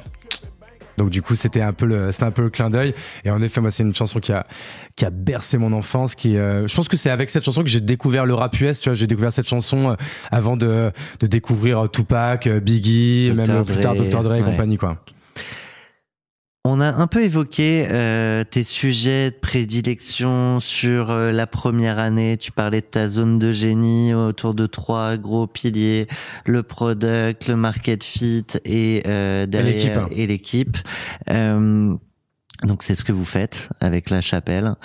Donc 0.98 1.10
du 1.10 1.22
coup, 1.22 1.36
c'était 1.36 1.62
un 1.62 1.74
peu 1.74 1.86
le, 1.86 2.12
c'était 2.12 2.26
un 2.26 2.32
peu 2.32 2.44
le 2.44 2.50
clin 2.50 2.70
d'œil. 2.70 2.94
Et 3.24 3.30
en 3.30 3.42
effet, 3.42 3.62
moi, 3.62 3.72
c'est 3.72 3.84
une 3.84 3.96
chanson 3.96 4.20
qui 4.20 4.32
a, 4.32 4.46
qui 4.96 5.06
a 5.06 5.10
bercé 5.10 5.58
mon 5.58 5.74
enfance. 5.74 6.16
Qui, 6.16 6.38
euh, 6.38 6.68
je 6.68 6.76
pense 6.76 6.88
que 6.88 6.98
c'est 6.98 7.10
avec 7.10 7.30
cette 7.30 7.44
chanson 7.44 7.64
que 7.64 7.70
j'ai 7.70 7.82
découvert 7.82 8.26
le 8.26 8.34
rap 8.34 8.60
US. 8.60 8.80
Tu 8.80 8.90
vois, 8.90 8.96
j'ai 8.96 9.08
découvert 9.08 9.34
cette 9.34 9.48
chanson 9.48 9.92
euh, 9.92 9.96
avant 10.32 10.58
de, 10.58 10.92
de 11.20 11.28
découvrir 11.28 11.80
euh, 11.80 11.88
Tupac, 11.88 12.48
Biggie, 12.48 13.30
Dr. 13.30 13.36
même 13.36 13.64
plus 13.64 13.78
tard 13.78 13.96
Dr. 13.96 14.24
Dre 14.24 14.36
et 14.36 14.42
ouais. 14.42 14.46
compagnie, 14.46 14.78
quoi. 14.78 14.98
On 16.68 16.82
a 16.82 16.92
un 16.94 17.06
peu 17.06 17.24
évoqué 17.24 17.88
euh, 17.92 18.44
tes 18.44 18.64
sujets 18.64 19.30
de 19.30 19.36
prédilection 19.36 20.60
sur 20.60 21.12
euh, 21.12 21.32
la 21.32 21.46
première 21.46 22.00
année. 22.00 22.38
Tu 22.38 22.52
parlais 22.52 22.82
de 22.82 22.88
ta 22.88 23.08
zone 23.08 23.38
de 23.38 23.54
génie 23.54 24.16
autour 24.16 24.56
de 24.56 24.66
trois 24.66 25.16
gros 25.16 25.46
piliers 25.46 26.08
le 26.44 26.64
product, 26.64 27.48
le 27.50 27.56
market 27.56 28.04
fit 28.04 28.48
et 28.66 29.04
euh, 29.06 29.46
derrière- 29.46 30.08
l'équipe. 30.08 30.18
Et 30.20 30.26
l'équipe. 30.26 30.78
Donc 32.66 32.82
c'est 32.82 32.96
ce 32.96 33.04
que 33.04 33.12
vous 33.12 33.26
faites 33.26 33.70
avec 33.80 34.10
la 34.10 34.22
chapelle. 34.22 34.76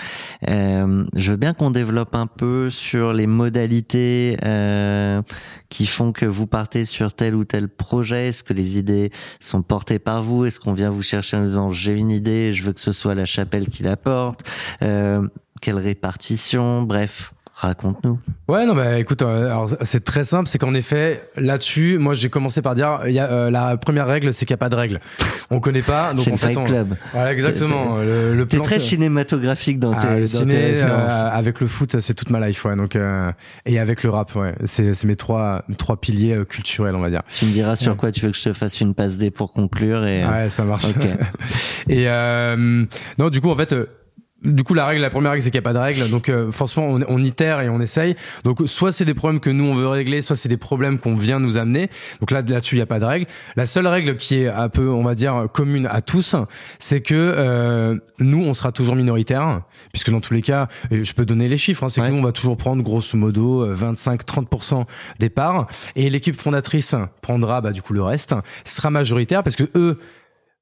Euh, 0.48 1.04
je 1.16 1.30
veux 1.30 1.36
bien 1.38 1.54
qu'on 1.54 1.70
développe 1.70 2.14
un 2.14 2.26
peu 2.26 2.68
sur 2.68 3.14
les 3.14 3.26
modalités 3.26 4.36
euh, 4.44 5.22
qui 5.70 5.86
font 5.86 6.12
que 6.12 6.26
vous 6.26 6.46
partez 6.46 6.84
sur 6.84 7.14
tel 7.14 7.34
ou 7.34 7.44
tel 7.44 7.68
projet. 7.68 8.28
Est-ce 8.28 8.44
que 8.44 8.52
les 8.52 8.76
idées 8.76 9.10
sont 9.40 9.62
portées 9.62 9.98
par 9.98 10.22
vous? 10.22 10.44
Est-ce 10.44 10.60
qu'on 10.60 10.74
vient 10.74 10.90
vous 10.90 11.02
chercher 11.02 11.38
en 11.38 11.42
disant 11.42 11.70
j'ai 11.70 11.94
une 11.94 12.10
idée, 12.10 12.52
je 12.52 12.62
veux 12.64 12.74
que 12.74 12.80
ce 12.80 12.92
soit 12.92 13.14
la 13.14 13.24
chapelle 13.24 13.68
qui 13.68 13.82
la 13.82 13.96
porte? 13.96 14.46
Euh, 14.82 15.26
Quelle 15.62 15.78
répartition? 15.78 16.82
Bref, 16.82 17.32
Raconte-nous. 17.60 18.18
Ouais, 18.48 18.64
non, 18.64 18.74
bah 18.74 18.98
écoute, 18.98 19.20
euh, 19.22 19.46
alors 19.46 19.70
c'est 19.82 20.02
très 20.02 20.24
simple, 20.24 20.48
c'est 20.48 20.56
qu'en 20.58 20.72
effet, 20.72 21.22
là-dessus, 21.36 21.98
moi 21.98 22.14
j'ai 22.14 22.30
commencé 22.30 22.62
par 22.62 22.74
dire, 22.74 23.00
il 23.06 23.12
y 23.12 23.18
a, 23.18 23.30
euh, 23.30 23.50
la 23.50 23.76
première 23.76 24.06
règle, 24.06 24.32
c'est 24.32 24.46
qu'il 24.46 24.54
n'y 24.54 24.58
a 24.58 24.64
pas 24.64 24.70
de 24.70 24.76
règle. 24.76 24.98
On 25.50 25.60
connaît 25.60 25.82
pas, 25.82 26.14
donc 26.14 26.26
en 26.28 26.30
le 26.32 26.36
fait, 26.38 26.56
on- 26.56 26.64
Club. 26.64 26.94
Voilà, 27.12 27.32
exactement. 27.34 27.98
Le, 27.98 28.34
le 28.34 28.46
T'es 28.46 28.56
plan, 28.56 28.64
très 28.64 28.76
c'est- 28.80 28.86
cinématographique 28.86 29.78
dans 29.78 29.92
tes, 29.94 30.06
Ah, 30.08 30.14
le 30.14 30.20
dans 30.22 30.26
ciné, 30.26 30.54
tes 30.54 30.66
références. 30.72 31.12
euh, 31.12 31.28
avec 31.30 31.60
le 31.60 31.66
foot, 31.66 32.00
c'est 32.00 32.14
toute 32.14 32.30
ma 32.30 32.46
life, 32.46 32.64
ouais. 32.64 32.76
Donc, 32.76 32.96
euh, 32.96 33.30
et 33.66 33.78
avec 33.78 34.02
le 34.04 34.10
rap, 34.10 34.34
ouais. 34.36 34.54
C'est, 34.64 34.94
c'est 34.94 35.06
mes 35.06 35.16
trois, 35.16 35.62
mes 35.68 35.76
trois 35.76 36.00
piliers 36.00 36.34
euh, 36.36 36.44
culturels, 36.46 36.94
on 36.94 37.00
va 37.00 37.10
dire. 37.10 37.22
Tu 37.28 37.44
me 37.44 37.52
diras 37.52 37.76
sur 37.76 37.92
Ouais. 37.92 37.98
quoi 37.98 38.10
tu 38.10 38.22
veux 38.24 38.30
que 38.32 38.38
je 38.38 38.42
te 38.44 38.52
fasse 38.54 38.80
une 38.80 38.94
passe 38.94 39.18
D 39.18 39.30
pour 39.30 39.52
conclure 39.52 40.06
et 40.06 40.24
Ouais, 40.26 40.48
ça 40.48 40.64
marche. 40.64 40.86
Ok. 40.90 41.04
et 41.90 42.08
euh, 42.08 42.84
non, 43.18 43.28
du 43.28 43.40
coup, 43.42 43.50
en 43.50 43.56
fait. 43.56 43.74
Euh, 44.46 44.50
du 44.50 44.62
coup, 44.64 44.74
la 44.74 44.86
règle, 44.86 45.02
la 45.02 45.10
première 45.10 45.30
règle, 45.32 45.42
c'est 45.42 45.50
qu'il 45.50 45.58
n'y 45.60 45.64
a 45.64 45.68
pas 45.68 45.72
de 45.72 45.78
règle. 45.78 46.08
Donc, 46.10 46.28
euh, 46.28 46.50
forcément, 46.50 46.86
on, 46.88 47.00
on 47.08 47.22
itère 47.22 47.60
et 47.60 47.68
on 47.68 47.80
essaye. 47.80 48.16
Donc, 48.44 48.60
soit 48.66 48.92
c'est 48.92 49.04
des 49.04 49.14
problèmes 49.14 49.40
que 49.40 49.50
nous 49.50 49.64
on 49.64 49.74
veut 49.74 49.88
régler, 49.88 50.22
soit 50.22 50.36
c'est 50.36 50.48
des 50.48 50.56
problèmes 50.56 50.98
qu'on 50.98 51.16
vient 51.16 51.38
nous 51.40 51.58
amener. 51.58 51.88
Donc 52.20 52.30
là, 52.30 52.42
là-dessus, 52.42 52.74
il 52.76 52.78
n'y 52.78 52.82
a 52.82 52.86
pas 52.86 53.00
de 53.00 53.04
règle. 53.04 53.26
La 53.56 53.66
seule 53.66 53.86
règle 53.86 54.16
qui 54.16 54.42
est 54.42 54.48
un 54.48 54.68
peu, 54.68 54.88
on 54.88 55.02
va 55.02 55.14
dire, 55.14 55.46
commune 55.52 55.86
à 55.90 56.00
tous, 56.02 56.34
c'est 56.78 57.00
que 57.00 57.14
euh, 57.14 57.96
nous, 58.18 58.42
on 58.44 58.54
sera 58.54 58.72
toujours 58.72 58.96
minoritaire, 58.96 59.62
puisque 59.92 60.10
dans 60.10 60.20
tous 60.20 60.34
les 60.34 60.42
cas, 60.42 60.68
je 60.90 61.12
peux 61.12 61.24
donner 61.24 61.48
les 61.48 61.58
chiffres, 61.58 61.84
hein, 61.84 61.88
c'est 61.88 62.00
Ouais. 62.00 62.08
que 62.08 62.12
nous, 62.12 62.18
on 62.20 62.24
va 62.24 62.32
toujours 62.32 62.56
prendre 62.56 62.82
grosso 62.82 63.16
modo 63.18 63.64
euh, 63.64 63.74
25-30% 63.76 64.84
des 65.18 65.28
parts, 65.30 65.66
et 65.96 66.08
l'équipe 66.10 66.34
fondatrice 66.34 66.94
prendra 67.22 67.60
bah, 67.60 67.72
du 67.72 67.82
coup 67.82 67.92
le 67.92 68.02
reste, 68.02 68.34
sera 68.64 68.90
majoritaire, 68.90 69.42
parce 69.42 69.56
que 69.56 69.64
eux 69.76 69.98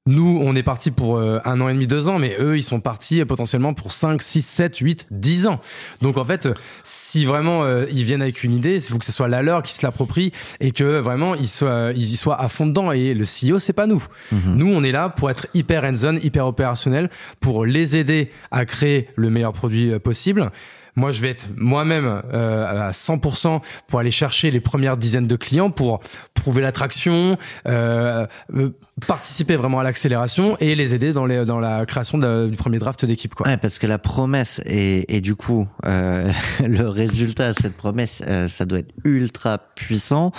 nous, 0.07 0.39
on 0.41 0.55
est 0.55 0.63
parti 0.63 0.89
pour 0.91 1.17
euh, 1.17 1.39
un 1.45 1.61
an 1.61 1.69
et 1.69 1.73
demi, 1.73 1.85
deux 1.85 2.07
ans, 2.07 2.17
mais 2.17 2.35
eux, 2.39 2.57
ils 2.57 2.63
sont 2.63 2.79
partis 2.79 3.23
potentiellement 3.25 3.73
pour 3.73 3.91
5, 3.91 4.21
6, 4.21 4.41
7, 4.41 4.77
8, 4.77 5.07
10 5.11 5.47
ans. 5.47 5.61
Donc 6.01 6.17
en 6.17 6.23
fait, 6.23 6.49
si 6.83 7.25
vraiment 7.25 7.63
euh, 7.63 7.85
ils 7.91 8.03
viennent 8.05 8.21
avec 8.21 8.43
une 8.43 8.53
idée, 8.53 8.75
il 8.75 8.81
faut 8.81 8.97
que 8.97 9.05
ce 9.05 9.11
soit 9.11 9.27
la 9.27 9.43
leur 9.43 9.61
qui 9.61 9.73
se 9.73 9.85
l'approprie 9.85 10.31
et 10.59 10.71
que 10.71 10.99
vraiment 10.99 11.35
ils, 11.35 11.47
soient, 11.47 11.91
ils 11.95 12.11
y 12.13 12.15
soient 12.17 12.41
à 12.41 12.47
fond 12.47 12.65
dedans. 12.65 12.91
Et 12.91 13.13
le 13.13 13.23
CEO, 13.23 13.59
c'est 13.59 13.73
pas 13.73 13.85
nous. 13.85 14.03
Mhm. 14.31 14.55
Nous, 14.55 14.73
on 14.73 14.83
est 14.83 14.91
là 14.91 15.09
pour 15.09 15.29
être 15.29 15.47
hyper 15.53 15.83
hands-on, 15.83 16.17
hyper 16.17 16.47
opérationnel, 16.47 17.09
pour 17.39 17.65
les 17.65 17.95
aider 17.95 18.31
à 18.49 18.65
créer 18.65 19.09
le 19.15 19.29
meilleur 19.29 19.53
produit 19.53 19.91
euh, 19.91 19.99
possible. 19.99 20.49
Moi, 20.95 21.11
je 21.11 21.21
vais 21.21 21.29
être 21.29 21.49
moi-même 21.55 22.21
euh, 22.33 22.87
à 22.87 22.91
100% 22.91 23.61
pour 23.87 23.99
aller 23.99 24.11
chercher 24.11 24.51
les 24.51 24.59
premières 24.59 24.97
dizaines 24.97 25.27
de 25.27 25.35
clients, 25.35 25.69
pour 25.69 25.99
prouver 26.33 26.61
l'attraction, 26.61 27.37
euh, 27.67 28.25
euh, 28.55 28.69
participer 29.07 29.55
vraiment 29.55 29.79
à 29.79 29.83
l'accélération 29.83 30.57
et 30.59 30.75
les 30.75 30.95
aider 30.95 31.13
dans, 31.13 31.25
les, 31.25 31.45
dans 31.45 31.59
la 31.59 31.85
création 31.85 32.17
du 32.17 32.55
premier 32.55 32.79
draft 32.79 33.05
d'équipe. 33.05 33.35
Quoi. 33.35 33.47
Ouais, 33.47 33.57
parce 33.57 33.79
que 33.79 33.87
la 33.87 33.97
promesse 33.97 34.61
et, 34.65 35.15
et 35.15 35.21
du 35.21 35.35
coup 35.35 35.67
euh, 35.85 36.31
le 36.65 36.87
résultat 36.87 37.53
de 37.53 37.59
cette 37.59 37.75
promesse, 37.75 38.21
euh, 38.27 38.47
ça 38.47 38.65
doit 38.65 38.79
être 38.79 38.93
ultra 39.03 39.57
puissant. 39.75 40.31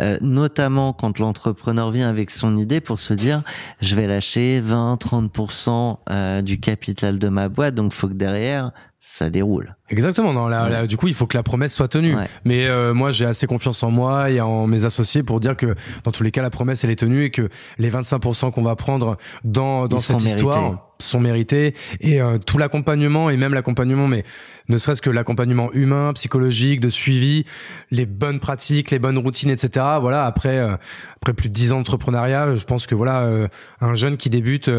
euh, 0.00 0.18
notamment 0.20 0.92
quand 0.92 1.18
l'entrepreneur 1.18 1.90
vient 1.90 2.08
avec 2.08 2.30
son 2.30 2.56
idée 2.56 2.80
pour 2.80 2.98
se 2.98 3.14
dire 3.14 3.42
je 3.80 3.94
vais 3.94 4.06
lâcher 4.06 4.60
20-30% 4.60 5.98
euh, 6.10 6.42
du 6.42 6.58
capital 6.58 7.18
de 7.18 7.28
ma 7.28 7.48
boîte 7.48 7.74
donc 7.74 7.92
faut 7.92 8.08
que 8.08 8.14
derrière 8.14 8.72
ça 9.06 9.28
déroule. 9.28 9.76
Exactement. 9.90 10.32
Non, 10.32 10.48
là, 10.48 10.64
Ouais. 10.64 10.70
là, 10.70 10.86
du 10.86 10.96
coup, 10.96 11.08
il 11.08 11.14
faut 11.14 11.26
que 11.26 11.36
la 11.36 11.42
promesse 11.42 11.74
soit 11.74 11.88
tenue. 11.88 12.16
Ouais. 12.16 12.26
Mais 12.46 12.66
euh, 12.66 12.94
moi, 12.94 13.10
j'ai 13.12 13.26
assez 13.26 13.46
confiance 13.46 13.82
en 13.82 13.90
moi 13.90 14.30
et 14.30 14.40
en 14.40 14.66
mes 14.66 14.86
associés 14.86 15.22
pour 15.22 15.40
dire 15.40 15.56
que 15.56 15.74
dans 16.04 16.10
tous 16.10 16.22
les 16.22 16.30
cas, 16.30 16.40
la 16.40 16.48
promesse 16.48 16.84
elle 16.84 16.90
est 16.90 16.96
tenue 16.98 17.24
et 17.24 17.30
que 17.30 17.50
les 17.76 17.90
25% 17.90 18.50
qu'on 18.50 18.62
va 18.62 18.76
prendre 18.76 19.18
dans 19.44 19.86
dans 19.88 19.98
Ils 19.98 20.02
cette 20.02 20.24
histoire 20.24 20.62
mérités. 20.62 20.80
sont 21.00 21.20
mérités 21.20 21.74
et 22.00 22.22
euh, 22.22 22.38
tout 22.38 22.56
l'accompagnement 22.56 23.28
et 23.28 23.36
même 23.36 23.52
l'accompagnement, 23.52 24.08
mais 24.08 24.24
ne 24.70 24.78
serait-ce 24.78 25.02
que 25.02 25.10
l'accompagnement 25.10 25.70
humain, 25.74 26.12
psychologique, 26.14 26.80
de 26.80 26.88
suivi, 26.88 27.44
les 27.90 28.06
bonnes 28.06 28.40
pratiques, 28.40 28.90
les 28.90 28.98
bonnes 28.98 29.18
routines, 29.18 29.50
etc. 29.50 29.84
Voilà. 30.00 30.24
Après 30.24 30.58
euh, 30.58 30.76
après 31.16 31.34
plus 31.34 31.50
de 31.50 31.54
10 31.54 31.72
ans 31.72 31.76
d'entrepreneuriat, 31.76 32.56
je 32.56 32.64
pense 32.64 32.86
que 32.86 32.94
voilà 32.94 33.20
euh, 33.24 33.48
un 33.82 33.92
jeune 33.94 34.16
qui 34.16 34.30
débute. 34.30 34.70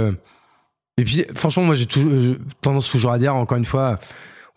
Euh, 0.98 1.02
et 1.02 1.04
puis, 1.04 1.26
franchement, 1.34 1.64
moi, 1.64 1.76
j'ai 1.76 1.88
j'ai 1.90 2.38
tendance 2.62 2.90
toujours 2.90 3.12
à 3.12 3.20
dire, 3.20 3.36
encore 3.36 3.58
une 3.58 3.66
fois, 3.66 4.00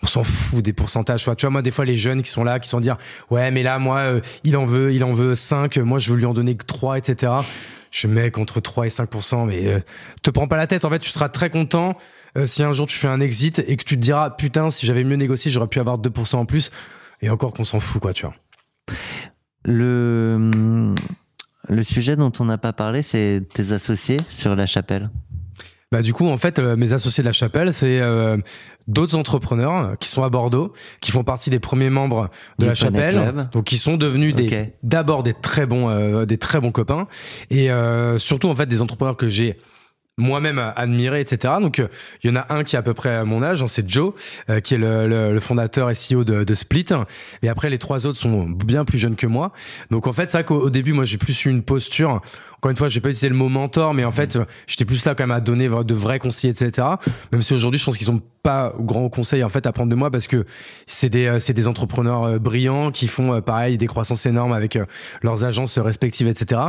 on 0.02 0.06
s'en 0.06 0.24
fout 0.24 0.62
des 0.62 0.72
pourcentages. 0.72 1.24
Tu 1.24 1.46
vois, 1.46 1.50
moi, 1.50 1.62
des 1.62 1.70
fois, 1.70 1.84
les 1.84 1.96
jeunes 1.96 2.22
qui 2.22 2.30
sont 2.30 2.44
là, 2.44 2.60
qui 2.60 2.68
sont 2.68 2.80
dire, 2.80 2.96
ouais, 3.30 3.50
mais 3.50 3.62
là, 3.62 3.78
moi, 3.78 3.98
euh, 3.98 4.20
il 4.44 4.56
en 4.56 4.64
veut, 4.64 4.92
il 4.92 5.02
en 5.04 5.12
veut 5.12 5.34
5, 5.34 5.76
moi, 5.78 5.98
je 5.98 6.10
veux 6.10 6.16
lui 6.16 6.26
en 6.26 6.34
donner 6.34 6.56
que 6.56 6.64
3, 6.64 6.98
etc. 6.98 7.32
Je 7.90 8.06
mec 8.06 8.38
entre 8.38 8.60
3 8.60 8.86
et 8.86 8.90
5%, 8.90 9.46
mais 9.46 9.66
euh, 9.66 9.80
te 10.22 10.30
prends 10.30 10.46
pas 10.46 10.56
la 10.56 10.66
tête. 10.66 10.84
En 10.84 10.90
fait, 10.90 10.98
tu 10.98 11.10
seras 11.10 11.28
très 11.28 11.50
content 11.50 11.96
euh, 12.36 12.46
si 12.46 12.62
un 12.62 12.72
jour 12.72 12.86
tu 12.86 12.96
fais 12.96 13.08
un 13.08 13.20
exit 13.20 13.58
et 13.66 13.76
que 13.76 13.84
tu 13.84 13.96
te 13.96 14.00
diras, 14.00 14.30
putain, 14.30 14.70
si 14.70 14.86
j'avais 14.86 15.04
mieux 15.04 15.16
négocié, 15.16 15.50
j'aurais 15.50 15.68
pu 15.68 15.80
avoir 15.80 15.98
2% 15.98 16.36
en 16.36 16.44
plus. 16.44 16.70
Et 17.22 17.30
encore 17.30 17.52
qu'on 17.52 17.64
s'en 17.64 17.80
fout, 17.80 18.00
quoi, 18.00 18.12
tu 18.12 18.26
vois. 18.26 18.34
Le 19.64 20.94
le 21.68 21.82
sujet 21.82 22.16
dont 22.16 22.32
on 22.38 22.46
n'a 22.46 22.56
pas 22.56 22.72
parlé, 22.72 23.02
c'est 23.02 23.42
tes 23.52 23.72
associés 23.72 24.18
sur 24.30 24.56
la 24.56 24.64
chapelle. 24.64 25.10
Bah 25.90 26.02
du 26.02 26.12
coup 26.12 26.28
en 26.28 26.36
fait 26.36 26.58
euh, 26.58 26.76
mes 26.76 26.92
associés 26.92 27.22
de 27.22 27.28
la 27.28 27.32
chapelle 27.32 27.72
c'est 27.72 28.00
euh, 28.00 28.36
d'autres 28.88 29.16
entrepreneurs 29.16 29.96
qui 29.98 30.10
sont 30.10 30.22
à 30.22 30.28
Bordeaux 30.28 30.74
qui 31.00 31.12
font 31.12 31.24
partie 31.24 31.48
des 31.48 31.60
premiers 31.60 31.88
membres 31.88 32.28
de 32.58 32.64
Du 32.64 32.68
la 32.68 32.74
chapelle 32.74 33.14
Club. 33.14 33.50
donc 33.52 33.64
qui 33.64 33.78
sont 33.78 33.96
devenus 33.96 34.34
des 34.34 34.74
d'abord 34.82 35.22
des 35.22 35.32
très 35.32 35.64
bons 35.64 35.88
euh, 35.88 36.26
des 36.26 36.36
très 36.36 36.60
bons 36.60 36.72
copains 36.72 37.06
et 37.48 37.70
euh, 37.70 38.18
surtout 38.18 38.50
en 38.50 38.54
fait 38.54 38.66
des 38.66 38.82
entrepreneurs 38.82 39.16
que 39.16 39.30
j'ai 39.30 39.56
moi-même 40.18 40.58
admiré, 40.76 41.20
etc. 41.20 41.54
Donc, 41.60 41.78
euh, 41.78 41.86
il 42.22 42.30
y 42.30 42.32
en 42.32 42.36
a 42.36 42.52
un 42.52 42.64
qui 42.64 42.76
a 42.76 42.80
à 42.80 42.82
peu 42.82 42.92
près 42.92 43.14
à 43.14 43.24
mon 43.24 43.42
âge, 43.42 43.62
hein, 43.62 43.66
c'est 43.68 43.88
Joe, 43.88 44.12
euh, 44.50 44.60
qui 44.60 44.74
est 44.74 44.78
le, 44.78 45.06
le, 45.06 45.32
le 45.32 45.40
fondateur 45.40 45.90
et 45.90 45.94
CEO 45.94 46.24
de, 46.24 46.44
de 46.44 46.54
Split. 46.54 46.86
Et 47.42 47.48
après, 47.48 47.70
les 47.70 47.78
trois 47.78 48.06
autres 48.06 48.18
sont 48.18 48.44
bien 48.44 48.84
plus 48.84 48.98
jeunes 48.98 49.16
que 49.16 49.28
moi. 49.28 49.52
Donc, 49.90 50.06
en 50.06 50.12
fait, 50.12 50.30
c'est 50.30 50.38
vrai 50.38 50.44
qu'au 50.44 50.60
au 50.60 50.70
début, 50.70 50.92
moi, 50.92 51.04
j'ai 51.04 51.18
plus 51.18 51.44
eu 51.44 51.50
une 51.50 51.62
posture. 51.62 52.20
Encore 52.58 52.70
une 52.70 52.76
fois, 52.76 52.88
j'ai 52.88 53.00
pas 53.00 53.08
utilisé 53.08 53.28
le 53.28 53.34
mot 53.34 53.48
mentor, 53.48 53.94
mais 53.94 54.04
en 54.04 54.10
fait, 54.10 54.36
euh, 54.36 54.44
j'étais 54.66 54.84
plus 54.84 55.04
là 55.04 55.14
quand 55.14 55.24
même 55.24 55.36
à 55.36 55.40
donner 55.40 55.68
de 55.68 55.94
vrais 55.94 56.18
conseils, 56.18 56.50
etc. 56.50 56.86
Même 57.32 57.42
si 57.42 57.54
aujourd'hui, 57.54 57.78
je 57.78 57.84
pense 57.84 57.96
qu'ils 57.96 58.06
sont 58.06 58.20
pas 58.42 58.72
grands 58.78 59.08
conseils 59.08 59.42
en 59.44 59.48
fait 59.48 59.66
à 59.66 59.72
prendre 59.72 59.90
de 59.90 59.94
moi 59.94 60.10
parce 60.10 60.26
que 60.26 60.44
c'est 60.86 61.10
des 61.10 61.26
euh, 61.26 61.38
c'est 61.38 61.52
des 61.52 61.68
entrepreneurs 61.68 62.24
euh, 62.24 62.38
brillants 62.38 62.90
qui 62.90 63.08
font 63.08 63.34
euh, 63.34 63.40
pareil 63.40 63.78
des 63.78 63.86
croissances 63.86 64.26
énormes 64.26 64.52
avec 64.52 64.78
leurs 65.22 65.44
agences 65.44 65.78
respectives, 65.78 66.28
etc. 66.28 66.62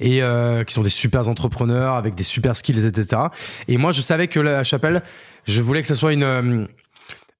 Et 0.00 0.22
euh, 0.22 0.64
qui 0.64 0.74
sont 0.74 0.82
des 0.82 0.88
super 0.88 1.28
entrepreneurs 1.28 1.94
avec 1.94 2.14
des 2.14 2.22
super 2.22 2.56
skills, 2.56 2.86
etc. 2.86 3.22
Et 3.68 3.76
moi, 3.76 3.92
je 3.92 4.00
savais 4.00 4.28
que 4.28 4.40
la 4.40 4.62
chapelle, 4.62 5.02
je 5.44 5.60
voulais 5.60 5.82
que 5.82 5.88
ce 5.88 5.94
soit 5.94 6.12
une 6.12 6.22
euh, 6.22 6.66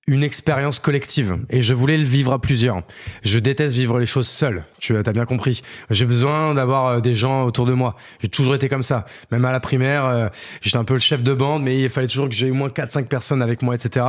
une 0.06 0.22
expérience 0.22 0.78
collective 0.78 1.36
et 1.50 1.62
je 1.62 1.74
voulais 1.74 1.96
le 1.96 2.04
vivre 2.04 2.32
à 2.32 2.40
plusieurs. 2.40 2.82
Je 3.22 3.40
déteste 3.40 3.74
vivre 3.74 3.98
les 3.98 4.06
choses 4.06 4.28
seul. 4.28 4.64
Tu 4.78 4.96
as 4.96 5.02
bien 5.02 5.24
compris. 5.24 5.62
J'ai 5.90 6.06
besoin 6.06 6.54
d'avoir 6.54 6.86
euh, 6.86 7.00
des 7.00 7.14
gens 7.14 7.44
autour 7.44 7.66
de 7.66 7.72
moi. 7.72 7.96
J'ai 8.20 8.28
toujours 8.28 8.54
été 8.54 8.68
comme 8.68 8.84
ça. 8.84 9.04
Même 9.32 9.44
à 9.44 9.50
la 9.50 9.58
primaire, 9.58 10.04
euh, 10.04 10.28
j'étais 10.60 10.76
un 10.76 10.84
peu 10.84 10.94
le 10.94 11.00
chef 11.00 11.22
de 11.22 11.34
bande, 11.34 11.64
mais 11.64 11.82
il 11.82 11.88
fallait 11.88 12.06
toujours 12.06 12.28
que 12.28 12.34
j'ai 12.34 12.50
au 12.50 12.54
moins 12.54 12.68
4-5 12.68 13.06
personnes 13.06 13.42
avec 13.42 13.62
moi, 13.62 13.74
etc. 13.74 14.06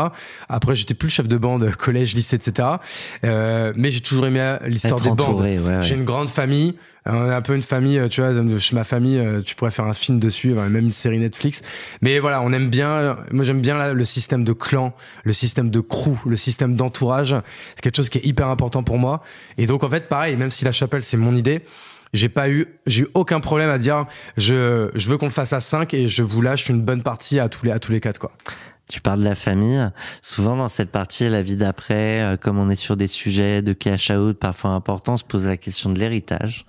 Après, 0.49 0.75
j'étais 0.75 0.93
plus 0.93 1.07
le 1.07 1.11
chef 1.11 1.27
de 1.27 1.37
bande, 1.37 1.71
collège, 1.75 2.13
lycée, 2.13 2.35
etc. 2.35 2.67
Euh, 3.23 3.73
mais 3.75 3.89
j'ai 3.89 4.01
toujours 4.01 4.27
aimé 4.27 4.39
euh, 4.39 4.57
l'histoire 4.67 4.99
des 4.99 5.09
bandes. 5.09 5.21
entouré, 5.21 5.57
ouais, 5.57 5.77
ouais. 5.77 5.81
J'ai 5.81 5.95
une 5.95 6.05
grande 6.05 6.29
famille. 6.29 6.75
On 7.09 7.29
est 7.29 7.33
un 7.33 7.41
peu 7.41 7.55
une 7.55 7.63
famille, 7.63 7.97
euh, 7.99 8.07
tu 8.07 8.21
vois, 8.21 8.59
chez 8.59 8.75
ma 8.75 8.83
famille, 8.83 9.17
euh, 9.17 9.41
tu 9.41 9.55
pourrais 9.55 9.71
faire 9.71 9.85
un 9.85 9.93
film 9.93 10.19
dessus, 10.19 10.51
euh, 10.51 10.69
même 10.69 10.85
une 10.85 10.91
série 10.91 11.19
Netflix. 11.19 11.61
Mais 12.01 12.19
voilà, 12.19 12.41
on 12.41 12.51
aime 12.51 12.69
bien, 12.69 13.17
moi 13.31 13.45
j'aime 13.45 13.61
bien 13.61 13.93
le 13.93 14.05
système 14.05 14.43
de 14.43 14.53
clan, 14.53 14.93
le 15.23 15.33
système 15.33 15.69
de 15.69 15.79
crew, 15.79 16.17
le 16.25 16.35
système 16.35 16.75
d'entourage. 16.75 17.35
C'est 17.75 17.81
quelque 17.81 17.95
chose 17.95 18.09
qui 18.09 18.17
est 18.17 18.25
hyper 18.25 18.47
important 18.47 18.83
pour 18.83 18.97
moi. 18.97 19.21
Et 19.57 19.65
donc 19.65 19.83
en 19.83 19.89
fait, 19.89 20.09
pareil, 20.09 20.35
même 20.35 20.51
si 20.51 20.65
la 20.65 20.71
chapelle 20.71 21.03
c'est 21.03 21.17
mon 21.17 21.35
idée, 21.35 21.63
j'ai 22.13 22.29
pas 22.29 22.49
eu, 22.49 22.67
j'ai 22.85 23.03
eu 23.03 23.07
aucun 23.13 23.39
problème 23.39 23.69
à 23.69 23.77
dire, 23.77 24.05
je, 24.37 24.89
je 24.93 25.09
veux 25.09 25.17
qu'on 25.17 25.27
le 25.27 25.31
fasse 25.31 25.53
à 25.53 25.61
5 25.61 25.93
et 25.93 26.07
je 26.07 26.23
vous 26.23 26.41
lâche 26.41 26.69
une 26.69 26.81
bonne 26.81 27.03
partie 27.03 27.39
à 27.39 27.49
tous 27.49 27.65
les, 27.65 27.71
à 27.71 27.79
tous 27.79 27.91
les 27.91 27.99
quatre, 27.99 28.19
quoi. 28.19 28.31
Tu 28.89 29.01
parles 29.01 29.19
de 29.19 29.25
la 29.25 29.35
famille. 29.35 29.89
Souvent 30.21 30.55
dans 30.55 30.69
cette 30.69 30.91
partie, 30.91 31.27
la 31.29 31.41
vie 31.41 31.57
d'après, 31.57 32.21
euh, 32.21 32.37
comme 32.37 32.57
on 32.57 32.69
est 32.69 32.75
sur 32.75 32.95
des 32.95 33.07
sujets 33.07 33.61
de 33.61 33.73
cash 33.73 34.11
out 34.11 34.37
parfois 34.39 34.71
importants, 34.71 35.17
se 35.17 35.25
pose 35.25 35.45
la 35.45 35.57
question 35.57 35.91
de 35.91 35.99
l'héritage. 35.99 36.65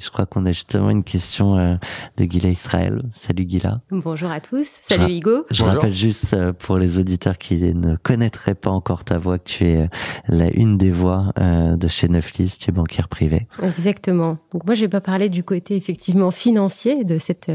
Je 0.00 0.10
crois 0.10 0.26
qu'on 0.26 0.46
a 0.46 0.52
justement 0.52 0.90
une 0.90 1.04
question 1.04 1.58
euh, 1.58 1.76
de 2.16 2.24
Gila 2.24 2.48
Israël. 2.48 3.02
Salut 3.12 3.46
Gila. 3.48 3.82
Bonjour 3.90 4.30
à 4.30 4.40
tous. 4.40 4.66
Salut 4.88 5.16
Hugo. 5.16 5.44
Je 5.50 5.62
Bonjour. 5.62 5.74
rappelle 5.74 5.94
juste 5.94 6.32
euh, 6.32 6.52
pour 6.52 6.78
les 6.78 6.98
auditeurs 6.98 7.36
qui 7.36 7.56
ne 7.74 7.96
connaîtraient 7.96 8.54
pas 8.54 8.70
encore 8.70 9.04
ta 9.04 9.18
voix 9.18 9.38
que 9.38 9.44
tu 9.44 9.66
es 9.66 9.76
euh, 9.76 9.86
la 10.28 10.50
une 10.52 10.78
des 10.78 10.90
voix 10.90 11.32
de 11.36 11.88
chez 11.88 12.08
Neuflis, 12.08 12.56
tu 12.58 12.70
es 12.70 12.72
banquière 12.72 13.08
privée. 13.08 13.46
Exactement. 13.62 14.38
Donc 14.52 14.64
moi, 14.64 14.74
je 14.74 14.82
vais 14.82 14.88
pas 14.88 15.00
parler 15.00 15.28
du 15.28 15.44
côté 15.44 15.76
effectivement 15.76 16.30
financier 16.30 17.04
de 17.04 17.18
cette 17.18 17.50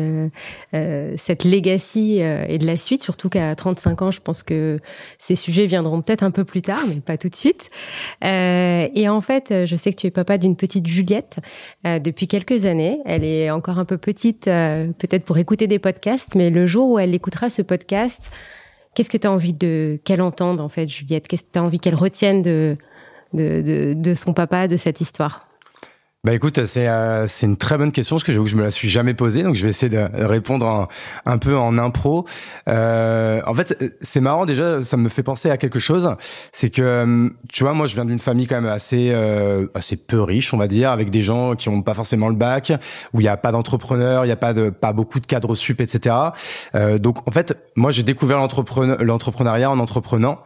cette 0.72 1.44
legacy 1.44 2.20
et 2.20 2.58
de 2.58 2.66
la 2.66 2.78
suite, 2.78 3.04
surtout 3.04 3.30
qu'à 3.30 3.56
35 3.56 4.02
ans, 4.02 4.12
je 4.12 4.22
pense 4.22 4.44
que 4.44 4.80
ces 5.20 5.36
sujets 5.36 5.66
viendront 5.66 6.02
peut-être 6.02 6.24
un 6.24 6.32
peu 6.32 6.46
plus 6.46 6.62
tard, 6.62 6.80
mais 6.88 7.02
pas 7.02 7.18
tout 7.18 7.30
de 7.30 7.36
suite. 7.36 7.70
Euh, 8.24 8.88
et 8.94 9.10
en 9.10 9.22
fait, 9.22 9.66
je 9.66 9.76
sais 9.76 9.92
que 9.92 9.98
tu 9.98 10.08
es 10.08 10.12
papa 10.12 10.38
d'une 10.38 10.56
petite 10.56 10.88
Juliette 10.88 11.40
euh, 11.86 12.00
depuis 12.00 12.28
quelques 12.40 12.66
années. 12.66 13.00
Elle 13.06 13.24
est 13.24 13.50
encore 13.50 13.80
un 13.80 13.86
peu 13.86 13.98
petite, 13.98 14.50
euh, 14.50 14.92
peut-être 14.98 15.24
pour 15.24 15.38
écouter 15.38 15.68
des 15.68 15.80
podcasts, 15.80 16.36
mais 16.36 16.50
le 16.50 16.66
jour 16.66 16.90
où 16.90 17.00
elle 17.00 17.14
écoutera 17.14 17.50
ce 17.50 17.62
podcast, 17.62 18.30
qu'est-ce 18.94 19.10
que 19.10 19.18
tu 19.18 19.26
as 19.26 19.32
envie 19.32 19.54
de 19.54 20.00
qu'elle 20.04 20.22
entende 20.22 20.60
en 20.60 20.68
fait, 20.68 20.90
Juliette? 20.90 21.30
Qu'est-ce 21.30 21.44
que 21.44 21.52
tu 21.54 21.60
as 21.60 21.64
envie 21.64 21.80
qu'elle 21.80 21.96
retienne 21.96 22.42
de 22.42 22.76
de, 23.34 23.62
de, 23.62 23.94
de 23.94 24.14
son 24.14 24.34
papa, 24.34 24.68
de 24.68 24.76
cette 24.76 25.00
histoire? 25.00 25.48
Bah 26.26 26.34
écoute, 26.34 26.66
c'est 26.66 26.88
euh, 26.88 27.28
c'est 27.28 27.46
une 27.46 27.56
très 27.56 27.78
bonne 27.78 27.92
question 27.92 28.16
parce 28.16 28.24
que 28.24 28.32
j'avoue 28.32 28.46
que 28.46 28.50
je 28.50 28.56
me 28.56 28.64
la 28.64 28.72
suis 28.72 28.90
jamais 28.90 29.14
posée, 29.14 29.44
donc 29.44 29.54
je 29.54 29.62
vais 29.62 29.70
essayer 29.70 29.96
de 29.96 30.08
répondre 30.26 30.88
un 31.28 31.38
peu 31.38 31.56
en 31.56 31.78
impro. 31.78 32.26
Euh, 32.68 33.44
en 33.46 33.54
fait, 33.54 33.78
c'est 34.02 34.22
marrant 34.22 34.48
déjà, 34.48 34.84
ça 34.84 34.98
me 34.98 35.08
fait 35.08 35.22
penser 35.22 35.52
à 35.52 35.58
quelque 35.58 35.78
chose, 35.78 36.16
c'est 36.52 36.72
que 36.72 36.82
euh, 36.82 37.30
tu 37.54 37.64
vois, 37.64 37.74
moi 37.74 37.86
je 37.86 37.94
viens 37.94 38.06
d'une 38.06 38.18
famille 38.18 38.48
quand 38.48 38.60
même 38.60 38.66
assez 38.72 39.12
euh, 39.12 39.68
assez 39.76 39.98
peu 39.98 40.20
riche, 40.20 40.52
on 40.52 40.58
va 40.58 40.66
dire, 40.66 40.90
avec 40.90 41.12
des 41.12 41.22
gens 41.22 41.54
qui 41.54 41.70
ont 41.70 41.84
pas 41.84 41.94
forcément 41.94 42.28
le 42.30 42.36
bac, 42.36 42.74
où 43.14 43.22
il 43.22 43.26
y 43.26 43.28
a 43.30 43.38
pas 43.38 43.52
d'entrepreneurs, 43.52 44.26
il 44.26 44.30
y 44.30 44.32
a 44.32 44.36
pas 44.36 44.54
de 44.54 44.72
pas 44.72 44.94
beaucoup 44.94 45.20
de 45.20 45.28
cadres 45.28 45.54
sup, 45.54 45.80
etc. 45.80 46.16
Euh, 46.74 46.98
donc 46.98 47.20
en 47.28 47.32
fait, 47.32 47.56
moi 47.76 47.92
j'ai 47.92 48.02
découvert 48.02 48.40
l'entrepreneur- 48.40 49.04
l'entrepreneuriat 49.04 49.70
en 49.70 49.78
entreprenant, 49.78 50.40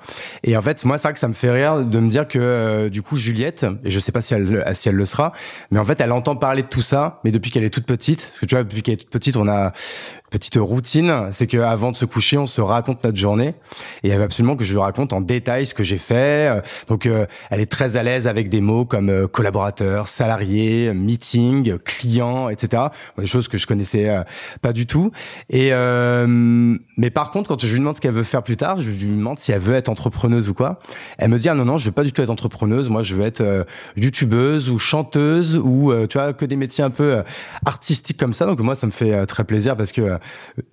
et 0.44 0.58
en 0.58 0.62
fait 0.62 0.84
moi 0.84 0.98
c'est 0.98 1.08
vrai 1.08 1.14
que 1.14 1.22
ça 1.22 1.30
me 1.30 1.34
fait 1.34 1.52
rire 1.52 1.86
de 1.86 2.00
me 2.00 2.10
dire 2.10 2.28
que 2.28 2.38
euh, 2.38 2.90
du 2.90 3.02
coup 3.02 3.16
Juliette, 3.16 3.66
et 3.86 3.92
je 3.92 4.00
sais 4.02 4.12
pas 4.12 4.22
si 4.22 4.34
elle 4.34 4.70
si 4.74 4.90
elle 4.90 4.96
le 4.96 5.06
sera, 5.06 5.32
mais 5.72 5.80
en 5.80 5.86
fait, 5.86 6.02
elle 6.02 6.12
entend 6.12 6.36
parler 6.36 6.64
de 6.64 6.68
tout 6.68 6.82
ça, 6.82 7.20
mais 7.24 7.32
depuis 7.32 7.52
qu'elle 7.52 7.64
est 7.64 7.70
toute 7.70 7.86
petite, 7.86 8.28
parce 8.28 8.40
que 8.40 8.46
tu 8.46 8.56
vois, 8.56 8.64
depuis 8.64 8.82
qu'elle 8.82 8.96
est 8.96 8.98
toute 8.98 9.10
petite, 9.10 9.38
on 9.38 9.48
a 9.48 9.72
petite 10.30 10.56
routine, 10.58 11.30
c'est 11.32 11.48
que 11.48 11.58
avant 11.58 11.92
de 11.92 11.96
se 11.96 12.06
coucher, 12.06 12.38
on 12.38 12.48
se 12.48 12.62
raconte 12.62 13.04
notre 13.04 13.18
journée, 13.18 13.56
et 14.04 14.10
elle 14.10 14.18
veut 14.18 14.24
absolument 14.24 14.56
que 14.56 14.64
je 14.64 14.74
lui 14.74 14.80
raconte 14.80 15.14
en 15.14 15.22
détail 15.22 15.66
ce 15.66 15.74
que 15.74 15.84
j'ai 15.84 15.98
fait. 15.98 16.50
Euh, 16.50 16.62
Donc, 16.88 17.06
euh, 17.06 17.26
elle 17.50 17.60
est 17.60 17.72
très 17.72 17.98
à 17.98 18.04
l'aise 18.04 18.28
avec 18.28 18.50
des 18.50 18.62
mots 18.62 18.86
comme 18.86 19.10
euh, 19.10 19.28
collaborateur, 19.28 20.08
salarié, 20.08 20.94
meeting, 20.94 21.78
client, 21.80 22.50
etc. 22.50 22.84
Des 23.18 23.26
choses 23.26 23.48
que 23.48 23.58
je 23.58 23.68
connaissais 23.68 24.10
pas 24.62 24.74
du 24.74 24.86
tout. 24.86 25.12
Et 25.50 25.70
euh, 25.74 26.78
mais 26.98 27.10
par 27.10 27.32
contre, 27.32 27.50
quand 27.50 27.62
je 27.62 27.72
lui 27.72 27.80
demande 27.80 27.96
ce 27.96 28.02
qu'elle 28.02 28.14
veut 28.14 28.24
faire 28.24 28.44
plus 28.44 28.58
tard, 28.58 28.82
je 28.82 28.90
lui 28.90 29.12
demande 29.12 29.40
si 29.40 29.52
elle 29.52 29.60
veut 29.60 29.76
être 29.76 29.90
entrepreneuse 29.90 30.50
ou 30.50 30.54
quoi. 30.54 30.80
Elle 31.18 31.30
me 31.30 31.40
dit 31.40 31.50
ah 31.50 31.54
non 31.54 31.66
non, 31.66 31.78
je 31.78 31.86
veux 31.86 31.92
pas 31.92 32.04
du 32.04 32.12
tout 32.12 32.22
être 32.22 32.30
entrepreneuse. 32.30 32.90
Moi, 32.90 33.04
je 33.04 33.16
veux 33.16 33.26
être 33.26 33.66
youtubeuse 33.96 34.70
ou 34.70 34.80
chanteuse 34.80 35.58
ou 35.58 35.94
tu 36.08 36.18
vois 36.18 36.34
que 36.34 36.46
des 36.46 36.56
métiers 36.56 36.84
un 36.84 36.90
peu 36.90 37.24
artistiques 37.66 38.18
comme 38.18 38.34
ça. 38.34 38.46
Donc 38.46 38.60
moi, 38.60 38.76
ça 38.76 38.88
me 38.88 38.92
fait 38.92 39.26
très 39.26 39.44
plaisir 39.44 39.76
parce 39.76 39.92
que 39.92 40.19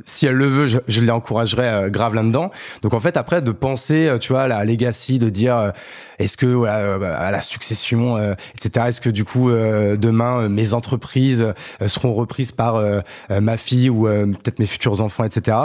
si 0.04 0.26
elle 0.26 0.34
le 0.34 0.46
veut, 0.46 0.66
je, 0.66 0.78
je 0.88 1.00
l'encouragerais 1.00 1.68
euh, 1.68 1.88
grave 1.88 2.14
là-dedans. 2.14 2.50
Donc 2.82 2.94
en 2.94 3.00
fait, 3.00 3.16
après 3.16 3.42
de 3.42 3.52
penser, 3.52 4.08
euh, 4.08 4.18
tu 4.18 4.32
vois, 4.32 4.42
à 4.42 4.48
la 4.48 4.64
legacy, 4.64 5.18
de 5.18 5.28
dire 5.28 5.56
euh, 5.56 5.70
est-ce 6.18 6.36
que 6.36 6.46
voilà, 6.46 6.78
euh, 6.78 7.14
à 7.18 7.30
la 7.30 7.42
succession, 7.42 8.16
euh, 8.16 8.34
etc. 8.54 8.86
Est-ce 8.88 9.00
que 9.00 9.10
du 9.10 9.24
coup 9.24 9.50
euh, 9.50 9.96
demain 9.96 10.42
euh, 10.42 10.48
mes 10.48 10.74
entreprises 10.74 11.42
euh, 11.82 11.88
seront 11.88 12.14
reprises 12.14 12.52
par 12.52 12.76
euh, 12.76 13.00
euh, 13.30 13.40
ma 13.40 13.56
fille 13.56 13.90
ou 13.90 14.08
euh, 14.08 14.26
peut-être 14.26 14.58
mes 14.58 14.66
futurs 14.66 15.00
enfants, 15.00 15.24
etc. 15.24 15.56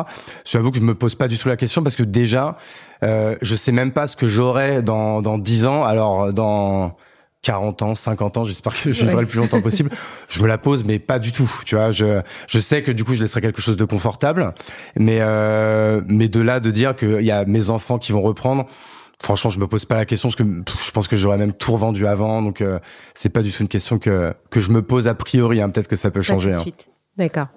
J'avoue 0.46 0.72
que 0.72 0.78
je 0.78 0.84
me 0.84 0.96
pose 0.96 1.16
pas 1.16 1.28
du 1.28 1.38
tout 1.38 1.50
la 1.50 1.58
question 1.58 1.84
parce 1.84 1.96
que 1.96 2.04
déjà, 2.04 2.58
euh, 3.04 3.36
je 3.42 3.56
sais 3.56 3.72
même 3.72 3.92
pas 3.92 4.08
ce 4.08 4.16
que 4.16 4.28
j'aurai 4.28 4.82
dans 4.82 5.22
dans 5.22 5.38
10 5.38 5.66
ans. 5.66 5.84
Alors 5.84 6.34
dans 6.34 6.96
40 7.44 7.82
ans, 7.82 7.94
50 7.96 8.38
ans, 8.38 8.46
j'espère 8.46 8.74
que 8.74 8.94
je 8.94 9.00
vivrai 9.00 9.16
Ouais. 9.16 9.22
le 9.22 9.28
plus 9.28 9.40
longtemps 9.40 9.62
possible. 9.62 9.90
je 10.30 10.42
me 10.42 10.48
la 10.48 10.58
pose, 10.60 10.84
mais 10.84 11.00
pas 11.00 11.18
du 11.20 11.32
tout. 11.32 11.52
Tu 11.66 11.76
vois, 11.76 11.90
je, 11.92 12.22
je 12.48 12.60
sais 12.60 12.84
que 12.84 12.92
du 12.92 13.04
coup, 13.04 13.16
je 13.16 13.22
laisserai 13.22 13.42
quelque 13.42 13.62
chose 13.62 13.78
de 13.78 13.86
confortable, 13.86 14.54
mais 14.96 15.18
euh, 15.22 16.02
mais 16.08 16.28
de 16.28 16.40
là 16.40 16.60
de 16.60 16.70
dire 16.72 16.96
qu'il 16.96 17.22
y 17.22 17.32
a 17.32 17.46
mes 17.46 17.70
enfants 17.72 17.98
qui 17.98 18.12
vont 18.12 18.22
reprendre. 18.22 18.66
Franchement, 19.24 19.50
je 19.52 19.60
me 19.60 19.68
pose 19.68 19.86
pas 19.86 19.96
la 19.98 20.06
question 20.06 20.30
parce 20.30 20.36
que 20.36 20.44
pff, 20.44 20.86
je 20.88 20.92
pense 20.92 21.08
que 21.08 21.16
j'aurais 21.16 21.38
même 21.38 21.54
tout 21.54 21.72
revendu 21.74 22.08
avant, 22.08 22.42
donc 22.42 22.62
euh, 22.62 22.80
c'est 23.14 23.30
pas 23.30 23.42
du 23.44 23.52
tout 23.52 23.62
une 23.62 23.68
question 23.70 23.98
que 24.00 24.34
que 24.50 24.60
je 24.60 24.70
me 24.72 24.82
pose 24.82 25.08
a 25.08 25.14
priori. 25.16 25.62
hein. 25.62 25.70
Peut-être 25.70 25.88
que 25.88 25.96
ça 25.96 26.10
peut 26.12 26.22
changer. 26.24 26.54
hein. 26.54 26.64
D'accord. 27.18 27.48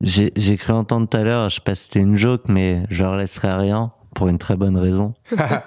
J'ai 0.00 0.32
j'ai 0.36 0.56
cru 0.56 0.72
entendre 0.72 1.08
tout 1.08 1.16
à 1.16 1.22
l'heure, 1.22 1.48
je 1.48 1.56
sais 1.56 1.60
pas 1.60 1.74
si 1.74 1.84
c'était 1.84 2.00
une 2.00 2.16
joke, 2.16 2.42
mais 2.48 2.82
je 2.90 3.04
leur 3.04 3.16
laisserai 3.16 3.52
rien 3.52 3.92
pour 4.22 4.28
une 4.28 4.38
très 4.38 4.54
bonne 4.54 4.76
raison. 4.76 5.14
ouais, 5.32 5.38
ouais, 5.40 5.58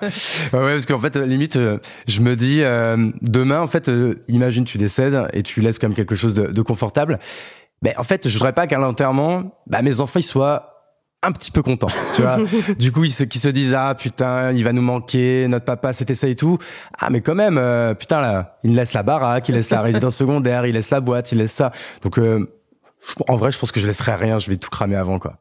parce 0.51 0.85
qu'en 0.85 1.01
fait, 1.01 1.17
euh, 1.17 1.25
limite, 1.25 1.57
euh, 1.57 1.77
je 2.07 2.21
me 2.21 2.37
dis, 2.37 2.61
euh, 2.61 3.11
demain, 3.21 3.59
en 3.59 3.67
fait, 3.67 3.89
euh, 3.89 4.23
imagine 4.29 4.63
tu 4.63 4.77
décèdes 4.77 5.27
et 5.33 5.43
tu 5.43 5.59
laisses 5.59 5.77
quand 5.77 5.89
même 5.89 5.95
quelque 5.95 6.15
chose 6.15 6.35
de, 6.35 6.47
de 6.47 6.61
confortable. 6.61 7.19
Ben, 7.81 7.93
en 7.97 8.05
fait, 8.05 8.29
je 8.29 8.33
voudrais 8.37 8.53
pas 8.53 8.65
qu'à 8.65 8.77
l'enterrement, 8.77 9.59
bah, 9.67 9.81
mes 9.81 9.99
enfants, 9.99 10.19
ils 10.19 10.23
soient 10.23 10.85
un 11.21 11.33
petit 11.33 11.51
peu 11.51 11.63
contents, 11.63 11.89
tu 12.13 12.21
vois. 12.21 12.37
du 12.79 12.93
coup, 12.93 13.03
ils 13.03 13.11
se, 13.11 13.25
qu'ils 13.25 13.41
se 13.41 13.49
disent, 13.49 13.73
ah, 13.73 13.93
putain, 13.93 14.53
il 14.53 14.63
va 14.63 14.71
nous 14.71 14.81
manquer, 14.81 15.49
notre 15.49 15.65
papa, 15.65 15.91
c'était 15.91 16.15
ça 16.15 16.29
et 16.29 16.37
tout. 16.37 16.57
Ah, 16.97 17.09
mais 17.09 17.19
quand 17.19 17.35
même, 17.35 17.57
euh, 17.57 17.93
putain, 17.93 18.21
là, 18.21 18.57
il 18.63 18.73
laisse 18.73 18.93
la 18.93 19.03
baraque, 19.03 19.49
il 19.49 19.55
laisse 19.55 19.69
la 19.69 19.81
résidence 19.81 20.15
secondaire, 20.15 20.65
il 20.65 20.75
laisse 20.75 20.91
la 20.91 21.01
boîte, 21.01 21.33
il 21.33 21.39
laisse 21.39 21.51
ça. 21.51 21.73
Donc, 22.03 22.19
euh, 22.19 22.49
en 23.27 23.35
vrai, 23.35 23.51
je 23.51 23.59
pense 23.59 23.73
que 23.73 23.81
je 23.81 23.87
laisserai 23.87 24.15
rien, 24.15 24.39
je 24.39 24.49
vais 24.49 24.55
tout 24.55 24.69
cramer 24.69 24.95
avant, 24.95 25.19
quoi. 25.19 25.39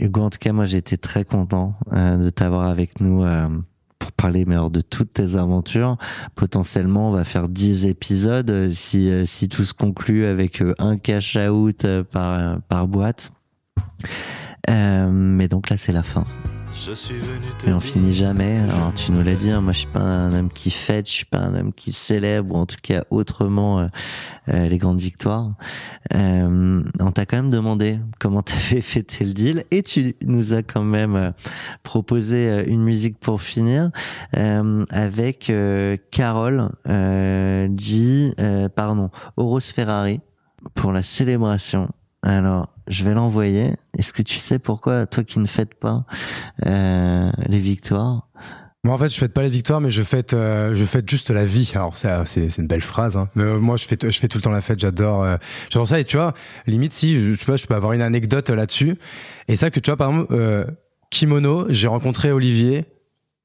Hugo, 0.00 0.22
en 0.22 0.30
tout 0.30 0.38
cas, 0.38 0.52
moi, 0.52 0.64
été 0.72 0.96
très 0.96 1.24
content 1.24 1.74
euh, 1.92 2.16
de 2.16 2.30
t'avoir 2.30 2.68
avec 2.68 3.00
nous 3.00 3.22
euh, 3.22 3.48
pour 3.98 4.12
parler 4.12 4.44
mais 4.46 4.56
de 4.70 4.80
toutes 4.80 5.12
tes 5.12 5.36
aventures. 5.36 5.98
Potentiellement, 6.34 7.10
on 7.10 7.12
va 7.12 7.24
faire 7.24 7.48
10 7.48 7.86
épisodes 7.86 8.50
euh, 8.50 8.70
si, 8.72 9.48
tout 9.48 9.64
se 9.64 9.74
conclut 9.74 10.24
avec 10.24 10.62
un 10.78 10.96
cash-out 10.96 11.84
euh, 11.84 12.02
par, 12.68 12.88
boîte. 12.88 13.32
Mais 14.68 15.48
donc 15.48 15.68
là, 15.68 15.76
c'est 15.76 15.92
la 15.92 16.02
fin. 16.02 16.24
Et 17.66 17.72
on 17.74 17.80
finit 17.80 18.14
jamais. 18.14 18.58
Alors 18.58 18.94
tu 18.94 19.12
nous 19.12 19.22
l'as 19.22 19.34
dit, 19.34 19.50
hein, 19.50 19.60
moi 19.60 19.72
je 19.74 19.80
suis 19.80 19.88
pas 19.88 20.00
un 20.00 20.32
homme 20.32 20.48
qui 20.48 20.70
fête, 20.70 21.06
je 21.06 21.12
suis 21.12 21.24
pas 21.26 21.36
un 21.36 21.54
homme 21.54 21.72
qui 21.74 21.92
célèbre, 21.92 22.54
ou 22.54 22.58
en 22.58 22.64
tout 22.64 22.78
cas 22.80 23.04
autrement 23.10 23.80
euh, 23.80 23.86
euh, 24.48 24.66
les 24.66 24.78
grandes 24.78 24.98
victoires. 24.98 25.52
Euh, 26.14 26.82
on 26.98 27.12
t'a 27.12 27.26
quand 27.26 27.36
même 27.36 27.50
demandé 27.50 27.98
comment 28.18 28.42
t'avais 28.42 28.80
fêté 28.80 29.26
le 29.26 29.34
deal, 29.34 29.64
et 29.70 29.82
tu 29.82 30.16
nous 30.22 30.54
as 30.54 30.62
quand 30.62 30.82
même 30.82 31.34
proposé 31.82 32.64
une 32.66 32.82
musique 32.82 33.18
pour 33.18 33.42
finir 33.42 33.90
avec 34.32 35.52
Carole 36.10 36.70
G, 37.76 38.34
pardon, 38.74 39.10
Horos 39.36 39.60
Ferrari 39.60 40.20
pour 40.74 40.92
la 40.92 41.02
célébration. 41.02 41.90
Alors, 42.22 42.68
je 42.86 43.04
vais 43.04 43.14
l'envoyer. 43.14 43.74
Est-ce 43.96 44.12
que 44.12 44.22
tu 44.22 44.38
sais 44.38 44.58
pourquoi, 44.58 45.06
toi 45.06 45.24
qui 45.24 45.38
ne 45.38 45.46
fêtes 45.46 45.74
pas 45.74 46.04
euh, 46.66 47.30
les 47.46 47.58
victoires? 47.58 48.28
Moi, 48.82 48.94
en 48.94 48.98
fait, 48.98 49.10
je 49.10 49.18
fête 49.18 49.34
pas 49.34 49.42
les 49.42 49.50
victoires, 49.50 49.82
mais 49.82 49.90
je 49.90 50.02
fête, 50.02 50.32
euh, 50.32 50.74
je 50.74 50.84
fête 50.86 51.08
juste 51.08 51.30
la 51.30 51.44
vie. 51.44 51.70
Alors, 51.74 51.98
c'est, 51.98 52.56
une 52.56 52.66
belle 52.66 52.80
phrase. 52.80 53.18
Hein. 53.18 53.28
Mais 53.34 53.42
euh, 53.42 53.58
moi, 53.58 53.76
je 53.76 53.84
fais, 53.84 53.98
je 54.02 54.18
fais 54.18 54.26
tout 54.26 54.38
le 54.38 54.42
temps 54.42 54.50
la 54.50 54.62
fête. 54.62 54.78
J'adore, 54.78 55.22
euh, 55.22 55.36
j'adore 55.68 55.86
ça. 55.86 56.00
Et 56.00 56.04
tu 56.04 56.16
vois, 56.16 56.32
limite, 56.66 56.94
si, 56.94 57.34
je, 57.34 57.44
vois, 57.44 57.56
je 57.56 57.66
peux 57.66 57.74
avoir 57.74 57.92
une 57.92 58.00
anecdote 58.00 58.48
là-dessus. 58.48 58.96
Et 59.48 59.56
ça, 59.56 59.70
que 59.70 59.80
tu 59.80 59.90
vois, 59.90 59.98
par 59.98 60.10
exemple, 60.10 60.32
euh, 60.34 60.64
kimono, 61.10 61.66
j'ai 61.68 61.88
rencontré 61.88 62.32
Olivier 62.32 62.86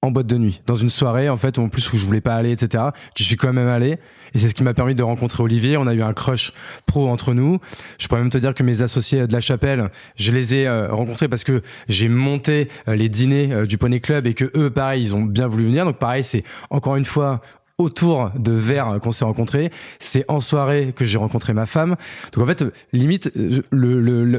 en 0.05 0.11
boîte 0.11 0.27
de 0.27 0.37
nuit, 0.37 0.61
dans 0.65 0.75
une 0.75 0.89
soirée, 0.89 1.29
en 1.29 1.37
fait, 1.37 1.59
en 1.59 1.69
plus 1.69 1.91
où 1.91 1.97
je 1.97 2.05
voulais 2.05 2.21
pas 2.21 2.35
aller, 2.35 2.51
etc. 2.51 2.85
Je 3.17 3.23
suis 3.23 3.35
quand 3.35 3.51
même 3.51 3.67
allé. 3.67 3.97
Et 4.33 4.39
c'est 4.39 4.49
ce 4.49 4.53
qui 4.53 4.63
m'a 4.63 4.73
permis 4.73 4.95
de 4.95 5.03
rencontrer 5.03 5.43
Olivier. 5.43 5.77
On 5.77 5.87
a 5.87 5.93
eu 5.93 6.01
un 6.01 6.13
crush 6.13 6.53
pro 6.85 7.07
entre 7.07 7.33
nous. 7.33 7.59
Je 7.97 8.07
pourrais 8.07 8.21
même 8.21 8.29
te 8.29 8.37
dire 8.37 8.53
que 8.53 8.63
mes 8.63 8.81
associés 8.81 9.27
de 9.27 9.33
la 9.33 9.41
chapelle, 9.41 9.89
je 10.15 10.31
les 10.31 10.55
ai 10.55 10.67
euh, 10.67 10.93
rencontrés 10.93 11.27
parce 11.27 11.43
que 11.43 11.61
j'ai 11.87 12.07
monté 12.07 12.69
euh, 12.87 12.95
les 12.95 13.09
dîners 13.09 13.51
euh, 13.51 13.65
du 13.65 13.77
Poney 13.77 13.99
Club 13.99 14.27
et 14.27 14.33
que 14.33 14.51
eux, 14.55 14.69
pareil, 14.69 15.03
ils 15.03 15.15
ont 15.15 15.23
bien 15.23 15.47
voulu 15.47 15.65
venir. 15.65 15.85
Donc 15.85 15.97
pareil, 15.97 16.23
c'est 16.23 16.43
encore 16.69 16.95
une 16.95 17.05
fois 17.05 17.41
autour 17.77 18.31
de 18.37 18.53
verre 18.53 18.99
qu'on 19.01 19.11
s'est 19.11 19.25
rencontrés. 19.25 19.71
C'est 19.99 20.25
en 20.29 20.39
soirée 20.39 20.93
que 20.95 21.05
j'ai 21.05 21.17
rencontré 21.17 21.53
ma 21.53 21.65
femme. 21.65 21.95
Donc 22.31 22.43
en 22.43 22.47
fait, 22.47 22.61
euh, 22.61 22.71
limite, 22.93 23.31
euh, 23.35 23.61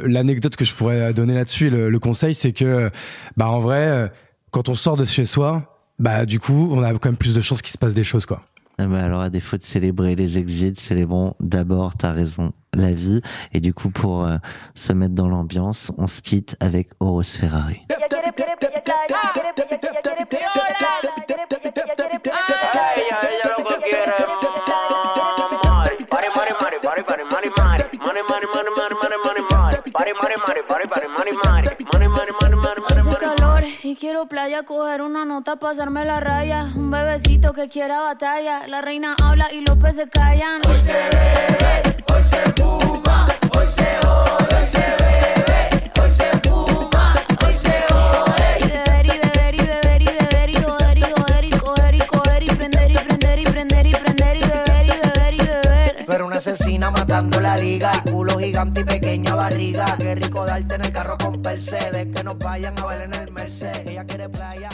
l'anecdote 0.07 0.57
que 0.57 0.65
je 0.65 0.75
pourrais 0.75 1.13
donner 1.13 1.35
là-dessus, 1.35 1.71
le, 1.71 1.91
le 1.91 1.99
conseil, 1.99 2.35
c'est 2.35 2.53
que, 2.53 2.91
bah 3.37 3.49
en 3.49 3.61
vrai, 3.61 3.87
euh, 3.87 4.09
quand 4.57 4.71
on 4.71 4.75
sort 4.75 4.97
de 4.97 5.05
chez 5.05 5.27
soi, 5.27 5.83
bah 5.99 6.25
du 6.25 6.41
coup, 6.41 6.71
on 6.73 6.83
a 6.83 6.91
quand 6.95 7.11
même 7.11 7.19
plus 7.19 7.35
de 7.35 7.43
chances 7.43 7.61
qu'il 7.61 7.73
se 7.73 7.77
passe 7.77 7.93
des 7.93 8.05
choses, 8.05 8.25
quoi. 8.25 8.41
Ah 8.79 8.87
bah 8.87 9.05
alors 9.05 9.21
à 9.21 9.29
défaut 9.29 9.59
de 9.59 9.63
célébrer 9.63 10.15
les 10.15 10.39
exits, 10.39 10.73
célébrons 10.77 11.35
d'abord, 11.41 11.95
t'as 11.95 12.13
raison, 12.13 12.55
la 12.73 12.91
vie. 12.91 13.21
Et 13.53 13.61
du 13.61 13.75
coup, 13.75 13.91
pour 13.91 14.25
euh, 14.25 14.39
se 14.75 14.95
mettre 14.95 15.13
dans 15.15 15.29
l'ambiance, 15.29 15.93
on 15.99 16.07
se 16.07 16.23
quitte 16.23 16.57
avec 16.59 16.89
Horos 17.01 17.23
Ferrari. 17.23 17.83
Y 33.87 33.95
quiero 33.95 34.27
playa, 34.27 34.65
coger 34.65 35.01
una 35.01 35.25
nota, 35.25 35.57
pasarme 35.57 36.05
la 36.05 36.19
raya. 36.19 36.67
Un 36.75 36.91
bebecito 36.91 37.53
que 37.53 37.69
quiera 37.69 38.01
batalla. 38.01 38.67
La 38.67 38.83
reina 38.83 39.15
habla 39.23 39.53
y 39.53 39.61
los 39.61 39.77
peces 39.77 40.09
callan. 40.11 40.61
Hoy 40.69 40.79
se 40.79 40.93
bebe, 40.93 42.05
hoy 42.13 42.23
se 42.25 42.43
fuma, 42.57 43.27
hoy 43.57 43.67
se 43.67 43.87
jode, 44.03 44.57
hoy 44.57 44.67
se 44.67 44.81
bebe, 44.81 45.36
asesina 56.37 56.91
matando 56.91 57.41
la 57.41 57.57
liga. 57.57 57.91
Culo 58.11 58.39
gigante 58.39 58.83
y 58.83 58.85
pequeña 58.85 59.35
barriga. 59.35 59.97
Qué 59.97 60.15
rico 60.15 60.45
darte 60.45 60.75
en 60.75 60.85
el 60.85 60.93
carro 60.93 61.17
con 61.19 61.41
Mercedes. 61.41 62.09
Que 62.15 62.25
nos 62.25 62.39
vayan 62.39 62.79
a 62.79 62.87
ver 62.87 63.03
en 63.03 63.15
el 63.15 63.33
Mercedes. 63.33 63.87
Ella 63.87 64.05
quiere 64.05 64.29
playa. 64.29 64.69